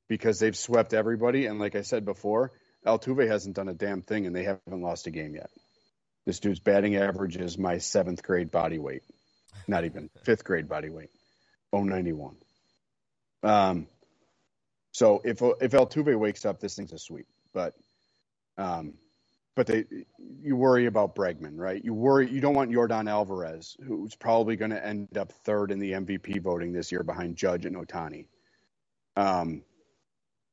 because 0.08 0.38
they've 0.38 0.56
swept 0.56 0.94
everybody. 0.94 1.46
And 1.46 1.58
like 1.58 1.74
I 1.74 1.82
said 1.82 2.04
before, 2.04 2.52
Altuve 2.86 3.28
hasn't 3.28 3.56
done 3.56 3.68
a 3.68 3.74
damn 3.74 4.02
thing, 4.02 4.26
and 4.26 4.34
they 4.34 4.44
haven't 4.44 4.82
lost 4.82 5.06
a 5.06 5.10
game 5.10 5.34
yet. 5.34 5.50
This 6.26 6.40
dude's 6.40 6.60
batting 6.60 6.96
average 6.96 7.36
is 7.36 7.58
my 7.58 7.78
seventh 7.78 8.22
grade 8.22 8.50
body 8.50 8.78
weight, 8.78 9.02
not 9.68 9.84
even 9.84 10.10
fifth 10.22 10.44
grade 10.44 10.68
body 10.68 10.88
weight, 10.88 11.10
091. 11.82 12.36
Um, 13.42 13.86
so 14.92 15.20
if 15.24 15.42
if 15.42 15.72
Altuve 15.72 16.16
wakes 16.18 16.44
up, 16.44 16.60
this 16.60 16.76
thing's 16.76 16.92
a 16.92 16.98
sweep. 16.98 17.26
But 17.52 17.74
um, 18.56 18.94
but 19.54 19.66
they 19.66 19.84
you 20.40 20.56
worry 20.56 20.86
about 20.86 21.14
Bregman, 21.14 21.56
right? 21.56 21.82
You 21.84 21.94
worry 21.94 22.30
you 22.30 22.40
don't 22.40 22.54
want 22.54 22.70
Yordan 22.70 23.08
Alvarez, 23.08 23.76
who's 23.84 24.14
probably 24.14 24.56
going 24.56 24.70
to 24.70 24.84
end 24.84 25.16
up 25.16 25.32
third 25.44 25.70
in 25.70 25.78
the 25.78 25.92
MVP 25.92 26.40
voting 26.42 26.72
this 26.72 26.90
year 26.90 27.02
behind 27.02 27.36
Judge 27.36 27.66
and 27.66 27.76
Ohtani. 27.76 28.26
Um, 29.16 29.62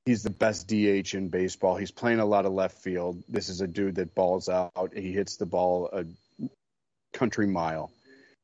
he's 0.06 0.24
the 0.24 0.30
best 0.30 0.68
DH 0.68 1.14
in 1.14 1.30
baseball. 1.30 1.76
He's 1.76 1.92
playing 1.92 2.20
a 2.20 2.26
lot 2.26 2.46
of 2.46 2.54
left 2.54 2.80
field. 2.80 3.24
This 3.28 3.50
is 3.50 3.62
a 3.62 3.68
dude 3.68 3.96
that 3.96 4.16
balls 4.16 4.50
out. 4.50 4.92
He 4.96 5.12
hits 5.12 5.38
the 5.38 5.46
ball 5.46 5.90
a 5.92 6.06
country 7.16 7.48
mile. 7.48 7.92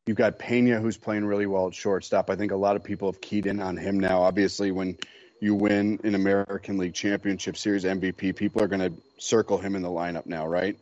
You've 0.07 0.17
got 0.17 0.39
Pena, 0.39 0.79
who's 0.79 0.95
playing 0.95 1.25
really 1.25 1.45
well 1.45 1.67
at 1.67 1.75
shortstop. 1.75 2.29
I 2.29 2.37
think 2.37 2.53
a 2.53 2.55
lot 2.55 2.77
of 2.77 2.83
people 2.83 3.11
have 3.11 3.19
keyed 3.19 3.45
in 3.45 3.59
on 3.59 3.75
him 3.75 3.99
now. 3.99 4.21
Obviously, 4.21 4.71
when 4.71 4.97
you 5.41 5.53
win 5.53 5.99
an 6.05 6.15
American 6.15 6.77
League 6.77 6.93
Championship 6.93 7.57
Series 7.57 7.83
MVP, 7.83 8.33
people 8.33 8.63
are 8.63 8.69
going 8.69 8.79
to 8.79 8.93
circle 9.17 9.57
him 9.57 9.75
in 9.75 9.81
the 9.81 9.89
lineup 9.89 10.25
now, 10.25 10.47
right? 10.47 10.79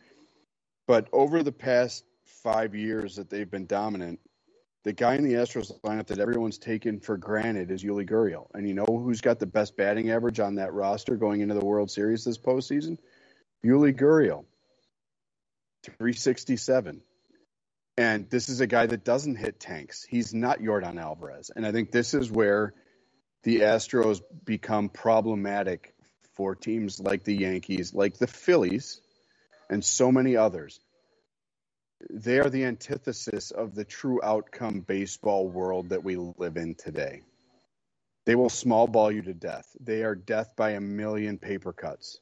But 0.87 1.07
over 1.11 1.41
the 1.41 1.51
past 1.51 2.05
five 2.43 2.75
years 2.75 3.15
that 3.15 3.31
they've 3.31 3.49
been 3.49 3.65
dominant, 3.65 4.19
the 4.83 4.93
guy 4.93 5.15
in 5.15 5.23
the 5.23 5.33
Astros 5.33 5.71
lineup 5.81 6.05
that 6.07 6.19
everyone's 6.19 6.59
taken 6.59 6.99
for 6.99 7.17
granted 7.17 7.71
is 7.71 7.83
Yuli 7.83 8.07
Gurriel. 8.07 8.45
And 8.53 8.67
you 8.67 8.75
know 8.75 8.85
who's 8.85 9.21
got 9.21 9.39
the 9.39 9.47
best 9.47 9.75
batting 9.75 10.11
average 10.11 10.39
on 10.39 10.55
that 10.55 10.71
roster 10.73 11.15
going 11.15 11.41
into 11.41 11.55
the 11.55 11.65
World 11.65 11.89
Series 11.89 12.23
this 12.23 12.37
postseason? 12.37 12.99
Yuli 13.65 13.99
Gurriel, 13.99 14.45
367. 15.83 17.01
And 17.97 18.29
this 18.29 18.49
is 18.49 18.59
a 18.59 18.67
guy 18.67 18.85
that 18.87 19.05
doesn't 19.05 19.37
hit 19.37 19.59
tanks. 19.59 20.03
He's 20.03 20.33
not 20.33 20.59
Yordan 20.59 20.99
Alvarez. 20.99 21.49
And 21.55 21.65
I 21.65 21.71
think 21.71 21.91
this 21.91 22.13
is 22.13 22.29
where 22.29 22.73
the 23.43 23.61
Astros 23.61 24.21
become 24.43 24.89
problematic 24.89 25.93
for 26.33 26.55
teams 26.55 26.99
like 26.99 27.23
the 27.23 27.35
Yankees, 27.35 27.93
like 27.93 28.17
the 28.17 28.27
Phillies, 28.27 28.99
and 29.69 29.83
so 29.83 30.11
many 30.11 30.35
others 30.35 30.79
they 32.09 32.39
are 32.39 32.49
the 32.49 32.65
antithesis 32.65 33.51
of 33.51 33.73
the 33.73 33.85
true 33.85 34.19
outcome 34.23 34.81
baseball 34.81 35.47
world 35.47 35.89
that 35.89 36.03
we 36.03 36.15
live 36.15 36.57
in 36.57 36.75
today. 36.75 37.21
They 38.25 38.35
will 38.35 38.49
small 38.49 38.87
ball 38.87 39.11
you 39.11 39.21
to 39.23 39.33
death. 39.33 39.67
They 39.79 40.03
are 40.03 40.15
death 40.15 40.55
by 40.55 40.71
a 40.71 40.81
million 40.81 41.37
paper 41.37 41.73
cuts. 41.73 42.19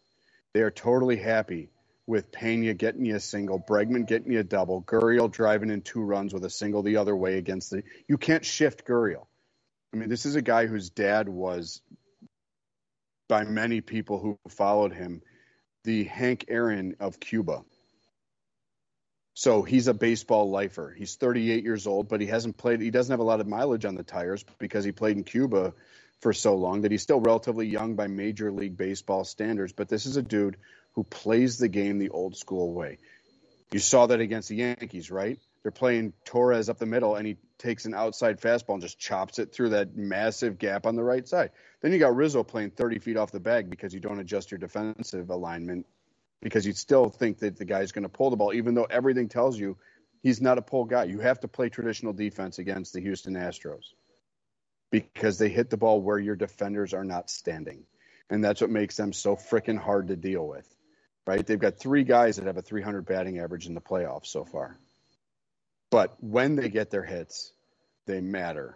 They 0.54 0.62
are 0.62 0.72
totally 0.72 1.18
happy 1.18 1.70
with 2.06 2.32
Pena 2.32 2.74
getting 2.74 3.06
you 3.06 3.16
a 3.16 3.20
single, 3.20 3.60
Bregman 3.60 4.08
getting 4.08 4.32
you 4.32 4.40
a 4.40 4.44
double, 4.44 4.82
Gurriel 4.82 5.32
driving 5.32 5.70
in 5.70 5.82
two 5.82 6.02
runs 6.02 6.34
with 6.34 6.44
a 6.44 6.50
single 6.50 6.84
the 6.84 6.98
other 6.98 7.16
way 7.16 7.38
against 7.38 7.72
the. 7.72 7.84
You 8.08 8.18
can't 8.18 8.46
shift 8.46 8.86
Gurriel. 8.86 9.28
I 9.94 9.98
mean, 9.98 10.10
this 10.10 10.26
is 10.26 10.36
a 10.36 10.42
guy 10.42 10.66
whose 10.66 10.90
dad 10.90 11.30
was, 11.30 11.82
by 13.30 13.44
many 13.44 13.82
people 13.82 14.20
who 14.20 14.38
followed 14.50 14.94
him, 14.94 15.22
the 15.84 16.04
Hank 16.04 16.46
Aaron 16.50 16.96
of 17.00 17.20
Cuba. 17.20 17.64
So 19.36 19.64
he's 19.64 19.88
a 19.88 19.94
baseball 19.94 20.50
lifer. 20.52 20.94
He's 20.96 21.16
38 21.16 21.64
years 21.64 21.88
old, 21.88 22.08
but 22.08 22.22
he 22.22 22.28
hasn't 22.28 22.58
played. 22.58 22.82
He 22.82 22.92
doesn't 22.92 23.12
have 23.12 23.20
a 23.20 23.24
lot 23.24 23.40
of 23.40 23.48
mileage 23.48 23.86
on 23.86 23.96
the 23.96 24.04
tires 24.04 24.46
because 24.60 24.86
he 24.86 24.92
played 24.92 25.18
in 25.18 25.24
Cuba 25.24 25.74
for 26.22 26.34
so 26.34 26.56
long 26.56 26.82
that 26.82 26.92
he's 26.92 27.02
still 27.02 27.20
relatively 27.20 27.68
young 27.68 27.96
by 27.96 28.08
Major 28.08 28.52
League 28.52 28.78
Baseball 28.78 29.24
standards. 29.24 29.74
But 29.74 29.90
this 29.90 30.06
is 30.06 30.18
a 30.18 30.22
dude 30.22 30.58
who 30.94 31.04
plays 31.04 31.58
the 31.58 31.68
game 31.68 31.98
the 31.98 32.10
old 32.10 32.38
school 32.38 32.74
way. 32.74 32.98
You 33.72 33.80
saw 33.80 34.06
that 34.08 34.20
against 34.20 34.50
the 34.50 34.56
Yankees, 34.58 35.10
right? 35.10 35.40
They're 35.64 35.72
playing 35.72 36.14
Torres 36.26 36.70
up 36.70 36.78
the 36.78 36.86
middle, 36.86 37.16
and 37.16 37.26
he 37.26 37.38
takes 37.58 37.86
an 37.86 37.94
outside 37.94 38.42
fastball 38.42 38.74
and 38.74 38.82
just 38.82 39.00
chops 39.00 39.40
it 39.40 39.54
through 39.54 39.70
that 39.70 39.96
massive 39.96 40.60
gap 40.60 40.86
on 40.86 40.96
the 40.96 41.04
right 41.04 41.28
side. 41.28 41.52
Then 41.82 41.94
you 41.94 42.00
got 42.00 42.16
Rizzo 42.16 42.44
playing 42.44 42.72
30 42.72 43.00
feet 43.00 43.18
off 43.18 43.32
the 43.32 43.40
bag 43.40 43.70
because 43.70 43.94
you 43.94 44.00
don't 44.00 44.20
adjust 44.20 44.52
your 44.52 44.58
defensive 44.58 45.30
alignment 45.30 45.86
because 46.42 46.66
you 46.66 46.74
still 46.74 47.10
think 47.10 47.40
that 47.40 47.58
the 47.58 47.66
guy's 47.66 47.94
going 47.94 48.04
to 48.04 48.10
pull 48.10 48.30
the 48.30 48.36
ball, 48.36 48.54
even 48.54 48.76
though 48.76 48.84
everything 48.84 49.30
tells 49.30 49.58
you 49.58 49.78
he's 50.22 50.42
not 50.42 50.58
a 50.58 50.62
pull 50.62 50.84
guy. 50.84 51.06
You 51.06 51.20
have 51.20 51.40
to 51.40 51.48
play 51.48 51.70
traditional 51.70 52.12
defense 52.12 52.60
against 52.60 52.94
the 52.94 53.02
Houston 53.02 53.36
Astros 53.36 53.94
because 54.92 55.38
they 55.38 55.50
hit 55.50 55.70
the 55.70 55.78
ball 55.78 56.02
where 56.02 56.20
your 56.20 56.36
defenders 56.36 56.94
are 56.94 57.06
not 57.06 57.30
standing. 57.30 57.86
And 58.30 58.44
that's 58.44 58.62
what 58.62 58.70
makes 58.70 58.98
them 58.98 59.14
so 59.14 59.36
freaking 59.36 59.78
hard 59.78 60.10
to 60.10 60.16
deal 60.16 60.46
with, 60.46 60.68
right? 61.26 61.46
They've 61.46 61.60
got 61.60 61.78
three 61.78 62.04
guys 62.04 62.38
that 62.38 62.46
have 62.46 62.58
a 62.58 62.62
300 62.62 63.06
batting 63.06 63.40
average 63.40 63.68
in 63.68 63.74
the 63.74 63.82
playoffs 63.82 64.28
so 64.28 64.46
far. 64.46 64.78
But 65.90 66.16
when 66.22 66.56
they 66.56 66.70
get 66.70 66.90
their 66.90 67.04
hits, 67.04 67.54
they 68.06 68.22
matter. 68.22 68.76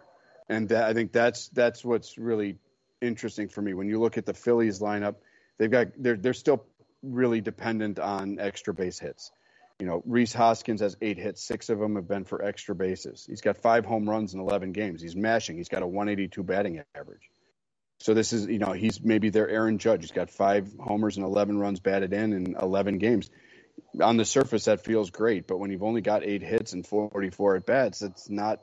And 0.49 0.69
that, 0.69 0.85
I 0.85 0.93
think 0.93 1.11
that's 1.11 1.49
that's 1.49 1.83
what's 1.83 2.17
really 2.17 2.57
interesting 3.01 3.49
for 3.49 3.61
me. 3.61 3.73
When 3.73 3.87
you 3.87 3.99
look 3.99 4.17
at 4.17 4.25
the 4.25 4.33
Phillies 4.33 4.79
lineup, 4.79 5.15
they've 5.57 5.71
got 5.71 5.87
they're 5.97 6.15
they're 6.15 6.33
still 6.33 6.63
really 7.03 7.41
dependent 7.41 7.99
on 7.99 8.39
extra 8.39 8.73
base 8.73 8.99
hits. 8.99 9.31
You 9.79 9.85
know, 9.85 10.01
Rhys 10.05 10.33
Hoskins 10.33 10.81
has 10.81 10.97
eight 11.01 11.17
hits. 11.17 11.43
Six 11.43 11.69
of 11.69 11.77
them 11.79 11.95
have 11.95 12.07
been 12.07 12.23
for 12.23 12.43
extra 12.43 12.73
bases. 12.73 13.25
He's 13.27 13.41
got 13.41 13.57
five 13.57 13.85
home 13.85 14.09
runs 14.09 14.33
in 14.33 14.39
11 14.39 14.71
games. 14.71 15.01
He's 15.01 15.15
mashing. 15.15 15.57
He's 15.57 15.69
got 15.69 15.83
a 15.83 15.87
182 15.87 16.41
batting 16.41 16.81
average. 16.95 17.29
So 17.99 18.13
this 18.13 18.31
is, 18.31 18.45
you 18.45 18.59
know, 18.59 18.73
he's 18.73 19.01
maybe 19.01 19.29
their 19.29 19.49
Aaron 19.49 19.79
Judge. 19.79 20.01
He's 20.01 20.11
got 20.11 20.29
five 20.29 20.71
homers 20.79 21.17
and 21.17 21.25
11 21.25 21.57
runs 21.57 21.79
batted 21.79 22.13
in 22.13 22.33
in 22.33 22.55
11 22.55 22.99
games. 22.99 23.29
On 24.01 24.17
the 24.17 24.25
surface, 24.25 24.65
that 24.65 24.83
feels 24.83 25.09
great, 25.09 25.47
but 25.47 25.57
when 25.57 25.71
you've 25.71 25.83
only 25.83 26.01
got 26.01 26.23
eight 26.23 26.41
hits 26.41 26.73
and 26.73 26.85
44 26.85 27.55
at 27.57 27.65
bats, 27.65 28.01
it's 28.01 28.29
not, 28.29 28.61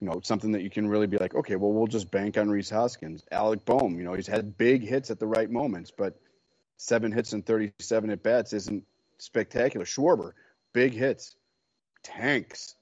you 0.00 0.08
know, 0.08 0.20
something 0.22 0.52
that 0.52 0.62
you 0.62 0.70
can 0.70 0.88
really 0.88 1.06
be 1.06 1.16
like, 1.16 1.34
okay, 1.34 1.56
well, 1.56 1.72
we'll 1.72 1.86
just 1.86 2.10
bank 2.10 2.36
on 2.36 2.48
Rhys 2.48 2.70
Hoskins. 2.70 3.24
Alec 3.30 3.64
Bohm, 3.64 3.98
you 3.98 4.04
know, 4.04 4.14
he's 4.14 4.26
had 4.26 4.56
big 4.56 4.82
hits 4.82 5.10
at 5.10 5.18
the 5.18 5.26
right 5.26 5.50
moments, 5.50 5.90
but 5.96 6.20
seven 6.76 7.12
hits 7.12 7.32
and 7.32 7.44
37 7.44 8.10
at 8.10 8.22
bats 8.22 8.52
isn't 8.52 8.84
spectacular. 9.18 9.86
Schwarber, 9.86 10.32
big 10.72 10.92
hits, 10.92 11.34
tanks, 12.02 12.74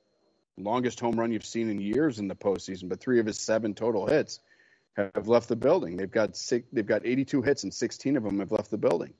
longest 0.58 1.00
home 1.00 1.18
run 1.18 1.32
you've 1.32 1.46
seen 1.46 1.70
in 1.70 1.80
years 1.80 2.18
in 2.18 2.28
the 2.28 2.34
postseason, 2.34 2.88
but 2.88 3.00
three 3.00 3.20
of 3.20 3.26
his 3.26 3.38
seven 3.40 3.74
total 3.74 4.06
hits 4.06 4.40
have 4.96 5.28
left 5.28 5.48
the 5.48 5.56
building. 5.56 5.96
They've 5.96 6.10
got 6.10 6.36
six, 6.36 6.66
they've 6.72 6.86
got 6.86 7.02
82 7.04 7.42
hits 7.42 7.64
and 7.64 7.74
16 7.74 8.16
of 8.16 8.22
them 8.22 8.38
have 8.40 8.52
left 8.52 8.70
the 8.70 8.78
building. 8.78 9.14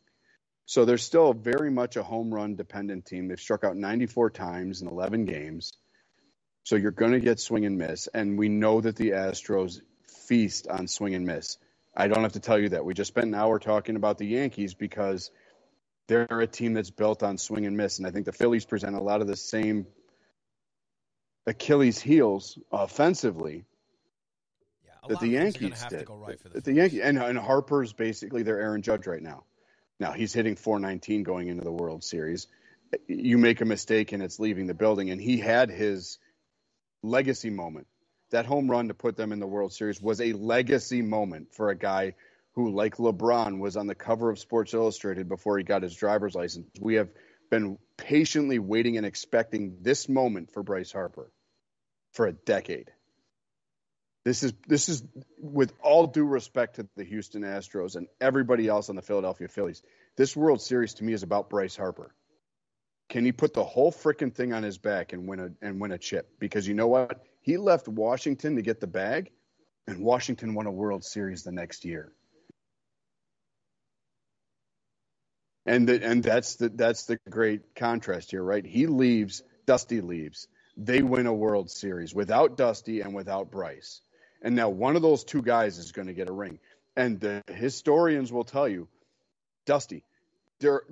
So 0.67 0.85
they're 0.85 0.99
still 0.99 1.35
very 1.35 1.71
much 1.71 1.97
a 1.97 2.03
home 2.03 2.33
run 2.33 2.57
dependent 2.57 3.07
team. 3.07 3.29
They've 3.29 3.41
struck 3.41 3.65
out 3.65 3.77
94 3.77 4.31
times 4.31 4.81
in 4.83 4.89
11 4.89 5.27
games. 5.27 5.73
So 6.63 6.77
you're 6.77 6.93
going 6.93 7.13
to 7.13 7.21
get 7.21 7.41
swing 7.41 7.67
and 7.67 7.77
miss, 7.77 8.07
and 8.07 8.39
we 8.39 8.49
know 8.49 8.81
that 8.81 8.97
the 8.97 9.11
Astros 9.11 9.81
feast 10.27 10.67
on 10.67 10.89
swing 10.89 11.15
and 11.15 11.27
miss. 11.27 11.59
I 11.95 12.09
don't 12.09 12.23
have 12.23 12.33
to 12.33 12.41
tell 12.41 12.59
you 12.59 12.71
that. 12.71 12.87
We 12.87 12.95
just 12.95 13.09
spent 13.09 13.27
an 13.27 13.35
hour 13.35 13.59
talking 13.59 13.97
about 13.97 14.17
the 14.17 14.27
Yankees 14.27 14.73
because 14.73 15.31
they're 16.09 16.27
a 16.31 16.47
team 16.47 16.73
that's 16.73 16.91
built 16.91 17.23
on 17.23 17.37
swing 17.37 17.67
and 17.67 17.77
miss. 17.77 17.99
And 17.99 18.07
I 18.07 18.11
think 18.11 18.25
the 18.25 18.33
Phillies 18.33 18.65
present 18.65 18.97
a 18.97 19.03
lot 19.03 19.21
of 19.21 19.27
the 19.27 19.37
same 19.37 19.87
Achilles 21.47 22.01
heels 22.01 22.59
offensively 22.73 23.67
that 25.09 25.21
the 25.21 25.37
of 25.37 25.43
things 25.43 25.57
are 25.57 25.61
Yankees 25.61 25.85
did. 25.89 26.09
right 26.09 26.39
the 26.53 26.61
the 26.61 26.73
Yankees 26.73 27.01
and, 27.01 27.19
and 27.19 27.39
Harper's 27.39 27.93
basically 27.93 28.43
their 28.43 28.61
Aaron 28.61 28.83
Judge 28.83 29.07
right 29.07 29.23
now. 29.23 29.45
Now 30.01 30.13
he's 30.13 30.33
hitting 30.33 30.57
419 30.57 31.23
going 31.23 31.49
into 31.49 31.65
the 31.65 31.73
World 31.73 32.05
Series. 32.05 32.47
You 33.07 33.39
make 33.39 33.61
a 33.61 33.65
mistake 33.65 34.13
and 34.13 34.23
it's 34.23 34.39
leaving 34.39 34.67
the 34.67 34.75
building. 34.75 35.11
And 35.11 35.21
he 35.21 35.39
had 35.39 35.71
his 35.71 36.19
legacy 37.03 37.51
moment. 37.51 37.87
That 38.31 38.47
home 38.47 38.71
run 38.71 38.89
to 38.89 38.95
put 38.95 39.17
them 39.17 39.33
in 39.33 39.39
the 39.39 39.47
World 39.47 39.73
Series 39.73 40.01
was 40.01 40.21
a 40.21 40.33
legacy 40.33 41.03
moment 41.03 41.55
for 41.55 41.71
a 41.71 41.77
guy 41.77 42.15
who, 42.55 42.71
like 42.71 42.97
LeBron, 42.97 43.59
was 43.59 43.77
on 43.77 43.87
the 43.87 43.95
cover 43.95 44.31
of 44.31 44.39
Sports 44.39 44.75
Illustrated 44.75 45.29
before 45.29 45.59
he 45.59 45.65
got 45.65 45.83
his 45.83 45.95
driver's 45.95 46.35
license. 46.35 46.67
We 46.81 46.95
have 46.95 47.11
been 47.51 47.79
patiently 47.97 48.59
waiting 48.59 48.97
and 48.97 49.07
expecting 49.07 49.79
this 49.83 50.09
moment 50.09 50.53
for 50.53 50.63
Bryce 50.63 50.93
Harper 50.93 51.31
for 52.13 52.27
a 52.27 52.33
decade. 52.33 52.91
This 54.25 54.43
is 54.43 54.55
this 54.67 54.89
is 54.89 55.03
with 55.39 55.73
all 55.83 56.07
due 56.07 56.25
respect 56.25 56.77
to 56.77 56.89
the 56.97 57.05
Houston 57.05 57.43
Astros 57.43 57.95
and 57.95 58.07
everybody 58.21 58.69
else 58.69 58.89
on 58.89 58.97
the 58.97 59.03
Philadelphia 59.03 59.49
Phillies. 59.49 59.83
This 60.17 60.35
World 60.35 60.63
Series 60.63 60.95
to 60.95 61.05
me 61.05 61.13
is 61.13 61.23
about 61.23 61.51
Bryce 61.51 61.77
Harper. 61.77 62.15
Can 63.11 63.27
he 63.27 63.33
put 63.33 63.53
the 63.53 63.65
whole 63.65 63.93
freaking 63.93 64.35
thing 64.35 64.55
on 64.55 64.63
his 64.63 64.79
back 64.79 65.13
and 65.13 65.29
win 65.29 65.41
a 65.41 65.51
and 65.61 65.79
win 65.79 65.93
a 65.93 65.99
chip? 65.99 66.39
Because 66.39 66.67
you 66.67 66.73
know 66.75 66.89
what? 66.89 67.23
He 67.43 67.59
left 67.59 67.87
Washington 67.87 68.57
to 68.57 68.63
get 68.63 68.81
the 68.81 68.87
bag. 68.87 69.31
And 69.87 70.01
Washington 70.01 70.55
won 70.55 70.67
a 70.67 70.73
World 70.73 71.05
Series 71.05 71.43
the 71.43 71.53
next 71.53 71.85
year. 71.85 72.11
And 75.67 75.87
the, 75.89 76.03
and 76.03 76.23
that's 76.23 76.57
the 76.57 76.71
that's 76.71 77.05
the 77.05 77.19
great 77.29 77.75
contrast 77.75 78.31
here, 78.31 78.43
right? 78.43 78.65
He 78.65 78.87
leaves, 78.87 79.43
Dusty 79.67 80.01
leaves. 80.01 80.49
They 80.77 81.03
win 81.03 81.27
a 81.27 81.35
World 81.35 81.71
Series 81.71 82.15
without 82.15 82.57
Dusty 82.57 83.03
and 83.03 83.15
without 83.15 83.51
Bryce. 83.51 84.01
And 84.45 84.55
now 84.55 84.69
one 84.69 84.95
of 84.95 85.03
those 85.03 85.25
two 85.25 85.43
guys 85.43 85.79
is 85.79 85.91
going 85.91 86.07
to 86.07 86.15
get 86.15 86.29
a 86.29 86.33
ring. 86.33 86.61
And 86.97 87.19
the 87.19 87.43
historians 87.49 88.31
will 88.31 88.45
tell 88.45 88.69
you, 88.69 88.87
Dusty, 89.67 90.05
there 90.61 90.83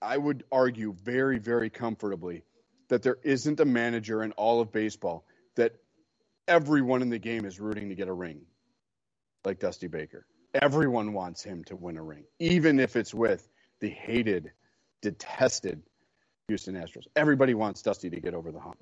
I 0.00 0.16
would 0.16 0.44
argue 0.52 0.92
very, 0.92 1.38
very 1.38 1.70
comfortably 1.70 2.44
that 2.88 3.02
there 3.02 3.16
isn't 3.24 3.58
a 3.58 3.64
manager 3.64 4.22
in 4.22 4.32
all 4.32 4.60
of 4.60 4.70
baseball 4.70 5.24
that 5.56 5.74
everyone 6.46 7.02
in 7.02 7.08
the 7.08 7.18
game 7.18 7.46
is 7.46 7.58
rooting 7.58 7.88
to 7.88 7.94
get 7.94 8.08
a 8.08 8.12
ring 8.12 8.42
like 9.44 9.58
Dusty 9.58 9.88
Baker. 9.88 10.26
Everyone 10.54 11.14
wants 11.14 11.42
him 11.42 11.64
to 11.64 11.76
win 11.76 11.96
a 11.96 12.02
ring, 12.02 12.24
even 12.38 12.78
if 12.78 12.94
it's 12.94 13.14
with 13.14 13.48
the 13.80 13.88
hated, 13.88 14.52
detested 15.00 15.82
Houston 16.48 16.74
Astros. 16.74 17.06
Everybody 17.16 17.54
wants 17.54 17.82
Dusty 17.82 18.10
to 18.10 18.20
get 18.20 18.34
over 18.34 18.52
the 18.52 18.60
hump. 18.60 18.78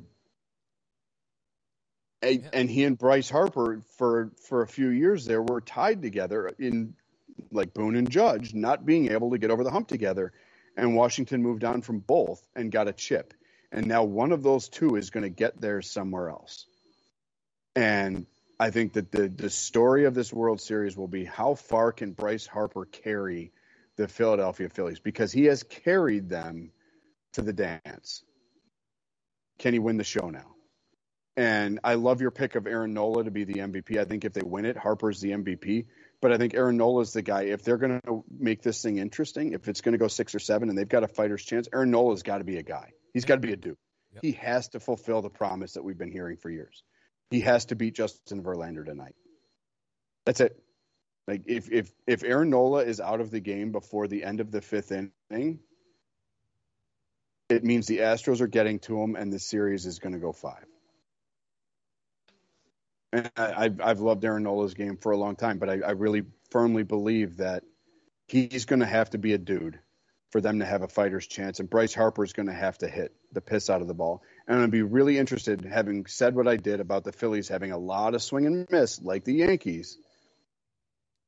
And, 2.23 2.43
yeah. 2.43 2.51
and 2.53 2.70
he 2.70 2.85
and 2.85 2.97
Bryce 2.99 3.28
Harper 3.28 3.81
for 3.97 4.31
for 4.49 4.62
a 4.62 4.66
few 4.66 4.89
years 4.89 5.27
there 5.27 5.43
were 5.43 5.61
tied 5.61 6.03
together 6.03 6.49
in 6.59 6.95
like 7.51 7.74
Boone 7.74 7.97
and 7.97 8.11
Judge 8.11 8.55
not 8.55 8.86
being 8.86 9.11
able 9.11 9.31
to 9.31 9.39
get 9.39 9.51
over 9.51 9.65
the 9.65 9.70
hump 9.70 9.89
together 9.89 10.32
and 10.77 10.97
Washington 10.97 11.43
moved 11.43 11.65
on 11.65 11.82
from 11.82 12.01
both 12.01 12.45
and 12.55 12.73
got 12.73 12.89
a 12.89 12.93
chip. 12.93 13.35
And 13.70 13.86
now 13.86 14.05
one 14.05 14.32
of 14.32 14.43
those 14.43 14.69
two 14.69 14.97
is 14.97 15.11
going 15.11 15.23
to 15.23 15.31
get 15.31 15.61
there 15.61 15.82
somewhere 15.82 16.28
else. 16.28 16.66
And 17.77 18.27
I 18.59 18.70
think 18.70 18.93
that 18.95 19.11
the 19.11 19.28
the 19.28 19.51
story 19.51 20.05
of 20.05 20.15
this 20.15 20.32
World 20.32 20.61
Series 20.61 20.97
will 20.97 21.09
be 21.09 21.24
how 21.24 21.55
far 21.55 21.93
can 21.93 22.12
Bryce 22.12 22.47
Harper 22.47 22.85
carry 22.85 23.53
the 23.97 24.09
Philadelphia 24.09 24.69
Phillies 24.69 25.01
because 25.01 25.32
he 25.32 25.47
has 25.47 25.62
carried 25.62 26.28
them 26.28 26.70
to 27.32 27.43
the 27.43 27.53
dance. 27.53 28.23
Can 29.59 29.73
he 29.73 29.78
win 29.78 29.97
the 29.97 30.05
show 30.05 30.31
now? 30.31 30.53
And 31.36 31.81
I 31.82 31.94
love 31.94 32.20
your 32.20 32.31
pick 32.31 32.55
of 32.55 32.66
Aaron 32.66 32.94
Nola 32.94 33.24
to 33.24 33.31
be 33.31 33.44
the 33.44 33.55
MVP. 33.55 33.98
I 33.98 34.05
think 34.05 34.24
if 34.24 34.32
they 34.32 34.43
win 34.43 34.65
it, 34.65 34.77
Harper's 34.77 35.20
the 35.20 35.31
MVP. 35.31 35.86
But 36.20 36.32
I 36.32 36.39
think 36.39 36.55
Aaron 36.55 36.77
Nola 36.77 37.02
is 37.02 37.12
the 37.12 37.23
guy. 37.23 37.43
If 37.43 37.65
they're 37.65 37.77
going 37.77 38.01
to 38.06 38.24
make 38.31 38.62
this 38.62 38.81
thing 38.81 38.98
interesting, 38.98 39.52
if 39.52 39.66
it's 39.69 39.81
going 39.81 39.93
to 39.93 39.98
go 39.98 40.06
six 40.06 40.35
or 40.35 40.39
seven 40.39 40.69
and 40.69 40.78
they've 40.78 40.89
got 40.89 41.02
a 41.02 41.09
fighter's 41.09 41.44
chance, 41.44 41.69
Aaron 41.73 41.90
Nola's 41.90 42.23
got 42.23 42.39
to 42.39 42.44
be 42.44 42.59
a 42.59 42.62
guy. 42.62 42.93
He's 43.12 43.24
got 43.24 43.35
to 43.35 43.40
be 43.40 43.52
a 43.52 43.56
dude. 43.56 43.77
Yep. 44.15 44.23
He 44.23 44.32
has 44.32 44.69
to 44.69 44.81
fulfill 44.81 45.23
the 45.23 45.28
promise 45.28 45.73
that 45.73 45.82
we've 45.82 45.98
been 45.98 46.12
hearing 46.12 46.36
for 46.36 46.51
years. 46.51 46.85
He 47.31 47.40
has 47.40 47.65
to 47.66 47.74
beat 47.74 47.97
Justin 47.97 48.44
Verlander 48.44 48.85
tonight. 48.85 49.16
That's 50.24 50.40
it. 50.40 50.56
Like 51.27 51.43
if 51.47 51.70
if 51.70 51.90
if 52.06 52.23
Aaron 52.23 52.51
Nola 52.51 52.85
is 52.85 53.01
out 53.01 53.20
of 53.20 53.31
the 53.31 53.40
game 53.40 53.73
before 53.73 54.06
the 54.06 54.24
end 54.24 54.40
of 54.40 54.51
the 54.51 54.61
fifth 54.61 54.93
inning, 54.93 55.59
it 57.48 57.65
means 57.65 57.86
the 57.86 57.98
Astros 57.98 58.40
are 58.40 58.47
getting 58.47 58.78
to 58.81 59.01
him, 59.01 59.16
and 59.16 59.32
the 59.32 59.39
series 59.39 59.86
is 59.86 59.98
going 59.98 60.12
to 60.12 60.19
go 60.19 60.32
five. 60.32 60.66
I, 63.15 63.62
have 63.65 63.81
I've 63.81 64.01
loved 64.01 64.24
Aaron 64.24 64.43
Nola's 64.43 64.74
game 64.74 64.97
for 64.97 65.12
a 65.12 65.16
long 65.16 65.36
time, 65.36 65.59
but 65.59 65.69
I, 65.69 65.81
I 65.81 65.91
really 65.93 66.24
firmly 66.51 66.82
believe 66.82 67.39
that 67.39 67.65
he's 68.27 68.65
going 68.65 68.81
to 68.81 68.86
have 68.86 69.11
to 69.11 69.19
be 69.19 69.32
a 69.32 69.39
dude 69.39 69.78
for 70.31 70.41
them 70.41 70.59
to 70.59 70.65
have 70.65 70.82
a 70.82 70.89
fighter's 70.89 71.27
chance. 71.27 71.61
And 71.61 71.70
Bryce 71.70 71.95
Harper 71.95 72.24
is 72.24 72.32
going 72.32 72.49
to 72.49 72.55
have 72.55 72.78
to 72.78 72.89
hit 72.89 73.15
the 73.32 73.41
piss 73.41 73.70
out 73.70 73.82
of 73.82 73.89
the 73.89 73.95
ball. 73.95 74.23
And 74.49 74.62
to 74.62 74.69
be 74.69 74.82
really 74.82 75.16
interested, 75.16 75.65
having 75.65 76.07
said 76.07 76.35
what 76.35 76.49
I 76.49 76.57
did 76.57 76.81
about 76.81 77.05
the 77.05 77.12
Phillies 77.12 77.49
having 77.49 77.70
a 77.70 77.78
lot 77.78 78.15
of 78.15 78.23
swing 78.23 78.47
and 78.47 78.66
miss, 78.70 79.01
like 79.01 79.24
the 79.24 79.35
Yankees. 79.35 79.97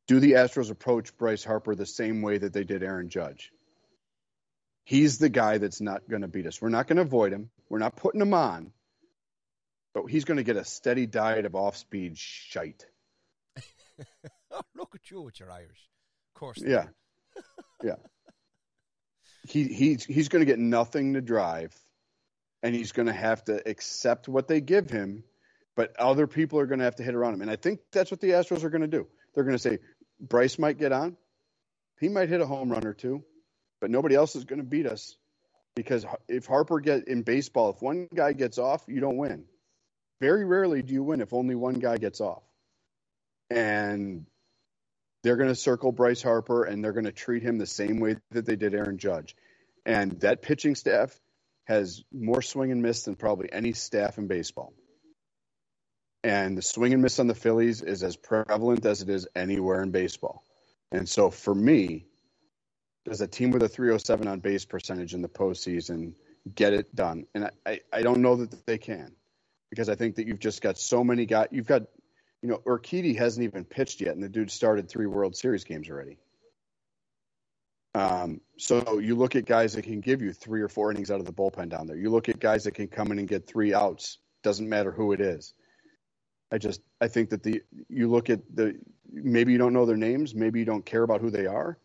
Do 0.08 0.20
the 0.20 0.32
Astros 0.32 0.70
approach 0.70 1.16
Bryce 1.16 1.44
Harper 1.44 1.74
the 1.74 1.86
same 1.86 2.22
way 2.22 2.38
that 2.38 2.52
they 2.52 2.64
did 2.64 2.82
Aaron 2.82 3.08
Judge? 3.08 3.52
He's 4.84 5.18
the 5.18 5.28
guy 5.28 5.58
that's 5.58 5.80
not 5.80 6.08
going 6.08 6.22
to 6.22 6.28
beat 6.28 6.46
us. 6.46 6.62
We're 6.62 6.68
not 6.68 6.86
going 6.86 6.96
to 6.96 7.02
avoid 7.02 7.32
him. 7.32 7.50
We're 7.68 7.78
not 7.78 7.96
putting 7.96 8.20
him 8.20 8.34
on 8.34 8.72
but 9.96 10.10
he's 10.10 10.26
going 10.26 10.36
to 10.36 10.42
get 10.42 10.56
a 10.56 10.64
steady 10.64 11.06
diet 11.06 11.46
of 11.46 11.54
off-speed 11.54 12.18
shite. 12.18 12.84
oh, 14.50 14.60
look 14.76 14.94
at 14.94 15.10
you 15.10 15.22
with 15.22 15.40
your 15.40 15.50
Irish, 15.50 15.88
of 16.34 16.38
course. 16.38 16.58
Yeah, 16.60 16.88
yeah. 17.82 17.94
He 19.48 19.64
he's 19.64 20.04
he's 20.04 20.28
going 20.28 20.40
to 20.40 20.46
get 20.46 20.58
nothing 20.58 21.14
to 21.14 21.22
drive, 21.22 21.74
and 22.62 22.74
he's 22.74 22.92
going 22.92 23.06
to 23.06 23.14
have 23.14 23.42
to 23.46 23.66
accept 23.66 24.28
what 24.28 24.48
they 24.48 24.60
give 24.60 24.90
him. 24.90 25.24
But 25.76 25.98
other 25.98 26.26
people 26.26 26.58
are 26.58 26.66
going 26.66 26.80
to 26.80 26.84
have 26.84 26.96
to 26.96 27.02
hit 27.02 27.14
around 27.14 27.32
him, 27.32 27.40
and 27.40 27.50
I 27.50 27.56
think 27.56 27.80
that's 27.90 28.10
what 28.10 28.20
the 28.20 28.32
Astros 28.32 28.64
are 28.64 28.70
going 28.70 28.82
to 28.82 28.88
do. 28.88 29.06
They're 29.34 29.44
going 29.44 29.56
to 29.56 29.62
say 29.62 29.78
Bryce 30.20 30.58
might 30.58 30.76
get 30.76 30.92
on, 30.92 31.16
he 32.00 32.10
might 32.10 32.28
hit 32.28 32.42
a 32.42 32.46
home 32.46 32.70
run 32.70 32.86
or 32.86 32.92
two, 32.92 33.24
but 33.80 33.90
nobody 33.90 34.14
else 34.14 34.36
is 34.36 34.44
going 34.44 34.60
to 34.60 34.66
beat 34.66 34.86
us 34.86 35.16
because 35.74 36.04
if 36.28 36.44
Harper 36.44 36.80
get 36.80 37.08
in 37.08 37.22
baseball, 37.22 37.70
if 37.70 37.80
one 37.80 38.08
guy 38.14 38.34
gets 38.34 38.58
off, 38.58 38.84
you 38.88 39.00
don't 39.00 39.16
win 39.16 39.46
very 40.20 40.44
rarely 40.44 40.82
do 40.82 40.94
you 40.94 41.02
win 41.02 41.20
if 41.20 41.32
only 41.32 41.54
one 41.54 41.74
guy 41.74 41.98
gets 41.98 42.20
off. 42.20 42.42
And 43.50 44.26
they're 45.22 45.36
going 45.36 45.48
to 45.48 45.54
circle 45.54 45.92
Bryce 45.92 46.22
Harper 46.22 46.64
and 46.64 46.82
they're 46.82 46.92
going 46.92 47.04
to 47.04 47.12
treat 47.12 47.42
him 47.42 47.58
the 47.58 47.66
same 47.66 48.00
way 48.00 48.16
that 48.30 48.46
they 48.46 48.56
did 48.56 48.74
Aaron 48.74 48.98
Judge. 48.98 49.36
And 49.84 50.20
that 50.20 50.42
pitching 50.42 50.74
staff 50.74 51.18
has 51.64 52.02
more 52.12 52.42
swing 52.42 52.72
and 52.72 52.82
miss 52.82 53.02
than 53.04 53.16
probably 53.16 53.52
any 53.52 53.72
staff 53.72 54.18
in 54.18 54.26
baseball. 54.26 54.72
And 56.24 56.56
the 56.56 56.62
swing 56.62 56.92
and 56.92 57.02
miss 57.02 57.18
on 57.18 57.28
the 57.28 57.34
Phillies 57.34 57.82
is 57.82 58.02
as 58.02 58.16
prevalent 58.16 58.84
as 58.84 59.02
it 59.02 59.08
is 59.08 59.28
anywhere 59.36 59.82
in 59.82 59.90
baseball. 59.90 60.42
And 60.90 61.08
so 61.08 61.30
for 61.30 61.54
me, 61.54 62.06
does 63.04 63.20
a 63.20 63.28
team 63.28 63.52
with 63.52 63.62
a 63.62 63.68
307 63.68 64.26
on 64.26 64.40
base 64.40 64.64
percentage 64.64 65.14
in 65.14 65.22
the 65.22 65.28
postseason 65.28 66.14
get 66.52 66.72
it 66.72 66.94
done? 66.94 67.26
And 67.34 67.44
I, 67.44 67.50
I, 67.64 67.80
I 67.92 68.02
don't 68.02 68.22
know 68.22 68.36
that 68.36 68.66
they 68.66 68.78
can 68.78 69.12
because 69.70 69.88
I 69.88 69.94
think 69.94 70.16
that 70.16 70.26
you've 70.26 70.38
just 70.38 70.62
got 70.62 70.78
so 70.78 71.02
many 71.04 71.26
guys. 71.26 71.48
You've 71.50 71.66
got, 71.66 71.82
you 72.42 72.48
know, 72.48 72.58
Urquidy 72.66 73.16
hasn't 73.16 73.44
even 73.44 73.64
pitched 73.64 74.00
yet, 74.00 74.14
and 74.14 74.22
the 74.22 74.28
dude 74.28 74.50
started 74.50 74.88
three 74.88 75.06
World 75.06 75.36
Series 75.36 75.64
games 75.64 75.88
already. 75.88 76.18
Um, 77.94 78.42
so 78.58 78.98
you 78.98 79.14
look 79.14 79.36
at 79.36 79.46
guys 79.46 79.72
that 79.72 79.82
can 79.82 80.00
give 80.00 80.20
you 80.20 80.32
three 80.32 80.60
or 80.60 80.68
four 80.68 80.90
innings 80.90 81.10
out 81.10 81.18
of 81.18 81.24
the 81.24 81.32
bullpen 81.32 81.70
down 81.70 81.86
there. 81.86 81.96
You 81.96 82.10
look 82.10 82.28
at 82.28 82.38
guys 82.38 82.64
that 82.64 82.72
can 82.72 82.88
come 82.88 83.10
in 83.10 83.18
and 83.18 83.26
get 83.26 83.46
three 83.46 83.72
outs. 83.72 84.18
Doesn't 84.42 84.68
matter 84.68 84.92
who 84.92 85.12
it 85.12 85.20
is. 85.20 85.54
I 86.52 86.58
just 86.58 86.80
I 87.00 87.08
think 87.08 87.30
that 87.30 87.42
the 87.42 87.62
you 87.88 88.08
look 88.08 88.30
at 88.30 88.40
the 88.54 88.78
maybe 89.10 89.52
you 89.52 89.58
don't 89.58 89.72
know 89.72 89.86
their 89.86 89.96
names, 89.96 90.34
maybe 90.34 90.58
you 90.58 90.64
don't 90.64 90.84
care 90.84 91.02
about 91.02 91.20
who 91.20 91.30
they 91.30 91.46
are, 91.46 91.78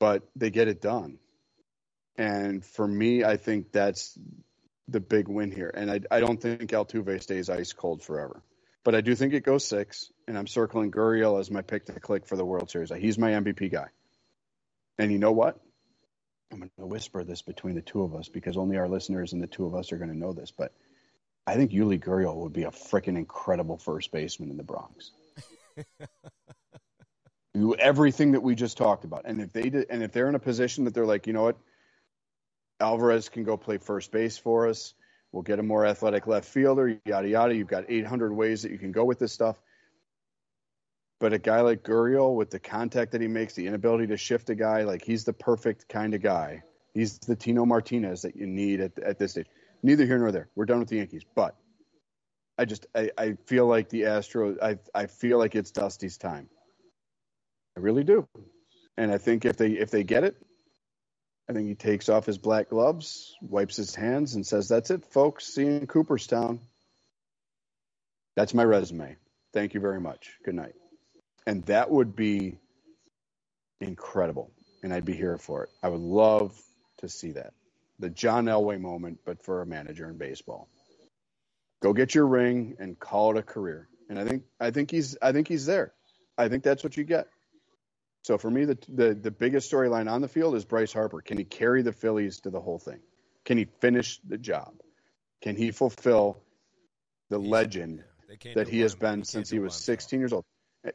but 0.00 0.22
they 0.34 0.50
get 0.50 0.68
it 0.68 0.80
done. 0.80 1.18
And 2.16 2.64
for 2.64 2.88
me, 2.88 3.22
I 3.22 3.36
think 3.36 3.72
that's 3.72 4.18
the 4.88 5.00
big 5.00 5.28
win 5.28 5.50
here. 5.50 5.70
And 5.74 5.90
I, 5.90 6.00
I 6.10 6.20
don't 6.20 6.40
think 6.40 6.70
Altuve 6.70 7.22
stays 7.22 7.50
ice 7.50 7.72
cold 7.72 8.02
forever. 8.02 8.42
But 8.84 8.94
I 8.94 9.00
do 9.00 9.16
think 9.16 9.34
it 9.34 9.42
goes 9.42 9.64
six, 9.64 10.12
and 10.28 10.38
I'm 10.38 10.46
circling 10.46 10.92
Gurriel 10.92 11.40
as 11.40 11.50
my 11.50 11.62
pick 11.62 11.86
to 11.86 11.98
click 11.98 12.26
for 12.26 12.36
the 12.36 12.44
World 12.44 12.70
Series. 12.70 12.92
He's 12.92 13.18
my 13.18 13.32
MVP 13.32 13.72
guy. 13.72 13.88
And 14.98 15.10
you 15.10 15.18
know 15.18 15.32
what? 15.32 15.60
I'm 16.52 16.58
going 16.58 16.70
to 16.78 16.86
whisper 16.86 17.24
this 17.24 17.42
between 17.42 17.74
the 17.74 17.82
two 17.82 18.02
of 18.02 18.14
us 18.14 18.28
because 18.28 18.56
only 18.56 18.76
our 18.76 18.88
listeners 18.88 19.32
and 19.32 19.42
the 19.42 19.48
two 19.48 19.66
of 19.66 19.74
us 19.74 19.90
are 19.90 19.96
going 19.96 20.12
to 20.12 20.16
know 20.16 20.32
this. 20.32 20.52
But 20.52 20.72
I 21.46 21.56
think 21.56 21.72
Yuli 21.72 22.00
Gurriel 22.00 22.36
would 22.36 22.52
be 22.52 22.62
a 22.62 22.70
freaking 22.70 23.16
incredible 23.16 23.76
first 23.76 24.12
baseman 24.12 24.50
in 24.50 24.56
the 24.56 24.62
Bronx. 24.62 25.10
do 27.54 27.74
everything 27.74 28.32
that 28.32 28.42
we 28.42 28.54
just 28.54 28.76
talked 28.76 29.04
about. 29.04 29.22
And 29.24 29.40
if 29.40 29.52
they 29.52 29.70
did, 29.70 29.86
and 29.90 30.02
if 30.02 30.12
they're 30.12 30.28
in 30.28 30.34
a 30.34 30.40
position 30.40 30.84
that 30.84 30.94
they're 30.94 31.06
like, 31.06 31.26
you 31.26 31.32
know 31.32 31.42
what, 31.42 31.56
Alvarez 32.80 33.28
can 33.28 33.44
go 33.44 33.56
play 33.56 33.78
first 33.78 34.12
base 34.12 34.36
for 34.36 34.68
us. 34.68 34.94
We'll 35.32 35.42
get 35.42 35.58
a 35.58 35.62
more 35.62 35.86
athletic 35.86 36.26
left 36.26 36.48
fielder, 36.48 36.98
yada, 37.04 37.28
yada. 37.28 37.54
You've 37.54 37.68
got 37.68 37.84
800 37.88 38.32
ways 38.32 38.62
that 38.62 38.70
you 38.70 38.78
can 38.78 38.92
go 38.92 39.04
with 39.04 39.18
this 39.18 39.32
stuff. 39.32 39.60
But 41.18 41.32
a 41.32 41.38
guy 41.38 41.62
like 41.62 41.82
Gurriel, 41.82 42.34
with 42.34 42.50
the 42.50 42.58
contact 42.58 43.12
that 43.12 43.20
he 43.20 43.28
makes, 43.28 43.54
the 43.54 43.66
inability 43.66 44.06
to 44.08 44.16
shift 44.16 44.50
a 44.50 44.54
guy, 44.54 44.82
like 44.82 45.02
he's 45.02 45.24
the 45.24 45.32
perfect 45.32 45.88
kind 45.88 46.14
of 46.14 46.22
guy. 46.22 46.62
He's 46.92 47.18
the 47.18 47.36
Tino 47.36 47.64
Martinez 47.64 48.22
that 48.22 48.36
you 48.36 48.46
need 48.46 48.80
at, 48.80 48.98
at 48.98 49.18
this 49.18 49.32
stage. 49.32 49.46
Neither 49.82 50.06
here 50.06 50.18
nor 50.18 50.32
there. 50.32 50.48
We're 50.54 50.66
done 50.66 50.78
with 50.78 50.88
the 50.88 50.96
Yankees. 50.96 51.24
But 51.34 51.54
I 52.58 52.64
just, 52.64 52.86
I, 52.94 53.10
I 53.16 53.36
feel 53.46 53.66
like 53.66 53.88
the 53.88 54.02
Astros, 54.02 54.56
I, 54.62 54.78
I 54.94 55.06
feel 55.06 55.38
like 55.38 55.54
it's 55.54 55.70
Dusty's 55.70 56.16
time. 56.16 56.48
I 57.76 57.80
really 57.80 58.04
do. 58.04 58.26
And 58.96 59.12
I 59.12 59.18
think 59.18 59.44
if 59.44 59.58
they 59.58 59.72
if 59.72 59.90
they 59.90 60.02
get 60.02 60.24
it, 60.24 60.36
I 61.48 61.52
think 61.52 61.68
he 61.68 61.74
takes 61.74 62.08
off 62.08 62.26
his 62.26 62.38
black 62.38 62.70
gloves, 62.70 63.36
wipes 63.40 63.76
his 63.76 63.94
hands, 63.94 64.34
and 64.34 64.44
says, 64.46 64.68
That's 64.68 64.90
it, 64.90 65.04
folks. 65.12 65.46
See 65.46 65.64
you 65.64 65.72
in 65.72 65.86
Cooperstown. 65.86 66.60
That's 68.34 68.52
my 68.52 68.64
resume. 68.64 69.16
Thank 69.52 69.74
you 69.74 69.80
very 69.80 70.00
much. 70.00 70.32
Good 70.44 70.54
night. 70.54 70.74
And 71.46 71.64
that 71.66 71.90
would 71.90 72.16
be 72.16 72.58
incredible. 73.80 74.50
And 74.82 74.92
I'd 74.92 75.04
be 75.04 75.14
here 75.14 75.38
for 75.38 75.64
it. 75.64 75.70
I 75.82 75.88
would 75.88 76.00
love 76.00 76.60
to 76.98 77.08
see 77.08 77.32
that. 77.32 77.52
The 77.98 78.10
John 78.10 78.46
Elway 78.46 78.80
moment, 78.80 79.20
but 79.24 79.42
for 79.42 79.62
a 79.62 79.66
manager 79.66 80.08
in 80.08 80.18
baseball. 80.18 80.68
Go 81.80 81.92
get 81.92 82.14
your 82.14 82.26
ring 82.26 82.76
and 82.78 82.98
call 82.98 83.30
it 83.32 83.38
a 83.38 83.42
career. 83.42 83.88
and 84.08 84.18
I 84.18 84.24
think 84.24 84.42
I 84.60 84.70
think 84.70 84.90
he's 84.90 85.16
I 85.22 85.32
think 85.32 85.48
he's 85.48 85.66
there. 85.66 85.92
I 86.36 86.48
think 86.48 86.62
that's 86.62 86.82
what 86.82 86.96
you 86.96 87.04
get. 87.04 87.28
So 88.26 88.38
for 88.38 88.50
me, 88.50 88.64
the 88.64 88.76
the, 88.88 89.14
the 89.14 89.30
biggest 89.30 89.70
storyline 89.70 90.10
on 90.10 90.20
the 90.20 90.26
field 90.26 90.56
is 90.56 90.64
Bryce 90.64 90.92
Harper. 90.92 91.20
Can 91.20 91.38
he 91.38 91.44
carry 91.44 91.82
the 91.82 91.92
Phillies 91.92 92.40
to 92.40 92.50
the 92.50 92.60
whole 92.60 92.80
thing? 92.80 92.98
Can 93.44 93.56
he 93.56 93.68
finish 93.80 94.18
the 94.26 94.36
job? 94.36 94.72
Can 95.42 95.54
he 95.54 95.70
fulfill 95.70 96.42
the 97.30 97.38
legend 97.38 98.02
that 98.56 98.66
he 98.66 98.80
has 98.80 98.96
been 98.96 99.20
he 99.20 99.24
since 99.24 99.48
he 99.48 99.60
was 99.60 99.76
16 99.76 100.18
years 100.18 100.32
old? 100.32 100.44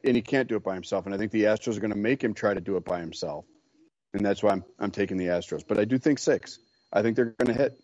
And 0.03 0.13
he 0.13 0.21
can't 0.21 0.49
do 0.49 0.57
it 0.57 0.63
by 0.65 0.73
himself. 0.73 1.05
And 1.05 1.15
I 1.15 1.17
think 1.17 1.31
the 1.31 1.43
Astros 1.43 1.77
are 1.77 1.79
going 1.79 1.93
to 1.93 1.97
make 1.97 2.21
him 2.21 2.33
try 2.33 2.53
to 2.53 2.59
do 2.59 2.75
it 2.75 2.83
by 2.83 2.99
himself. 2.99 3.45
And 4.13 4.25
that's 4.25 4.43
why 4.43 4.51
I'm 4.51 4.65
I'm 4.77 4.91
taking 4.91 5.15
the 5.15 5.27
Astros. 5.27 5.63
But 5.65 5.79
I 5.79 5.85
do 5.85 5.97
think 5.97 6.19
six. 6.19 6.59
I 6.91 7.01
think 7.01 7.15
they're 7.15 7.33
going 7.39 7.55
to 7.55 7.61
hit. 7.63 7.79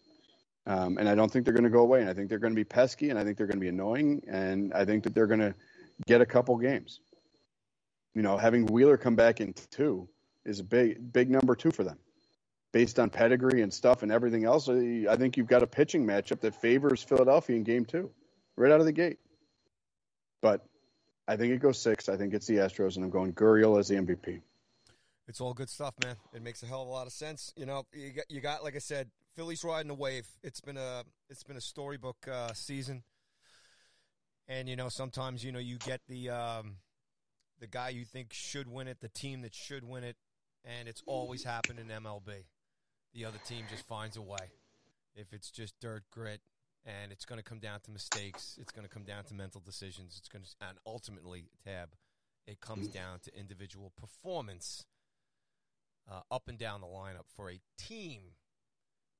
Um, 0.65 0.97
and 0.97 1.07
I 1.07 1.15
don't 1.15 1.31
think 1.31 1.45
they're 1.45 1.53
going 1.53 1.63
to 1.63 1.69
go 1.69 1.83
away. 1.83 2.01
And 2.01 2.09
I 2.09 2.13
think 2.13 2.27
they're 2.27 2.37
going 2.37 2.51
to 2.51 2.59
be 2.59 2.65
pesky, 2.65 3.11
and 3.11 3.17
I 3.17 3.23
think 3.23 3.37
they're 3.37 3.47
going 3.47 3.61
to 3.61 3.63
be 3.63 3.69
annoying, 3.69 4.23
and 4.27 4.73
I 4.73 4.83
think 4.83 5.05
that 5.05 5.15
they're 5.15 5.27
going 5.27 5.39
to 5.39 5.55
get 6.05 6.19
a 6.19 6.25
couple 6.25 6.57
games. 6.57 6.99
You 8.17 8.23
know, 8.23 8.35
having 8.35 8.65
Wheeler 8.65 8.97
come 8.97 9.15
back 9.15 9.41
in 9.41 9.53
two 9.69 10.09
is 10.43 10.59
a 10.59 10.63
big, 10.63 11.13
big 11.13 11.29
number 11.29 11.55
two 11.55 11.69
for 11.69 11.83
them, 11.83 11.99
based 12.71 12.97
on 12.97 13.11
pedigree 13.11 13.61
and 13.61 13.71
stuff 13.71 14.01
and 14.01 14.11
everything 14.11 14.43
else. 14.43 14.67
I 14.67 15.15
think 15.17 15.37
you've 15.37 15.45
got 15.45 15.61
a 15.61 15.67
pitching 15.67 16.03
matchup 16.03 16.39
that 16.39 16.55
favors 16.55 17.03
Philadelphia 17.03 17.55
in 17.55 17.61
Game 17.61 17.85
Two, 17.85 18.09
right 18.55 18.71
out 18.71 18.79
of 18.79 18.87
the 18.87 18.91
gate. 18.91 19.19
But 20.41 20.65
I 21.27 21.37
think 21.37 21.53
it 21.53 21.59
goes 21.59 21.79
six. 21.79 22.09
I 22.09 22.17
think 22.17 22.33
it's 22.33 22.47
the 22.47 22.55
Astros, 22.55 22.95
and 22.95 23.05
I'm 23.05 23.11
going 23.11 23.33
Gurriel 23.33 23.77
as 23.77 23.89
the 23.89 23.97
MVP. 23.97 24.41
It's 25.27 25.39
all 25.39 25.53
good 25.53 25.69
stuff, 25.69 25.93
man. 26.03 26.15
It 26.33 26.41
makes 26.41 26.63
a 26.63 26.65
hell 26.65 26.81
of 26.81 26.87
a 26.87 26.91
lot 26.91 27.05
of 27.05 27.13
sense. 27.13 27.53
You 27.55 27.67
know, 27.67 27.85
you 27.93 28.13
got, 28.13 28.25
you 28.29 28.41
got 28.41 28.63
like 28.63 28.75
I 28.75 28.79
said, 28.79 29.11
Phillies 29.35 29.63
riding 29.63 29.91
a 29.91 29.93
wave. 29.93 30.25
It's 30.41 30.59
been 30.59 30.77
a 30.77 31.03
it's 31.29 31.43
been 31.43 31.57
a 31.57 31.61
storybook 31.61 32.17
uh, 32.27 32.53
season, 32.53 33.03
and 34.47 34.67
you 34.67 34.75
know 34.75 34.89
sometimes 34.89 35.43
you 35.43 35.51
know 35.51 35.59
you 35.59 35.77
get 35.77 36.01
the 36.07 36.31
um, 36.31 36.77
the 37.59 37.67
guy 37.67 37.89
you 37.89 38.05
think 38.05 38.33
should 38.33 38.67
win 38.67 38.87
it, 38.87 39.01
the 39.01 39.09
team 39.09 39.41
that 39.41 39.53
should 39.53 39.83
win 39.83 40.03
it, 40.03 40.15
and 40.63 40.87
it's 40.87 41.01
always 41.05 41.43
happened 41.43 41.79
in 41.79 41.87
MLB. 41.87 42.45
The 43.13 43.25
other 43.25 43.39
team 43.45 43.65
just 43.69 43.85
finds 43.87 44.17
a 44.17 44.21
way. 44.21 44.51
If 45.15 45.33
it's 45.33 45.49
just 45.49 45.79
dirt 45.79 46.03
grit, 46.11 46.41
and 46.85 47.11
it's 47.11 47.25
going 47.25 47.37
to 47.37 47.43
come 47.43 47.59
down 47.59 47.81
to 47.81 47.91
mistakes, 47.91 48.57
it's 48.61 48.71
going 48.71 48.87
to 48.87 48.93
come 48.93 49.03
down 49.03 49.23
to 49.25 49.33
mental 49.33 49.61
decisions. 49.63 50.15
It's 50.17 50.29
going 50.29 50.43
to, 50.43 50.49
and 50.67 50.77
ultimately, 50.85 51.49
tab, 51.65 51.89
it 52.45 52.61
comes 52.61 52.87
down 52.87 53.19
to 53.23 53.37
individual 53.37 53.91
performance 53.99 54.85
uh, 56.09 56.21
up 56.31 56.47
and 56.47 56.57
down 56.57 56.79
the 56.79 56.87
lineup 56.87 57.27
for 57.35 57.49
a 57.49 57.59
team 57.77 58.21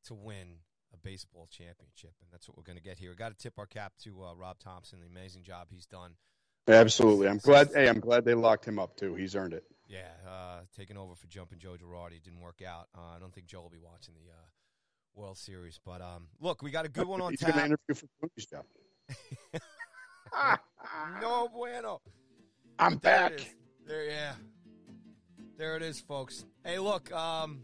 to 0.06 0.14
win 0.14 0.60
a 0.94 0.98
baseball 0.98 1.48
championship, 1.52 2.14
and 2.22 2.32
that's 2.32 2.48
what 2.48 2.58
we're 2.58 2.64
going 2.64 2.78
to 2.78 2.84
get 2.84 3.00
here. 3.00 3.10
We 3.10 3.18
got 3.18 3.38
to 3.38 3.38
tip 3.38 3.60
our 3.60 3.66
cap 3.66 3.94
to 4.04 4.24
uh, 4.24 4.34
Rob 4.34 4.60
Thomson, 4.60 5.00
the 5.02 5.08
amazing 5.08 5.44
job 5.44 5.68
he's 5.70 5.86
done. 5.86 6.14
Absolutely, 6.68 7.28
I'm 7.28 7.38
glad. 7.38 7.70
Hey, 7.74 7.88
I'm 7.88 8.00
glad 8.00 8.26
they 8.26 8.34
locked 8.34 8.68
him 8.68 8.80
up 8.80 8.98
too. 8.98 9.14
He's 9.16 9.36
earned 9.36 9.54
it. 9.54 9.64
Yeah, 9.88 10.10
uh, 10.30 10.62
taking 10.76 10.98
over 10.98 11.16
for 11.16 11.28
Jumping 11.28 11.60
Joe 11.60 11.78
Girardi 11.82 12.22
didn't 12.22 12.42
work 12.42 12.62
out. 12.62 12.90
Uh, 12.96 13.16
I 13.16 13.20
don't 13.20 13.34
think 13.34 13.48
Joe 13.48 13.62
will 13.62 13.70
be 13.70 13.80
watching 13.80 14.16
the 14.16 14.32
uh, 14.32 14.36
World 15.16 15.38
Series, 15.38 15.80
but 15.86 16.02
um, 16.02 16.28
look, 16.42 16.62
we 16.62 16.72
got 16.72 16.86
a 16.86 16.90
good 16.90 17.08
one 17.08 17.22
on 17.22 17.32
he's 17.32 17.40
tap. 17.40 17.50
He's 17.50 17.56
going 17.56 17.70
to 17.70 17.78
interview 17.90 17.96
for 17.96 18.08
Tony's 18.22 18.46
job. 18.46 18.66
no 21.22 21.48
bueno. 21.48 22.02
I'm 22.80 22.96
but 22.96 23.02
back. 23.02 23.38
There, 23.38 23.48
there, 23.88 24.06
yeah, 24.06 24.34
there 25.58 25.78
it 25.78 25.84
is, 25.84 26.02
folks. 26.02 26.44
Hey, 26.66 26.80
look, 26.80 27.14
um, 27.14 27.62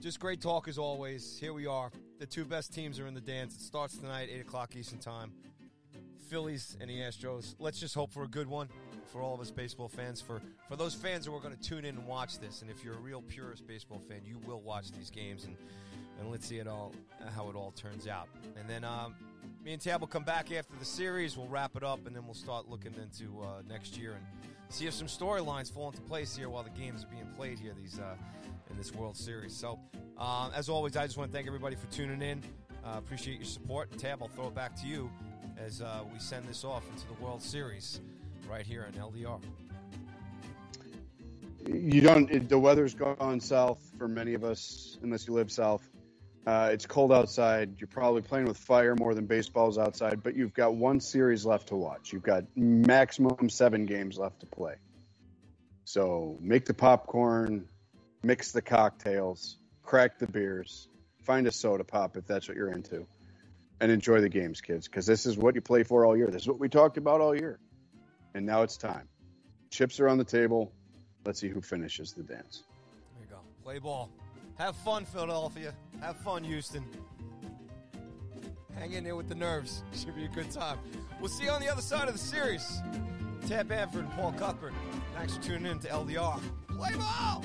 just 0.00 0.18
great 0.18 0.40
talk 0.40 0.66
as 0.66 0.76
always. 0.76 1.38
Here 1.38 1.52
we 1.52 1.66
are. 1.66 1.92
The 2.18 2.26
two 2.26 2.44
best 2.44 2.74
teams 2.74 2.98
are 2.98 3.06
in 3.06 3.14
the 3.14 3.20
dance. 3.20 3.54
It 3.54 3.60
starts 3.60 3.96
tonight, 3.96 4.28
8 4.30 4.40
o'clock 4.40 4.74
Eastern 4.76 4.98
Time. 4.98 5.32
Phillies 6.32 6.78
and 6.80 6.88
the 6.88 6.94
Astros. 6.94 7.54
Let's 7.58 7.78
just 7.78 7.94
hope 7.94 8.10
for 8.10 8.22
a 8.22 8.26
good 8.26 8.48
one 8.48 8.66
for 9.12 9.20
all 9.20 9.34
of 9.34 9.40
us 9.42 9.50
baseball 9.50 9.88
fans. 9.88 10.18
For, 10.18 10.40
for 10.66 10.76
those 10.76 10.94
fans 10.94 11.26
who 11.26 11.34
are 11.34 11.40
going 11.40 11.54
to 11.54 11.60
tune 11.60 11.84
in 11.84 11.98
and 11.98 12.06
watch 12.06 12.38
this, 12.38 12.62
and 12.62 12.70
if 12.70 12.82
you're 12.82 12.94
a 12.94 13.00
real 13.00 13.20
purist 13.20 13.66
baseball 13.66 14.00
fan, 14.08 14.22
you 14.24 14.38
will 14.46 14.62
watch 14.62 14.92
these 14.92 15.10
games, 15.10 15.44
and, 15.44 15.54
and 16.18 16.30
let's 16.30 16.46
see 16.46 16.56
it 16.56 16.66
all 16.66 16.94
how 17.36 17.50
it 17.50 17.54
all 17.54 17.72
turns 17.72 18.08
out. 18.08 18.28
And 18.58 18.66
then 18.66 18.82
um, 18.82 19.14
me 19.62 19.74
and 19.74 19.82
Tab 19.82 20.00
will 20.00 20.08
come 20.08 20.24
back 20.24 20.50
after 20.50 20.72
the 20.78 20.86
series. 20.86 21.36
We'll 21.36 21.48
wrap 21.48 21.76
it 21.76 21.82
up, 21.82 22.06
and 22.06 22.16
then 22.16 22.24
we'll 22.24 22.32
start 22.32 22.66
looking 22.66 22.94
into 22.94 23.42
uh, 23.42 23.60
next 23.68 23.98
year 23.98 24.12
and 24.12 24.24
see 24.70 24.86
if 24.86 24.94
some 24.94 25.08
storylines 25.08 25.70
fall 25.70 25.88
into 25.88 26.00
place 26.00 26.34
here 26.34 26.48
while 26.48 26.62
the 26.62 26.70
games 26.70 27.04
are 27.04 27.08
being 27.08 27.28
played 27.36 27.58
here. 27.58 27.74
These 27.78 27.98
uh, 27.98 28.14
in 28.70 28.78
this 28.78 28.94
World 28.94 29.18
Series. 29.18 29.54
So, 29.54 29.78
um, 30.16 30.50
as 30.54 30.70
always, 30.70 30.96
I 30.96 31.04
just 31.04 31.18
want 31.18 31.30
to 31.30 31.36
thank 31.36 31.46
everybody 31.46 31.76
for 31.76 31.88
tuning 31.88 32.22
in. 32.22 32.42
Uh, 32.82 32.94
appreciate 32.96 33.36
your 33.36 33.44
support. 33.44 33.90
Tab, 33.98 34.22
I'll 34.22 34.28
throw 34.28 34.48
it 34.48 34.54
back 34.54 34.74
to 34.80 34.86
you 34.86 35.10
as 35.64 35.80
uh, 35.80 36.00
we 36.12 36.18
send 36.18 36.44
this 36.46 36.64
off 36.64 36.82
into 36.90 37.06
the 37.06 37.24
World 37.24 37.42
Series 37.42 38.00
right 38.50 38.66
here 38.66 38.88
in 38.92 39.00
LDR. 39.00 39.40
You 41.68 42.00
don't. 42.00 42.48
The 42.48 42.58
weather's 42.58 42.94
gone 42.94 43.40
south 43.40 43.78
for 43.96 44.08
many 44.08 44.34
of 44.34 44.42
us, 44.42 44.98
unless 45.02 45.28
you 45.28 45.34
live 45.34 45.50
south. 45.50 45.88
Uh, 46.44 46.70
it's 46.72 46.86
cold 46.86 47.12
outside. 47.12 47.76
You're 47.78 47.86
probably 47.86 48.22
playing 48.22 48.46
with 48.46 48.56
fire 48.56 48.96
more 48.96 49.14
than 49.14 49.26
baseball's 49.26 49.78
outside, 49.78 50.24
but 50.24 50.34
you've 50.34 50.54
got 50.54 50.74
one 50.74 50.98
series 50.98 51.46
left 51.46 51.68
to 51.68 51.76
watch. 51.76 52.12
You've 52.12 52.24
got 52.24 52.44
maximum 52.56 53.48
seven 53.48 53.86
games 53.86 54.18
left 54.18 54.40
to 54.40 54.46
play. 54.46 54.74
So 55.84 56.36
make 56.40 56.64
the 56.64 56.74
popcorn, 56.74 57.68
mix 58.24 58.50
the 58.50 58.62
cocktails, 58.62 59.58
crack 59.84 60.18
the 60.18 60.26
beers, 60.26 60.88
find 61.22 61.46
a 61.46 61.52
soda 61.52 61.84
pop 61.84 62.16
if 62.16 62.26
that's 62.26 62.48
what 62.48 62.56
you're 62.56 62.72
into, 62.72 63.06
and 63.82 63.90
enjoy 63.90 64.20
the 64.20 64.28
games, 64.28 64.60
kids, 64.60 64.86
because 64.86 65.06
this 65.06 65.26
is 65.26 65.36
what 65.36 65.56
you 65.56 65.60
play 65.60 65.82
for 65.82 66.06
all 66.06 66.16
year. 66.16 66.28
This 66.28 66.42
is 66.42 66.48
what 66.48 66.60
we 66.60 66.68
talked 66.68 66.96
about 66.98 67.20
all 67.20 67.34
year. 67.34 67.58
And 68.32 68.46
now 68.46 68.62
it's 68.62 68.76
time. 68.76 69.08
Chips 69.70 69.98
are 69.98 70.08
on 70.08 70.18
the 70.18 70.24
table. 70.24 70.72
Let's 71.26 71.40
see 71.40 71.48
who 71.48 71.60
finishes 71.60 72.12
the 72.12 72.22
dance. 72.22 72.62
There 73.14 73.24
you 73.24 73.28
go. 73.28 73.40
Play 73.64 73.80
ball. 73.80 74.08
Have 74.56 74.76
fun, 74.76 75.04
Philadelphia. 75.04 75.74
Have 76.00 76.16
fun, 76.18 76.44
Houston. 76.44 76.84
Hang 78.76 78.92
in 78.92 79.02
there 79.02 79.16
with 79.16 79.28
the 79.28 79.34
nerves. 79.34 79.82
Should 79.96 80.14
be 80.14 80.26
a 80.26 80.28
good 80.28 80.52
time. 80.52 80.78
We'll 81.18 81.28
see 81.28 81.44
you 81.44 81.50
on 81.50 81.60
the 81.60 81.70
other 81.70 81.82
side 81.82 82.06
of 82.06 82.14
the 82.14 82.20
series. 82.20 82.80
Tab 83.48 83.66
Bamford 83.66 84.04
and 84.04 84.12
Paul 84.12 84.32
Cuthbert. 84.32 84.74
Thanks 85.16 85.36
for 85.36 85.42
tuning 85.42 85.72
in 85.72 85.80
to 85.80 85.88
LDR. 85.88 86.40
Play 86.68 86.94
ball! 86.94 87.44